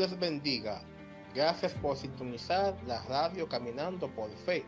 [0.00, 0.80] les bendiga.
[1.34, 4.64] Gracias por sintonizar la radio Caminando por Fe.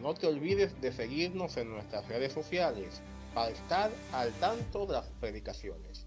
[0.00, 3.02] No te olvides de seguirnos en nuestras redes sociales
[3.34, 6.06] para estar al tanto de las predicaciones,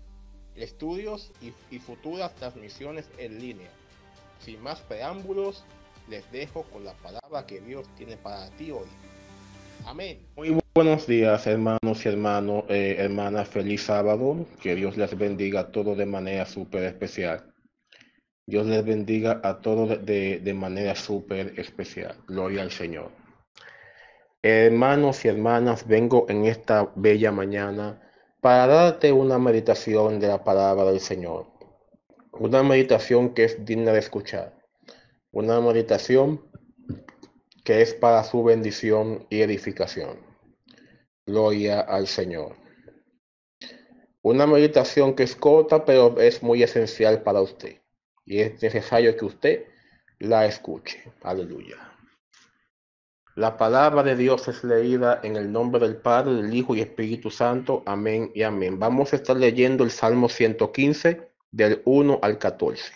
[0.55, 3.69] estudios y, y futuras transmisiones en línea.
[4.39, 5.63] Sin más preámbulos,
[6.09, 8.87] les dejo con la palabra que Dios tiene para ti hoy.
[9.85, 10.19] Amén.
[10.35, 13.47] Muy buenos días, hermanos y hermanos, eh, hermanas.
[13.47, 14.47] Feliz sábado.
[14.61, 17.45] Que Dios les bendiga a todos de manera súper especial.
[18.49, 22.15] Dios les bendiga a todos de, de manera súper especial.
[22.27, 23.11] Gloria al Señor.
[24.41, 28.01] Hermanos y hermanas, vengo en esta bella mañana
[28.39, 31.47] para darte una meditación de la palabra del Señor.
[32.31, 34.53] Una meditación que es digna de escuchar.
[35.31, 36.41] Una meditación
[37.65, 40.19] que es para su bendición y edificación.
[41.25, 42.55] Gloria al Señor.
[44.21, 47.81] Una meditación que es corta, pero es muy esencial para usted.
[48.27, 49.65] Y es necesario que usted
[50.19, 51.01] la escuche.
[51.23, 51.77] Aleluya.
[53.35, 57.31] La palabra de Dios es leída en el nombre del Padre, del Hijo y Espíritu
[57.31, 57.83] Santo.
[57.85, 58.77] Amén y amén.
[58.79, 62.93] Vamos a estar leyendo el Salmo 115 del 1 al 14.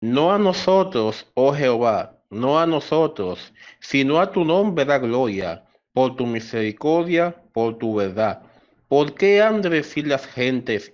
[0.00, 6.14] No a nosotros, oh Jehová, no a nosotros, sino a tu nombre da gloria, por
[6.14, 8.42] tu misericordia, por tu verdad.
[8.86, 10.92] ¿Por qué han de decir las gentes,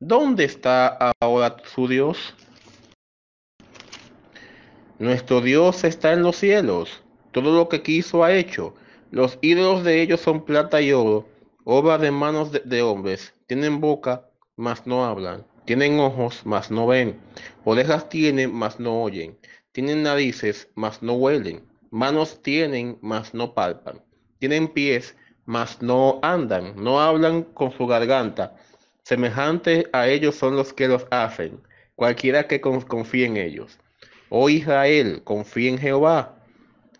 [0.00, 2.34] ¿dónde está ahora su Dios?
[4.98, 8.74] Nuestro Dios está en los cielos, todo lo que quiso ha hecho.
[9.10, 11.26] Los ídolos de ellos son plata y oro,
[11.64, 13.34] obra de manos de, de hombres.
[13.46, 14.26] Tienen boca,
[14.56, 15.44] mas no hablan.
[15.64, 17.20] Tienen ojos, mas no ven.
[17.64, 19.38] Orejas tienen, mas no oyen.
[19.72, 21.62] Tienen narices, mas no huelen.
[21.90, 24.00] Manos tienen, mas no palpan.
[24.38, 26.74] Tienen pies, mas no andan.
[26.76, 28.56] No hablan con su garganta.
[29.04, 31.60] Semejantes a ellos son los que los hacen.
[31.96, 33.78] Cualquiera que confíe en ellos.
[34.28, 36.36] Oh Israel, confía en Jehová.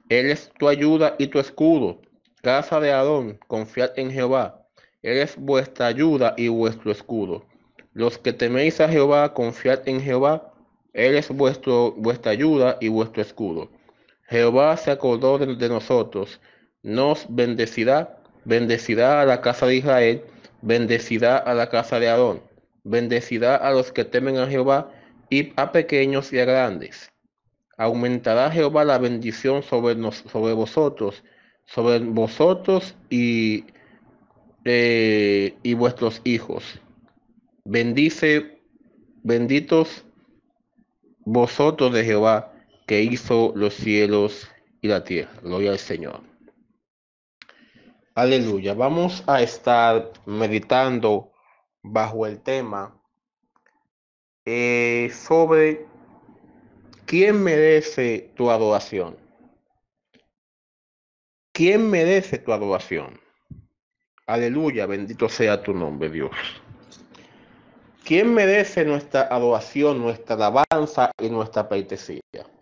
[0.08, 2.00] Él es tu ayuda y tu escudo.
[2.42, 4.66] Casa de Adón, confiad en Jehová.
[5.02, 7.46] Él es vuestra ayuda y vuestro escudo.
[7.92, 10.52] Los que teméis a Jehová, confiad en Jehová.
[10.92, 13.70] Él es vuestro, vuestra ayuda y vuestro escudo.
[14.28, 16.40] Jehová se acordó de, de nosotros.
[16.82, 20.24] Nos bendecirá, bendecirá a la casa de Israel,
[20.62, 22.42] bendecirá a la casa de Aarón,
[22.84, 24.92] bendecirá a los que temen a Jehová
[25.28, 27.10] y a pequeños y a grandes.
[27.76, 31.24] Aumentará Jehová la bendición sobre, vosotros,
[31.64, 33.64] sobre vosotros y,
[34.64, 36.80] eh, y vuestros hijos.
[37.64, 38.60] Bendice,
[39.22, 40.04] benditos
[41.24, 42.52] vosotros de Jehová,
[42.86, 44.48] que hizo los cielos
[44.82, 45.30] y la tierra.
[45.42, 46.29] Gloria al Señor.
[48.20, 48.74] Aleluya.
[48.74, 51.32] Vamos a estar meditando
[51.80, 52.94] bajo el tema
[54.44, 55.86] eh, sobre
[57.06, 59.16] quién merece tu adoración.
[61.52, 63.18] ¿Quién merece tu adoración?
[64.26, 66.36] Aleluya, bendito sea tu nombre, Dios.
[68.04, 72.20] ¿Quién merece nuestra adoración, nuestra alabanza y nuestra pleitesía?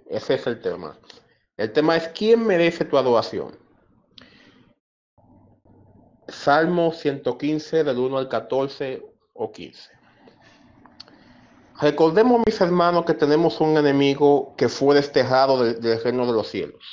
[0.08, 0.96] Ese es el tema.
[1.56, 3.67] El tema es ¿quién merece tu adoración?
[6.28, 9.02] Salmo 115 del 1 al 14
[9.32, 9.90] o 15.
[11.80, 16.84] Recordemos, mis hermanos, que tenemos un enemigo que fue desterrado del, reino de los cielos.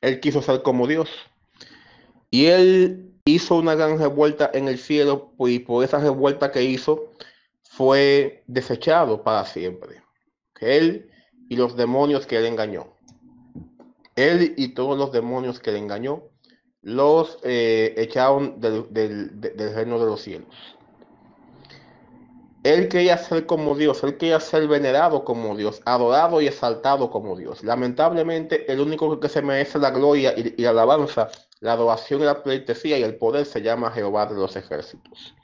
[0.00, 1.10] Él quiso ser como Dios.
[2.30, 7.10] Y él hizo una gran revuelta en el cielo y por esa revuelta que hizo
[7.62, 10.02] fue desechado para siempre.
[10.60, 11.10] Él
[11.48, 12.92] y los demonios que él engañó.
[14.16, 16.29] Él y todos los demonios que él engañó
[16.82, 18.86] los eh, echaron del,
[19.74, 20.54] reino de los cielos.
[22.62, 27.36] Él quería ser como Dios, él quería ser venerado como Dios, adorado y exaltado como
[27.36, 27.64] Dios.
[27.64, 31.30] Lamentablemente, el único que se merece la gloria y, y la alabanza,
[31.60, 35.34] la adoración y la pleitesía y el poder se llama Jehová de los ejércitos,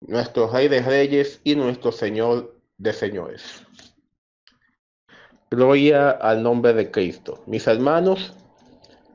[0.00, 3.62] nuestro Rey de Reyes y nuestro Señor de Señores.
[5.50, 7.42] Gloria al nombre de Cristo.
[7.46, 8.32] Mis hermanos,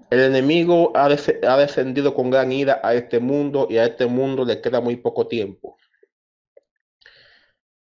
[0.09, 4.05] el enemigo ha, des ha, descendido con gran ira a este mundo y a este
[4.05, 5.77] mundo le queda muy poco tiempo.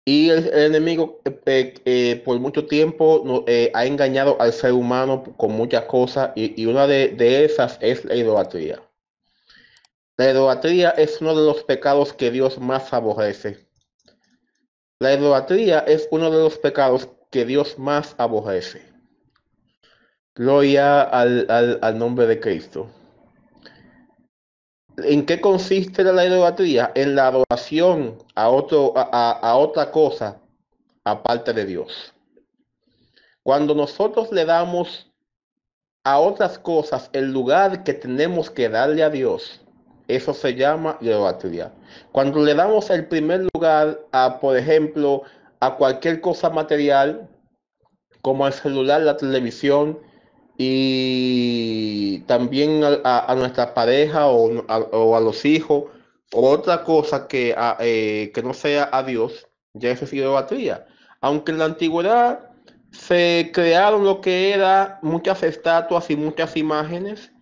[0.09, 5.51] Y el, enemigo eh, eh, por mucho tiempo eh, ha engañado al ser humano con
[5.53, 8.81] muchas cosas y, una de, esas es la idolatría.
[10.17, 13.69] La idolatría es uno de los pecados que Dios más aborrece.
[15.01, 18.96] La idolatría es uno de los pecados que Dios más aborrece.
[20.37, 22.91] Gloria al, al, al, nombre de Cristo.
[24.99, 26.93] ¿En qué consiste la idolatría?
[26.95, 30.39] En la adoración a, otro, a, a, otra cosa
[31.05, 32.13] aparte de Dios.
[33.43, 35.11] Cuando nosotros le damos
[36.05, 39.63] a otras cosas el lugar que tenemos que darle a Dios,
[40.07, 41.73] eso se llama idolatría.
[42.13, 45.23] Cuando le damos el primer lugar a, por ejemplo,
[45.61, 47.27] a cualquier cosa material,
[48.21, 49.99] como el celular, la televisión,
[50.59, 55.85] y también a, nuestra pareja o a, los hijos,
[56.33, 60.87] o otra cosa que, eh, que no sea a Dios, ya eso es idolatría.
[61.21, 62.51] Aunque en la antigüedad
[62.91, 67.33] se crearon lo que era muchas estatuas y muchas imágenes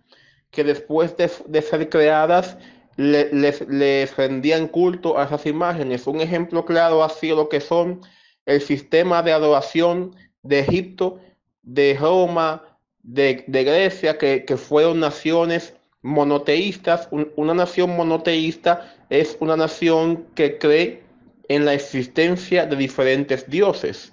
[0.51, 2.57] que después de, ser creadas
[2.95, 6.07] les, rendían culto a esas imágenes.
[6.07, 8.01] Un ejemplo claro ha sido lo que son
[8.45, 11.19] el sistema de adoración de Egipto,
[11.61, 12.63] de Roma,
[13.05, 17.07] de, Grecia, que, fueron naciones monoteístas.
[17.11, 21.03] una nación monoteísta es una nación que cree
[21.47, 24.11] en la existencia de diferentes dioses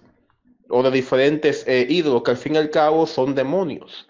[0.69, 4.09] o de diferentes eh, ídolos, que al fin y al cabo son demonios.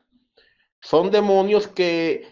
[0.80, 2.26] Son demonios que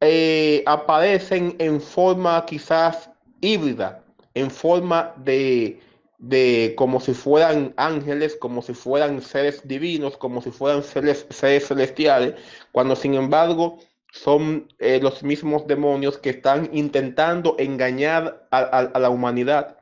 [0.00, 3.10] eh, aparecen en forma quizás
[3.40, 4.04] híbrida,
[4.34, 5.80] en forma de,
[6.18, 11.26] de como si fueran ángeles, como si fueran seres divinos, como si fueran seres,
[11.66, 12.34] celestiales,
[12.72, 13.78] cuando sin embargo
[14.12, 19.78] son eh, los mismos demonios que están intentando engañar a la humanidad.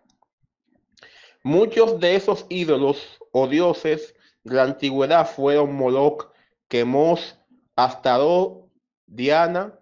[1.42, 4.14] Muchos de esos ídolos o dioses
[4.44, 6.32] de la antigüedad fueron Moloch,
[6.68, 7.38] Quemos,
[7.76, 8.64] Astarot,
[9.06, 9.78] Diana,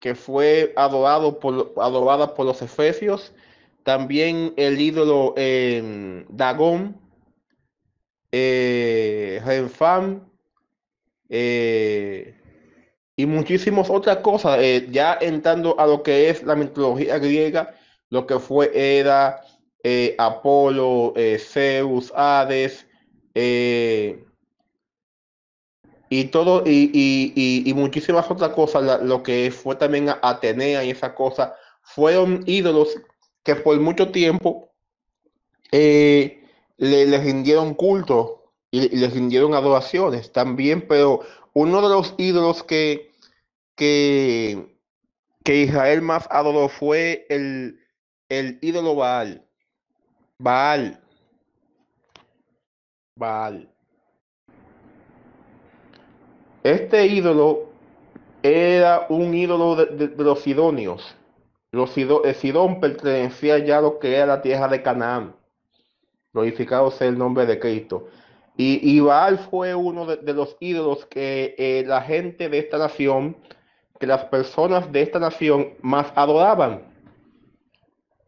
[0.00, 3.32] que fue adorado por, adorada por los efesios,
[3.84, 7.02] también el ídolo eh, Dagón,
[8.32, 9.42] eh,
[11.28, 12.34] eh,
[13.14, 17.74] y muchísimas otras cosas, eh, ya entrando a lo que es la mitología griega,
[18.08, 19.42] lo que fue Eda,
[19.82, 22.86] eh, Apolo, Zeus, Hades,
[26.08, 32.42] y todo, y, muchísimas otras cosas, lo que fue también Atenea y esa cosa, fueron
[32.46, 32.98] ídolos
[33.42, 34.70] que por mucho tiempo
[35.70, 41.20] le, rindieron culto y, le rindieron adoraciones también, pero
[41.54, 43.12] uno de los ídolos que,
[43.76, 44.68] que,
[45.44, 47.80] Israel más adoró fue el,
[48.28, 49.44] el ídolo Baal.
[50.38, 51.00] Baal.
[53.16, 53.68] Baal.
[56.62, 57.72] Este ídolo
[58.42, 61.16] era un ídolo de, los sidonios.
[61.72, 65.34] Los Sidón pertenecía ya a lo que era la tierra de Canaán.
[66.32, 68.08] Glorificado sea el nombre de Cristo.
[68.56, 73.36] Y, Baal fue uno de, los ídolos que eh, la gente de esta nación,
[73.98, 76.82] que las personas de esta nación más adoraban.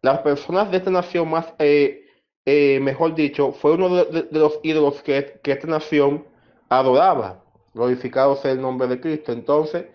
[0.00, 2.04] Las personas de esta nación más eh,
[2.46, 6.26] eh, mejor dicho, fue uno de, los ídolos que, esta nación
[6.68, 7.42] adoraba.
[7.74, 9.32] Glorificado sea el nombre de Cristo.
[9.32, 9.86] Entonces,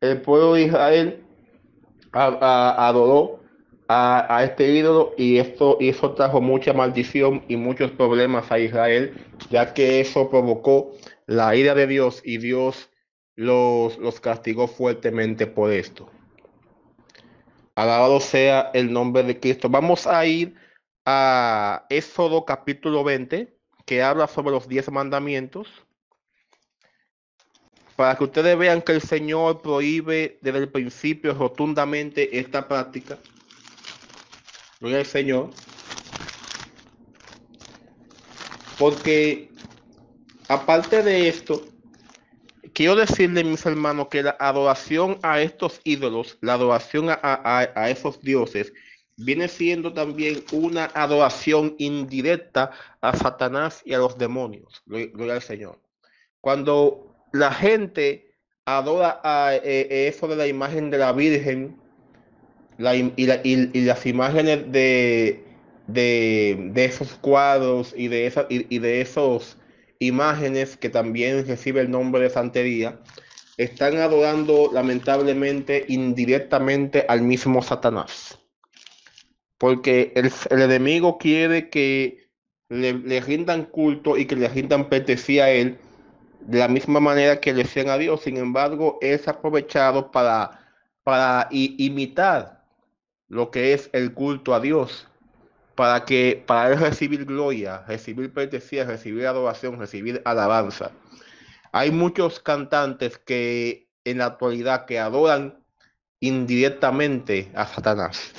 [0.00, 1.23] el pueblo de Israel
[2.14, 3.40] adoró
[3.88, 9.14] a, este ídolo y esto y eso trajo mucha maldición y muchos problemas a Israel,
[9.50, 10.92] ya que eso provocó
[11.26, 12.90] la ira de Dios y Dios
[13.36, 16.08] los, los castigó fuertemente por esto.
[17.74, 19.68] Alabado sea el nombre de Cristo.
[19.68, 20.54] Vamos a ir
[21.04, 25.83] a Éxodo capítulo 20, que habla sobre los diez mandamientos,
[27.96, 33.18] para que ustedes vean que el Señor prohíbe desde el principio rotundamente esta práctica.
[34.80, 35.50] Gloria al Señor.
[38.78, 39.50] Porque
[40.48, 41.64] aparte de esto,
[42.72, 48.72] quiero decirle, mis hermanos, que la adoración a estos ídolos, la adoración a, esos dioses,
[49.16, 54.82] viene siendo también una adoración indirecta a Satanás y a los demonios.
[54.86, 55.80] Gloria al Señor.
[56.40, 58.32] Cuando la gente
[58.64, 61.76] adora a, eh, eso de la imagen de la Virgen
[62.78, 65.42] y, las imágenes de,
[66.76, 69.58] esos cuadros y de, esa, y, de esos
[69.98, 73.00] imágenes que también recibe el nombre de santería,
[73.56, 78.38] están adorando lamentablemente indirectamente al mismo Satanás.
[79.58, 80.30] Porque el,
[80.62, 82.28] enemigo quiere que
[82.68, 85.78] le, rindan culto y que le rindan pertenecía a él
[86.46, 88.22] de la misma manera que le hacían a Dios.
[88.22, 90.60] Sin embargo, es aprovechado para,
[91.02, 92.64] para imitar
[93.28, 95.08] lo que es el culto a Dios,
[95.74, 100.92] para que para él recibir gloria, recibir pertenecía, recibir adoración, recibir alabanza.
[101.72, 105.64] Hay muchos cantantes que en la actualidad que adoran
[106.20, 108.32] indirectamente a Satanás.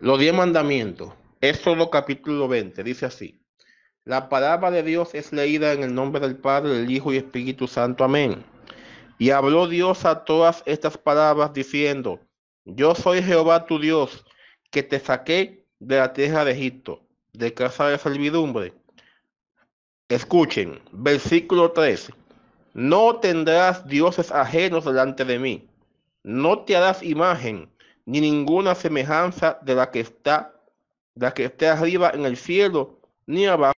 [0.00, 1.12] Los diez mandamientos.
[1.40, 2.82] Éxodo capítulo 20.
[2.82, 3.43] Dice así.
[4.06, 7.66] La palabra de Dios es leída en el nombre del Padre, del Hijo y Espíritu
[7.66, 8.04] Santo.
[8.04, 8.44] Amén.
[9.18, 12.20] Y habló Dios a todas estas palabras diciendo,
[12.66, 14.26] Yo soy Jehová tu Dios,
[14.70, 17.00] que te saqué de la tierra de Egipto,
[17.32, 18.74] de casa de servidumbre.
[20.10, 22.12] Escuchen, versículo 3.
[22.74, 25.66] No tendrás dioses ajenos delante de mí.
[26.22, 27.70] No te harás imagen
[28.04, 30.60] ni ninguna semejanza de la que está,
[31.14, 33.73] de la que esté arriba en el cielo, ni abajo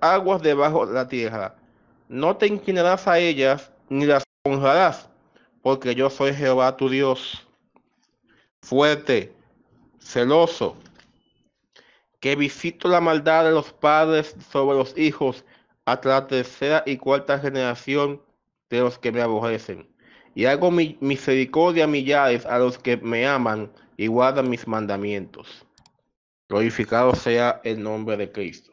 [0.00, 1.56] aguas debajo de la tierra.
[2.08, 5.08] No te inclinarás a ellas, ni las honrarás,
[5.62, 7.46] porque yo soy Jehová tu Dios,
[8.62, 9.32] fuerte,
[10.00, 10.76] celoso,
[12.20, 15.44] que visito la maldad de los padres sobre los hijos
[15.84, 18.20] hasta la tercera y cuarta generación
[18.68, 19.88] de los que me aborrecen.
[20.34, 25.66] Y hago mi misericordia a millares a los que me aman y guardan mis mandamientos.
[26.48, 28.69] Glorificado sea el nombre de Cristo.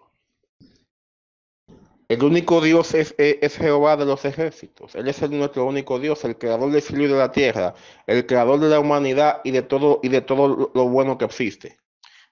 [2.09, 3.15] El único Dios es,
[3.57, 4.95] Jehová de los ejércitos.
[4.95, 7.73] Él es el, nuestro único Dios, el creador del cielo y de la tierra,
[8.05, 11.77] el creador de la humanidad y de todo, y de todo lo bueno que existe.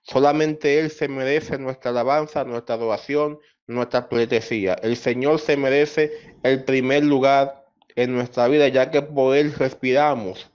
[0.01, 4.75] Solamente Él se merece nuestra alabanza, nuestra adoración, nuestra pleitesía.
[4.75, 6.13] El Señor se merece
[6.43, 7.65] el primer lugar
[7.97, 10.49] en nuestra vida, ya que por Él respiramos,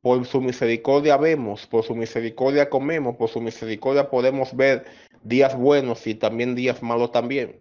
[0.00, 4.84] por su misericordia vemos, por su misericordia comemos, por su misericordia podemos ver
[5.24, 7.60] días buenos y también días malos también.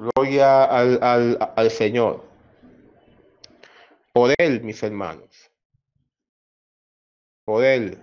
[0.00, 2.24] Gloria al, al, al Señor.
[4.12, 5.50] Por Él, mis hermanos
[7.50, 7.98] por Él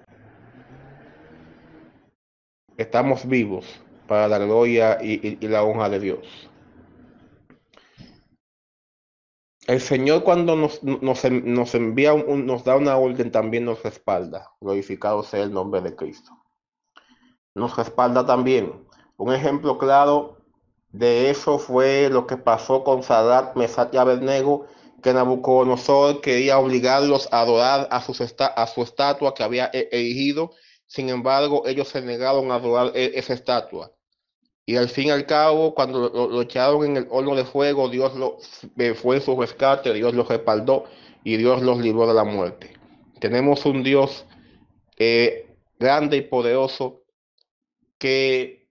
[2.76, 3.66] estamos vivos
[4.06, 6.50] para la gloria y, la honra de Dios.
[9.68, 11.24] El Señor cuando nos, nos,
[11.76, 14.52] envía, nos da una orden, también nos respalda.
[14.60, 16.32] Glorificado sea el nombre de Cristo.
[17.56, 18.86] Nos respalda también.
[19.16, 20.37] Un ejemplo claro
[20.92, 24.68] de eso fue lo que pasó con Sadat, Mesat y Abednego
[25.02, 30.52] que Nabucodonosor quería obligarlos a adorar a, a su estatua que había e-, erigido.
[30.88, 33.92] Sin embargo, ellos se negaron a adorar e-, esa estatua.
[34.66, 38.16] Y al fin y al cabo, cuando lo, echaron en el horno de fuego, Dios
[38.16, 38.38] lo,
[38.78, 40.86] eh, fue su rescate, Dios los respaldó
[41.24, 42.74] y Dios los libró de la muerte.
[43.22, 44.26] Tenemos un Dios
[44.98, 47.04] eh, grande y poderoso
[47.98, 48.68] que,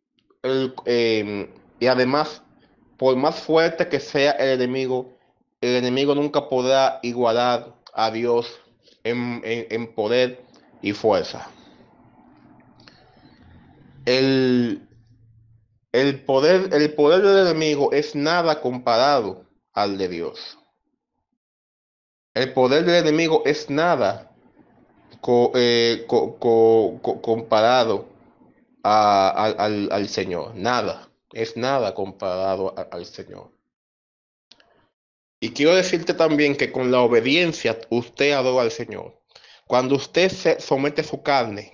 [0.85, 1.49] em,
[1.81, 2.43] y además,
[2.97, 5.17] por más fuerte que sea el enemigo,
[5.61, 8.61] el enemigo nunca podrá igualar a Dios
[9.05, 10.45] en, poder
[10.83, 11.49] y fuerza.
[14.05, 14.89] El,
[15.93, 20.59] el, poder, el poder del enemigo es nada comparado al de Dios.
[22.35, 24.31] El poder del enemigo es nada
[25.55, 28.07] eh, comparado
[28.83, 30.55] al, Señor.
[30.55, 31.06] Nada.
[31.37, 33.53] Es nada comparado al Señor.
[35.39, 39.21] Y quiero decirte también que con la obediencia usted adora al Señor.
[39.67, 41.71] Cuando usted se somete su carne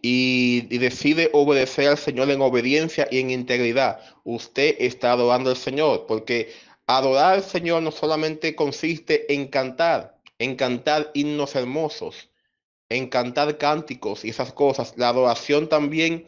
[0.00, 6.06] y, decide obedecer al Señor en obediencia y en integridad, usted está adorando al Señor,
[6.06, 6.52] porque
[6.86, 12.30] adorar al Señor no solamente consiste en cantar, en cantar himnos hermosos,
[12.88, 14.94] en cantar cánticos y esas cosas.
[14.96, 16.24] La adoración también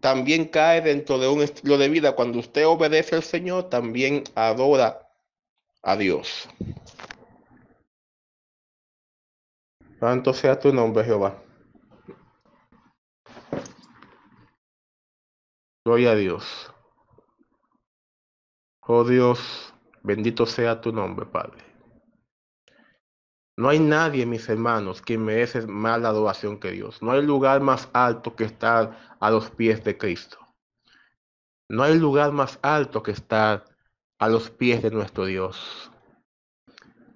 [0.00, 2.12] también cae dentro de un estilo de vida.
[2.12, 5.08] Cuando usted obedece al Señor, también adora
[5.82, 6.48] Adiós.
[10.00, 11.42] Santo sea tu nombre, Jehová.
[15.84, 16.70] Gloria a Dios.
[18.80, 21.67] Oh Dios, bendito sea tu nombre, Padre.
[23.58, 27.02] No hay nadie, mis hermanos, que merece más la adoración que Dios.
[27.02, 30.38] No hay lugar más alto que estar a los pies de Cristo.
[31.68, 33.64] No hay lugar más alto que estar
[34.20, 35.90] a los pies de nuestro Dios.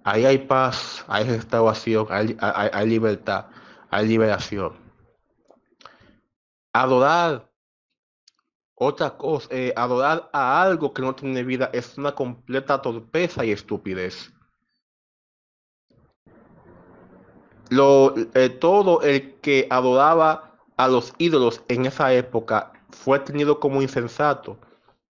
[0.03, 3.47] Ahí hay paz, hay restauración, hay, libertad,
[3.89, 4.73] hay liberación.
[6.73, 7.49] Adorar
[8.75, 13.53] otra cosa, eh, adorar a algo que no tiene vida es una completa torpeza y
[13.53, 14.33] estupidez.
[17.76, 23.83] Lo, eh, todo el que adoraba a los ídolos en esa época fue tenido como
[23.83, 24.59] insensato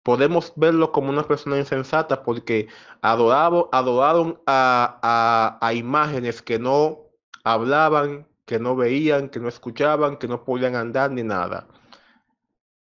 [0.05, 2.67] podemos verlo como una persona insensata porque
[3.01, 7.00] adoraron, adoraron a, imágenes que no
[7.43, 11.67] hablaban, que no veían, que no escuchaban, que no podían andar ni nada.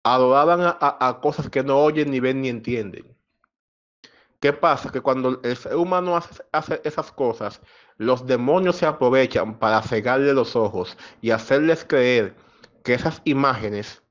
[0.04, 3.16] Adoraban a, cosas que no oyen, ni ven, ni entienden.
[4.40, 4.90] ¿Qué pasa?
[4.90, 7.60] Que cuando el ser humano hace, esas cosas,
[7.98, 12.34] los demonios se aprovechan para cegarle los ojos y hacerles creer
[12.82, 14.02] que esas imágenes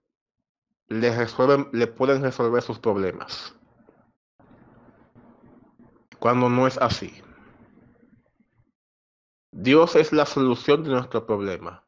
[0.88, 3.56] les resuelven, le pueden resolver sus problemas.
[6.20, 7.24] Cuando no es así.
[9.52, 11.88] Dios es la solución de nuestro problema.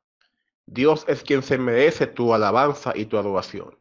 [0.65, 3.77] Dios es quien se merece tu alabanza y tu adoración.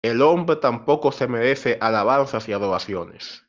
[0.00, 3.47] El hombre tampoco se merece alabanzas y adoraciones.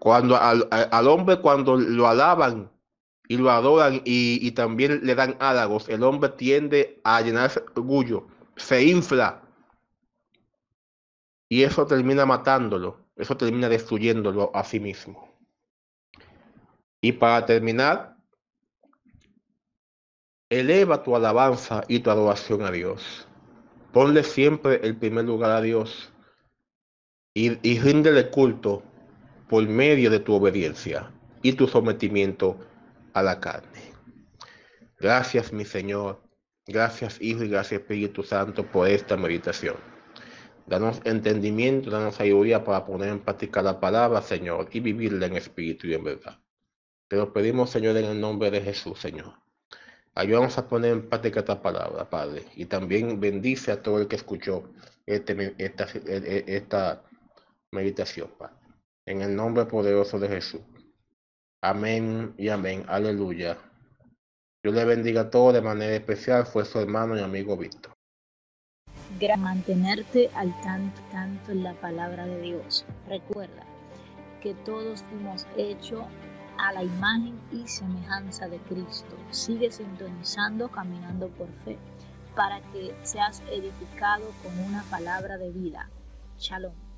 [0.00, 2.72] Cuando al, hombre cuando lo alaban
[3.28, 7.66] y lo adoran y, y, también le dan halagos, el hombre tiende a llenarse de
[7.76, 8.26] orgullo,
[8.56, 9.42] se infla
[11.50, 15.28] y eso termina matándolo, eso termina destruyéndolo a sí mismo.
[17.02, 18.16] Y para terminar,
[20.48, 23.28] eleva tu alabanza y tu adoración a Dios.
[23.92, 26.10] Ponle siempre el primer lugar a Dios
[27.34, 28.82] y, y ríndele culto
[29.50, 31.10] por medio de tu obediencia
[31.42, 32.56] y tu sometimiento
[33.14, 33.80] a la carne.
[35.00, 36.22] Gracias, mi Señor.
[36.68, 39.74] Gracias, Hijo, y gracias, Espíritu Santo, por esta meditación.
[40.68, 45.88] Danos entendimiento, danos sabiduría para poner en práctica la palabra, Señor, y vivirla en espíritu
[45.88, 46.38] y en verdad.
[47.08, 49.34] Te lo pedimos, Señor, en el nombre de Jesús, Señor.
[50.14, 54.14] Ayúdanos a poner en práctica esta palabra, Padre, y también bendice a todo el que
[54.14, 54.70] escuchó
[55.06, 57.02] este, esta, esta
[57.72, 58.59] meditación, Padre.
[59.10, 60.60] En el nombre poderoso de Jesús.
[61.60, 62.84] Amén y amén.
[62.86, 63.58] Aleluya.
[64.62, 66.46] Dios le bendiga a todos de manera especial.
[66.46, 67.92] Fue su hermano y amigo Víctor.
[69.36, 72.86] Mantenerte al tanto, tanto en la palabra de Dios.
[73.08, 73.66] Recuerda
[74.40, 76.06] que todos hemos hecho
[76.58, 79.16] a la imagen y semejanza de Cristo.
[79.32, 81.76] Sigue sintonizando, caminando por fe,
[82.36, 85.90] para que seas edificado con una palabra de vida.
[86.38, 86.89] Shalom.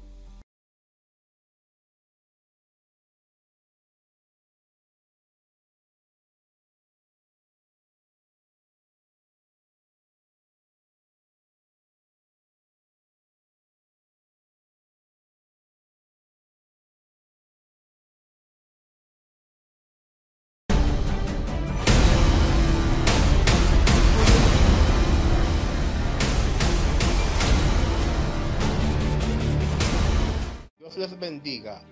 [30.94, 31.82] Dios les bendiga.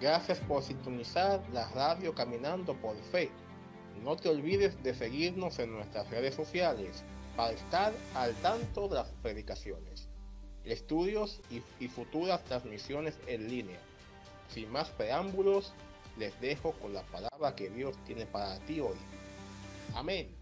[0.00, 3.30] Gracias por sintonizar la radio Caminando por Fe.
[4.02, 7.04] No te olvides de seguirnos en nuestras redes sociales
[7.36, 10.08] para estar al tanto de las predicaciones,
[10.64, 13.78] estudios y, y futuras transmisiones en línea.
[14.48, 15.72] Sin más preámbulos,
[16.16, 18.96] les dejo con la palabra que Dios tiene para ti hoy.
[19.94, 20.36] Amén.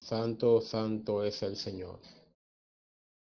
[0.00, 2.00] Santo, santo es el Señor.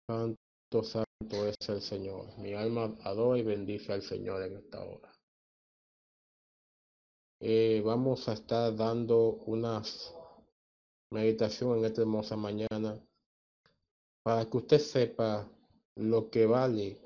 [0.06, 2.26] Santo, santo es el Señor.
[2.38, 5.12] Mi alma adora y bendice al Señor en esta hora.
[7.40, 10.14] Eh, vamos a estar dando unas
[11.10, 12.98] meditación en esta hermosa mañana
[14.22, 15.48] para que usted sepa
[15.96, 16.98] lo que vale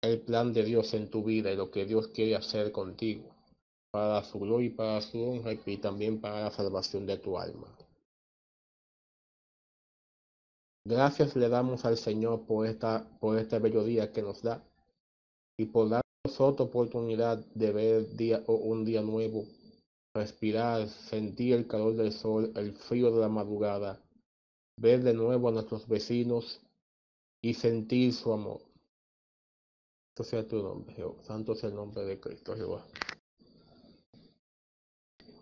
[0.00, 3.34] el plan de Dios en tu vida y lo que Dios quiere hacer contigo
[3.90, 7.77] para su gloria y para su honra y también para la salvación de tu alma.
[10.88, 14.64] Gracias le damos al Señor por, esta, por este bello día que nos da
[15.58, 19.44] y por darnos otra oportunidad de ver día, un día nuevo,
[20.14, 24.00] respirar, sentir el calor del sol, el frío de la madrugada,
[24.78, 26.62] ver de nuevo a nuestros vecinos
[27.42, 28.62] y sentir su amor.
[30.16, 31.22] Santo sea tu nombre, Jehová.
[31.22, 32.86] Santo sea el nombre de Cristo, Jehová.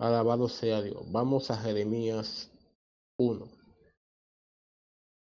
[0.00, 1.04] Alabado sea Dios.
[1.12, 2.50] Vamos a Jeremías
[3.16, 3.55] 1.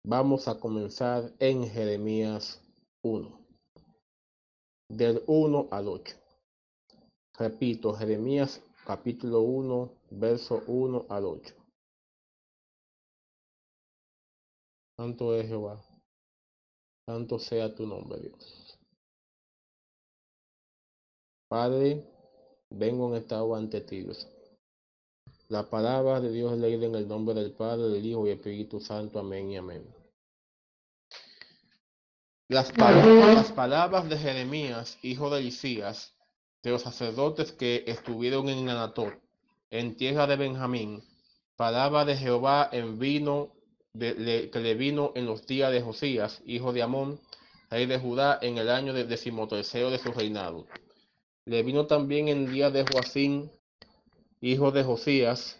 [0.07, 2.61] Vamos a comenzar en Jeremías
[3.01, 3.39] 1,
[4.87, 6.15] del 1 al 8.
[7.39, 11.55] Repito, Jeremías capítulo 1, verso 1 al 8.
[14.95, 15.83] Santo es Jehová,
[17.09, 18.77] santo sea tu nombre, Dios.
[21.49, 22.07] Padre,
[22.69, 24.27] vengo en esta hora ante ti, Dios.
[25.47, 28.79] La palabra de Dios es leída en el nombre del Padre, del Hijo y Espíritu
[28.79, 29.19] Santo.
[29.19, 29.94] Amén y amén.
[32.47, 36.13] Las, palabras, las palabras de Jeremías, hijo de Isías,
[36.61, 39.15] de los sacerdotes que estuvieron en Anatot,
[39.71, 41.03] en tierra de Benjamín,
[41.55, 43.51] palabra de Jehová en vino
[43.93, 47.19] de, le, que le vino en los días de Josías, hijo de Amón,
[47.71, 50.67] rey de Judá, en el año de decimotercero de su reinado.
[51.45, 53.51] Le vino también en día de Joacín,
[54.39, 55.57] hijo de Josías,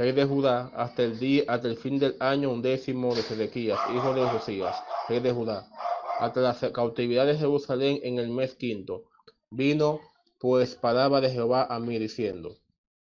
[0.00, 4.14] rey de Judá, hasta el día, hasta el fin del año undécimo de Sedequías, hijo
[4.14, 4.74] de Josías,
[5.10, 5.70] rey de Judá,
[6.18, 9.10] hasta la cautividad de Jerusalén en el mes quinto.
[9.50, 10.00] Vino
[10.38, 12.56] pues palabra de Jehová a mí diciendo,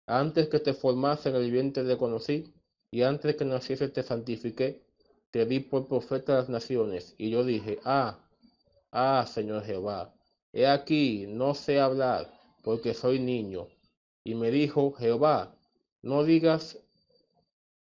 [0.05, 2.53] antes que te formase en el vientre te conocí,
[2.91, 4.85] y antes que naciese te santifiqué,
[5.31, 7.15] te di por profeta a las naciones.
[7.17, 8.19] Y yo dije, ah,
[8.91, 10.13] ah, Señor Jehová,
[10.53, 12.31] he aquí, no sé hablar,
[12.63, 13.69] porque soy niño.
[14.23, 15.54] Y me dijo, Jehová,
[16.05, 16.77] no digas,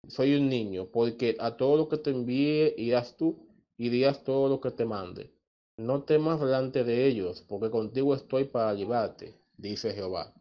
[0.07, 4.47] soy un niño, porque a todo lo que te envíe irás tú, y dirás todo
[4.49, 5.33] lo que te mande.
[5.77, 10.31] No temas delante de ellos, porque contigo estoy para llevarte, dice Jehová.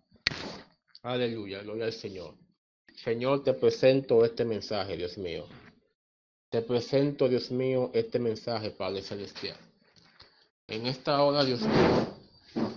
[1.03, 2.35] Aleluya, gloria al Señor.
[2.95, 5.47] Señor, te presento este mensaje, Dios mío.
[6.51, 9.57] Te presento, Dios mío, este mensaje, Padre Celestial.
[10.69, 12.22] En esta hora, Dios mío,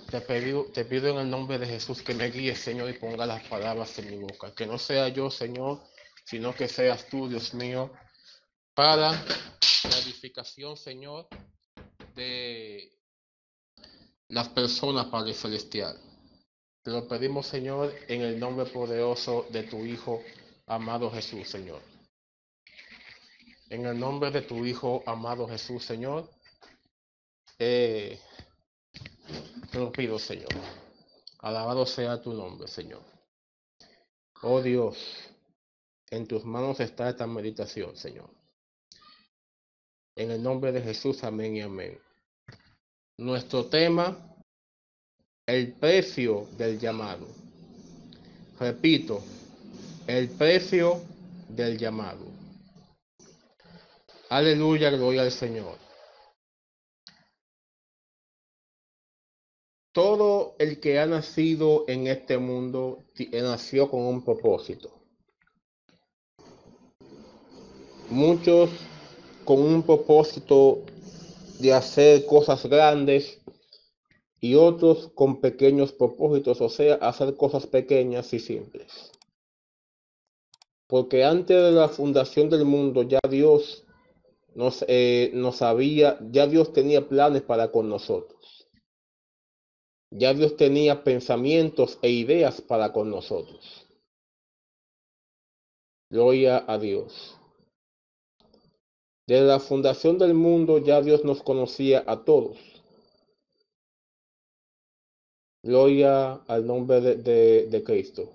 [0.10, 3.26] te pido, te pido en el nombre de Jesús que me guíes, Señor, y ponga
[3.26, 4.54] las palabras en mi boca.
[4.54, 5.82] Que no sea yo, Señor,
[6.26, 7.92] sino que seas tú, Dios mío,
[8.74, 11.28] para la edificación, Señor,
[12.16, 12.92] de
[14.30, 16.00] las personas, Padre Celestial.
[16.82, 20.24] Te lo pedimos, Señor, en el nombre poderoso de tu Hijo,
[20.68, 21.82] amado Jesús, Señor.
[23.70, 26.30] En el nombre de tu Hijo, amado Jesús, Señor,
[27.58, 28.20] eh,
[29.76, 30.48] te lo pido, Señor.
[31.40, 33.02] Alabado sea tu nombre, Señor.
[34.42, 34.98] Oh Dios,
[36.10, 38.30] en tus manos está esta meditación, Señor.
[40.16, 42.00] En el nombre de Jesús, amén y amén.
[43.18, 44.18] Nuestro tema,
[45.46, 47.28] el precio del llamado.
[48.58, 49.22] Repito,
[50.08, 51.02] el precio
[51.50, 52.26] del llamado.
[54.30, 55.85] Aleluya, gloria al Señor.
[59.96, 64.92] Todo el que ha nacido en este mundo nació con un propósito.
[68.10, 68.72] Muchos
[69.46, 70.82] con un propósito
[71.60, 73.40] de hacer cosas grandes
[74.42, 79.14] y otros con pequeños propósitos, o sea, hacer cosas pequeñas y simples.
[80.88, 83.86] Porque antes de la fundación del mundo ya Dios
[84.56, 85.32] nos, eh,
[85.62, 88.55] había, ya Dios tenía planes para con nosotros.
[90.18, 93.86] Ya Dios tenía pensamientos e ideas para con nosotros.
[96.10, 97.36] Gloria a Dios.
[99.28, 102.58] Desde la fundación del mundo ya Dios nos conocía a todos.
[105.64, 108.32] Gloria al nombre de, Cristo.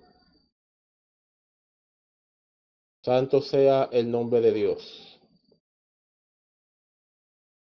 [3.02, 5.09] Santo sea el nombre de Dios.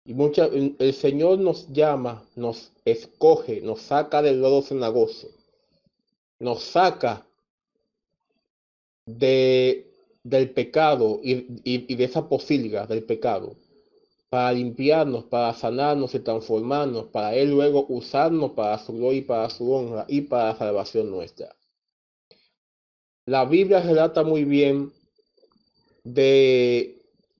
[0.06, 5.28] Y mucha, el Señor nos llama, nos escoge, nos saca del lodo cenagoso,
[6.38, 7.26] nos saca
[9.06, 9.86] de
[10.26, 13.54] del pecado y, de esa posilga del pecado
[14.28, 19.48] para limpiarnos, para sanarnos y transformarnos, para Él luego usarnos para su gloria y para
[19.50, 21.54] su honra y para la salvación nuestra.
[23.24, 24.92] La Biblia relata muy bien
[26.02, 26.95] de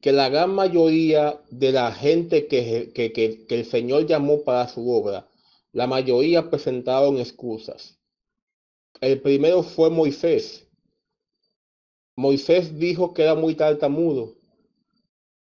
[0.06, 4.88] que la gran mayoría de la gente que, que, que el Señor llamó para su
[4.88, 5.26] obra,
[5.72, 7.98] la mayoría presentaron excusas.
[9.00, 10.68] El primero fue Moisés,
[12.14, 14.36] Moisés dijo que era muy tartamudo.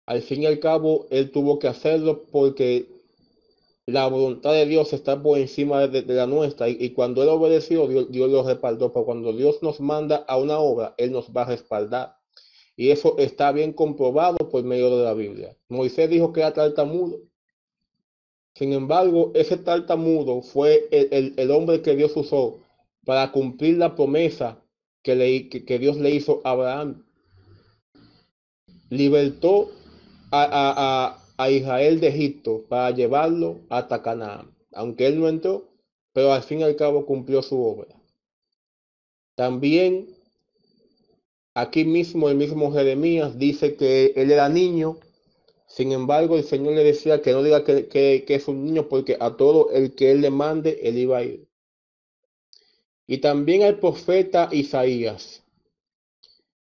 [0.05, 2.87] Al fin y al cabo, él tuvo que hacerlo porque
[3.85, 6.69] la voluntad de Dios está por encima de, la nuestra.
[6.69, 8.93] Y, cuando él obedeció, Dios, Dios lo respaldó.
[8.93, 12.22] Pero cuando Dios nos manda a una obra, Él nos va a respaldar.
[12.75, 15.55] Y eso está bien comprobado por medio de la Biblia.
[15.69, 17.19] Moisés dijo que era tartamudo.
[18.55, 22.59] Sin embargo, ese tartamudo fue el, el hombre que Dios usó
[23.05, 24.63] para cumplir la promesa
[25.03, 27.03] que, Dios le hizo a Abraham.
[28.89, 29.71] Libertó
[30.31, 35.69] a, a, a, Israel de Egipto para llevarlo hasta Canaán, aunque él no entró,
[36.13, 37.95] pero al fin y al cabo cumplió su obra.
[39.35, 40.12] También
[41.53, 44.97] aquí mismo el mismo Jeremías dice que él era niño,
[45.67, 49.37] sin embargo el Señor le decía que no diga que, es un niño porque a
[49.37, 51.47] todo el que él le mande, él iba a ir
[53.07, 55.43] y también el profeta Isaías.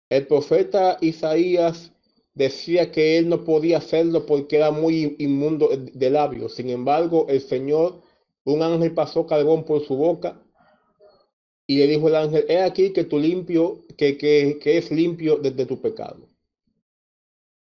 [0.10, 1.91] El profeta Isaías
[2.34, 6.56] decía que él no podía hacerlo porque era muy inmundo de labios.
[6.56, 8.02] Sin embargo, el Señor,
[8.45, 10.41] un ángel pasó carbón por su boca
[11.67, 15.38] y le dijo el ángel, he aquí que tú limpio, que, que, que es limpio
[15.38, 16.27] desde tu pecado.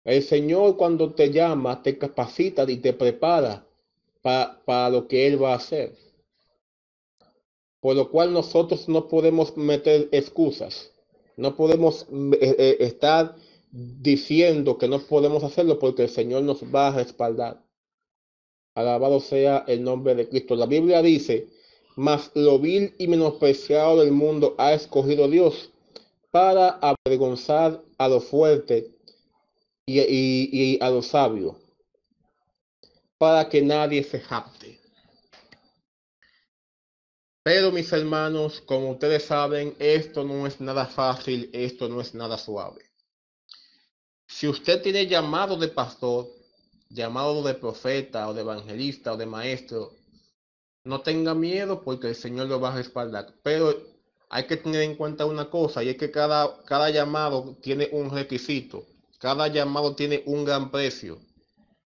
[0.04, 3.66] El Señor cuando te llama, te capacita y te prepara
[4.22, 5.96] para, para lo que Él va a hacer
[7.84, 10.90] por lo cual nosotros no podemos meter excusas,
[11.36, 12.08] no podemos
[12.40, 13.36] eh, eh, estar
[13.72, 17.62] diciendo que no podemos hacerlo porque el Señor nos va a respaldar.
[18.74, 20.56] Alabado sea el nombre de Cristo.
[20.56, 21.50] La Biblia dice,
[21.96, 25.72] mas lo vil y menospreciado del mundo ha escogido Dios
[26.32, 28.92] para avergonzar a lo fuerte
[29.86, 31.60] y, a lo sabio,
[33.18, 34.80] para que nadie se jacte.
[37.44, 42.38] Pero mis hermanos, como ustedes saben, esto no es nada fácil, esto no es nada
[42.38, 42.90] suave.
[44.26, 46.28] Si usted tiene llamado de pastor,
[46.90, 49.92] llamado de profeta o de evangelista o de maestro,
[50.84, 53.34] no tenga miedo porque el Señor lo va a respaldar.
[53.44, 53.74] Pero
[54.30, 58.10] hay que tener en cuenta una cosa y es que cada, cada llamado tiene un
[58.10, 58.86] requisito.
[59.20, 61.20] Cada llamado tiene un gran precio.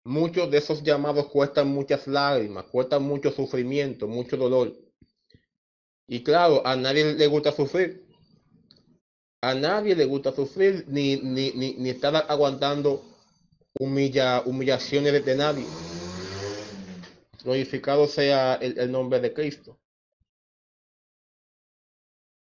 [0.04, 4.74] Muchos de esos llamados cuestan muchas lágrimas, cuestan mucho sufrimiento, mucho dolor.
[6.06, 8.04] Y claro, a nadie le gusta sufrir.
[9.40, 13.02] A nadie le gusta sufrir ni, ni, ni, ni estar aguantando
[13.78, 15.64] humilla, humillaciones de nadie.
[17.44, 19.78] Glorificado sea el, nombre de Cristo.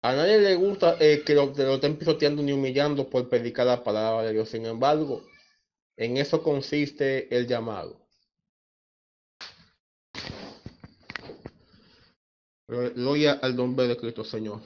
[0.01, 3.83] A nadie le gusta eh, que lo, lo estén pisoteando ni humillando por predicar la
[3.83, 4.49] palabra de Dios.
[4.49, 5.21] Sin embargo,
[5.97, 8.03] en eso consiste el llamado.
[12.67, 14.61] Gloria al nombre de Cristo, Señor.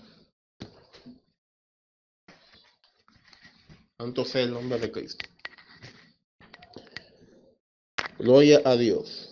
[3.97, 5.25] Santo sea el nombre de Cristo.
[8.19, 9.26] Gloria a Dios.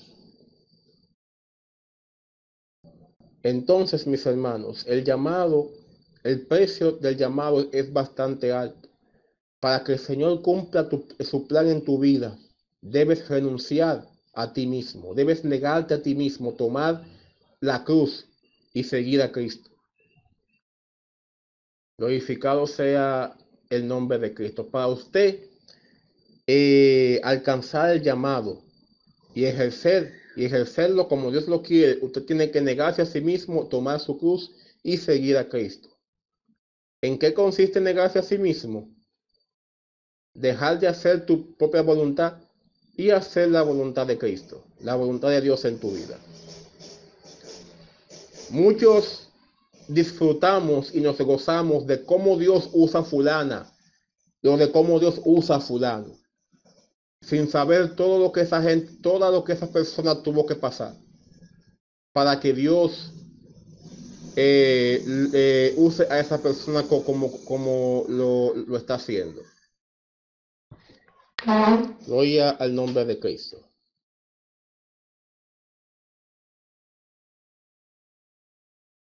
[3.46, 5.70] Entonces, mis hermanos, el llamado,
[6.24, 8.90] el precio del llamado es bastante alto.
[9.60, 12.36] Para que el Señor cumpla su plan en tu vida,
[12.82, 14.04] debes renunciar
[14.34, 17.04] a ti mismo, debes negarte a ti mismo, tomar
[17.60, 18.26] la cruz
[18.74, 19.70] y seguir a Cristo.
[22.00, 23.38] Glorificado sea
[23.70, 24.68] el nombre de Cristo.
[24.68, 25.40] Para usted
[26.48, 28.64] eh, alcanzar el llamado
[29.36, 33.68] y ejercer y ejercerlo como Dios lo quiere, usted tiene que negarse a sí mismo,
[33.68, 34.52] tomar su cruz
[34.84, 35.90] y seguir a Cristo.
[37.02, 38.90] ¿En qué consiste negarse a sí mismo?
[40.34, 42.42] Dejar de hacer tu propia voluntad
[42.98, 46.18] y hacer la voluntad de Cristo, la voluntad de Dios en tu vida.
[48.50, 49.30] Muchos
[49.88, 53.72] disfrutamos y nos gozamos de cómo Dios usa fulana
[54.44, 56.16] o de cómo Dios usa fulano,
[57.26, 60.96] sin saber todo lo que esa gente, todo lo que esa persona tuvo que pasar
[62.14, 63.12] para que Dios
[64.36, 69.42] eh, eh, use a esa persona como, como lo, lo está haciendo.
[72.06, 73.58] Gloria al nombre de Cristo.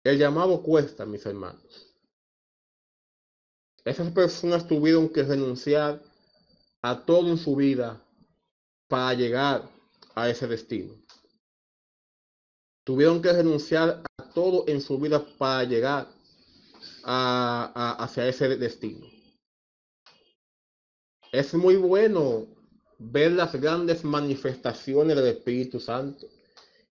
[0.03, 1.95] El llamado cuesta, mis hermanos.
[3.83, 6.01] Esas personas tuvieron que renunciar
[6.81, 8.04] a todo en su vida
[8.87, 9.69] para llegar
[10.13, 10.93] a ese destino.
[12.83, 16.07] Tuvieron que renunciar a todo en su vida para llegar
[17.03, 19.07] a, hacia ese destino.
[21.31, 22.47] Es muy bueno
[22.97, 26.27] ver las grandes manifestaciones del Espíritu Santo.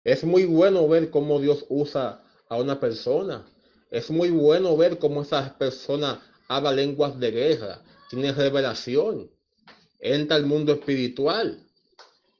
[0.02, 3.46] Es muy bueno ver cómo Dios usa a una persona.
[3.90, 9.30] Es muy bueno ver cómo esa persona habla lenguas de guerra, tiene revelación,
[10.00, 11.66] entra al mundo espiritual.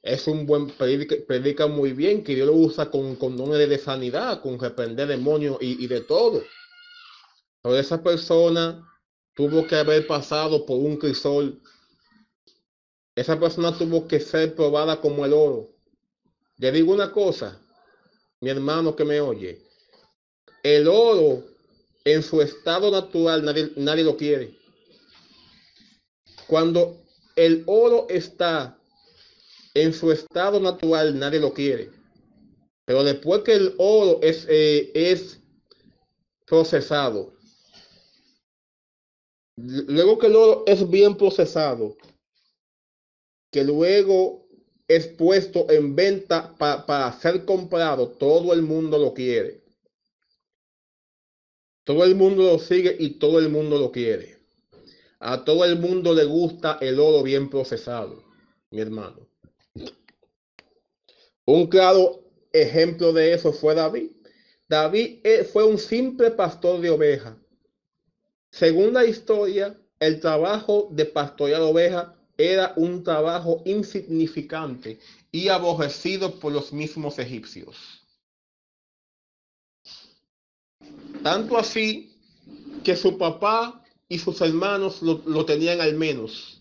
[0.03, 3.77] Es un buen, predica, predica muy bien, que Dios lo usa con, con dones de
[3.77, 6.43] sanidad, con reprender demonios y, y de todo.
[7.61, 8.85] Pero esa persona
[9.33, 11.61] tuvo que haber pasado por un crisol.
[13.15, 15.69] Esa persona tuvo que ser probada como el oro.
[16.57, 17.61] Le digo una cosa,
[18.41, 19.61] mi hermano que me oye,
[20.63, 21.45] el oro
[22.03, 24.57] en su estado natural nadie, nadie lo quiere.
[26.47, 27.01] Cuando
[27.37, 28.77] el oro está
[29.73, 31.91] en su estado natural nadie lo quiere.
[32.85, 35.39] Pero después que el oro es, eh, es
[36.45, 37.33] procesado,
[39.55, 41.95] luego que el oro es bien procesado,
[43.51, 44.47] que luego
[44.87, 49.63] es puesto en venta pa, para ser comprado, todo el mundo lo quiere.
[51.85, 54.37] Todo el mundo lo sigue y todo el mundo lo quiere.
[55.19, 58.23] A todo el mundo le gusta el oro bien procesado,
[58.71, 59.32] mi hermano.
[61.45, 64.11] Un claro ejemplo de eso fue David.
[64.69, 67.35] David eh, fue un simple pastor de ovejas.
[68.49, 74.99] Según la historia, el trabajo de pastorear ovejas era un trabajo insignificante
[75.31, 78.03] y aborrecido por los mismos egipcios.
[81.23, 82.11] Tanto así
[82.83, 86.52] que su papá y sus hermanos lo, lo, tenían al menos.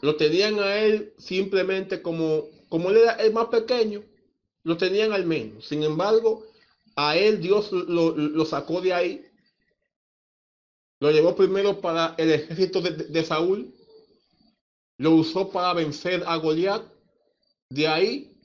[0.00, 4.02] Lo tenían a él simplemente como, como él era el más pequeño,
[4.62, 5.66] lo tenían al menos.
[5.66, 6.44] Sin embargo,
[6.96, 9.24] a él Dios lo, sacó de ahí.
[11.00, 13.74] Lo llevó primero para el ejército de, Saúl.
[14.98, 16.82] Lo usó para vencer a Goliat.
[17.68, 18.36] De ahí,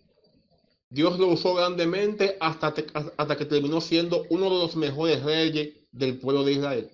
[0.89, 2.73] Dios lo usó grandemente hasta,
[3.17, 6.91] hasta que terminó siendo uno de los mejores reyes del pueblo de Israel.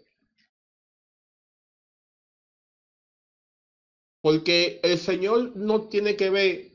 [4.28, 6.72] Porque el Señor no tiene que ver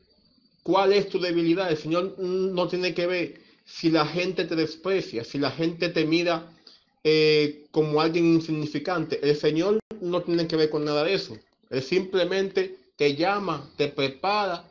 [0.63, 1.69] cuál es tu debilidad.
[1.69, 6.03] El Señor no tiene que ver si la gente te desprecia, si la gente te
[6.03, 6.51] mira
[7.03, 9.19] eh, como alguien insignificante.
[9.21, 11.37] El Señor no tiene que ver con nada de eso.
[11.69, 14.67] Él simplemente te llama, te prepara,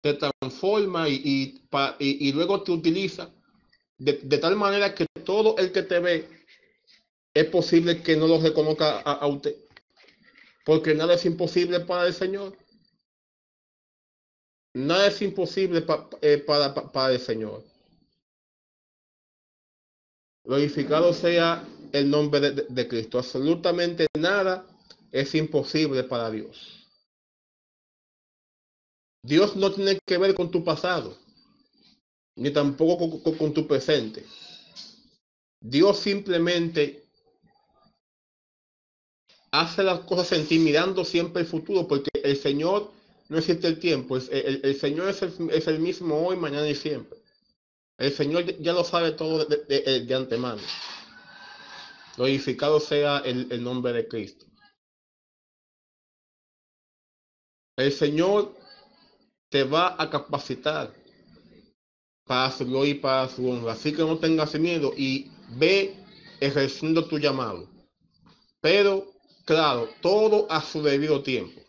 [0.00, 1.60] te transforma y,
[2.00, 3.30] y, luego te utiliza
[3.98, 6.28] de, tal manera que todo el que te ve
[7.34, 9.54] es posible que no lo reconozca a usted.
[10.64, 12.56] Porque nada es imposible para el Señor.
[14.74, 15.84] Nada es imposible
[16.22, 17.64] eh, para, para, el Señor.
[20.44, 23.18] Glorificado sea el nombre de, de, Cristo.
[23.18, 24.64] Absolutamente nada
[25.10, 26.86] es imposible para Dios.
[29.22, 31.16] Dios no tiene que ver con tu pasado,
[32.36, 34.24] ni tampoco con, con tu presente.
[35.60, 36.99] Dios simplemente
[39.52, 42.90] hace las cosas en ti mirando siempre el futuro, porque el Señor
[43.28, 44.16] no existe el tiempo.
[44.16, 47.18] El, Señor es el, mismo hoy, mañana y siempre.
[47.96, 50.60] El Señor ya lo sabe todo de, antemano.
[52.16, 54.46] Glorificado sea el, nombre de Cristo.
[57.76, 58.56] El Señor
[59.48, 60.92] te va a capacitar
[62.24, 63.72] para su gloria y para su honra.
[63.72, 65.96] Así que no tengas miedo y ve
[66.40, 67.68] ejerciendo tu llamado.
[68.60, 69.19] Pero,
[69.50, 71.60] claro, todo a su debido tiempo.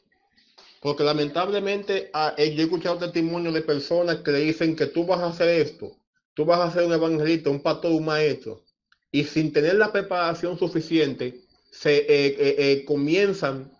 [0.81, 5.03] Porque lamentablemente ah, eh, yo he escuchado testimonios de personas que le dicen que tú
[5.03, 5.97] vas a hacer esto,
[6.35, 8.63] tú vas a ser un evangelista, un pastor, un maestro,
[9.11, 11.41] y sin tener la preparación suficiente,
[11.71, 13.71] se eh, eh, comienzan,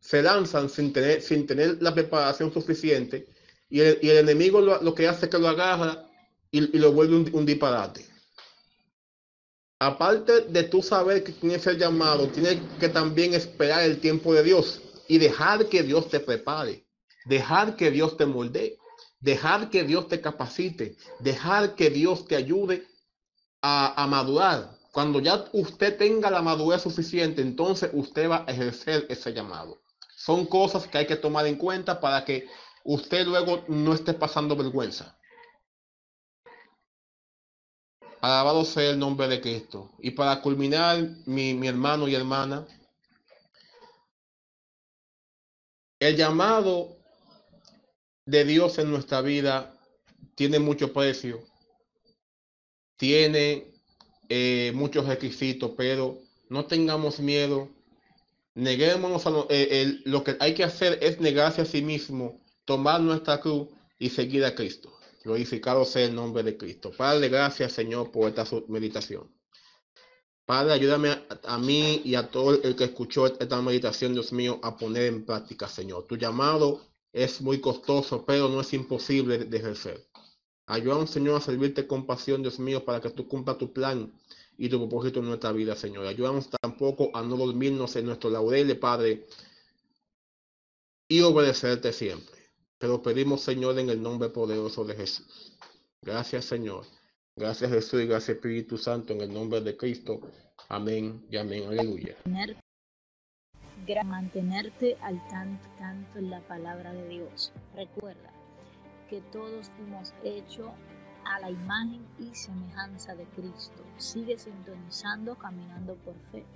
[0.00, 3.26] se lanzan sin tener, sin tener la preparación suficiente,
[3.70, 6.06] y el, enemigo lo, que hace es que lo agarra
[6.50, 8.04] y, lo vuelve un, disparate.
[9.82, 14.42] Aparte de tú saber que tienes el llamado, tienes que también esperar el tiempo de
[14.42, 16.84] Dios y dejar que Dios te prepare,
[17.24, 18.76] dejar que Dios te moldee,
[19.20, 22.86] dejar que Dios te capacite, dejar que Dios te ayude
[23.62, 24.76] a, madurar.
[24.92, 29.80] Cuando ya usted tenga la madurez suficiente, entonces usted va a ejercer ese llamado.
[30.14, 32.46] Son cosas que hay que tomar en cuenta para que
[32.84, 35.16] usted luego no esté pasando vergüenza.
[38.20, 39.90] Alabado sea el nombre de Cristo.
[39.98, 42.66] Y para culminar, mi, hermano y hermana,
[46.00, 46.96] El llamado
[48.24, 49.78] de Dios en nuestra vida
[50.34, 51.44] tiene mucho precio,
[52.96, 53.70] tiene
[54.30, 57.68] eh, muchos requisitos, pero no tengamos miedo,
[58.54, 63.38] neguémonos a eh, lo que hay que hacer es negarse a sí mismo, tomar nuestra
[63.38, 64.90] cruz y seguir a Cristo.
[65.22, 66.90] Glorificado sea el nombre de Cristo.
[66.96, 69.30] Padre, gracias Señor por esta meditación.
[70.50, 74.76] Padre, ayúdame a, mí y a todo el que escuchó esta meditación, Dios mío, a
[74.76, 76.08] poner en práctica, Señor.
[76.08, 76.80] Tu llamado
[77.12, 80.08] es muy costoso, pero no es imposible de ejercer.
[80.66, 84.12] Ayúdanos, Señor, a servirte con pasión, Dios mío, para que tú cumpla tu plan
[84.58, 86.04] y tu propósito en nuestra vida, Señor.
[86.04, 89.28] Ayúdanos tampoco a no dormirnos en nuestro laurel, Padre,
[91.06, 92.39] y obedecerte siempre.
[92.80, 95.52] Pero pedimos, Señor, en el nombre poderoso de Jesús.
[96.00, 96.86] Gracias, Señor.
[97.36, 100.20] Gracias Jesús y gracias Espíritu Santo en el nombre de Cristo.
[100.68, 101.68] Amén y amén.
[101.68, 102.16] Aleluya.
[104.04, 107.52] Mantenerte al tanto, tanto en la palabra de Dios.
[107.74, 108.32] Recuerda
[109.10, 110.72] que todos hemos hecho
[111.24, 113.82] a la imagen y semejanza de Cristo.
[113.98, 116.46] Sigue sintonizando, caminando por fe,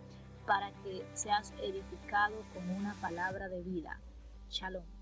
[0.46, 4.00] para que seas edificado con una palabra de vida.
[4.48, 4.93] Shalom.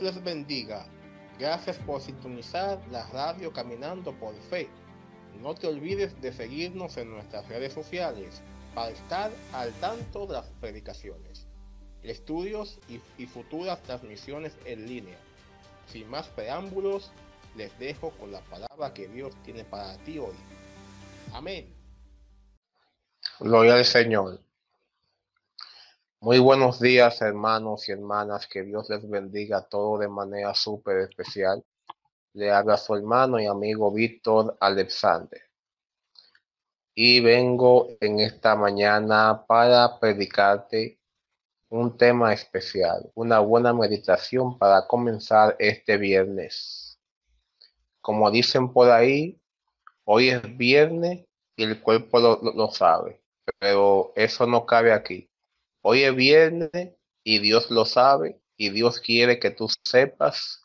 [0.00, 0.86] Les bendiga.
[1.38, 4.68] Gracias por sintonizar la radio Caminando por Fe.
[5.40, 8.42] No te olvides de seguirnos en nuestras redes sociales
[8.74, 11.46] para estar al tanto de las predicaciones,
[12.02, 15.18] estudios y, y futuras transmisiones en línea.
[15.86, 17.12] Sin más preámbulos,
[17.56, 20.34] les dejo con la palabra que Dios tiene para ti hoy.
[21.32, 21.74] Amén.
[23.40, 24.40] Gloria al Señor.
[26.20, 28.48] Muy buenos días, hermanos y hermanas.
[28.48, 31.64] Que Dios les bendiga todo de manera súper especial.
[32.32, 35.40] Le habla su hermano y amigo Víctor Alexander.
[36.92, 40.98] Y vengo en esta mañana para predicarte
[41.68, 46.98] un tema especial, una buena meditación para comenzar este viernes.
[48.00, 49.40] Como dicen por ahí,
[50.02, 53.22] hoy es viernes y el cuerpo lo, sabe,
[53.60, 55.30] pero eso no cabe aquí.
[55.82, 60.62] Hoy es viernes y Dios lo sabe y Dios quiere que tú sepas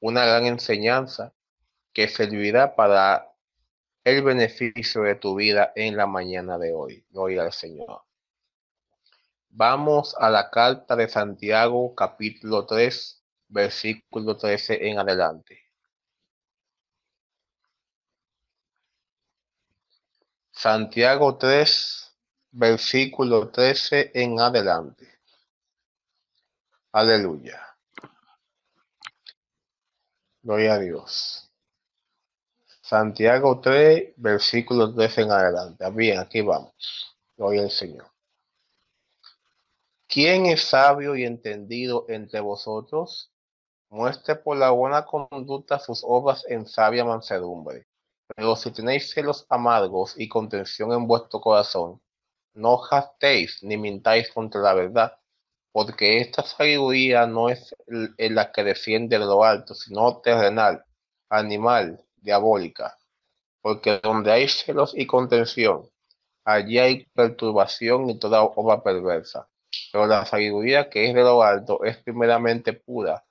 [0.00, 1.32] una gran enseñanza
[1.92, 3.32] que servirá para
[4.04, 7.06] el beneficio de tu vida en la mañana de hoy.
[7.10, 8.02] Gloria al Señor.
[9.48, 15.60] Vamos a la carta de Santiago, capítulo 3, versículo 13 en adelante.
[20.50, 22.03] Santiago 3,
[22.54, 25.08] versículo 13 en adelante.
[26.92, 27.60] Aleluya.
[30.40, 31.50] Gloria a Dios.
[32.80, 35.90] Santiago 3, versículo 13 en adelante.
[35.90, 37.16] Bien, aquí vamos.
[37.36, 38.06] Gloria al Señor.
[40.06, 43.32] ¿Quién es sabio y entendido entre vosotros?
[43.88, 47.88] Muestre por la buena conducta sus obras en sabia mansedumbre.
[48.36, 52.00] Pero si tenéis celos amargos y contención en vuestro corazón,
[52.54, 55.18] no jactéis ni mintáis contra la verdad,
[55.72, 60.84] porque esta sabiduría no es la que defiende de lo alto, sino terrenal,
[61.28, 62.96] animal, diabólica.
[63.60, 65.90] Porque donde hay celos y contención,
[66.44, 69.48] allí hay perturbación y toda obra perversa.
[69.90, 73.24] Pero la sabiduría que es de lo alto es primeramente pura,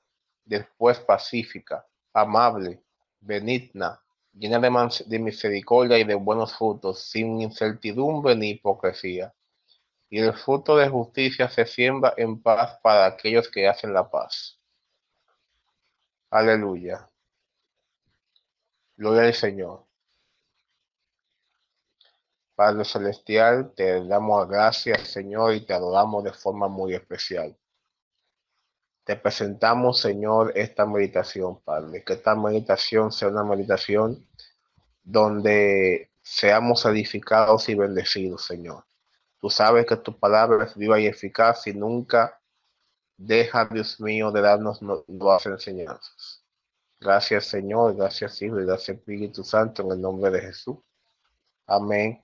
[0.44, 2.84] después pacífica, amable,
[3.22, 4.02] benigna,
[4.34, 9.34] llena de, de misericordia y de buenos frutos, sin incertidumbre ni hipocresía.
[10.10, 14.60] Y el fruto de justicia se siembra en paz para aquellos que hacen la paz.
[16.30, 17.10] Aleluya.
[18.98, 19.86] Gloria al Señor.
[22.56, 27.58] Padre Celestial, te damos gracias, Señor, y te adoramos de forma muy especial.
[29.04, 32.04] Te presentamos, Señor, esta meditación, Padre.
[32.04, 34.26] Que esta meditación sea una meditación
[35.04, 38.86] donde seamos edificados y bendecidos, Señor.
[39.40, 42.40] Tú sabes que tu palabra es viva y eficaz y nunca
[43.18, 46.44] deja, Dios mío, de darnos nuevas enseñanzas.
[47.00, 47.96] Gracias, Señor.
[47.98, 48.62] Gracias, Hijo.
[48.62, 50.78] Y gracias, Espíritu Santo, en el nombre de Jesús.
[51.68, 52.24] Amén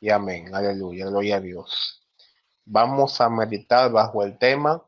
[0.00, 0.54] y amén.
[0.54, 2.02] Aleluya, gloria a Dios.
[2.64, 4.82] Vamos a meditar bajo el tema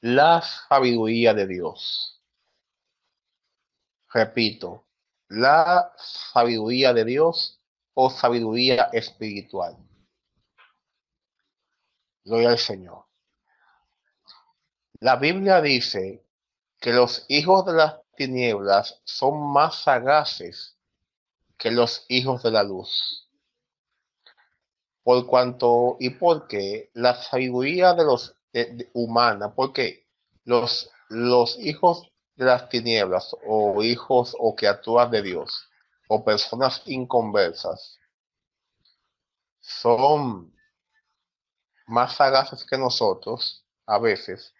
[0.00, 2.20] la sabiduría de Dios.
[4.12, 4.86] Repito,
[5.28, 7.60] la sabiduría de Dios
[7.94, 9.76] o sabiduría espiritual.
[12.24, 13.04] Gloria al Señor.
[15.00, 16.24] La Biblia dice
[16.78, 20.76] que los hijos de las tinieblas son más sagaces
[21.56, 23.20] que los hijos de la luz
[25.02, 28.36] por cuanto y porque la sabiduría de los
[28.92, 30.06] humana, porque
[30.44, 35.68] los, los hijos de las tinieblas o hijos o criaturas de Dios
[36.08, 37.98] o personas inconversas
[39.60, 40.52] son
[41.86, 44.54] más sagaces que nosotros a veces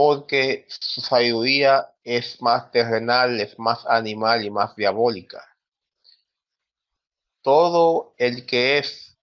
[0.00, 5.44] porque su sabiduría es más terrenal, es más animal y más diabólica.
[7.42, 9.18] Todo el que es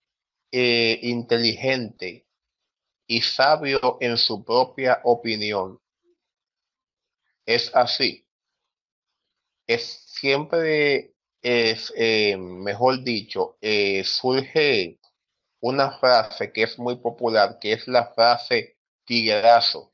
[0.51, 2.26] eh, inteligente
[3.08, 5.80] y sabio en su propia opinión.
[7.45, 8.26] Es así.
[9.66, 14.99] Es siempre, es eh, mejor dicho, eh, surge
[15.60, 19.93] una frase que es muy popular, que es la frase tiguerazo.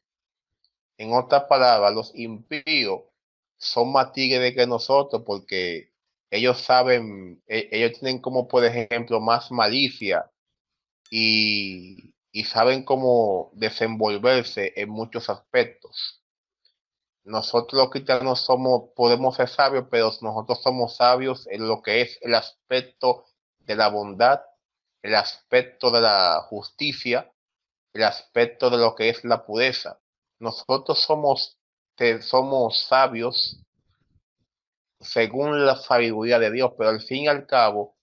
[0.97, 3.03] En otras palabras, los impíos
[3.57, 5.91] son más tigres que nosotros porque
[6.30, 10.30] ellos saben, e, ellos tienen como por ejemplo más malicia
[11.09, 12.12] y,
[12.43, 16.23] saben cómo desenvolverse en muchos aspectos.
[17.23, 22.17] Nosotros los cristianos somos, podemos ser sabios, pero nosotros somos sabios en lo que es
[22.21, 23.25] el aspecto
[23.59, 24.41] de la bondad,
[25.03, 27.31] el aspecto de la justicia,
[27.93, 29.99] el aspecto de lo que es la pureza.
[30.39, 31.59] Nosotros somos,
[32.21, 33.63] somos sabios
[34.99, 37.95] según la sabiduría de Dios, pero al fin y al cabo,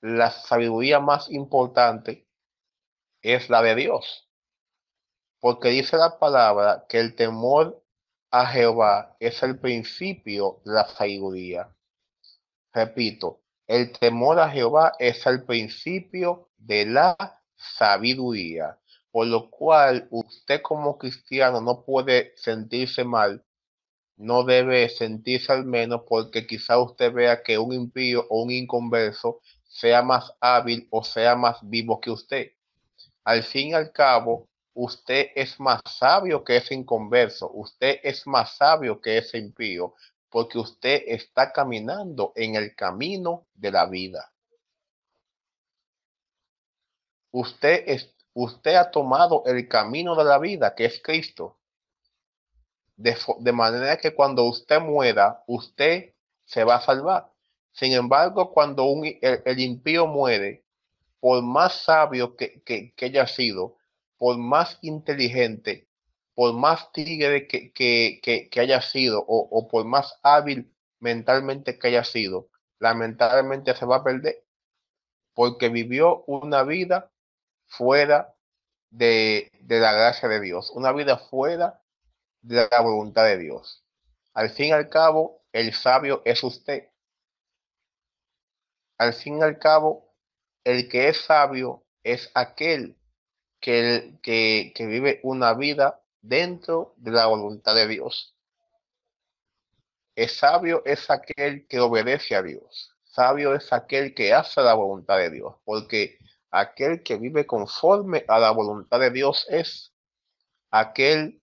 [0.00, 2.26] la sabiduría más importante
[3.22, 4.28] es la de Dios.
[5.40, 7.82] Porque dice la palabra que el temor
[8.30, 11.74] a Jehová es el principio de la sabiduría.
[12.72, 17.16] Repito, el temor a Jehová es el principio de la
[17.56, 18.78] sabiduría,
[19.10, 23.44] por lo cual usted como cristiano no puede sentirse mal,
[24.16, 29.40] no debe sentirse al menos porque quizá usted vea que un impío o un inconverso
[29.64, 32.52] sea más hábil o sea más vivo que usted.
[33.24, 38.56] Al fin y al cabo, usted es más sabio que ese inconverso, usted es más
[38.56, 39.94] sabio que ese impío,
[40.28, 44.32] porque usted está caminando en el camino de la vida.
[47.30, 51.58] Usted, es, usted ha tomado el camino de la vida, que es Cristo.
[52.96, 56.14] De, manera que cuando usted muera, usted
[56.44, 57.30] se va a salvar.
[57.72, 60.64] Sin embargo, cuando un, el, impío muere,
[61.22, 63.78] por más sabio que, que, que haya sido,
[64.18, 65.88] por más inteligente,
[66.34, 72.48] por más tigre que, que, haya sido o, por más hábil mentalmente que haya sido,
[72.80, 74.44] lamentablemente se va a perder
[75.32, 77.12] porque vivió una vida
[77.68, 78.34] fuera
[78.90, 81.80] de, de la gracia de Dios, una vida fuera
[82.40, 83.84] de la voluntad de Dios.
[84.34, 86.90] Al fin y al cabo, el sabio es usted.
[88.98, 90.11] Al fin y al cabo,
[90.64, 92.96] el que es sabio es aquel
[93.60, 98.34] que, que, vive una vida dentro de la voluntad de Dios.
[100.14, 102.94] Es sabio es aquel que obedece a Dios.
[103.04, 106.18] Sabio es aquel que hace la voluntad de Dios, porque
[106.50, 109.92] aquel que vive conforme a la voluntad de Dios es
[110.70, 111.42] aquel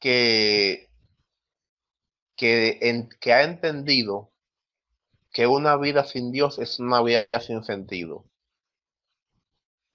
[0.00, 0.90] que,
[2.36, 4.32] que, que ha entendido
[5.32, 8.24] que una vida sin Dios es una vida sin sentido.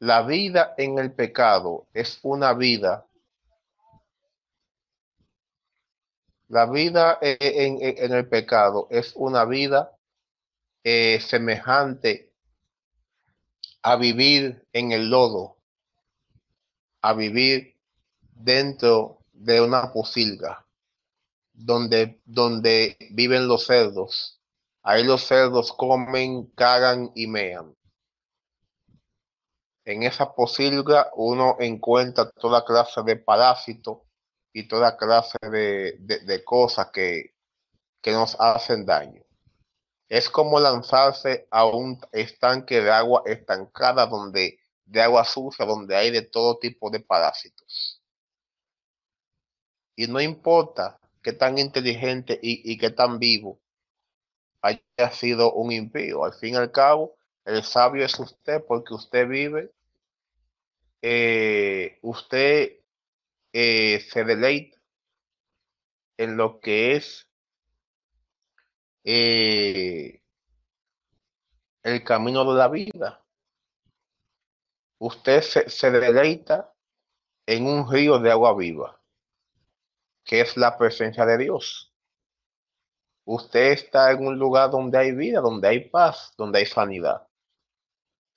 [0.01, 3.05] La vida en el pecado es una vida.
[6.47, 9.95] La vida en, el pecado es una vida
[10.83, 12.33] eh, semejante
[13.83, 15.57] a vivir en el lodo,
[17.03, 17.77] a vivir
[18.21, 20.65] dentro de una posilga,
[21.53, 24.41] donde, donde viven los cerdos.
[24.81, 27.75] Ahí los cerdos comen, cagan y mean
[29.85, 33.99] en esa posilga uno encuentra toda clase de parásitos
[34.53, 37.35] y toda clase de, cosas que,
[38.01, 39.23] que nos hacen daño.
[40.09, 46.11] Es como lanzarse a un estanque de agua estancada donde de agua sucia, donde hay
[46.11, 48.01] de todo tipo de parásitos.
[49.95, 53.61] Y no importa qué tan inteligente y, y qué tan vivo
[54.61, 56.25] haya sido un impío.
[56.25, 57.15] Al fin y al cabo,
[57.45, 59.71] el sabio es usted porque usted vive,
[61.01, 62.79] eh, usted
[63.53, 64.79] eh, se deleita
[66.17, 67.27] en lo que es
[69.03, 70.21] eh,
[71.83, 73.25] el camino de la vida.
[74.99, 76.73] Usted se, se deleita
[77.47, 79.01] en un río de agua viva,
[80.23, 81.91] que es la presencia de Dios.
[83.25, 87.27] Usted está en un lugar donde hay vida, donde hay paz, donde hay sanidad.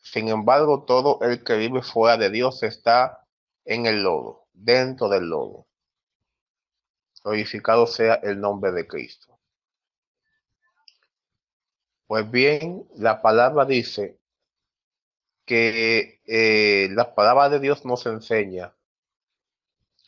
[0.04, 3.26] Sin embargo, todo el que vive fuera de Dios está
[3.64, 5.66] en el lodo, dentro del lodo.
[7.24, 9.40] Glorificado sea el nombre de Cristo.
[12.06, 14.20] Pues bien, la palabra dice
[15.46, 18.74] que eh, la palabra de Dios nos enseña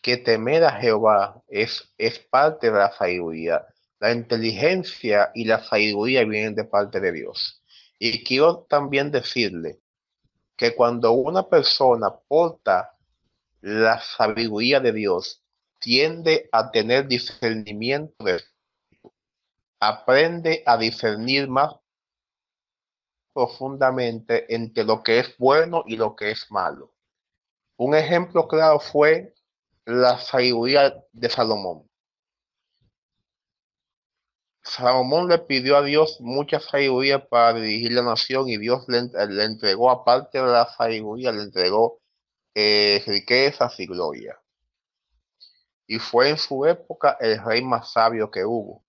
[0.03, 3.67] que temer a Jehová es, es parte de la sabiduría.
[3.99, 7.63] La inteligencia y la sabiduría vienen de parte de Dios.
[7.99, 9.81] Y quiero también decirle
[10.57, 12.93] que cuando una persona porta
[13.61, 15.43] la sabiduría de Dios,
[15.79, 18.41] tiende a tener discernimiento de
[19.79, 21.75] aprende a discernir más
[23.35, 26.95] profundamente entre lo que es bueno y lo que es malo.
[27.77, 29.35] Un ejemplo claro fue
[29.85, 31.87] la sabiduría de Salomón.
[34.67, 38.99] Salomón le pidió a Dios mucha sabiduría para dirigir la nación y Dios le,
[39.45, 42.01] entregó, aparte de la sabiduría, le entregó
[42.53, 44.37] eh, riquezas y gloria.
[45.87, 48.85] Y fue en su época el rey más sabio que hubo.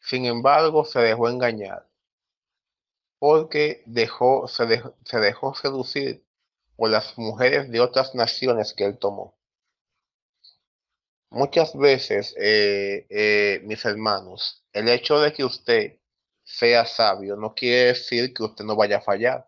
[0.00, 1.88] Sin embargo, se dejó engañar
[3.20, 6.24] porque dejó, se, se dejó seducir
[6.76, 9.37] por las mujeres de otras naciones que él tomó.
[11.30, 15.98] Muchas veces, eh, eh, mis hermanos, el hecho de que usted
[16.42, 19.46] sea sabio no quiere decir que usted no vaya a fallar.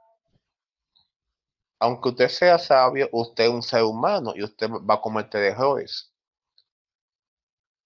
[1.78, 6.12] Aunque usted sea sabio, usted es un ser humano y usted va a cometer errores.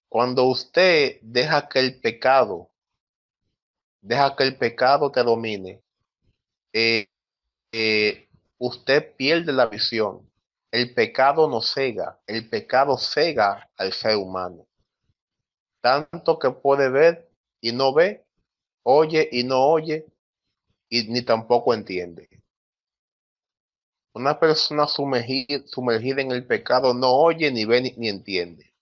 [0.09, 2.69] Cuando usted deja que el pecado,
[4.01, 5.81] deja que el pecado te domine,
[6.73, 7.07] eh,
[8.57, 10.29] usted pierde la visión.
[10.71, 14.67] El pecado no cega, el pecado cega al ser humano.
[15.81, 17.29] Tanto que puede ver
[17.61, 18.25] y no ve,
[18.83, 20.05] oye y no oye,
[20.89, 22.29] y ni tampoco entiende.
[24.13, 28.73] Una persona sumergida, sumergida en el pecado no oye, ni ve, ni, entiende.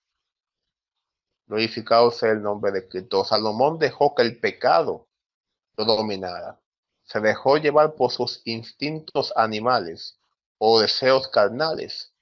[1.48, 3.24] Glorificado sea el nombre de Cristo.
[3.26, 5.08] Salomón dejó que el pecado
[5.76, 6.60] lo dominara.
[7.04, 10.20] Se dejó llevar por sus instintos animales
[10.66, 12.14] o deseos carnales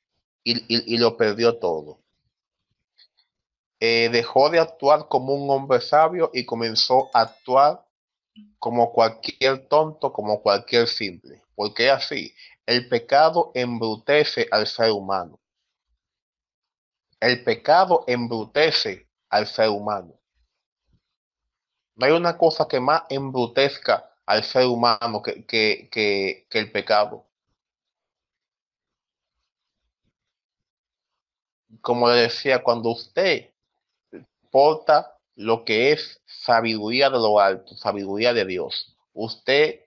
[0.43, 1.99] y, lo perdió todo.
[3.79, 7.85] Eh, dejó de actuar como un hombre sabio y comenzó a actuar
[8.57, 11.43] como cualquier tonto, como cualquier simple.
[11.53, 12.33] Porque así,
[12.65, 15.39] el pecado embrutece al ser humano.
[17.19, 20.19] El pecado embrutece al ser humano.
[21.95, 27.27] No hay una cosa que más embrutezca al ser humano que, el pecado.
[31.79, 33.51] Como le decía, cuando usted
[34.49, 39.85] porta lo que es sabiduría de lo alto, sabiduría de Dios, usted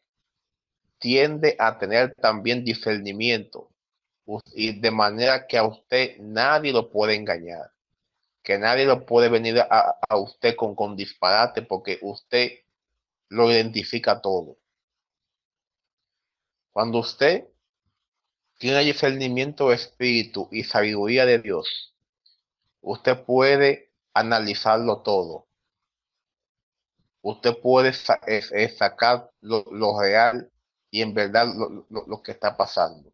[0.98, 3.68] tiende a tener también discernimiento
[4.54, 7.72] y de manera que a usted nadie lo puede engañar,
[8.42, 12.52] que nadie lo puede venir a, usted con, con disparate porque usted
[13.28, 14.56] lo identifica todo.
[16.72, 17.48] Cuando usted
[18.64, 21.94] tiene discernimiento de espíritu y sabiduría de Dios,
[22.80, 25.46] usted puede analizarlo todo.
[27.20, 30.50] Usted puede sacar lo, real
[30.90, 31.46] y en verdad
[31.90, 33.12] lo, que está pasando.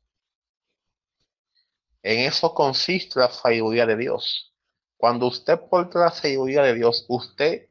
[2.05, 4.55] En eso consiste la sabiduría de Dios.
[4.96, 7.68] Cuando usted porta la sabiduría de Dios, usted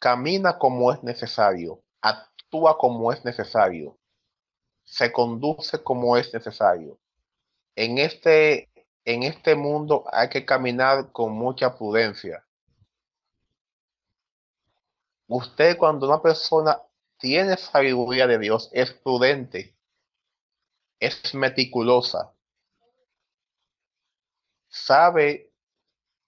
[0.00, 3.96] camina como es necesario, actúa como es necesario,
[4.84, 6.98] se conduce como es necesario.
[7.76, 8.70] En este,
[9.04, 12.46] en este mundo hay que caminar con mucha prudencia.
[15.26, 16.80] Usted cuando una persona
[17.18, 19.74] tiene sabiduría de Dios, es prudente,
[21.00, 22.34] es meticulosa,
[24.68, 25.50] sabe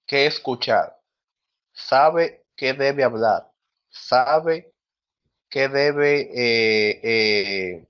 [0.07, 0.99] qué escuchar,
[1.73, 3.53] sabe qué debe hablar,
[3.91, 4.73] sabe
[5.49, 7.87] qué debe eh, eh,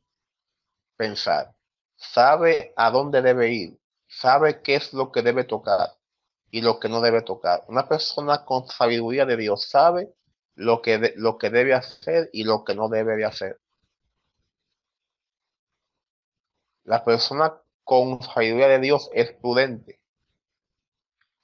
[0.97, 1.55] pensar,
[1.97, 3.79] sabe a dónde debe ir,
[4.09, 5.97] sabe qué es lo que debe tocar
[6.51, 7.65] y lo que no debe tocar.
[7.69, 10.15] Una persona con sabiduría de Dios sabe
[10.55, 13.61] lo que, lo que debe hacer y lo que no debe de hacer.
[16.85, 20.01] La persona con sabiduría de Dios es prudente.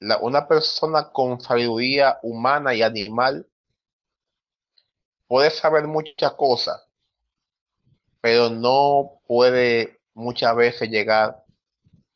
[0.00, 3.46] La, una persona con sabiduría humana y animal
[5.26, 6.86] puede saber muchas cosas,
[8.22, 11.44] pero no puede muchas veces llegar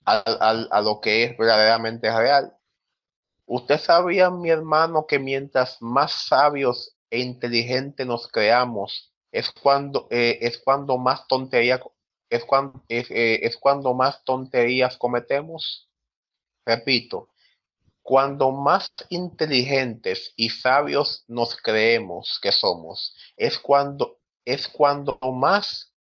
[0.06, 2.56] a, lo que es verdaderamente real.
[3.44, 10.38] Usted sabía, mi hermano, que mientras más sabios e inteligentes nos creamos, es cuando, eh,
[10.40, 11.80] es cuando más tontería,
[12.30, 15.88] es cuando, eh, es cuando más tonterías cometemos.
[16.64, 17.30] Repito,
[18.02, 25.92] cuando más inteligentes y sabios nos creemos que somos, es cuando, es cuando más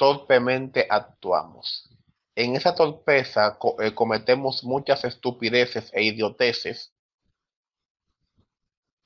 [0.00, 1.90] torpemente actuamos.
[2.34, 6.94] En esa torpeza eh, cometemos muchas estupideces e idioteces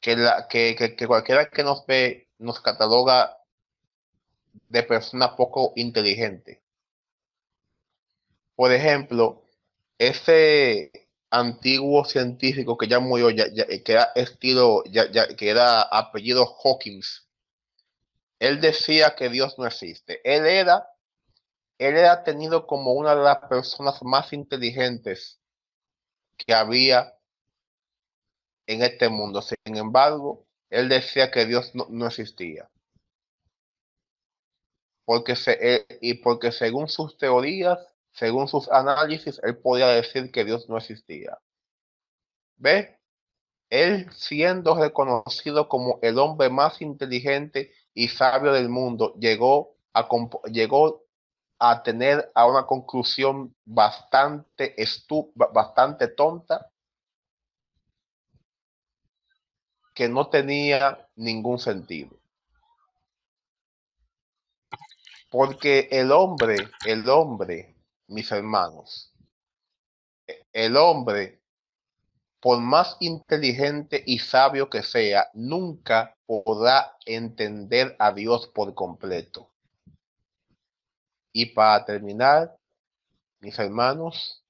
[0.00, 3.36] que, la, que, que, cualquiera que nos ve nos cataloga
[4.68, 6.62] de persona poco inteligente.
[8.54, 9.42] Por ejemplo,
[9.98, 10.92] ese
[11.28, 13.30] antiguo científico que ya murió,
[13.84, 14.84] que era estilo,
[15.36, 17.26] que era apellido Hawkins,
[18.44, 20.20] él decía que Dios no existe.
[20.22, 20.86] Él era,
[21.78, 25.40] él era tenido como una de las personas más inteligentes
[26.36, 27.14] que había
[28.66, 29.40] en este mundo.
[29.40, 32.68] Sin embargo, él decía que Dios no, existía.
[35.06, 37.78] Porque se, y porque según sus teorías,
[38.12, 41.38] según sus análisis, él podía decir que Dios no existía.
[42.56, 42.98] ¿Ve?
[43.70, 50.08] Él siendo reconocido como el hombre más inteligente y sabio del mundo, llegó a,
[50.50, 51.04] llegó
[51.58, 56.70] a tener a una conclusión bastante, estu bastante tonta
[59.94, 62.18] que no tenía ningún sentido.
[65.30, 67.74] Porque el hombre, el hombre
[68.08, 69.12] mis hermanos,
[70.52, 71.40] el hombre
[72.40, 79.50] por más inteligente y sabio que sea, nunca podrá entender a Dios por completo.
[81.32, 82.56] Y para terminar,
[83.40, 84.44] mis hermanos,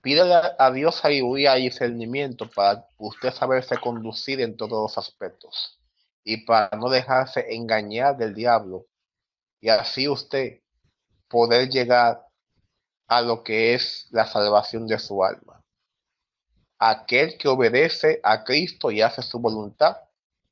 [0.00, 5.78] pídele a Dios sabiduría y discernimiento para usted saberse conducir en todos los aspectos
[6.24, 8.86] y para no dejarse engañar del diablo
[9.60, 10.60] y así usted
[11.28, 12.26] poder llegar
[13.06, 15.62] a lo que es la salvación de su alma.
[16.78, 19.96] Aquel que obedece a Cristo y hace su voluntad,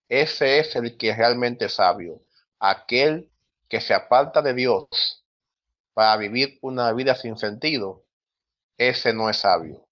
[0.09, 2.22] ese es el que es realmente sabio.
[2.59, 3.30] Aquel
[3.68, 5.24] que se aparta de Dios
[5.92, 8.04] para vivir una vida sin sentido,
[8.76, 9.86] ese no es sabio.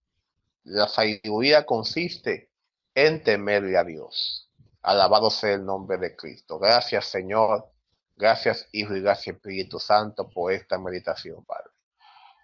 [0.64, 2.50] La sabiduría consiste
[2.94, 4.48] en temerle a Dios.
[4.82, 6.58] Alabado sea el nombre de Cristo.
[6.58, 7.68] Gracias, Señor.
[8.16, 11.70] Gracias, Hijo y gracias, Espíritu Santo, por esta meditación, Padre.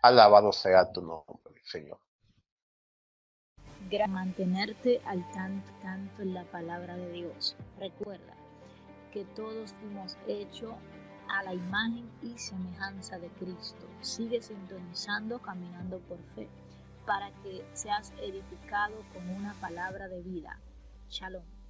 [0.02, 1.98] Alabado sea tu nombre, Señor.
[4.09, 7.57] Mantenerte al tanto, tanto en la palabra de Dios.
[7.78, 8.35] Recuerda
[9.12, 10.76] que todos hemos hecho
[11.28, 13.87] a la imagen y semejanza de Cristo.
[14.01, 16.49] Sigue sintonizando, caminando por fe,
[17.07, 20.59] para que seas edificado con una palabra de vida.
[21.09, 21.61] Shalom.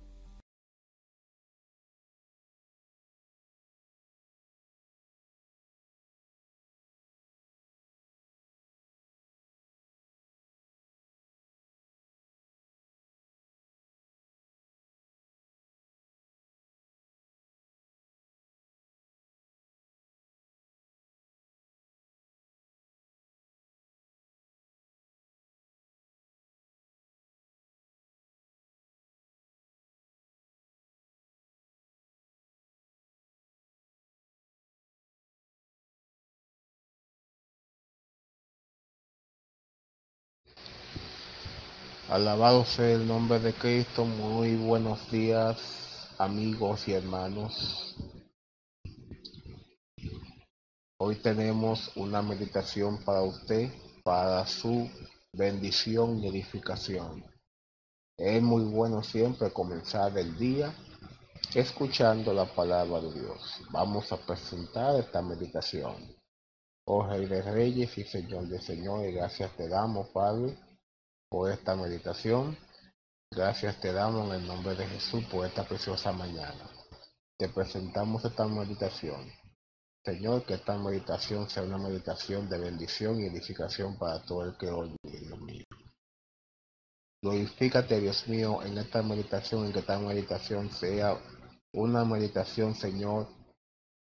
[42.12, 44.04] Alabado sea el nombre de Cristo.
[44.04, 47.96] Muy buenos días, amigos y hermanos.
[50.98, 53.72] Hoy tenemos una meditación para usted,
[54.04, 54.90] para su
[55.32, 57.24] bendición y edificación.
[58.18, 60.70] Es muy bueno siempre comenzar el día
[61.54, 63.62] escuchando la palabra de Dios.
[63.70, 66.14] Vamos a presentar esta meditación.
[66.84, 70.54] Oh Rey de Reyes y Señor de Señores, gracias te damos, Padre
[71.32, 72.58] por esta meditación.
[73.30, 76.68] Gracias te damos en el nombre de Jesús por esta preciosa mañana.
[77.38, 79.32] Te presentamos esta meditación.
[80.04, 84.68] Señor, que esta meditación sea una meditación de bendición y edificación para todo el que
[84.68, 85.64] oye, Dios mío.
[87.22, 91.18] Glorifícate, Dios mío, en esta meditación, en que esta meditación sea
[91.72, 93.26] una meditación, Señor,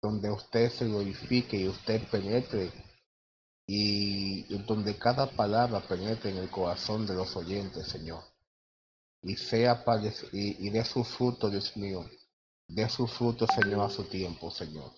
[0.02, 2.72] donde usted se glorifique y usted penetre
[3.70, 8.24] y donde cada palabra penetre en el corazón de los oyentes, Señor.
[9.22, 9.84] Y sea
[10.32, 12.10] y, y dé su fruto, Dios mío.
[12.66, 14.92] Dé su fruto, Señor, a su tiempo, Señor.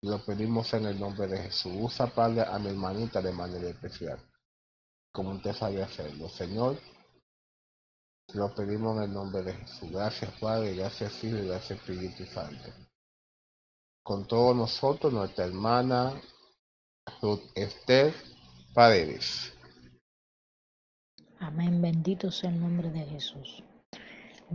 [0.00, 1.72] Lo pedimos en el nombre de Jesús.
[1.76, 4.18] Usa, Padre, a mi hermanita de manera especial,
[5.12, 6.78] como usted sabe hacerlo, Señor.
[8.32, 9.90] Lo pedimos en el nombre de Jesús.
[9.90, 12.72] Gracias, Padre, gracias, Hijo gracias, Espíritu Santo.
[14.02, 16.20] Con todos nosotros, nuestra hermana
[17.54, 18.12] Esther
[18.74, 19.52] Paredes.
[21.38, 23.62] Amén, bendito sea el nombre de Jesús.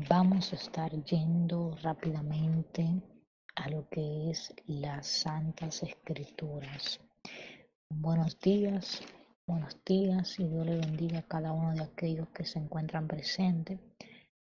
[0.10, 3.02] Vamos a estar yendo rápidamente
[3.56, 7.00] a lo que es las Santas Escrituras.
[7.90, 9.02] Buenos días,
[9.46, 13.80] buenos días y Dios le bendiga a cada uno de aquellos que se encuentran presentes,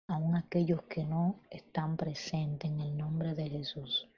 [0.08, 4.08] aun aquellos que no están presentes en el nombre de Jesús.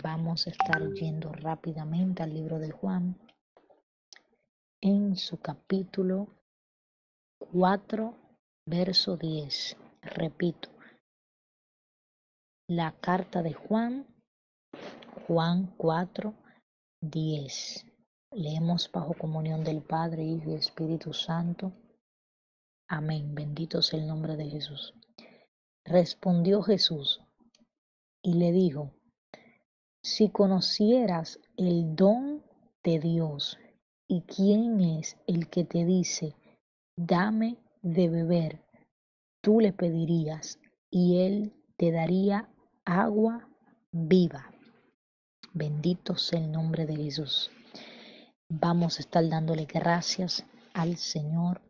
[0.00, 3.14] Vamos a estar yendo rápidamente al libro de Juan
[4.80, 6.28] en su capítulo
[7.52, 8.14] 4,
[8.64, 9.76] verso 10.
[10.00, 10.70] Repito,
[12.68, 14.06] la carta de Juan,
[15.26, 16.34] Juan 4,
[17.02, 17.86] 10.
[18.30, 21.70] Leemos bajo comunión del Padre, Hijo y Espíritu Santo.
[22.88, 23.34] Amén.
[23.34, 24.94] Bendito sea el nombre de Jesús.
[25.84, 27.20] Respondió Jesús
[28.22, 28.94] y le dijo,
[30.02, 32.42] si conocieras el don
[32.82, 33.58] de Dios
[34.08, 36.34] y quién es el que te dice,
[36.96, 38.60] dame de beber,
[39.40, 40.58] tú le pedirías
[40.90, 42.48] y él te daría
[42.84, 43.48] agua
[43.92, 44.50] viva.
[45.54, 47.52] Bendito sea el nombre de Jesús.
[48.48, 50.44] Vamos a estar dándole gracias
[50.74, 51.60] al Señor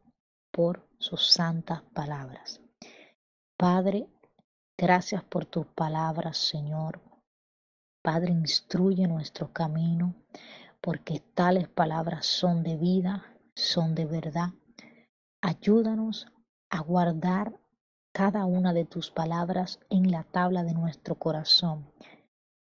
[0.51, 2.63] por sus santas palabras.
[3.59, 4.07] Padre,
[4.79, 7.12] gracias por tus palabras, Señor
[8.03, 10.15] Padre, instruye nuestro camino,
[10.81, 13.25] porque tales palabras son de vida,
[13.55, 14.51] son de verdad.
[15.41, 16.27] Ayúdanos
[16.69, 17.61] a guardar
[18.13, 21.87] cada una de tus palabras en la tabla de nuestro corazón.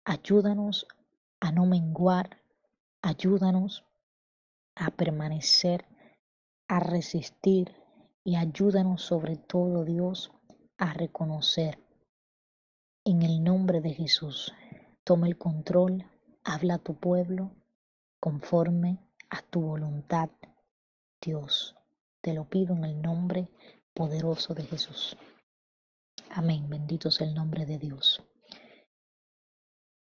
[0.04, 0.86] Ayúdanos
[1.40, 2.40] a no menguar,
[3.02, 3.84] ayúdanos
[4.76, 5.86] a permanecer,
[6.68, 7.74] a resistir
[8.22, 10.30] y ayúdanos sobre todo, Dios,
[10.78, 11.78] a reconocer.
[13.04, 14.52] En el nombre de Jesús,
[15.06, 16.04] toma el control,
[16.42, 17.52] habla a tu pueblo
[18.18, 18.98] conforme
[19.30, 20.30] a tu voluntad,
[21.22, 21.76] Dios.
[22.20, 23.48] Te lo pido en el nombre
[23.94, 25.16] poderoso de Jesús.
[26.30, 26.68] Amén.
[26.68, 28.20] Bendito sea el nombre de Dios.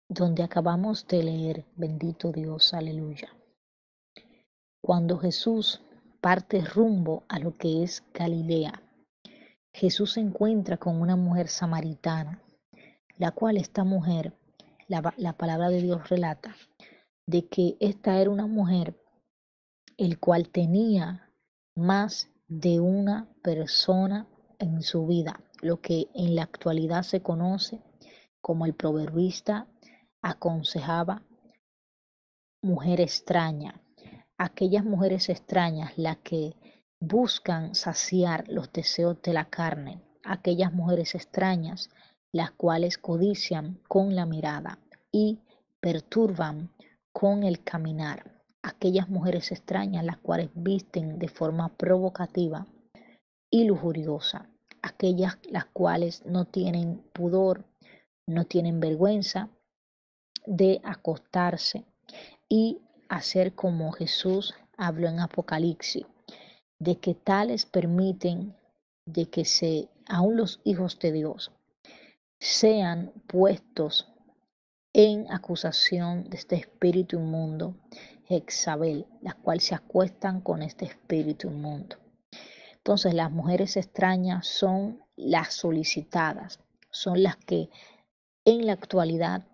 [0.08, 3.28] Donde acabamos de leer, bendito Dios, aleluya.
[4.82, 5.80] Cuando Jesús
[6.20, 8.82] parte rumbo a lo que es Galilea,
[9.72, 12.42] Jesús se encuentra con una mujer samaritana,
[13.16, 14.36] la cual esta mujer,
[14.88, 16.56] la, la palabra de Dios relata,
[17.26, 19.00] de que esta era una mujer
[19.96, 21.30] el cual tenía
[21.74, 24.26] más de una persona
[24.58, 27.80] en su vida, lo que en la actualidad se conoce
[28.40, 29.66] como el proverbista
[30.22, 31.22] aconsejaba
[32.62, 33.80] mujer extraña,
[34.36, 36.56] aquellas mujeres extrañas las que
[37.00, 41.90] buscan saciar los deseos de la carne, aquellas mujeres extrañas
[42.32, 44.78] las cuales codician con la mirada
[45.10, 45.38] y
[45.80, 46.70] perturban
[47.12, 48.34] con el caminar.
[48.62, 52.66] Aquellas mujeres extrañas las cuales visten de forma provocativa
[53.50, 54.50] y lujuriosa,
[54.82, 57.64] aquellas las cuales no tienen pudor,
[58.26, 59.48] no tienen vergüenza
[60.44, 61.84] de acostarse
[62.48, 66.04] y hacer como Jesús habló en Apocalipsis,
[66.78, 68.54] de que tales permiten
[69.06, 71.50] de que se, aún los hijos de Dios
[72.40, 74.12] sean puestos
[74.92, 77.76] en acusación de este espíritu inmundo
[78.26, 81.96] Jezabel, las cuales se acuestan con este espíritu inmundo.
[82.76, 86.60] Entonces las mujeres extrañas son las solicitadas,
[86.90, 87.70] son las que
[88.44, 89.46] en la actualidad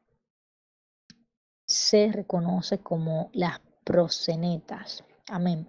[1.66, 5.04] se reconoce como las prosenetas.
[5.28, 5.68] Amén.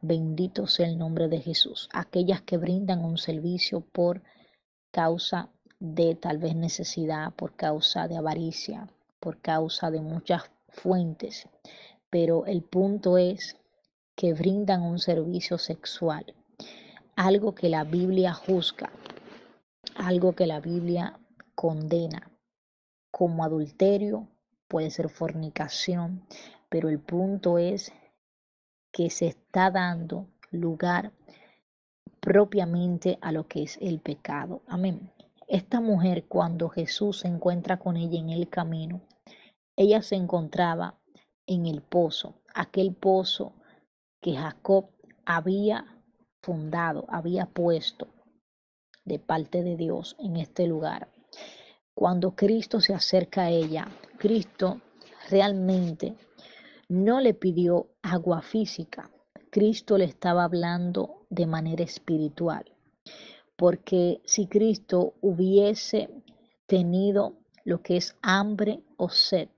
[0.00, 1.88] Bendito sea el nombre de Jesús.
[1.92, 4.22] Aquellas que brindan un servicio por
[4.90, 5.50] causa
[5.80, 8.88] de tal vez necesidad, por causa de avaricia,
[9.20, 11.48] por causa de muchas fuentes
[12.10, 13.56] pero el punto es
[14.16, 16.34] que brindan un servicio sexual,
[17.16, 18.90] algo que la Biblia juzga,
[19.94, 21.18] algo que la Biblia
[21.54, 22.30] condena,
[23.10, 24.28] como adulterio,
[24.68, 26.22] puede ser fornicación,
[26.68, 27.92] pero el punto es
[28.92, 31.12] que se está dando lugar
[32.20, 34.62] propiamente a lo que es el pecado.
[34.66, 35.10] Amén.
[35.48, 39.00] Esta mujer, cuando Jesús se encuentra con ella en el camino,
[39.76, 41.00] ella se encontraba
[41.46, 43.54] en el pozo, aquel pozo
[44.20, 44.90] que Jacob
[45.24, 45.86] había
[46.42, 48.08] fundado, había puesto
[49.06, 51.08] de parte de Dios en este lugar.
[51.94, 53.88] Cuando Cristo se acerca a ella,
[54.18, 54.82] Cristo
[55.30, 56.14] realmente
[56.90, 59.10] no le pidió agua física,
[59.50, 62.70] Cristo le estaba hablando de manera espiritual,
[63.58, 66.08] porque si Cristo hubiese
[66.66, 67.34] tenido
[67.64, 69.48] lo que es hambre o sed,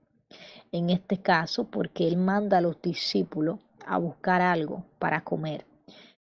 [0.71, 5.67] en este caso porque él manda a los discípulos a buscar algo para comer.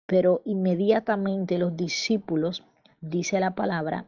[0.04, 2.62] Pero inmediatamente los discípulos,
[3.00, 4.06] dice la palabra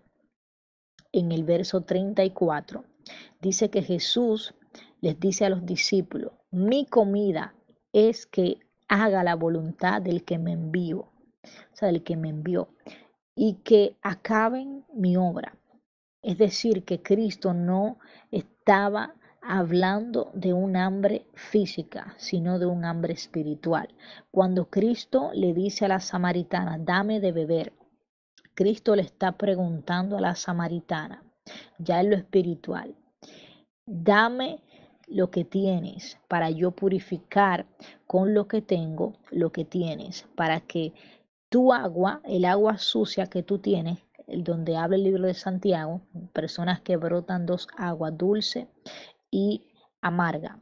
[1.10, 2.84] en el verso 34,
[3.40, 4.54] dice que Jesús
[5.00, 7.54] les dice a los discípulos, mi comida
[7.94, 8.58] es que
[8.88, 11.10] haga la voluntad del que me envió, o
[11.72, 12.68] sea, del que me envió,
[13.34, 15.56] y que acaben mi obra.
[16.22, 17.98] Es decir, que Cristo no
[18.30, 23.88] estaba hablando de un hambre física, sino de un hambre espiritual.
[24.30, 27.72] Cuando Cristo le dice a la samaritana, dame de beber,
[28.54, 31.22] Cristo le está preguntando a la samaritana,
[31.78, 32.94] ya en lo espiritual,
[33.84, 34.60] dame
[35.06, 37.66] lo que tienes para yo purificar
[38.06, 40.94] con lo que tengo lo que tienes, para que
[41.54, 46.00] tu agua, el agua sucia que tú tienes, donde habla el libro de Santiago,
[46.32, 48.66] personas que brotan dos aguas, dulce
[49.30, 49.64] y
[50.00, 50.58] amarga.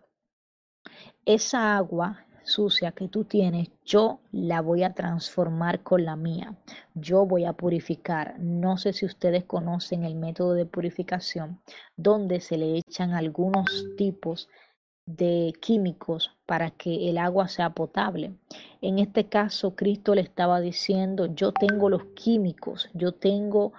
[1.25, 6.59] Esa agua sucia que tú tienes, yo la voy a transformar con la mía.
[6.95, 8.39] Yo voy a purificar.
[8.39, 11.63] No sé si ustedes conocen el método de purificación,
[11.97, 14.72] donde se le echan algunos tipos de
[15.61, 18.33] químicos para que el agua sea potable.
[18.81, 23.73] En este caso, Cristo le estaba diciendo, yo tengo los químicos, yo tengo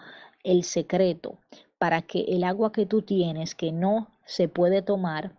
[0.44, 1.38] el secreto
[1.78, 5.32] para que el agua que tú tienes, que no se puede tomar,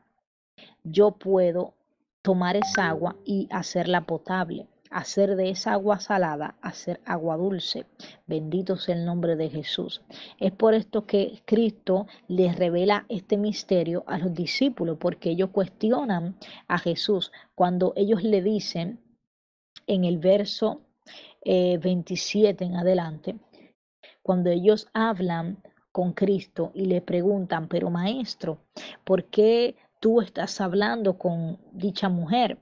[0.82, 1.74] yo puedo
[2.22, 7.84] tomar esa agua y hacerla potable, hacer de esa agua salada, hacer agua dulce.
[8.26, 10.02] Bendito sea el nombre de Jesús.
[10.38, 16.36] Es por esto que Cristo les revela este misterio a los discípulos, porque ellos cuestionan
[16.68, 19.00] a Jesús cuando ellos le dicen
[19.88, 20.82] en el verso
[21.44, 23.36] 27 eh, en adelante,
[24.22, 25.58] cuando ellos hablan
[25.90, 28.58] con Cristo y le preguntan, pero maestro,
[29.02, 32.58] ¿por qué tú estás hablando con dicha mujer?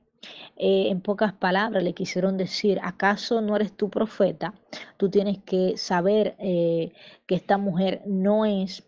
[0.56, 4.54] Eh, en pocas palabras le quisieron decir, ¿acaso no eres tu profeta?
[4.96, 6.92] Tú tienes que saber eh,
[7.26, 8.84] que esta mujer no es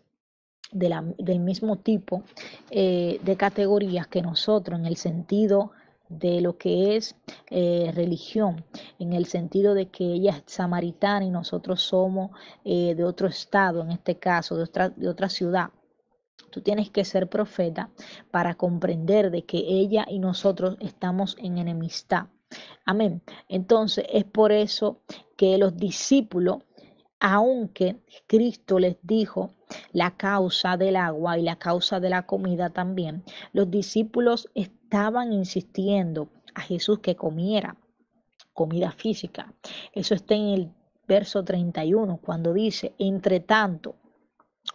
[0.71, 2.23] del mismo tipo
[2.71, 5.71] eh, de categorías que nosotros en el sentido
[6.09, 7.15] de lo que es
[7.95, 8.63] religión,
[8.99, 12.29] en el sentido de que ella es samaritana y nosotros somos
[12.63, 15.71] de otro estado, en este caso, de otra ciudad.
[16.55, 17.89] Tú tienes que ser profeta
[18.31, 22.27] para comprender de que ella y nosotros estamos en enemistad.
[22.85, 23.21] Amén.
[23.49, 25.01] Entonces es por eso
[25.35, 26.59] que los discípulos,
[27.19, 29.49] aunque Cristo les dijo
[29.91, 36.29] la causa del agua y la causa de la comida también, los discípulos estaban insistiendo
[36.53, 37.75] a Jesús que comiera
[38.53, 39.53] comida física.
[39.91, 40.71] Eso está en el
[41.05, 43.97] verso 31, cuando dice, entre tanto,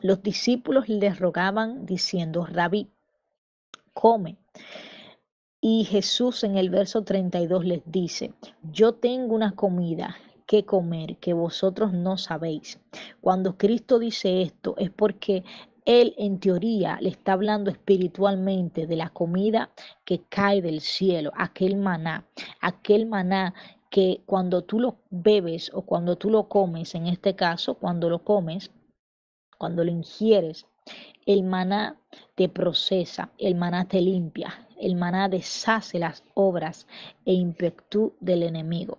[0.00, 2.88] los discípulos les rogaban diciendo, Rabí,
[3.92, 4.36] come.
[5.60, 8.32] Y Jesús en el verso 32 les dice,
[8.72, 10.16] yo tengo una comida
[10.46, 12.80] que comer que vosotros no sabéis.
[13.20, 15.44] Cuando Cristo dice esto es porque
[15.84, 19.70] Él en teoría le está hablando espiritualmente de la comida
[20.04, 22.24] que cae del cielo, aquel maná,
[22.60, 23.54] aquel maná
[23.90, 28.24] que cuando tú lo bebes o cuando tú lo comes, en este caso, cuando lo
[28.24, 28.70] comes,
[29.60, 30.64] cuando lo ingieres,
[31.26, 32.00] el maná
[32.34, 36.86] te procesa, el maná te limpia, el maná deshace las obras
[37.26, 38.96] e impetu del enemigo.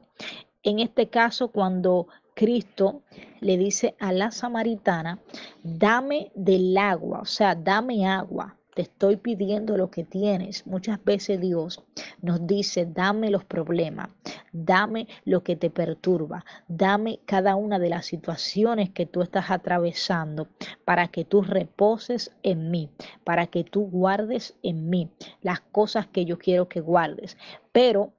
[0.61, 2.05] En este caso, cuando
[2.35, 3.01] Cristo
[3.39, 5.17] le dice a la samaritana,
[5.63, 10.65] dame del agua, o sea, dame agua, te estoy pidiendo lo que tienes.
[10.65, 11.83] Muchas veces Dios
[12.21, 14.09] nos dice, dame los problemas,
[14.51, 20.47] dame lo que te perturba, dame cada una de las situaciones que tú estás atravesando
[20.85, 22.89] para que tú reposes en mí,
[23.23, 25.09] para que tú guardes en mí
[25.41, 27.37] las cosas que yo quiero que guardes.
[27.71, 28.13] Pero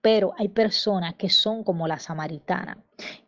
[0.00, 2.78] pero hay personas que son como la samaritana,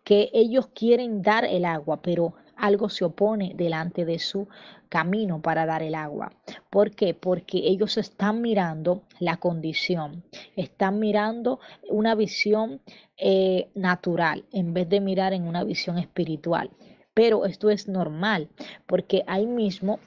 [0.04, 4.48] que ellos quieren dar el agua, pero algo se opone delante de su
[4.88, 6.32] camino para dar el agua.
[6.68, 7.14] ¿Por qué?
[7.14, 10.24] Porque ellos están mirando la condición,
[10.56, 12.80] están mirando una visión
[13.16, 16.70] eh, natural en vez de mirar en una visión espiritual.
[17.14, 18.48] Pero esto es normal,
[18.86, 19.98] porque ahí mismo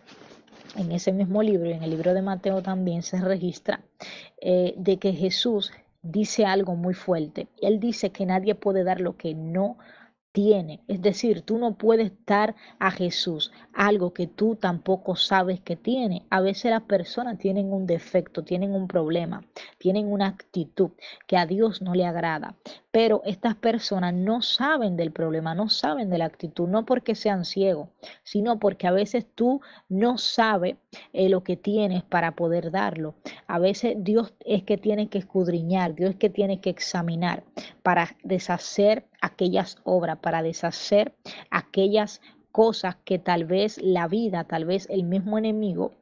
[0.75, 3.81] en ese mismo libro, en el libro de Mateo también se registra
[4.41, 7.47] eh, de que Jesús dice algo muy fuerte.
[7.61, 9.77] Él dice que nadie puede dar lo que no
[10.33, 10.81] tiene.
[10.87, 16.23] Es decir, tú no puedes dar a Jesús algo que tú tampoco sabes que tiene.
[16.31, 19.45] A veces las personas tienen un defecto, tienen un problema,
[19.77, 20.89] tienen una actitud
[21.27, 22.55] que a Dios no le agrada.
[22.91, 27.45] Pero estas personas no saben del problema, no saben de la actitud, no porque sean
[27.45, 27.89] ciegos,
[28.23, 30.77] sino porque a veces tú no sabes
[31.13, 33.13] eh, lo que tienes para poder darlo.
[33.45, 37.43] A veces Dios es que tiene que escudriñar, Dios es que tiene que examinar
[37.83, 41.15] para deshacer aquellas obras, para deshacer
[41.49, 42.21] aquellas
[42.51, 45.93] cosas que tal vez la vida, tal vez el mismo enemigo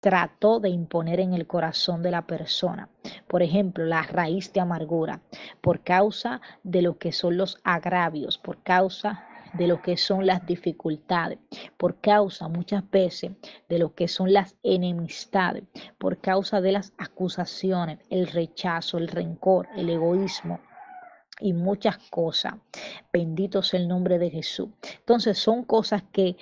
[0.00, 2.88] trató de imponer en el corazón de la persona.
[3.26, 5.20] Por ejemplo, la raíz de amargura,
[5.60, 10.44] por causa de lo que son los agravios, por causa de lo que son las
[10.44, 11.38] dificultades,
[11.76, 13.32] por causa muchas veces
[13.68, 15.64] de lo que son las enemistades,
[15.98, 20.60] por causa de las acusaciones, el rechazo, el rencor, el egoísmo,
[21.40, 22.54] y muchas cosas.
[23.12, 24.68] Bendito sea el nombre de Jesús.
[24.98, 26.36] Entonces son cosas que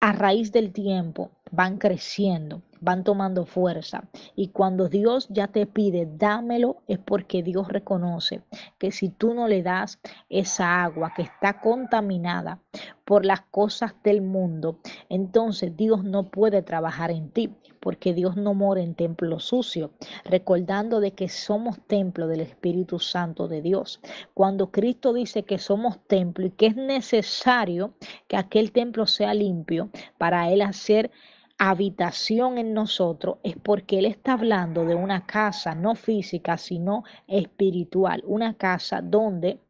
[0.00, 4.08] a raíz del tiempo van creciendo, van tomando fuerza.
[4.34, 8.42] Y cuando Dios ya te pide, dámelo, es porque Dios reconoce
[8.78, 9.98] que si tú no le das
[10.28, 12.60] esa agua que está contaminada
[13.04, 18.54] por las cosas del mundo, entonces Dios no puede trabajar en ti, porque Dios no
[18.54, 19.92] mora en templo sucio,
[20.24, 24.00] recordando de que somos templo del Espíritu Santo de Dios.
[24.34, 27.94] Cuando Cristo dice que somos templo y que es necesario
[28.26, 31.10] que aquel templo sea limpio para él hacer
[31.58, 38.22] habitación en nosotros es porque Él está hablando de una casa no física, sino espiritual,
[38.26, 39.60] una casa donde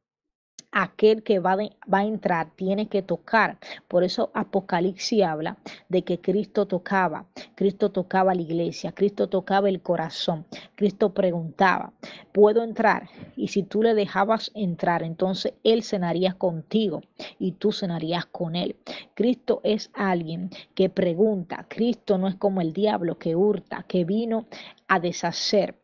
[0.73, 1.57] aquel que va,
[1.91, 3.59] a entrar tiene que tocar.
[3.89, 5.57] Por eso Apocalipsis habla
[5.89, 11.93] de que Cristo tocaba, Cristo tocaba la iglesia, Cristo tocaba el corazón, Cristo preguntaba,
[12.33, 13.09] ¿puedo entrar?
[13.37, 17.03] Y si tú le dejabas entrar, entonces Él cenaría contigo
[17.39, 18.77] y tú cenarías con Él.
[19.15, 24.47] Cristo es alguien que pregunta, Cristo no es como el diablo que hurta, que vino
[24.87, 25.77] a deshacer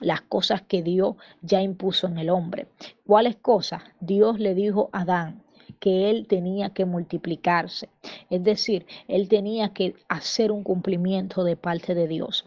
[0.00, 2.66] las cosas que Dios ya impuso en el hombre.
[3.06, 3.82] ¿Cuáles cosas?
[4.00, 5.42] Dios le dijo a Adán
[5.80, 7.88] que él tenía que multiplicarse,
[8.30, 12.46] es decir, él tenía que hacer un cumplimiento de parte de Dios.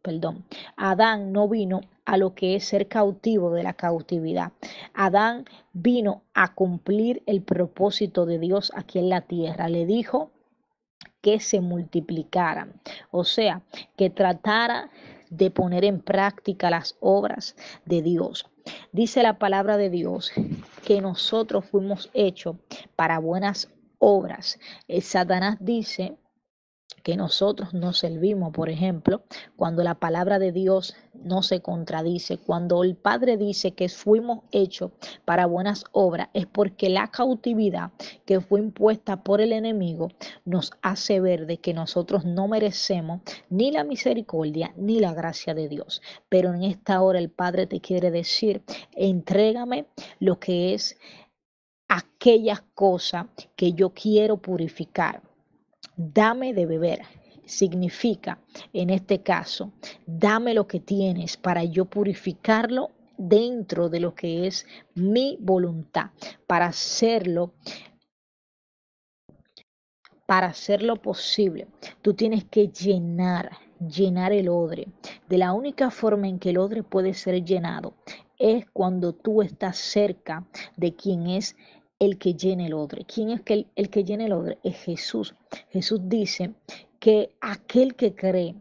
[0.00, 0.44] Perdón,
[0.76, 4.52] Adán no vino a lo que es ser cautivo de la cautividad.
[4.94, 9.68] Adán vino a cumplir el propósito de Dios aquí en la tierra.
[9.68, 10.30] Le dijo
[11.20, 12.80] que se multiplicaran,
[13.10, 13.62] o sea,
[13.96, 14.90] que tratara
[15.36, 18.46] de poner en práctica las obras de Dios.
[18.92, 20.32] Dice la palabra de Dios
[20.84, 22.56] que nosotros fuimos hechos
[22.96, 23.68] para buenas
[23.98, 24.58] obras.
[24.88, 26.16] El Satanás dice
[27.04, 29.22] que nosotros nos servimos, por ejemplo,
[29.56, 34.90] cuando la palabra de Dios no se contradice, cuando el Padre dice que fuimos hechos
[35.26, 37.92] para buenas obras, es porque la cautividad
[38.24, 40.08] que fue impuesta por el enemigo
[40.46, 45.68] nos hace ver de que nosotros no merecemos ni la misericordia ni la gracia de
[45.68, 46.00] Dios.
[46.30, 49.86] Pero en esta hora el Padre te quiere decir, entrégame
[50.20, 50.96] lo que es
[51.86, 53.26] aquellas cosas
[53.56, 55.33] que yo quiero purificar
[55.96, 57.02] dame de beber.
[57.44, 58.38] Significa,
[58.72, 59.72] en este caso,
[60.06, 66.10] dame lo que tienes para yo purificarlo dentro de lo que es mi voluntad,
[66.46, 67.52] para hacerlo
[70.26, 71.68] para hacerlo posible,
[72.00, 74.88] tú tienes que llenar, llenar el odre.
[75.28, 77.94] De la única forma en que el odre puede ser llenado
[78.38, 81.56] es cuando tú estás cerca de quien es
[82.04, 83.04] el que llena el odre.
[83.04, 84.58] ¿Quién es el, el que llena el odre?
[84.62, 85.34] Es Jesús.
[85.70, 86.54] Jesús dice
[86.98, 88.54] que aquel que cree,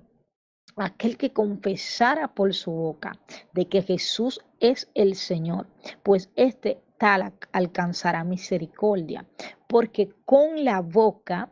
[0.76, 3.20] aquel que confesara por su boca
[3.54, 5.68] de que Jesús es el Señor,
[6.04, 9.26] pues este tal alcanzará misericordia,
[9.68, 11.52] porque con la boca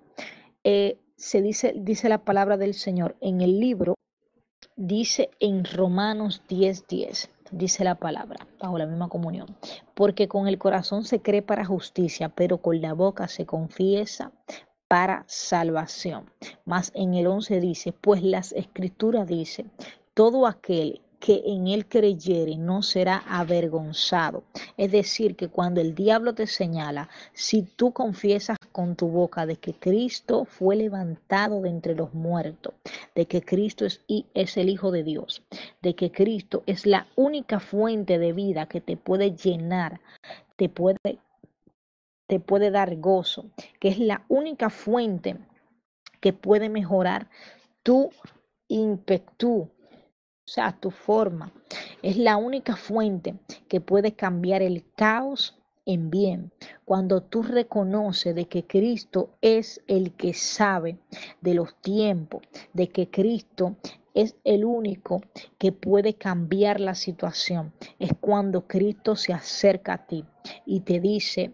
[0.63, 3.95] eh, se dice, dice la palabra del Señor en el libro,
[4.75, 6.85] dice en Romanos 10:10.
[6.87, 9.55] 10, dice la palabra, bajo la misma comunión.
[9.93, 14.31] Porque con el corazón se cree para justicia, pero con la boca se confiesa
[14.87, 16.29] para salvación.
[16.65, 19.65] Más en el 11 dice, pues las escrituras dice,
[20.13, 24.43] todo aquel que en él creyere no será avergonzado.
[24.75, 29.57] Es decir, que cuando el diablo te señala, si tú confiesas con tu boca de
[29.57, 32.73] que Cristo fue levantado de entre los muertos,
[33.15, 35.43] de que Cristo es, es el Hijo de Dios,
[35.81, 40.01] de que Cristo es la única fuente de vida que te puede llenar,
[40.55, 41.19] te puede,
[42.27, 43.45] te puede dar gozo,
[43.79, 45.37] que es la única fuente
[46.19, 47.29] que puede mejorar
[47.83, 48.11] tu
[48.67, 51.51] impetu, o sea, tu forma.
[52.01, 53.35] Es la única fuente
[53.67, 56.51] que puede cambiar el caos en bien.
[56.85, 60.97] Cuando tú reconoces de que Cristo es el que sabe
[61.41, 62.41] de los tiempos,
[62.73, 63.75] de que Cristo
[64.13, 65.21] es el único
[65.57, 67.73] que puede cambiar la situación.
[67.99, 70.25] Es cuando Cristo se acerca a ti
[70.65, 71.53] y te dice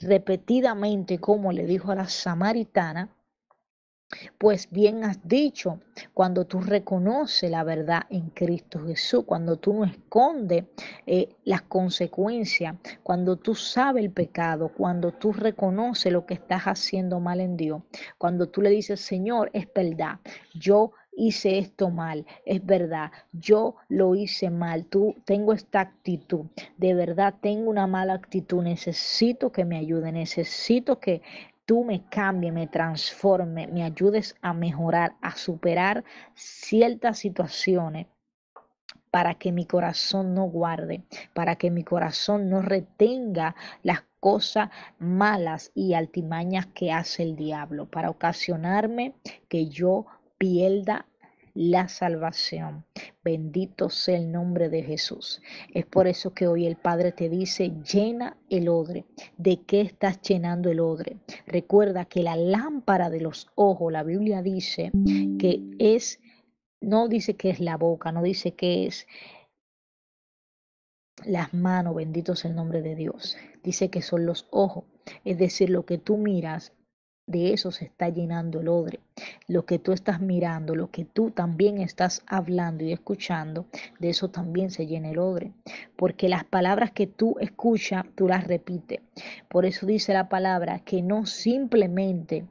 [0.00, 3.14] repetidamente, como le dijo a la samaritana,
[4.38, 5.80] pues bien has dicho,
[6.14, 10.64] cuando tú reconoces la verdad en Cristo Jesús, cuando tú no escondes
[11.06, 17.20] eh, las consecuencias, cuando tú sabes el pecado, cuando tú reconoces lo que estás haciendo
[17.20, 17.82] mal en Dios,
[18.18, 20.18] cuando tú le dices, Señor, es verdad,
[20.54, 26.46] yo hice esto mal, es verdad, yo lo hice mal, tú tengo esta actitud,
[26.78, 31.22] de verdad tengo una mala actitud, necesito que me ayude, necesito que
[31.66, 38.06] tú me cambies, me transforme, me ayudes a mejorar, a superar ciertas situaciones
[39.10, 45.70] para que mi corazón no guarde, para que mi corazón no retenga las cosas malas
[45.74, 49.14] y altimañas que hace el diablo, para ocasionarme
[49.48, 50.06] que yo
[50.38, 51.06] pierda
[51.54, 52.86] la salvación.
[53.24, 55.40] Bendito sea el nombre de Jesús.
[55.72, 59.04] Es por eso que hoy el Padre te dice, llena el odre.
[59.36, 61.18] ¿De qué estás llenando el odre?
[61.46, 64.90] Recuerda que la lámpara de los ojos, la Biblia dice
[65.38, 66.20] que es,
[66.80, 69.06] no dice que es la boca, no dice que es
[71.24, 73.36] las manos, bendito sea el nombre de Dios.
[73.62, 74.84] Dice que son los ojos,
[75.24, 76.72] es decir, lo que tú miras
[77.26, 79.00] de eso se está llenando el odre.
[79.46, 83.66] Lo que tú estás mirando, lo que tú también estás hablando y escuchando,
[83.98, 85.52] de eso también se llena el odre.
[85.96, 89.00] Porque las palabras que tú escuchas, tú las repites.
[89.48, 92.44] Por eso dice la palabra que no simplemente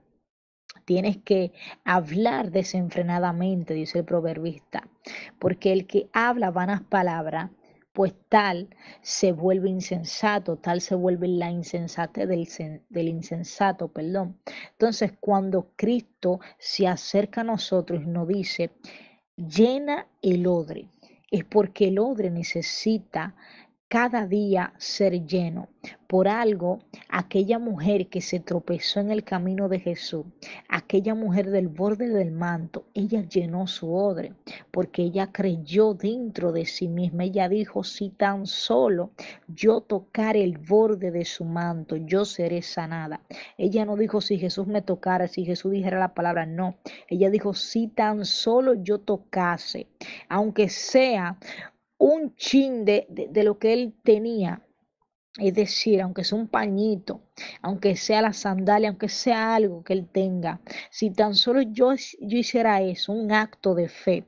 [0.85, 1.51] tienes que
[1.83, 4.87] hablar desenfrenadamente, dice el proverbista.
[5.39, 7.51] Porque el que habla vanas palabras
[7.93, 8.69] pues tal
[9.01, 12.47] se vuelve insensato, tal se vuelve la insensatez del,
[12.89, 14.39] del, insensato, perdón.
[14.71, 18.71] Entonces, cuando Cristo se acerca a nosotros y nos dice,
[19.35, 20.87] llena el odre,
[21.29, 23.35] es porque el odre necesita
[23.91, 25.67] cada día ser lleno.
[26.07, 30.25] Por algo, aquella mujer que se tropezó en el camino de Jesús,
[30.69, 34.33] aquella mujer del borde del manto, ella llenó su odre,
[34.71, 37.23] porque ella creyó dentro de sí misma.
[37.23, 39.11] Ella dijo, si tan solo
[39.47, 43.21] yo tocar el borde de su manto, yo seré sanada.
[43.57, 46.75] Ella no dijo, si Jesús me tocara, si Jesús dijera la palabra, no.
[47.09, 49.87] Ella dijo, si tan solo yo tocase,
[50.29, 51.37] aunque sea
[52.01, 54.65] un chin de, de, lo que él tenía.
[55.37, 57.30] Es decir, aunque sea un pañito,
[57.61, 60.59] aunque sea la sandalia, aunque sea algo que él tenga,
[60.89, 64.25] si tan solo yo, yo hiciera eso, un acto de fe,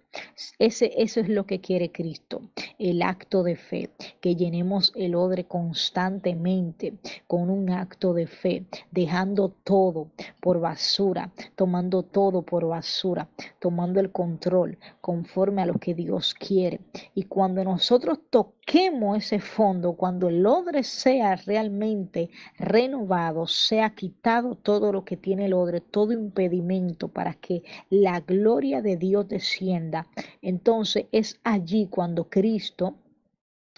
[0.60, 2.42] ese, eso es lo que quiere Cristo,
[2.78, 3.90] el acto de fe,
[4.22, 6.94] que llenemos el odre constantemente
[7.28, 10.10] con un acto de fe, dejando todo
[10.40, 13.28] por basura, tomando todo por basura,
[13.60, 16.80] tomando el control conforme a lo que Dios quiere.
[17.16, 23.03] Y cuando nosotros toquemos ese fondo, cuando el odre sea realmente renovado,
[23.48, 28.98] sea quitado todo lo que tiene el odre, todo impedimento para que la gloria de
[28.98, 30.08] Dios descienda.
[30.42, 32.96] Entonces es allí cuando Cristo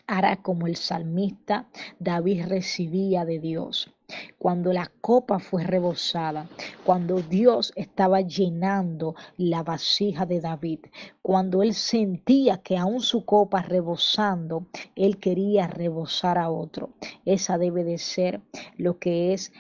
[0.08, 1.68] hará como el salmista
[2.00, 3.92] David recibía de Dios.
[4.38, 6.48] Cuando la copa fue rebosada,
[6.84, 10.80] cuando Dios estaba llenando la vasija de David,
[11.24, 16.92] cuando él sentía que aún su copa rebosando, él quería rebosar a otro.
[17.26, 18.42] Esa debe de ser
[18.78, 19.52] lo que es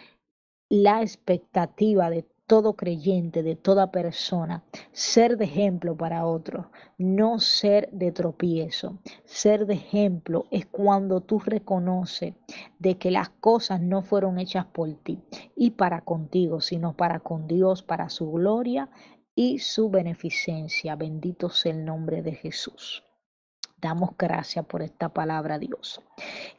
[0.69, 6.67] la expectativa de todo creyente, de toda persona, ser de ejemplo para otros,
[6.97, 8.99] no ser de tropiezo.
[9.23, 12.35] Ser de ejemplo es cuando tú reconoces
[12.77, 15.23] de que las cosas no fueron hechas por ti
[15.55, 18.89] y para contigo, sino para con Dios, para su gloria
[19.33, 20.95] y su beneficencia.
[20.95, 23.04] Bendito sea el nombre de Jesús.
[23.77, 26.01] Damos gracias por esta palabra, Dios.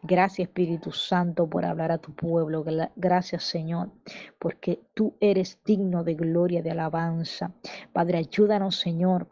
[0.03, 2.65] Gracias, Espíritu Santo, por hablar a tu pueblo.
[2.95, 3.91] Gracias, Señor,
[4.39, 7.53] porque tú eres digno de gloria, de alabanza.
[7.93, 9.27] Padre, ayúdanos, Señor,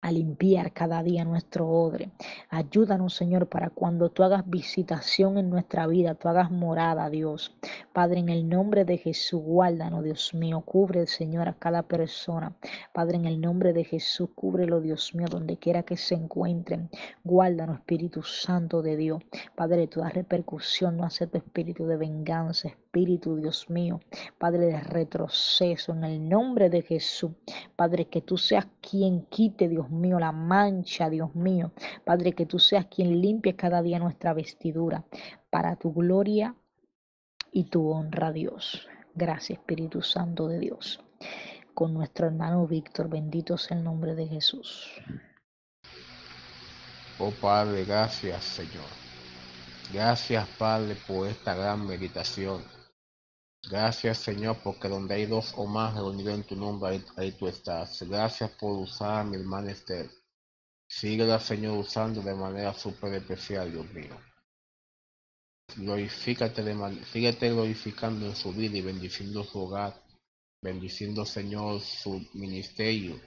[0.00, 2.10] a limpiar cada día nuestro odre.
[2.50, 7.56] Ayúdanos, Señor, para cuando tú hagas visitación en nuestra vida, tú hagas morada, Dios.
[7.92, 10.60] Padre, en el nombre de Jesús, guárdanos, Dios mío.
[10.60, 12.54] Cubre, Señor, a cada persona.
[12.92, 16.90] Padre, en el nombre de Jesús, cúbrelo, Dios mío, donde quiera que se encuentren.
[17.24, 19.22] Guárdanos, Espíritu Santo de Dios.
[19.54, 24.00] Padre, toda repercusión no acepta espíritu de venganza, espíritu, Dios mío,
[24.38, 27.32] Padre de retroceso, en el nombre de Jesús.
[27.76, 31.72] Padre, que tú seas quien quite, Dios mío, la mancha, Dios mío.
[32.04, 35.04] Padre, que tú seas quien limpie cada día nuestra vestidura
[35.50, 36.54] para tu gloria
[37.52, 38.88] y tu honra, Dios.
[39.14, 41.00] Gracias, Espíritu Santo de Dios.
[41.74, 44.90] Con nuestro hermano Víctor, bendito sea el nombre de Jesús.
[47.18, 48.88] Oh Padre, gracias, Señor.
[49.92, 52.75] Gracias, Padre, por esta gran meditación.
[53.68, 58.00] Gracias, Señor, porque donde hay dos o más reunidos en tu nombre, ahí, tú estás.
[58.02, 60.08] Gracias por usar mi hermana Esther.
[60.88, 64.16] Síguela, Señor, usando de manera súper especial, Dios mío.
[65.76, 70.00] Glorifícate, de síguete glorificando en su vida y bendiciendo su hogar.
[70.62, 73.20] Bendiciendo, Señor, su ministerio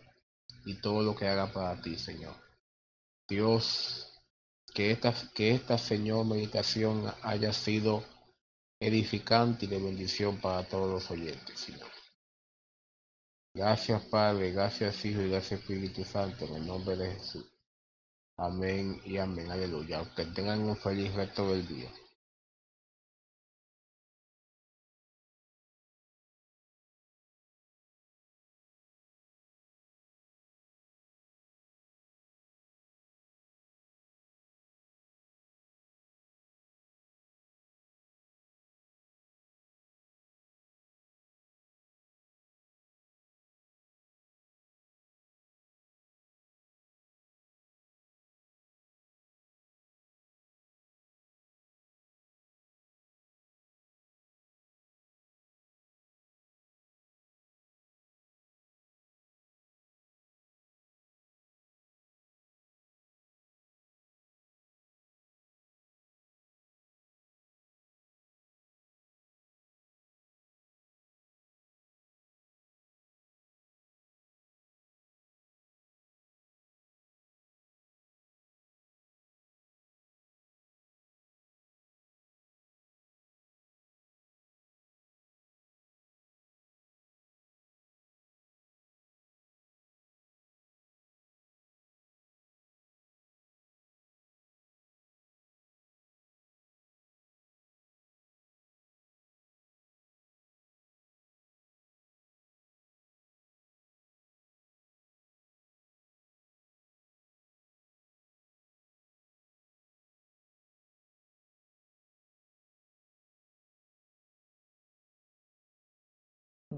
[0.66, 2.36] y todo lo que haga para ti, Señor.
[3.28, 4.10] Dios,
[4.74, 8.06] que esta, que esta, Señor, meditación haya sido
[8.80, 11.90] edificante y de bendición para todos los oyentes, Señor.
[13.54, 17.52] Gracias, Padre, gracias, Hijo y gracias, Espíritu Santo, en el nombre de Jesús.
[18.38, 19.52] Amén y amén.
[19.52, 20.04] Aleluya.
[20.16, 21.92] Que tengan un feliz resto del día.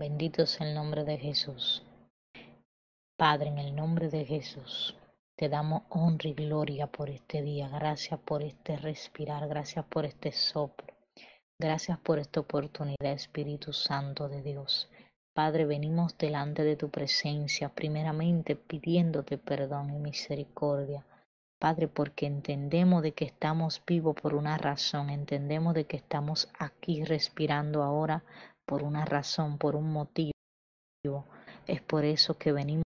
[0.02, 1.84] Bendito es el nombre de Jesús.
[3.20, 4.98] Padre, en el nombre de Jesús,
[5.36, 7.70] te damos honra y gloria por este día.
[7.70, 9.48] Gracias por este respirar.
[9.48, 10.88] Gracias por este soplo.
[11.60, 14.90] Gracias por esta oportunidad, Espíritu Santo de Dios.
[15.36, 21.06] Padre, venimos delante de tu presencia, primeramente pidiéndote perdón y misericordia.
[21.60, 27.04] Padre, porque entendemos de que estamos vivos por una razón, entendemos de que estamos aquí
[27.04, 28.24] respirando ahora
[28.72, 30.32] por una razón, por un motivo.
[31.68, 32.86] Es por eso que venimos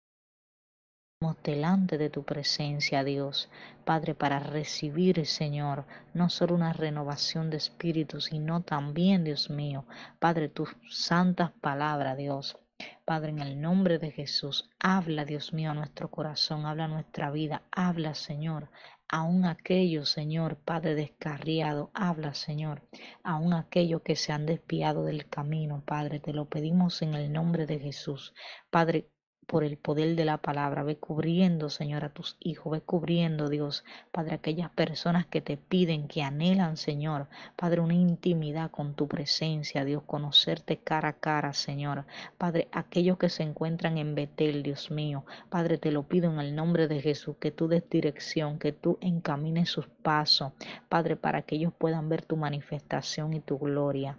[1.44, 3.50] delante de tu presencia, Dios,
[3.84, 5.84] Padre, para recibir, Señor,
[6.14, 9.84] no solo una renovación de espíritu, sino también, Dios mío,
[10.18, 12.58] Padre, tus santas palabras, Dios.
[13.04, 17.30] Padre, en el nombre de Jesús, habla, Dios mío, a nuestro corazón, habla a nuestra
[17.30, 18.70] vida, habla, Señor,
[19.08, 22.82] aún aquellos, Señor, Padre descarriado, habla, Señor,
[23.22, 27.66] aún aquellos que se han despiado del camino, Padre, te lo pedimos en el nombre
[27.66, 28.34] de Jesús.
[28.70, 29.08] Padre,
[29.46, 30.82] por el poder de la palabra.
[30.82, 32.72] Ve cubriendo, Señor, a tus hijos.
[32.72, 38.70] Ve cubriendo, Dios, Padre, aquellas personas que te piden, que anhelan, Señor, Padre, una intimidad
[38.70, 42.04] con tu presencia, Dios, conocerte cara a cara, Señor.
[42.38, 46.54] Padre, aquellos que se encuentran en Betel, Dios mío, Padre, te lo pido en el
[46.54, 50.52] nombre de Jesús, que tú des dirección, que tú encamines sus pasos,
[50.88, 54.16] Padre, para que ellos puedan ver tu manifestación y tu gloria.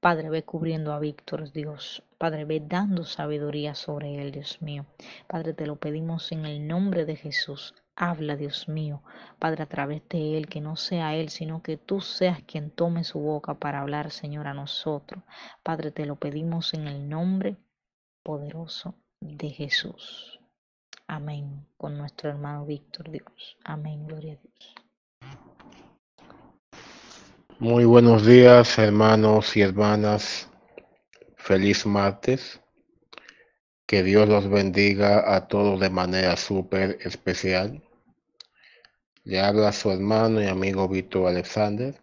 [0.00, 2.02] Padre, ve cubriendo a Víctor, Dios.
[2.18, 4.86] Padre, ve dando sabiduría sobre él, Dios mío.
[5.26, 7.74] Padre, te lo pedimos en el nombre de Jesús.
[7.96, 9.02] Habla, Dios mío,
[9.38, 13.04] Padre, a través de él, que no sea él, sino que tú seas quien tome
[13.04, 15.22] su boca para hablar, Señor, a nosotros.
[15.62, 17.56] Padre, te lo pedimos en el nombre
[18.22, 20.40] poderoso de Jesús.
[21.06, 21.66] Amén.
[21.76, 23.56] Con nuestro hermano Víctor, Dios.
[23.64, 24.06] Amén.
[24.06, 24.74] Gloria a Dios.
[27.60, 30.50] Muy buenos días, hermanos y hermanas.
[31.36, 32.60] Feliz martes.
[33.86, 37.80] Que Dios los bendiga a todos de manera súper especial.
[39.22, 41.94] Le habla su hermano y amigo Víctor Alexander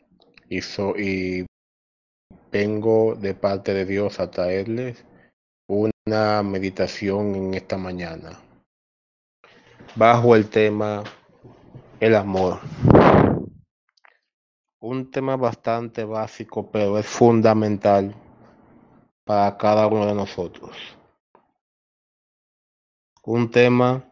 [0.47, 0.59] y,
[0.97, 1.45] y
[2.49, 5.03] vengo de parte de Dios a traerles
[5.67, 8.39] una meditación en esta mañana
[9.95, 11.03] bajo el tema
[11.99, 12.59] el amor
[14.81, 18.15] un tema bastante básico, pero es fundamental
[19.23, 20.75] para cada uno de nosotros.
[23.23, 24.03] Un tema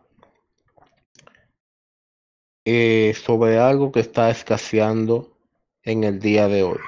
[2.65, 5.35] eh, sobre algo que está escaseando
[5.81, 6.79] en el día de hoy.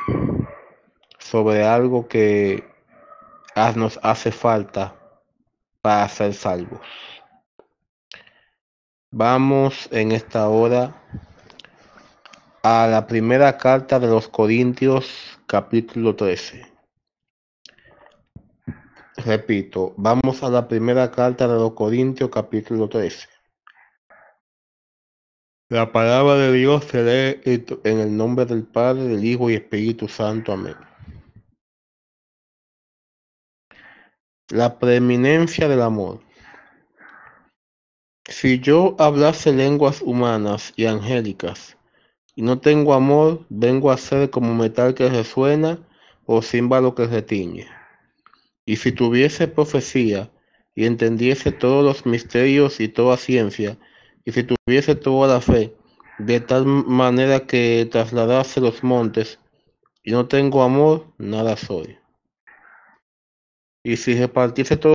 [1.18, 2.64] Sobre algo que
[3.76, 4.96] nos hace falta
[5.82, 6.86] para ser salvos.
[9.10, 10.96] Vamos en esta hora
[12.64, 16.64] a la primera carta de los Corintios capítulo 13.
[19.18, 23.28] Repito, vamos a la primera carta de los Corintios capítulo 13.
[25.70, 30.08] La palabra de Dios se lee en el nombre del Padre, del Hijo y Espíritu
[30.08, 30.54] Santo.
[30.54, 30.76] Amén.
[34.50, 36.22] La preeminencia del amor.
[38.26, 41.78] Si yo hablase lenguas humanas y angélicas,
[42.36, 45.80] y no tengo amor, vengo a ser como metal que resuena
[46.26, 47.68] o címbalo que retiñe.
[48.66, 50.32] Y si tuviese profecía
[50.76, 53.78] y entendiese todos los misterios y toda ciencia,
[54.24, 55.76] y si tuviese toda la fe,
[56.20, 59.40] de tal manera que trasladase los montes,
[60.04, 61.98] y no tengo amor, nada soy.
[63.84, 64.94] Y si repartiese todo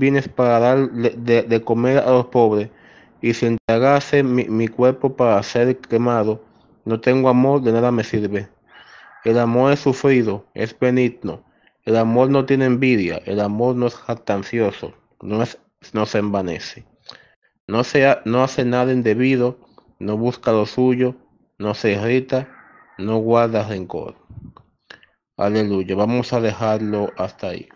[0.00, 2.70] bienes para dar de, comer a los pobres,
[3.22, 6.42] y si entregase mi, mi cuerpo para ser quemado,
[6.84, 8.48] no tengo amor, de nada me sirve.
[9.24, 11.44] El amor es sufrido, es benigno.
[11.84, 15.58] El amor no tiene envidia, el amor no es jactancioso, no, es,
[15.92, 16.84] no se envanece.
[17.66, 19.58] No, sea, no hace nada indebido,
[19.98, 21.14] no busca lo suyo,
[21.58, 22.48] no se irrita,
[22.98, 24.16] no guarda rencor.
[25.36, 27.68] Aleluya, vamos a dejarlo hasta ahí.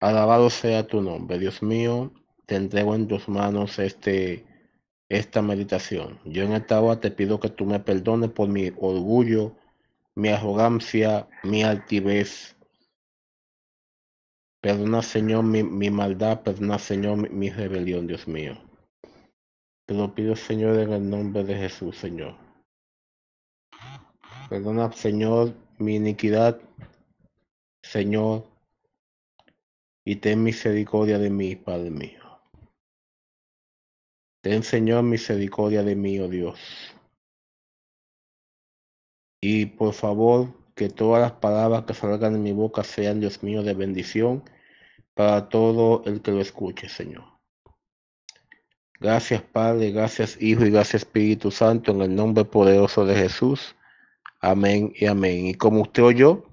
[0.00, 2.10] Alabado sea tu nombre, Dios mío,
[2.46, 4.46] te entrego en tus manos este,
[5.10, 6.18] esta meditación.
[6.24, 9.56] Yo en esta hora te pido que tú me perdones por mi orgullo,
[10.14, 12.56] mi arrogancia, mi altivez.
[14.62, 18.54] Perdona, Señor, mi, maldad, perdona, Señor, mi, mi rebelión, Dios mío.
[19.86, 22.36] Te lo pido, Señor, en el nombre de Jesús, Señor.
[24.48, 26.58] Perdona, Señor, mi iniquidad,
[27.82, 28.49] Señor,
[30.10, 32.40] y ten misericordia de mí, Padre mío.
[34.42, 36.58] Ten, Señor, misericordia de mí, oh Dios.
[39.40, 43.62] Y por favor, que todas las palabras que salgan de mi boca sean, Dios mío,
[43.62, 44.42] de bendición
[45.14, 47.26] para todo el que lo escuche, Señor.
[48.98, 53.76] Gracias, Padre, gracias, Hijo y gracias, Espíritu Santo, en el nombre poderoso de Jesús.
[54.40, 55.46] Amén y amén.
[55.46, 56.46] Y como usted oyó,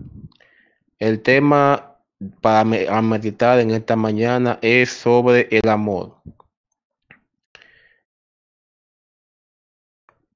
[0.99, 1.96] el tema
[2.41, 6.17] para meditar en esta mañana es sobre el amor.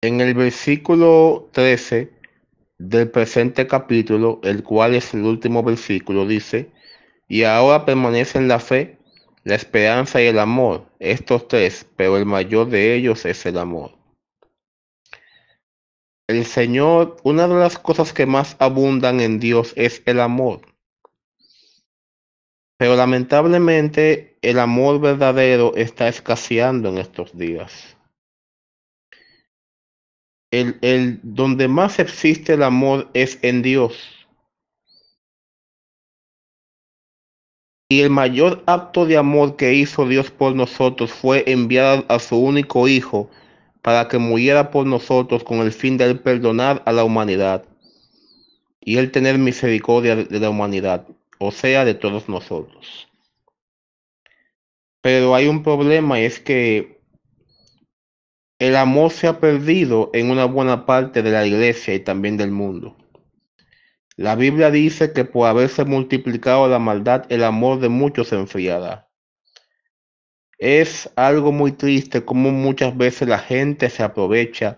[0.01, 2.11] En el versículo 13
[2.77, 6.71] del presente capítulo, el cual es el último versículo, dice,
[7.27, 8.97] y ahora permanecen la fe,
[9.43, 13.97] la esperanza y el amor, estos tres, pero el mayor de ellos es el amor.
[16.27, 20.70] El Señor, una de las cosas que más abundan en Dios es el amor.
[22.81, 27.95] Pero lamentablemente el amor verdadero está escaseando en estos días
[30.49, 33.95] el, donde más existe el amor es en Dios.
[37.87, 42.35] Y el mayor acto de amor que hizo Dios por nosotros fue enviar a su
[42.35, 43.29] único Hijo
[43.83, 47.63] para que muriera por nosotros con el fin de perdonar a la humanidad
[48.79, 51.05] y el tener misericordia de la humanidad,
[51.43, 53.09] o sea, de todos nosotros.
[55.01, 57.01] Pero hay un problema es que
[58.59, 62.51] el amor se ha perdido en una buena parte de la iglesia y también del
[62.51, 62.95] mundo.
[64.17, 69.09] La Biblia dice que por haberse multiplicado la maldad, el amor de muchos se enfriará.
[70.59, 74.77] Es algo muy triste como muchas veces la gente se aprovecha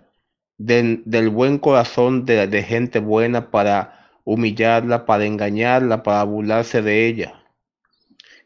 [0.57, 7.43] del buen corazón de, de gente buena para humillarla, para engañarla, para burlarse de ella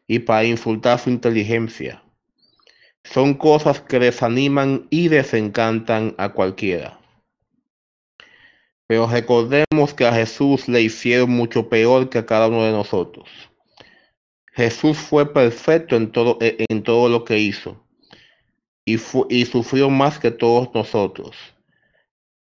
[0.07, 2.03] y para insultar su inteligencia
[3.11, 6.99] son cosas que desaniman y desencantan a cualquiera.
[8.87, 13.29] Pero recordemos que a Jesús le hicieron mucho peor que a cada uno de nosotros.
[14.53, 17.83] Jesús fue perfecto en todo, en todo lo que hizo
[18.85, 18.97] y,
[19.29, 21.35] y sufrió más que todos nosotros.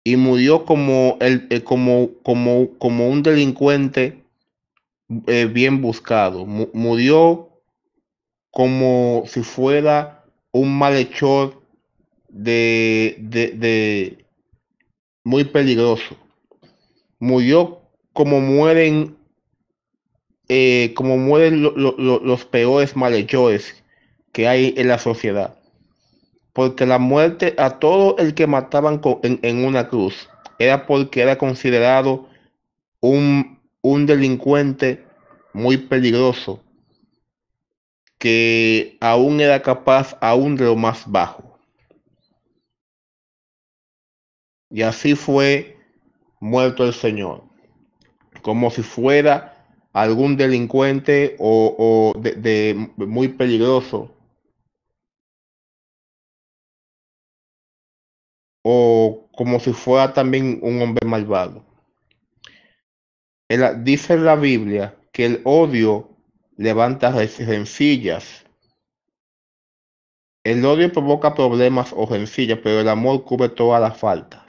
[0.04, 4.24] Y murió como, el, eh, como, como, como un delincuente
[5.26, 6.46] eh, bien buscado.
[6.46, 7.48] murió
[8.50, 11.62] como si fuera un malhechor
[12.28, 14.26] de, de,
[15.24, 16.16] muy peligroso.
[17.18, 17.80] Murió
[18.12, 19.16] como mueren
[20.48, 23.82] eh, como mueren los peores malhechores
[24.32, 25.61] que hay en la sociedad.
[26.52, 32.28] Porque la muerte a todo el que mataban en, una cruz era porque era considerado
[33.00, 35.04] un, un delincuente
[35.54, 36.62] muy peligroso
[38.18, 41.58] que aún era capaz aún de lo más bajo.
[44.70, 45.76] Y así fue
[46.38, 47.42] muerto el Señor,
[48.42, 54.10] como si fuera algún delincuente o, de, muy peligroso.
[58.62, 61.64] O como si fuera también un hombre malvado.
[63.82, 66.08] dice la Biblia que el odio
[66.56, 68.44] levanta rencillas.
[70.44, 74.42] El odio provoca problemas o rencillas, pero el amor cubre todas las faltas.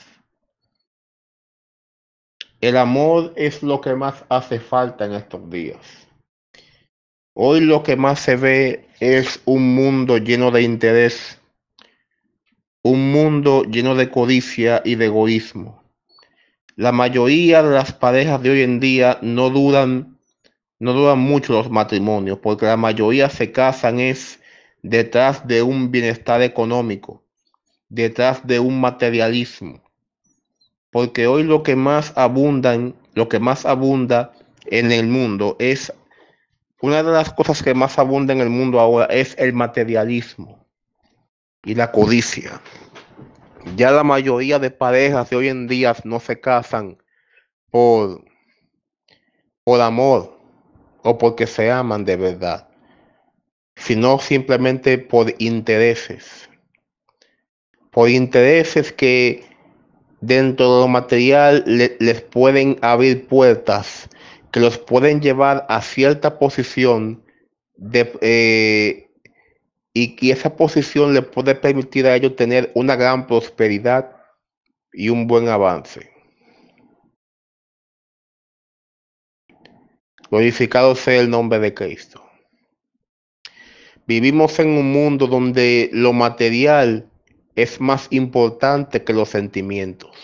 [2.61, 6.07] El amor es lo que más hace falta en estos días.
[7.35, 11.41] Hoy lo que más se ve es un mundo lleno de interés,
[12.85, 15.81] un mundo lleno de codicia y de egoísmo.
[16.75, 20.19] La mayoría de las parejas de hoy en día no duran
[20.79, 24.41] no duran mucho los matrimonios, porque la mayoría se casan es
[24.81, 27.23] detrás de un bienestar económico,
[27.87, 29.81] detrás de un materialismo.
[30.91, 34.33] Porque hoy lo que más abundan, lo que más abunda
[34.65, 35.93] en el mundo es
[36.81, 40.62] una de las cosas que más abunda en el mundo ahora es el materialismo
[41.63, 42.61] y la codicia.
[43.75, 46.97] Ya la mayoría de parejas de hoy en día no se casan
[47.71, 48.23] por,
[49.63, 50.37] por amor,
[51.03, 52.67] o porque se aman de verdad,
[53.75, 56.49] sino simplemente por intereses.
[57.91, 59.45] Por intereses que
[60.21, 64.09] dentro de lo material les pueden abrir puertas,
[64.51, 67.23] que los pueden llevar a cierta posición
[67.75, 69.12] de, eh,
[69.93, 74.15] y que esa posición les puede permitir a ellos tener una gran prosperidad
[74.91, 76.11] y un buen avance.
[80.29, 82.23] Glorificado sea el nombre de Cristo.
[84.07, 87.09] Vivimos en un mundo donde lo material
[87.55, 90.17] es más importante que los sentimientos.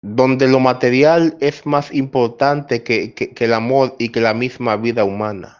[0.00, 5.04] Donde lo material es más importante que, que, el amor y que la misma vida
[5.04, 5.57] humana.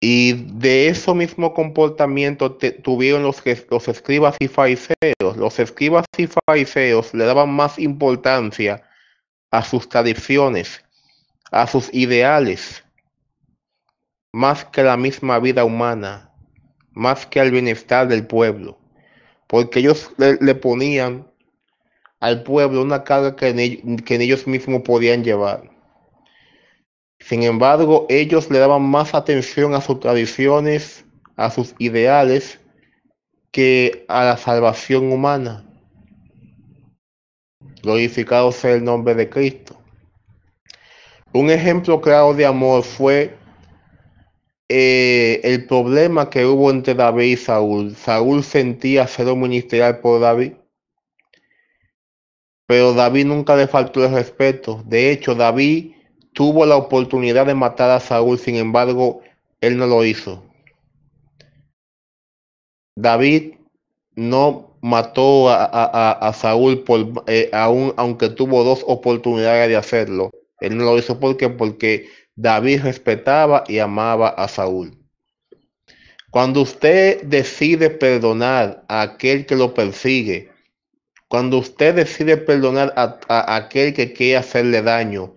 [0.00, 5.36] Y de eso mismo comportamiento tuvieron los, los escribas y fariseos.
[5.36, 8.82] Los escribas y fariseos le daban más importancia
[9.50, 10.82] a sus tradiciones,
[11.50, 12.82] a sus ideales,
[14.32, 16.30] más que la misma vida humana,
[16.92, 18.78] más que al bienestar del pueblo,
[19.46, 21.26] porque ellos le, ponían
[22.20, 25.70] al pueblo una carga que, que ellos mismos podían llevar.
[27.30, 31.04] Sin embargo, ellos le daban más atención a sus tradiciones,
[31.36, 32.58] a sus ideales,
[33.52, 35.64] que a la salvación humana.
[37.84, 39.80] Glorificado sea el nombre de Cristo.
[41.32, 43.36] Un ejemplo claro de amor fue
[44.68, 47.94] eh, el problema que hubo entre David y Saúl.
[47.94, 50.54] Saúl sentía cero ministerial por David,
[52.66, 54.82] pero David nunca le faltó el respeto.
[54.84, 55.92] De hecho, David
[56.40, 59.20] tuvo la oportunidad de matar a Saúl, sin embargo,
[59.60, 60.42] él no lo hizo.
[62.96, 63.56] David
[64.14, 66.82] no mató a, Saúl
[67.26, 70.30] eh, aún, aunque tuvo dos oportunidades de hacerlo.
[70.60, 74.96] Él no lo hizo porque David respetaba y amaba a Saúl.
[76.30, 80.48] Cuando usted decide perdonar a aquel que lo persigue,
[81.28, 85.34] cuando usted decide perdonar a, aquel que quiere hacerle daño,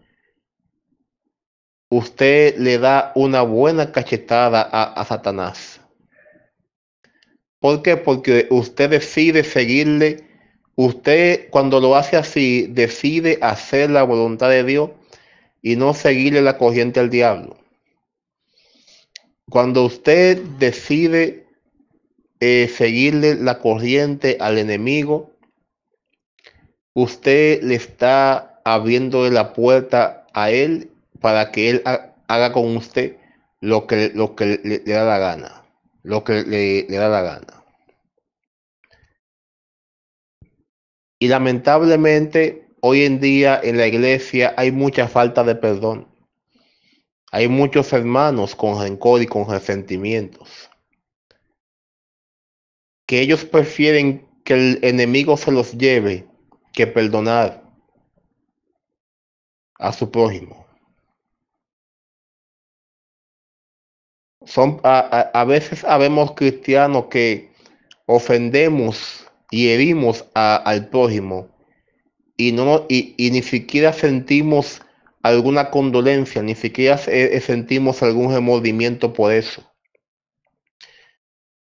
[1.95, 5.79] usted le da una buena cachetada a, Satanás.
[7.59, 7.97] ¿Por qué?
[7.97, 10.27] Porque usted decide seguirle.
[10.75, 14.89] Usted cuando lo hace así, decide hacer la voluntad de Dios
[15.61, 17.57] y no seguirle la corriente al diablo.
[19.51, 21.45] Cuando usted decide
[22.39, 25.29] eh, seguirle la corriente al enemigo,
[26.93, 30.89] usted le está abriendo la puerta a él
[31.23, 31.83] para que él
[32.27, 33.15] haga con usted
[33.61, 35.65] lo que, lo que le, da la gana,
[36.03, 37.63] lo que le da la gana.
[41.17, 46.09] Y lamentablemente hoy en día en la iglesia hay mucha falta de perdón.
[47.31, 50.69] Hay muchos hermanos con rencor y con resentimientos.
[53.07, 56.27] Que ellos prefieren que el enemigo se los lleve
[56.73, 57.63] que perdonar
[59.79, 60.62] a su prójimo.
[64.45, 67.51] Son, a, veces habemos cristianos que
[68.05, 71.49] ofendemos y herimos al prójimo
[72.35, 74.81] y, no, y, ni siquiera sentimos
[75.21, 79.63] alguna condolencia, ni siquiera eh, sentimos algún remordimiento por eso.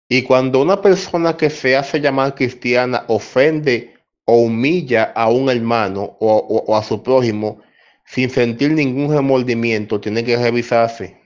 [0.09, 3.93] Y cuando una persona que se hace llamar cristiana ofende
[4.25, 7.61] o humilla a un hermano o, o a su prójimo
[8.05, 11.22] sin sentir ningún remordimiento, tiene que revisarse.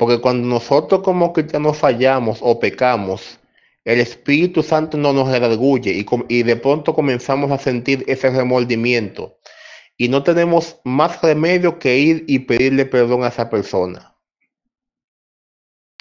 [0.00, 3.38] Porque cuando nosotros como cristianos fallamos o pecamos,
[3.84, 9.36] el Espíritu Santo no nos redarguye y, de pronto comenzamos a sentir ese remordimiento
[9.98, 14.16] y no tenemos más remedio que ir y pedirle perdón a esa persona.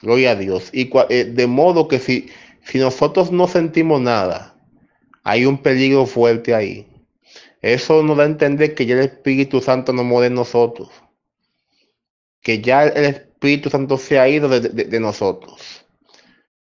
[0.01, 0.69] Gloria a Dios.
[0.71, 2.29] Y eh, de modo que si,
[2.63, 4.55] si nosotros no sentimos nada,
[5.25, 6.87] hay un peligro fuerte ahí.
[7.61, 10.87] Eso nos da a entender que ya el Espíritu Santo no muere en nosotros.
[12.41, 15.85] Que ya el Espíritu Santo se ha ido de nosotros.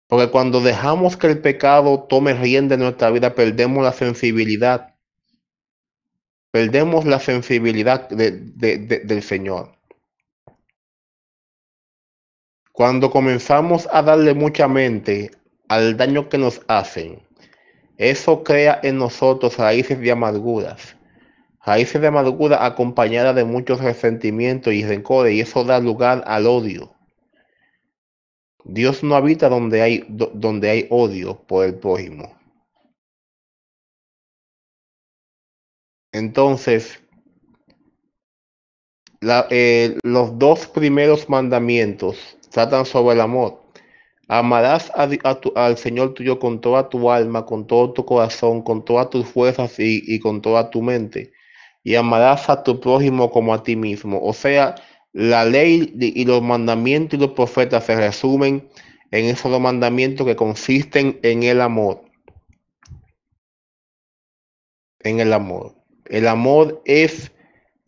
[0.06, 4.95] Porque cuando dejamos que el pecado tome rienda en nuestra vida, perdemos la sensibilidad.
[6.52, 9.76] Perdemos la sensibilidad del Señor.
[12.72, 15.32] Cuando comenzamos a darle mucha mente
[15.68, 17.24] al daño que nos hacen,
[17.98, 20.97] eso crea en nosotros raíces de amarguras.
[21.68, 26.95] Raíces de amargura acompañadas de muchos resentimientos y rencores, y eso da lugar al odio.
[28.64, 32.34] Dios no habita donde hay, donde hay odio por el prójimo.
[36.14, 37.02] Entonces,
[39.49, 43.61] eh, los dos primeros mandamientos tratan sobre el amor.
[44.30, 49.26] Amarás al Señor tuyo con toda tu alma, con todo tu corazón, con todas tus
[49.26, 51.34] fuerzas y con toda tu mente.
[51.88, 54.19] Y amarás a tu prójimo como a ti mismo.
[54.22, 54.76] O sea,
[55.14, 58.68] la ley y los mandamientos y los profetas se resumen
[59.11, 62.03] en esos dos mandamientos que consisten en el amor.
[64.99, 65.76] En el amor.
[66.07, 67.31] El amor es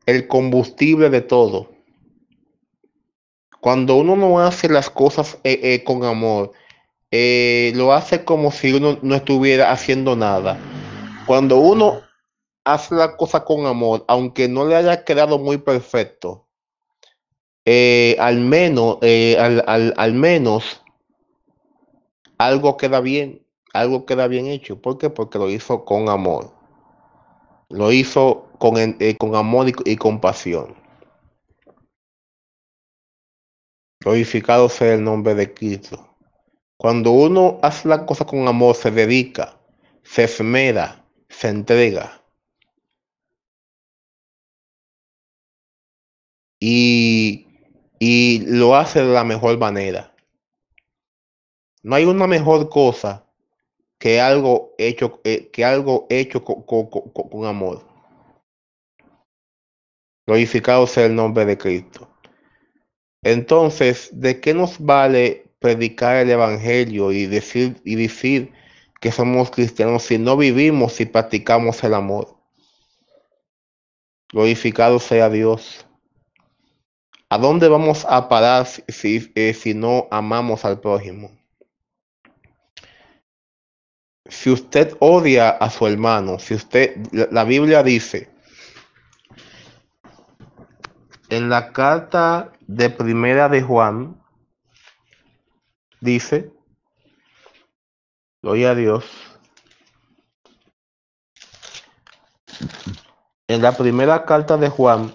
[0.05, 1.69] el combustible de todo.
[3.59, 6.53] Cuando uno no hace las cosas eh, eh, con amor,
[7.11, 10.57] eh, lo hace como si uno no estuviera haciendo nada.
[11.25, 12.07] Cuando uno
[12.73, 16.47] hace la cosa con amor, aunque no le haya quedado muy perfecto,
[18.17, 20.81] al menos, al, al, menos
[22.39, 24.81] algo queda bien, algo queda bien hecho.
[24.81, 25.09] ¿Por qué?
[25.09, 26.51] Porque lo hizo con amor.
[27.69, 28.75] Lo hizo con,
[29.19, 30.75] con amor y, y compasión.
[33.99, 36.15] Glorificado sea el nombre de Cristo.
[36.77, 39.59] Cuando uno hace la cosa con amor, se dedica,
[40.03, 42.18] se esmera, se entrega.
[46.59, 47.47] Y,
[47.99, 50.13] y lo hace de la mejor manera.
[51.81, 53.25] No hay una mejor cosa
[53.99, 57.85] que algo hecho, eh, que algo hecho con, con, amor.
[60.25, 62.09] Glorificado sea el nombre de Cristo.
[63.21, 68.53] Entonces, ¿de qué nos vale predicar el Evangelio y decir, y decir
[69.01, 72.37] que somos cristianos si no vivimos y practicamos el amor?
[74.31, 75.85] Glorificado sea Dios.
[77.31, 81.29] ¿A dónde vamos a parar si, eh, si no amamos al prójimo?
[84.25, 88.31] Si usted odia a su hermano, si usted, la Biblia dice,
[91.29, 94.19] en la carta de primera de Juan,
[96.01, 96.51] dice,
[98.41, 99.05] gloria a Dios,
[103.47, 105.13] en la primera carta de Juan,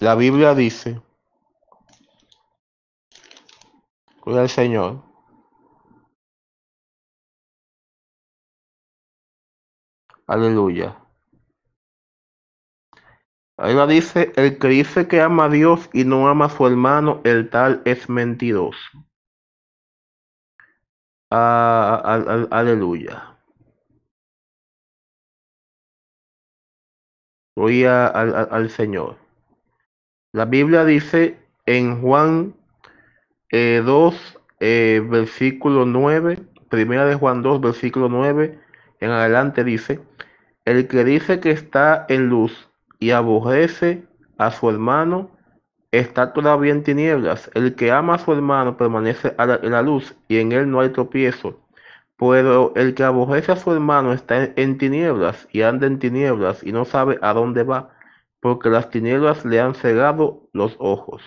[0.00, 1.00] la Biblia dice,
[4.22, 5.02] gloria al Señor,
[10.26, 10.96] aleluya.
[13.58, 16.66] Ahí va dice, el que dice que ama a Dios y no ama a su
[16.66, 18.78] hermano, el tal es mentiroso.
[21.30, 23.36] Ah, al, al, aleluya.
[27.56, 29.16] Gloria al, Señor.
[30.36, 32.52] La Biblia dice en Juan
[33.48, 38.58] eh, 2, eh, versículo 9, primera de Juan 2, versículo 9,
[39.00, 39.98] en adelante dice,
[40.66, 42.68] el que dice que está en luz
[42.98, 44.04] y aborrece
[44.36, 45.30] a su hermano,
[45.90, 47.50] está todavía en tinieblas.
[47.54, 50.90] El que ama a su hermano permanece en la luz y en él no hay
[50.90, 51.66] tropiezo.
[52.18, 56.72] Pero el que aborrece a su hermano está en tinieblas y anda en tinieblas y
[56.72, 57.95] no sabe a dónde va,
[58.40, 61.22] porque las tinieblas le han cegado los ojos.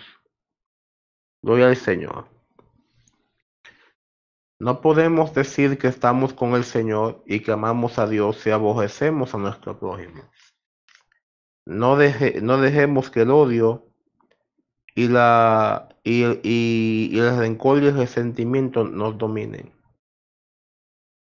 [1.42, 2.28] Gloria al Señor.
[4.60, 9.34] No podemos decir que estamos con el Señor y que amamos a Dios si aborrecemos
[9.34, 10.24] a nuestro prójimo.
[11.66, 13.88] No, deje, no dejemos que el odio
[14.96, 19.72] y, la, y, y, y el rencor y el resentimiento nos dominen.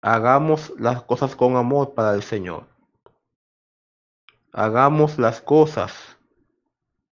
[0.03, 2.72] Hagamos las cosas con amor para el Señor.
[4.53, 5.91] Hagamos las cosas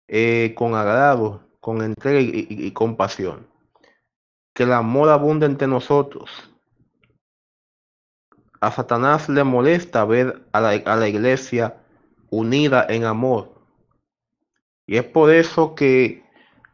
[0.07, 3.47] eh, con agrado, con entrega y, compasión.
[4.53, 6.29] Que el amor abunde entre nosotros.
[8.61, 11.75] A Satanás le molesta ver a la, a la iglesia
[12.29, 13.53] unida en amor.
[14.87, 16.23] Y es por eso que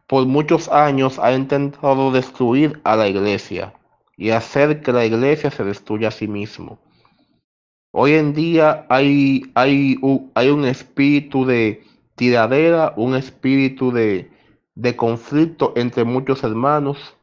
[0.06, 3.74] por muchos años ha intentado destruir a la iglesia
[4.16, 6.78] y hacer que la iglesia se destruya a sí mismo.
[7.94, 11.84] Hoy en día hay, hay, un espíritu de
[12.16, 14.32] tiradera, un espíritu de,
[14.76, 17.18] de conflicto entre muchos hermanos,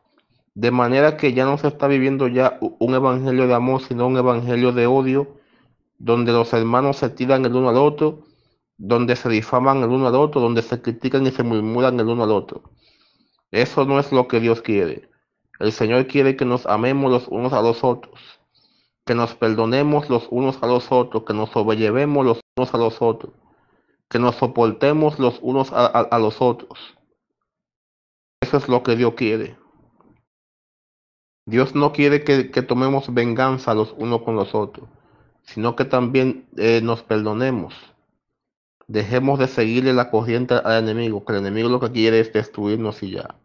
[0.54, 4.18] de manera que ya no se está viviendo ya un evangelio de amor, sino un
[4.18, 5.38] evangelio de odio,
[5.98, 8.24] donde los hermanos se tiran el uno al otro,
[8.76, 12.24] donde se difaman el uno al otro, donde se critican y se murmuran el uno
[12.24, 12.62] al otro.
[13.52, 15.08] Eso no es lo que Dios quiere.
[15.60, 18.37] El Señor quiere que nos amemos los unos a los otros,
[19.08, 23.00] que nos perdonemos los unos a los otros, que nos sobrellevemos los unos a los
[23.00, 23.32] otros,
[24.10, 26.78] que nos soportemos los unos a, los otros.
[28.42, 29.56] Eso es lo que Dios quiere.
[31.46, 34.86] Dios no quiere que, que, tomemos venganza los unos con los otros,
[35.40, 37.74] sino que también eh, nos perdonemos.
[38.88, 43.02] Dejemos de seguirle la corriente al enemigo, que el enemigo lo que quiere es destruirnos
[43.02, 43.36] y ya.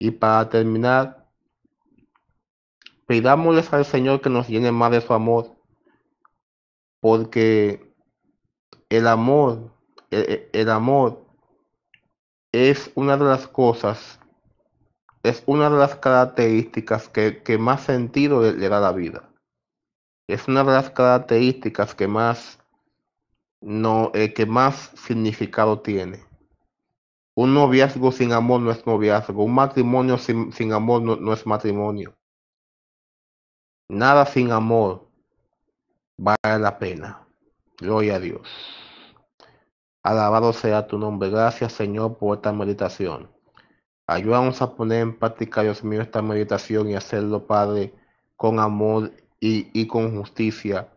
[0.00, 1.15] Y para terminar,
[3.06, 5.56] pidámosles al Señor que nos llene más de su amor,
[7.00, 7.94] porque
[8.88, 9.72] el amor,
[10.10, 11.24] el, el amor
[12.52, 14.20] es una de las cosas
[15.28, 19.28] es una de las características que, que más sentido le, da la vida.
[20.28, 22.60] Es una de las características que más
[23.60, 26.24] no, el que más significado tiene.
[27.34, 29.42] Un noviazgo sin amor no es noviazgo.
[29.42, 32.16] Un matrimonio sin, sin amor no, es matrimonio.
[33.88, 35.06] Nada sin amor
[36.16, 37.26] vale la pena.
[37.78, 38.48] Gloria a Dios.
[40.02, 41.30] Alabado sea tu nombre.
[41.30, 43.30] Gracias, Señor, por esta meditación.
[44.08, 47.94] Ayúdanos a poner en práctica, Dios mío, esta meditación y hacerlo, Padre,
[48.36, 50.88] con amor y, con justicia.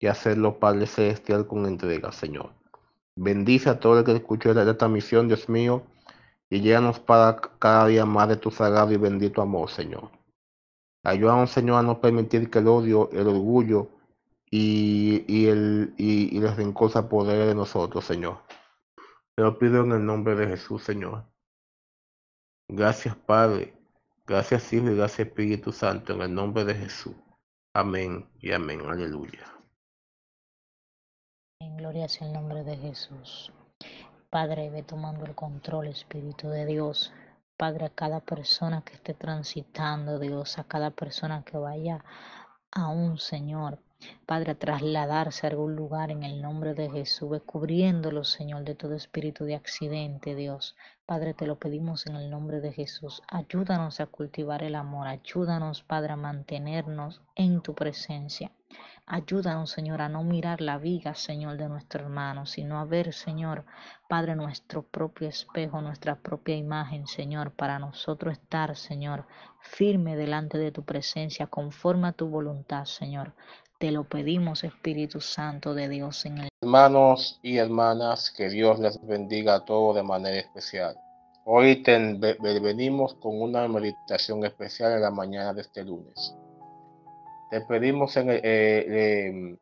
[0.00, 2.52] Y hacerlo, Padre Celestial, con entrega, Señor.
[3.16, 5.82] Bendice a todo el que escuchó esta misión, Dios mío,
[6.50, 10.10] y llévanos para cada día más de tu sagrado y bendito amor, Señor.
[11.04, 13.90] Ayúdanos, Señor, a no permitir que el odio, el orgullo
[14.50, 16.62] y, y el, y, y se
[17.46, 18.38] de nosotros, Señor.
[19.36, 21.24] Te lo pido en el nombre de Jesús, Señor.
[22.68, 23.74] Gracias, Padre.
[24.26, 27.14] Gracias, Hijo y gracias, Espíritu Santo, en el nombre de Jesús.
[27.74, 28.80] Amén y amén.
[28.80, 29.44] Aleluya.
[31.60, 33.52] En gloria sea el nombre de Jesús.
[34.30, 37.12] Padre, ve tomando el control, Espíritu de Dios.
[37.56, 42.04] Padre, a cada persona que esté transitando, Dios, a cada persona que vaya
[42.72, 43.78] a un Señor.
[44.26, 48.94] Padre, a trasladarse a algún lugar en el nombre de Jesús, cubriéndolo, Señor, de todo
[48.94, 50.76] espíritu de accidente, Dios.
[51.06, 53.22] Padre, te lo pedimos en el nombre de Jesús.
[53.28, 55.06] Ayúdanos a cultivar el amor.
[55.06, 58.50] Ayúdanos, Padre, a mantenernos en tu presencia.
[59.06, 63.66] Ayúdanos, Señor, a no mirar la viga, Señor, de nuestro hermano, sino a ver, Señor,
[64.08, 69.26] Padre, nuestro propio espejo, nuestra propia imagen, Señor, para nosotros estar, Señor,
[69.60, 73.34] firme delante de tu presencia, conforme a tu voluntad, Señor.
[73.78, 78.98] Te lo pedimos, Espíritu Santo de Dios, en el Hermanos y hermanas, que Dios les
[79.06, 80.96] bendiga a todos de manera especial.
[81.44, 86.34] Hoy ten, venimos con una meditación especial en la mañana de este lunes.
[87.50, 89.56] Le pedimos, eh, eh,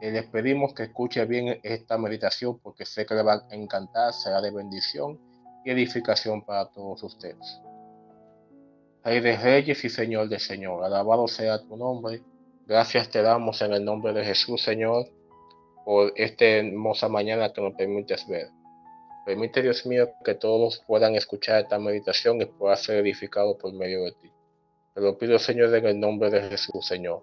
[0.00, 4.40] les pedimos que escuche bien esta meditación porque sé que le va a encantar, será
[4.40, 5.18] de bendición
[5.64, 7.60] y edificación para todos ustedes.
[9.02, 12.22] Rey de reyes y Señor de Señor, alabado sea tu nombre.
[12.66, 15.06] Gracias te damos en el nombre de Jesús, Señor,
[15.84, 18.48] por esta hermosa mañana que nos permites ver.
[19.24, 24.04] Permite, Dios mío, que todos puedan escuchar esta meditación y pueda ser edificado por medio
[24.04, 24.29] de ti.
[25.00, 27.22] Te lo pido, Señor, en el nombre de Jesús, Señor.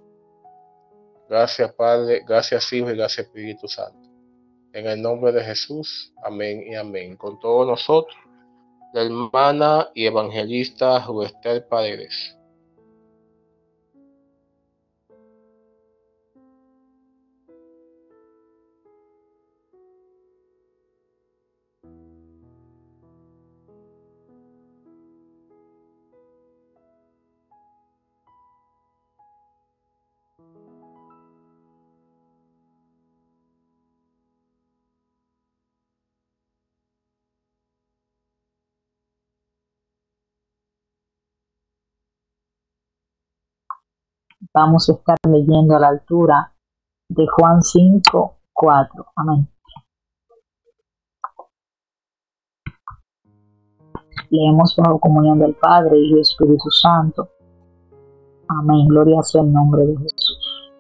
[1.30, 4.10] Gracias, Padre, gracias, Hijo y gracias, Espíritu Santo.
[4.74, 7.16] En el nombre de Jesús, amén y amén.
[7.18, 8.18] Con todos nosotros,
[8.94, 12.36] la hermana y evangelista Ruester Paredes.
[44.60, 46.52] Vamos a estar leyendo a la altura
[47.10, 49.06] de Juan 5, 4.
[49.18, 49.48] Amén.
[54.32, 57.30] Leemos bajo comunión del Padre y del Espíritu Santo.
[58.48, 58.88] Amén.
[58.88, 60.72] Gloria sea el nombre de Jesús.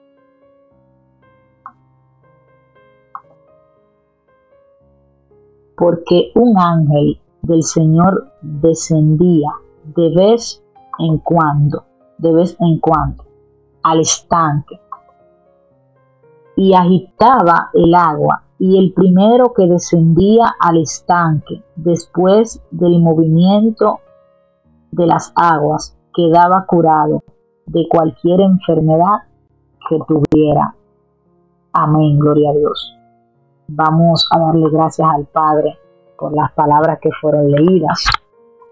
[5.78, 9.52] Porque un ángel del Señor descendía
[9.84, 10.64] de vez
[10.98, 11.86] en cuando,
[12.18, 13.27] de vez en cuando,
[13.88, 14.80] al estanque
[16.58, 24.00] y agitaba el agua y el primero que descendía al estanque después del movimiento
[24.92, 27.24] de las aguas quedaba curado
[27.68, 29.24] de cualquier enfermedad
[29.88, 30.76] que tuviera.
[31.72, 32.98] Amén, gloria a Dios.
[33.68, 35.78] Vamos a darle gracias al Padre
[36.18, 38.06] por las palabras que fueron leídas.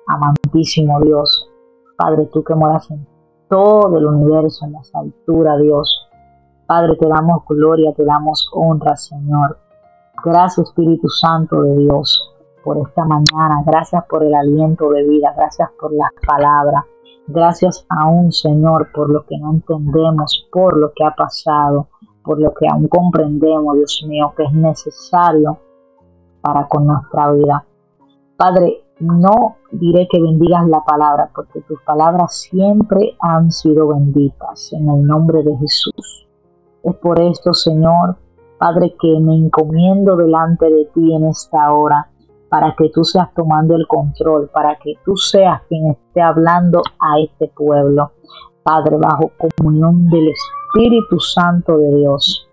[0.07, 1.49] Amantísimo Dios,
[1.95, 3.05] Padre, tú que moras en
[3.49, 6.07] todo el universo en las alturas, Dios.
[6.65, 9.59] Padre, te damos gloria, te damos honra, Señor.
[10.23, 13.63] Gracias, Espíritu Santo de Dios, por esta mañana.
[13.65, 15.33] Gracias por el aliento de vida.
[15.35, 16.83] Gracias por las palabras.
[17.27, 21.87] Gracias aún, Señor, por lo que no entendemos, por lo que ha pasado,
[22.23, 25.59] por lo que aún comprendemos, Dios mío, que es necesario
[26.41, 27.65] para con nuestra vida.
[28.37, 34.89] Padre, no diré que bendigas la palabra, porque tus palabras siempre han sido benditas en
[34.89, 36.27] el nombre de Jesús.
[36.83, 38.15] Es por esto, Señor,
[38.57, 42.09] Padre, que me encomiendo delante de ti en esta hora,
[42.49, 47.19] para que tú seas tomando el control, para que tú seas quien esté hablando a
[47.19, 48.11] este pueblo.
[48.63, 52.47] Padre, bajo comunión del Espíritu Santo de Dios.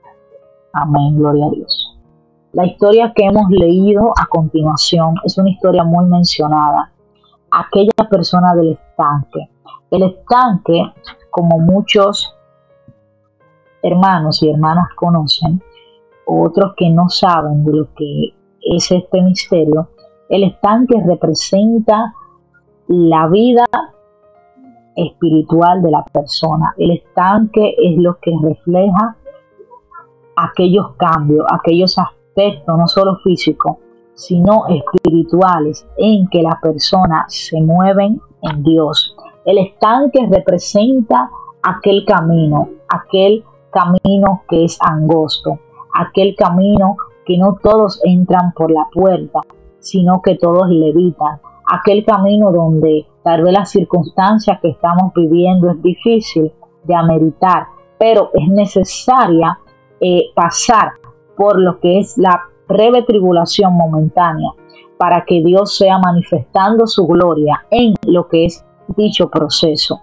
[0.72, 1.91] Amén, gloria a Dios.
[2.52, 6.92] La historia que hemos leído a continuación es una historia muy mencionada.
[7.50, 9.48] Aquella persona del estanque.
[9.90, 10.82] El estanque,
[11.30, 12.36] como muchos
[13.82, 15.62] hermanos y hermanas conocen,
[16.26, 19.88] otros que no saben de lo que es este misterio,
[20.28, 22.14] el estanque representa
[22.86, 23.64] la vida
[24.94, 26.74] espiritual de la persona.
[26.76, 29.16] El estanque es lo que refleja
[30.36, 32.21] aquellos cambios, aquellos aspectos,
[32.66, 33.76] no solo físicos,
[34.14, 39.16] sino espirituales, en que la persona se mueve en Dios.
[39.44, 41.30] El estanque representa
[41.62, 45.58] aquel camino, aquel camino que es angosto,
[45.94, 49.40] aquel camino que no todos entran por la puerta,
[49.78, 55.82] sino que todos levitan, aquel camino donde tal vez la circunstancia que estamos viviendo es
[55.82, 56.52] difícil
[56.84, 57.66] de ameritar,
[57.98, 59.58] pero es necesaria
[60.00, 60.92] eh, pasar
[61.36, 64.50] por lo que es la breve tribulación momentánea
[64.98, 68.64] para que Dios sea manifestando su gloria en lo que es
[68.96, 70.00] dicho proceso.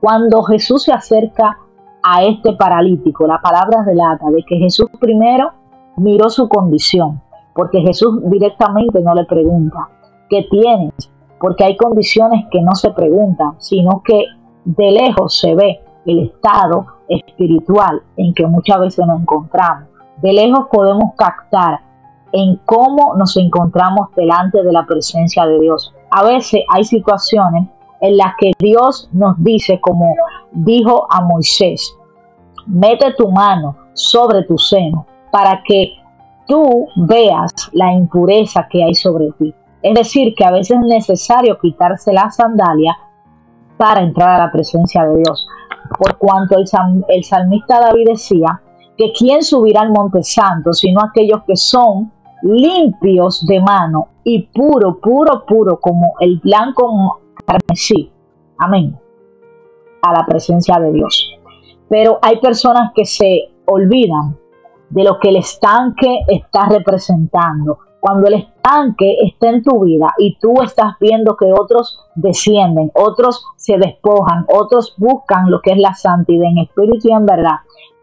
[0.00, 1.58] Cuando Jesús se acerca
[2.02, 5.52] a este paralítico, la palabra relata de que Jesús primero
[5.96, 7.20] miró su condición,
[7.54, 9.88] porque Jesús directamente no le pregunta,
[10.30, 10.94] ¿qué tienes?
[11.40, 14.24] Porque hay condiciones que no se preguntan, sino que
[14.64, 19.87] de lejos se ve el estado espiritual en que muchas veces nos encontramos.
[20.22, 21.80] De lejos podemos captar
[22.32, 25.94] en cómo nos encontramos delante de la presencia de Dios.
[26.10, 27.68] A veces hay situaciones
[28.00, 30.14] en las que Dios nos dice, como
[30.52, 31.94] dijo a Moisés,
[32.66, 35.92] mete tu mano sobre tu seno para que
[36.46, 39.54] tú veas la impureza que hay sobre ti.
[39.82, 42.96] Es decir, que a veces es necesario quitarse la sandalia
[43.76, 45.46] para entrar a la presencia de Dios.
[45.96, 46.64] Por cuanto el,
[47.08, 48.60] el salmista David decía
[48.98, 52.10] que quién subirá al monte santo, sino aquellos que son
[52.42, 58.10] limpios de mano y puro, puro, puro, como el blanco carmesí.
[58.58, 58.98] Amén.
[60.02, 61.30] A la presencia de Dios.
[61.88, 64.36] Pero hay personas que se olvidan
[64.90, 67.78] de lo que el estanque está representando.
[68.00, 73.44] Cuando el estanque está en tu vida y tú estás viendo que otros descienden, otros
[73.56, 77.56] se despojan, otros buscan lo que es la santidad en espíritu y en verdad,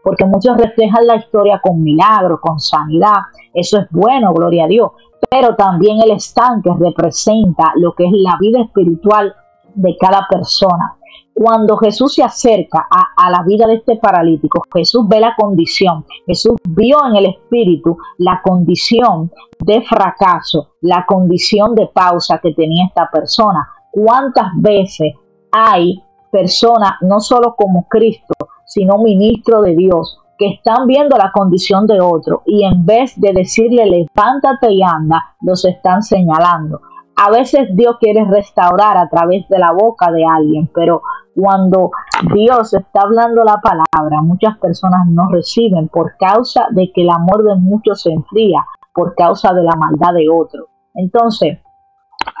[0.06, 3.22] porque muchos reflejan la historia con milagros, con sanidad,
[3.52, 4.92] eso es bueno, gloria a Dios,
[5.28, 9.34] pero también el estanque representa lo que es la vida espiritual
[9.74, 10.96] de cada persona.
[11.34, 16.54] Cuando Jesús se acerca a, la vida de este paralítico, Jesús ve la condición, Jesús
[16.68, 23.10] vio en el espíritu la condición de fracaso, la condición de pausa que tenía esta
[23.10, 23.68] persona.
[23.90, 25.14] ¿Cuántas veces
[25.50, 26.00] hay
[26.30, 28.34] personas, no solo como Cristo,
[28.66, 33.32] sino ministro de Dios, que están viendo la condición de otro y en vez de
[33.32, 36.82] decirle levántate y anda, los están señalando?
[37.16, 41.00] A veces Dios quiere restaurar a través de la boca de alguien, pero
[41.34, 41.90] cuando
[42.34, 47.42] Dios está hablando la palabra, muchas personas no reciben por causa de que el amor
[47.44, 50.66] de muchos se enfría, por causa de la maldad de otros.
[50.94, 51.58] Entonces,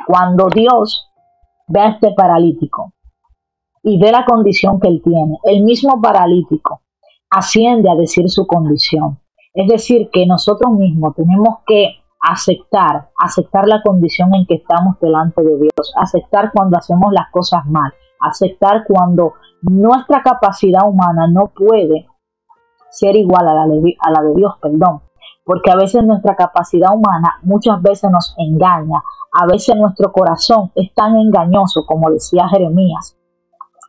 [0.06, 1.10] cuando Dios
[1.68, 2.92] ve a este paralítico
[3.88, 6.80] y ve la condición que él tiene, el mismo paralítico
[7.30, 9.20] asciende a decir su condición.
[9.54, 15.40] Es decir, que nosotros mismos tenemos que aceptar, aceptar la condición en que estamos delante
[15.40, 22.08] de Dios, aceptar cuando hacemos las cosas mal, aceptar cuando nuestra capacidad humana no puede
[22.90, 25.02] ser igual a la, de, a la de Dios, perdón,
[25.44, 29.00] porque a veces nuestra capacidad humana muchas veces nos engaña,
[29.32, 33.16] a veces nuestro corazón es tan engañoso, como decía Jeremías,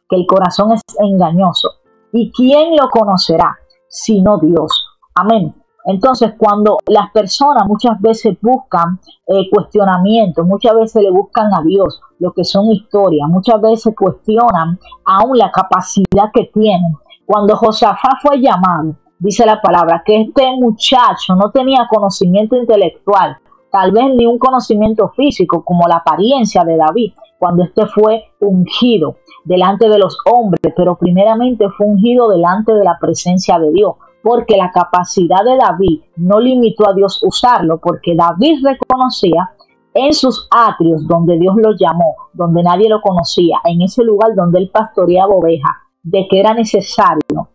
[0.09, 1.69] que el corazón es engañoso.
[2.11, 3.57] ¿Y quién lo conocerá
[3.89, 4.85] sino Dios?
[5.15, 5.53] Amén.
[5.85, 12.01] Entonces, cuando las personas muchas veces buscan eh, cuestionamientos, muchas veces le buscan a Dios
[12.19, 16.93] lo que son historias, muchas veces cuestionan aún la capacidad que tienen.
[17.25, 23.37] Cuando Josafá fue llamado, dice la palabra, que este muchacho no tenía conocimiento intelectual,
[23.71, 29.17] tal vez ni un conocimiento físico como la apariencia de David, cuando este fue ungido
[29.45, 33.95] delante de los hombres, pero primeramente fue ungido delante de la presencia de Dios
[34.27, 39.51] porque la capacidad de David no limitó a Dios usarlo, porque David reconocía
[39.93, 44.59] en sus atrios donde Dios lo llamó, donde nadie lo conocía, en ese lugar donde
[44.59, 45.71] él pastoreaba ovejas,
[46.03, 47.49] de que era necesario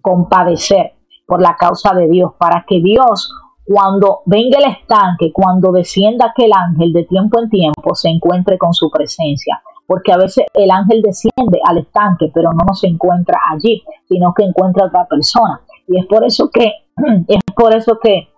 [0.00, 0.94] compadecer
[1.26, 3.30] por la causa de Dios, para que Dios,
[3.68, 8.72] cuando venga el estanque, cuando descienda aquel ángel de tiempo en tiempo, se encuentre con
[8.72, 13.82] su presencia porque a veces el ángel desciende al estanque, pero no se encuentra allí,
[14.06, 15.62] sino que encuentra a otra persona.
[15.88, 16.72] Y es por eso que,
[17.26, 18.28] es por eso que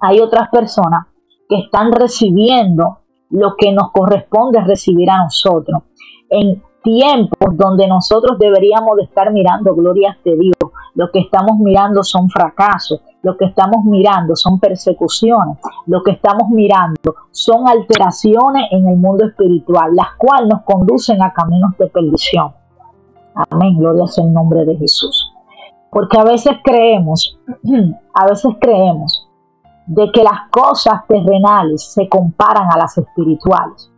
[0.00, 1.08] hay otras personas
[1.48, 5.82] que están recibiendo lo que nos corresponde recibir a nosotros.
[6.30, 10.55] En tiempos donde nosotros deberíamos de estar mirando glorias de Dios,
[10.96, 16.48] lo que estamos mirando son fracasos, lo que estamos mirando son persecuciones, lo que estamos
[16.48, 22.52] mirando son alteraciones en el mundo espiritual, las cuales nos conducen a caminos de perdición.
[23.50, 25.32] Amén, gloria sea el nombre de Jesús.
[25.90, 27.38] Porque a veces creemos,
[28.14, 29.28] a veces creemos
[29.86, 33.92] de que las cosas terrenales se comparan a las espirituales.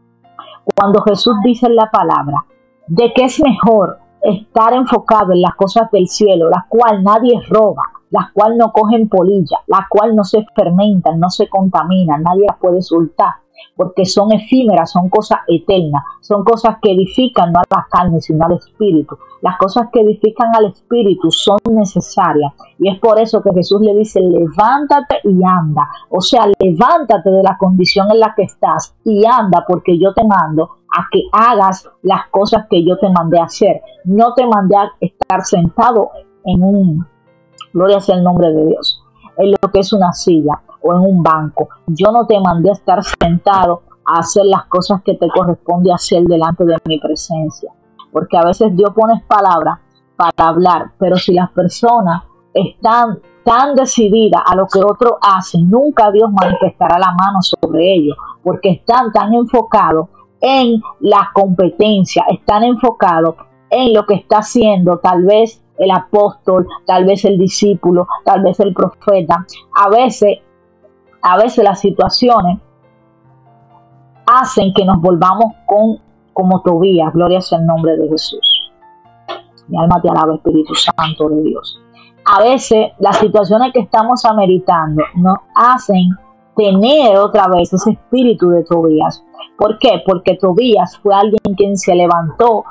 [0.76, 2.44] Cuando Jesús dice en la palabra
[2.88, 7.82] de que es mejor estar enfocado en las cosas del cielo, las cuales nadie roba,
[8.10, 12.58] las cuales no cogen polilla, las cuales no se fermentan, no se contaminan, nadie las
[12.58, 13.34] puede soltar
[13.76, 18.44] porque son efímeras, son cosas eternas, son cosas que edifican no a la carne, sino
[18.44, 19.16] al espíritu.
[19.40, 23.94] Las cosas que edifican al espíritu son necesarias y es por eso que Jesús le
[23.94, 25.88] dice, levántate y anda.
[26.10, 30.24] O sea, levántate de la condición en la que estás y anda porque yo te
[30.24, 33.80] mando a que hagas las cosas que yo te mandé a hacer.
[34.04, 36.10] No te mandé a estar sentado
[36.44, 37.06] en un,
[37.72, 39.02] gloria sea el nombre de Dios,
[39.36, 41.68] en lo que es una silla o en un banco.
[41.86, 46.24] Yo no te mandé a estar sentado a hacer las cosas que te corresponde hacer
[46.24, 47.72] delante de mi presencia.
[48.10, 49.78] Porque a veces Dios pone palabras
[50.16, 52.24] para hablar, pero si las personas
[52.54, 58.16] están tan decididas a lo que otros hacen, nunca Dios manifestará la mano sobre ellos,
[58.42, 60.08] porque están tan enfocados
[60.40, 63.36] en la competencia, están enfocados
[63.70, 68.58] en lo que está haciendo tal vez el apóstol, tal vez el discípulo, tal vez
[68.60, 69.46] el profeta.
[69.74, 70.38] A veces
[71.22, 72.58] a veces las situaciones
[74.26, 75.98] hacen que nos volvamos con
[76.32, 78.70] como Tobías, gloria sea el nombre de Jesús.
[79.66, 81.80] Mi alma te alaba, Espíritu Santo de Dios.
[82.24, 86.10] A veces las situaciones que estamos ameritando nos hacen
[86.56, 89.24] tener otra vez ese espíritu de Tobías.
[89.56, 90.02] ¿Por qué?
[90.06, 92.64] Porque Tobías fue alguien quien se levantó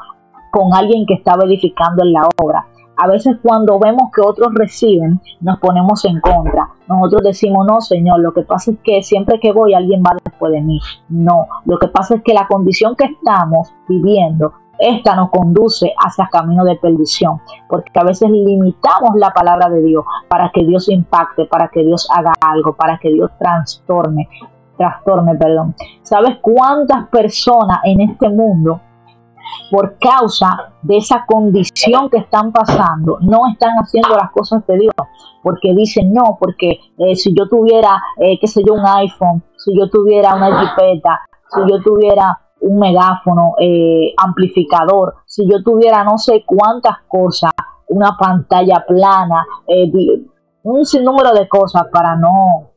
[0.52, 2.66] con alguien que estaba edificando en la obra.
[2.98, 6.68] A veces cuando vemos que otros reciben, nos ponemos en contra.
[6.88, 10.52] Nosotros decimos, no, Señor, lo que pasa es que siempre que voy alguien va después
[10.52, 10.80] de mí.
[11.10, 16.28] No, lo que pasa es que la condición que estamos viviendo, esta nos conduce hacia
[16.32, 21.46] camino de perdición, porque a veces limitamos la palabra de Dios para que Dios impacte,
[21.46, 24.28] para que Dios haga algo, para que Dios trastorne,
[24.76, 25.76] trastorne, perdón.
[26.02, 28.82] ¿Sabes cuántas personas en este mundo
[29.72, 34.94] por causa de esa condición que están pasando, no están haciendo las cosas de Dios,
[35.44, 39.78] porque dicen no, porque eh, si yo tuviera, eh, qué sé yo, un iPhone, si
[39.78, 46.18] yo tuviera una jipeta, si yo tuviera un megáfono eh, amplificador, si yo tuviera no
[46.18, 47.52] sé cuántas cosas,
[47.90, 49.46] una pantalla plana,
[50.64, 52.72] un sinnúmero de cosas para no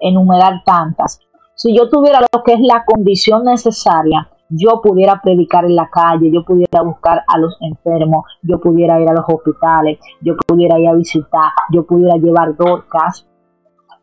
[0.00, 1.20] enumerar tantas.
[1.54, 6.30] Si yo tuviera lo que es la condición necesaria, yo pudiera predicar en la calle,
[6.32, 10.88] yo pudiera buscar a los enfermos, yo pudiera ir a los hospitales, yo pudiera ir
[10.88, 13.26] a visitar, yo pudiera llevar dorcas,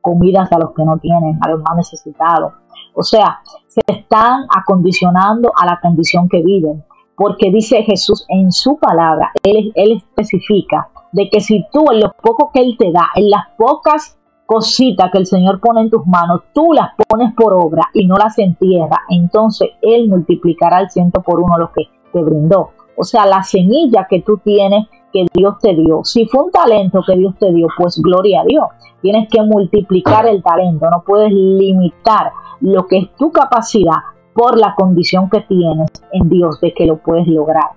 [0.02, 2.54] comidas a los que no tienen, a los más necesitados.
[2.94, 6.84] O sea, se están acondicionando a la condición que viven,
[7.16, 12.12] porque dice Jesús en su palabra, Él, él especifica de que si tú en lo
[12.22, 14.18] poco que Él te da, en las pocas
[14.54, 18.16] cositas que el Señor pone en tus manos, tú las pones por obra y no
[18.18, 22.70] las entierras, entonces Él multiplicará al ciento por uno lo que te brindó.
[22.96, 26.04] O sea, la semilla que tú tienes que Dios te dio.
[26.04, 28.66] Si fue un talento que Dios te dio, pues gloria a Dios.
[29.02, 32.32] Tienes que multiplicar el talento, no puedes limitar
[32.62, 33.98] lo que es tu capacidad
[34.36, 37.72] por la condición que tienes en Dios de que lo puedes lograr.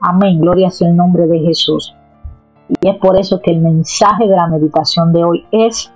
[0.00, 1.92] Amén, gloria sea el nombre de Jesús.
[2.80, 5.92] Y es por eso que el mensaje de la meditación de hoy es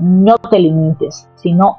[0.00, 1.78] no te limites, sino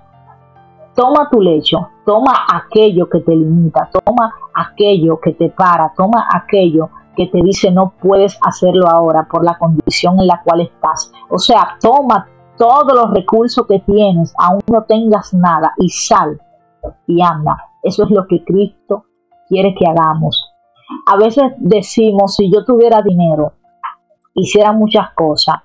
[0.95, 6.89] toma tu lecho, toma aquello que te limita, toma aquello que te para, toma aquello
[7.15, 11.11] que te dice no puedes hacerlo ahora por la condición en la cual estás.
[11.29, 12.27] O sea, toma
[12.57, 16.39] todos los recursos que tienes, aún no tengas nada, y sal
[17.07, 17.57] y anda.
[17.83, 19.05] Eso es lo que Cristo
[19.47, 20.53] quiere que hagamos.
[21.07, 23.53] A veces decimos, si yo tuviera dinero,
[24.35, 25.55] hiciera muchas cosas,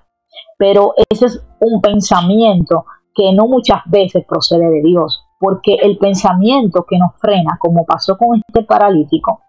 [0.57, 6.85] pero ese es un pensamiento que no muchas veces procede de Dios, porque el pensamiento
[6.87, 9.41] que nos frena, como pasó con este paralítico,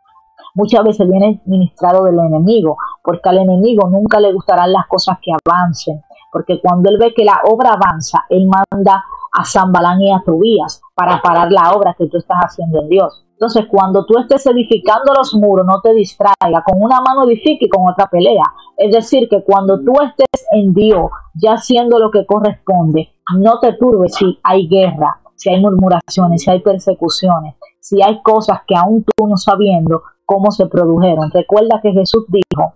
[0.55, 5.33] muchas veces viene ministrado del enemigo, porque al enemigo nunca le gustarán las cosas que
[5.33, 6.03] avancen,
[6.33, 10.81] porque cuando él ve que la obra avanza, él manda a Zambalán y a Tobías
[10.95, 13.28] para parar la obra que tú estás haciendo en Dios.
[13.39, 16.65] Entonces, cuando tú estés edificando los muros, no te distraiga.
[16.67, 18.43] Con una mano edifica y con otra pelea.
[18.77, 21.09] Es decir, que cuando tú estés en Dios,
[21.41, 26.51] ya haciendo lo que corresponde, no te turbes si hay guerra, si hay murmuraciones, si
[26.51, 31.31] hay persecuciones, si hay cosas que aún tú no sabiendo cómo se produjeron.
[31.31, 32.75] Recuerda que Jesús dijo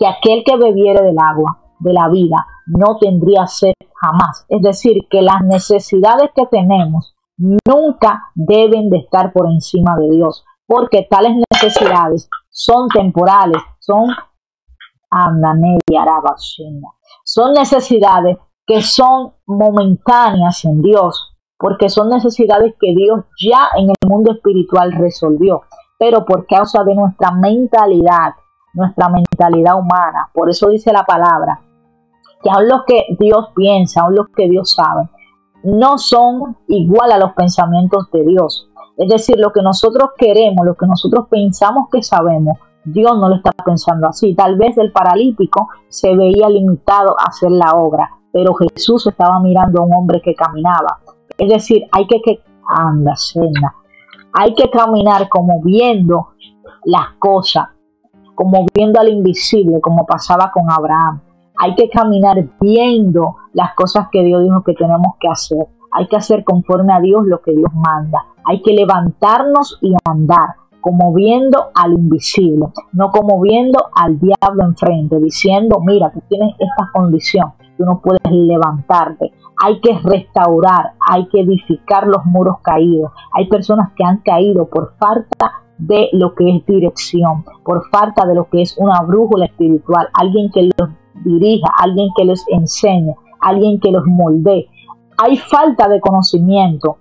[0.00, 4.46] que aquel que bebiere del agua de la vida no tendría sed jamás.
[4.48, 10.44] Es decir, que las necesidades que tenemos nunca deben de estar por encima de Dios,
[10.66, 14.08] porque tales necesidades son temporales, son
[17.24, 18.36] son necesidades
[18.66, 24.92] que son momentáneas en Dios, porque son necesidades que Dios ya en el mundo espiritual
[24.92, 25.62] resolvió,
[25.98, 28.34] pero por causa de nuestra mentalidad,
[28.74, 31.60] nuestra mentalidad humana, por eso dice la palabra,
[32.42, 35.08] que aún lo que Dios piensa, aún lo que Dios sabe,
[35.66, 38.68] no son igual a los pensamientos de Dios.
[38.96, 43.36] Es decir, lo que nosotros queremos, lo que nosotros pensamos que sabemos, Dios no lo
[43.36, 44.34] está pensando así.
[44.34, 49.80] Tal vez el paralítico se veía limitado a hacer la obra, pero Jesús estaba mirando
[49.80, 51.00] a un hombre que caminaba.
[51.36, 52.20] Es decir, hay que.
[54.32, 56.30] Hay que caminar como viendo
[56.84, 57.68] las cosas,
[58.34, 61.20] como viendo al invisible, como pasaba con Abraham.
[61.58, 65.66] Hay que caminar viendo las cosas que Dios dijo que tenemos que hacer.
[65.92, 68.26] Hay que hacer conforme a Dios lo que Dios manda.
[68.44, 75.18] Hay que levantarnos y andar, como viendo al invisible, no como viendo al diablo enfrente,
[75.18, 79.32] diciendo, mira, tú tienes esta condición, tú no puedes levantarte.
[79.64, 83.12] Hay que restaurar, hay que edificar los muros caídos.
[83.32, 88.34] Hay personas que han caído por falta de lo que es dirección, por falta de
[88.34, 90.90] lo que es una brújula espiritual, alguien que los
[91.24, 94.68] dirija, alguien que les enseñe, alguien que los moldee.
[95.18, 96.98] Hay falta de conocimiento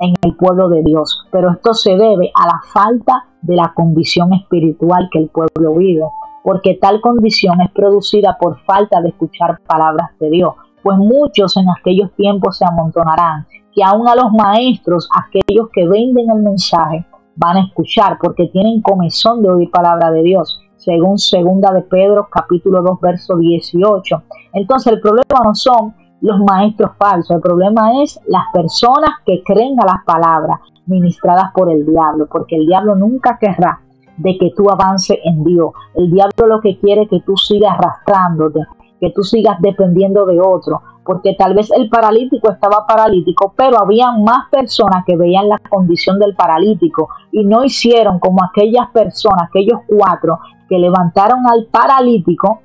[0.00, 4.32] en el pueblo de Dios, pero esto se debe a la falta de la condición
[4.34, 6.04] espiritual que el pueblo vive,
[6.42, 11.66] porque tal condición es producida por falta de escuchar palabras de Dios, pues muchos en
[11.68, 17.06] aquellos tiempos se amontonarán, que aún a los maestros, aquellos que venden el mensaje,
[17.36, 22.28] van a escuchar porque tienen comezón de oír palabra de Dios, según segunda de Pedro
[22.30, 24.22] capítulo 2 verso 18.
[24.52, 29.76] Entonces el problema no son los maestros falsos, el problema es las personas que creen
[29.80, 33.80] a las palabras ministradas por el diablo, porque el diablo nunca querrá
[34.16, 35.72] de que tú avances en Dios.
[35.96, 38.60] El diablo lo que quiere es que tú sigas arrastrándote,
[39.00, 44.12] que tú sigas dependiendo de otro, porque tal vez el paralítico estaba paralítico, pero había
[44.12, 49.80] más personas que veían la condición del paralítico y no hicieron como aquellas personas, aquellos
[49.86, 52.62] cuatro que levantaron al paralítico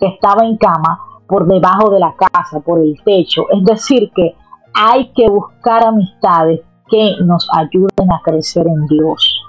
[0.00, 3.46] que estaba en cama por debajo de la casa, por el techo.
[3.50, 4.34] Es decir, que
[4.74, 6.60] hay que buscar amistades
[6.90, 9.42] que nos ayuden a crecer en Dios.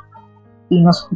[0.70, 1.08] Y nos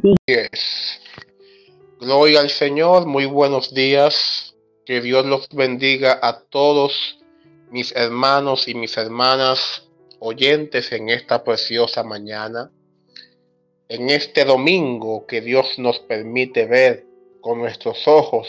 [1.99, 4.55] Gloria al Señor, muy buenos días.
[4.85, 7.19] Que Dios los bendiga a todos
[7.71, 12.71] mis hermanos y mis hermanas oyentes en esta preciosa mañana
[13.93, 17.05] en este domingo que Dios nos permite ver
[17.41, 18.47] con nuestros ojos,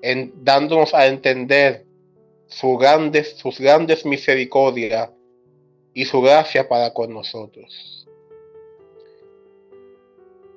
[0.00, 1.84] dándonos a entender
[2.46, 5.10] sus grandes, sus grandes misericordias
[5.92, 8.06] y su gracia para con nosotros.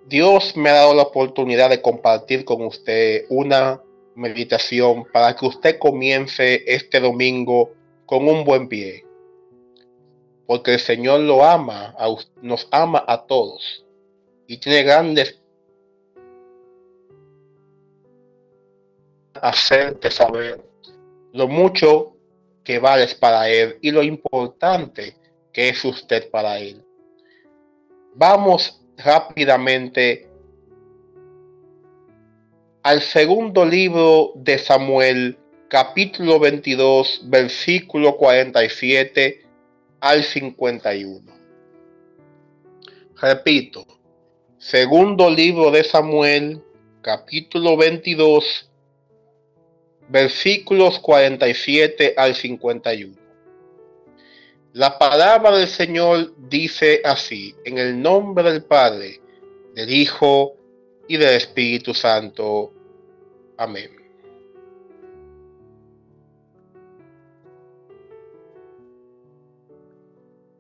[0.06, 3.82] Dios me ha dado la oportunidad de compartir con usted una
[4.14, 7.72] meditación para que usted comience este domingo
[8.06, 9.06] con un buen pie
[10.46, 11.96] porque el Señor lo ama,
[12.42, 13.86] nos ama a todos
[14.48, 15.40] y tiene grandes
[19.42, 20.64] hacerte saber
[21.34, 22.16] lo mucho
[22.64, 25.16] que vales para Él y lo importante
[25.52, 26.84] que es usted para Él.
[28.14, 30.30] Vamos rápidamente
[32.84, 39.45] al segundo libro de Samuel, capítulo 22, versículo 47
[40.06, 41.20] al 51.
[43.20, 43.88] Repito,
[44.60, 46.62] segundo libro de Samuel,
[47.02, 48.70] capítulo 22,
[50.08, 53.16] versículos 47 al 51.
[54.74, 59.20] La palabra del Señor dice así, en el nombre del Padre,
[59.74, 60.56] del Hijo
[61.08, 62.72] y del Espíritu Santo.
[63.58, 64.05] Amén.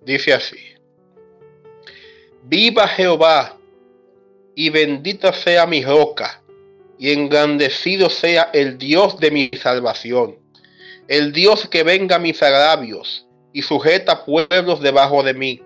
[0.05, 0.57] Dice así.
[2.43, 3.57] Viva Jehová
[4.53, 6.43] y bendita sea mi roca
[6.99, 10.37] y engrandecido sea el Dios de mi salvación,
[11.07, 15.61] el Dios que venga a mis agravios y sujeta pueblos debajo de mí.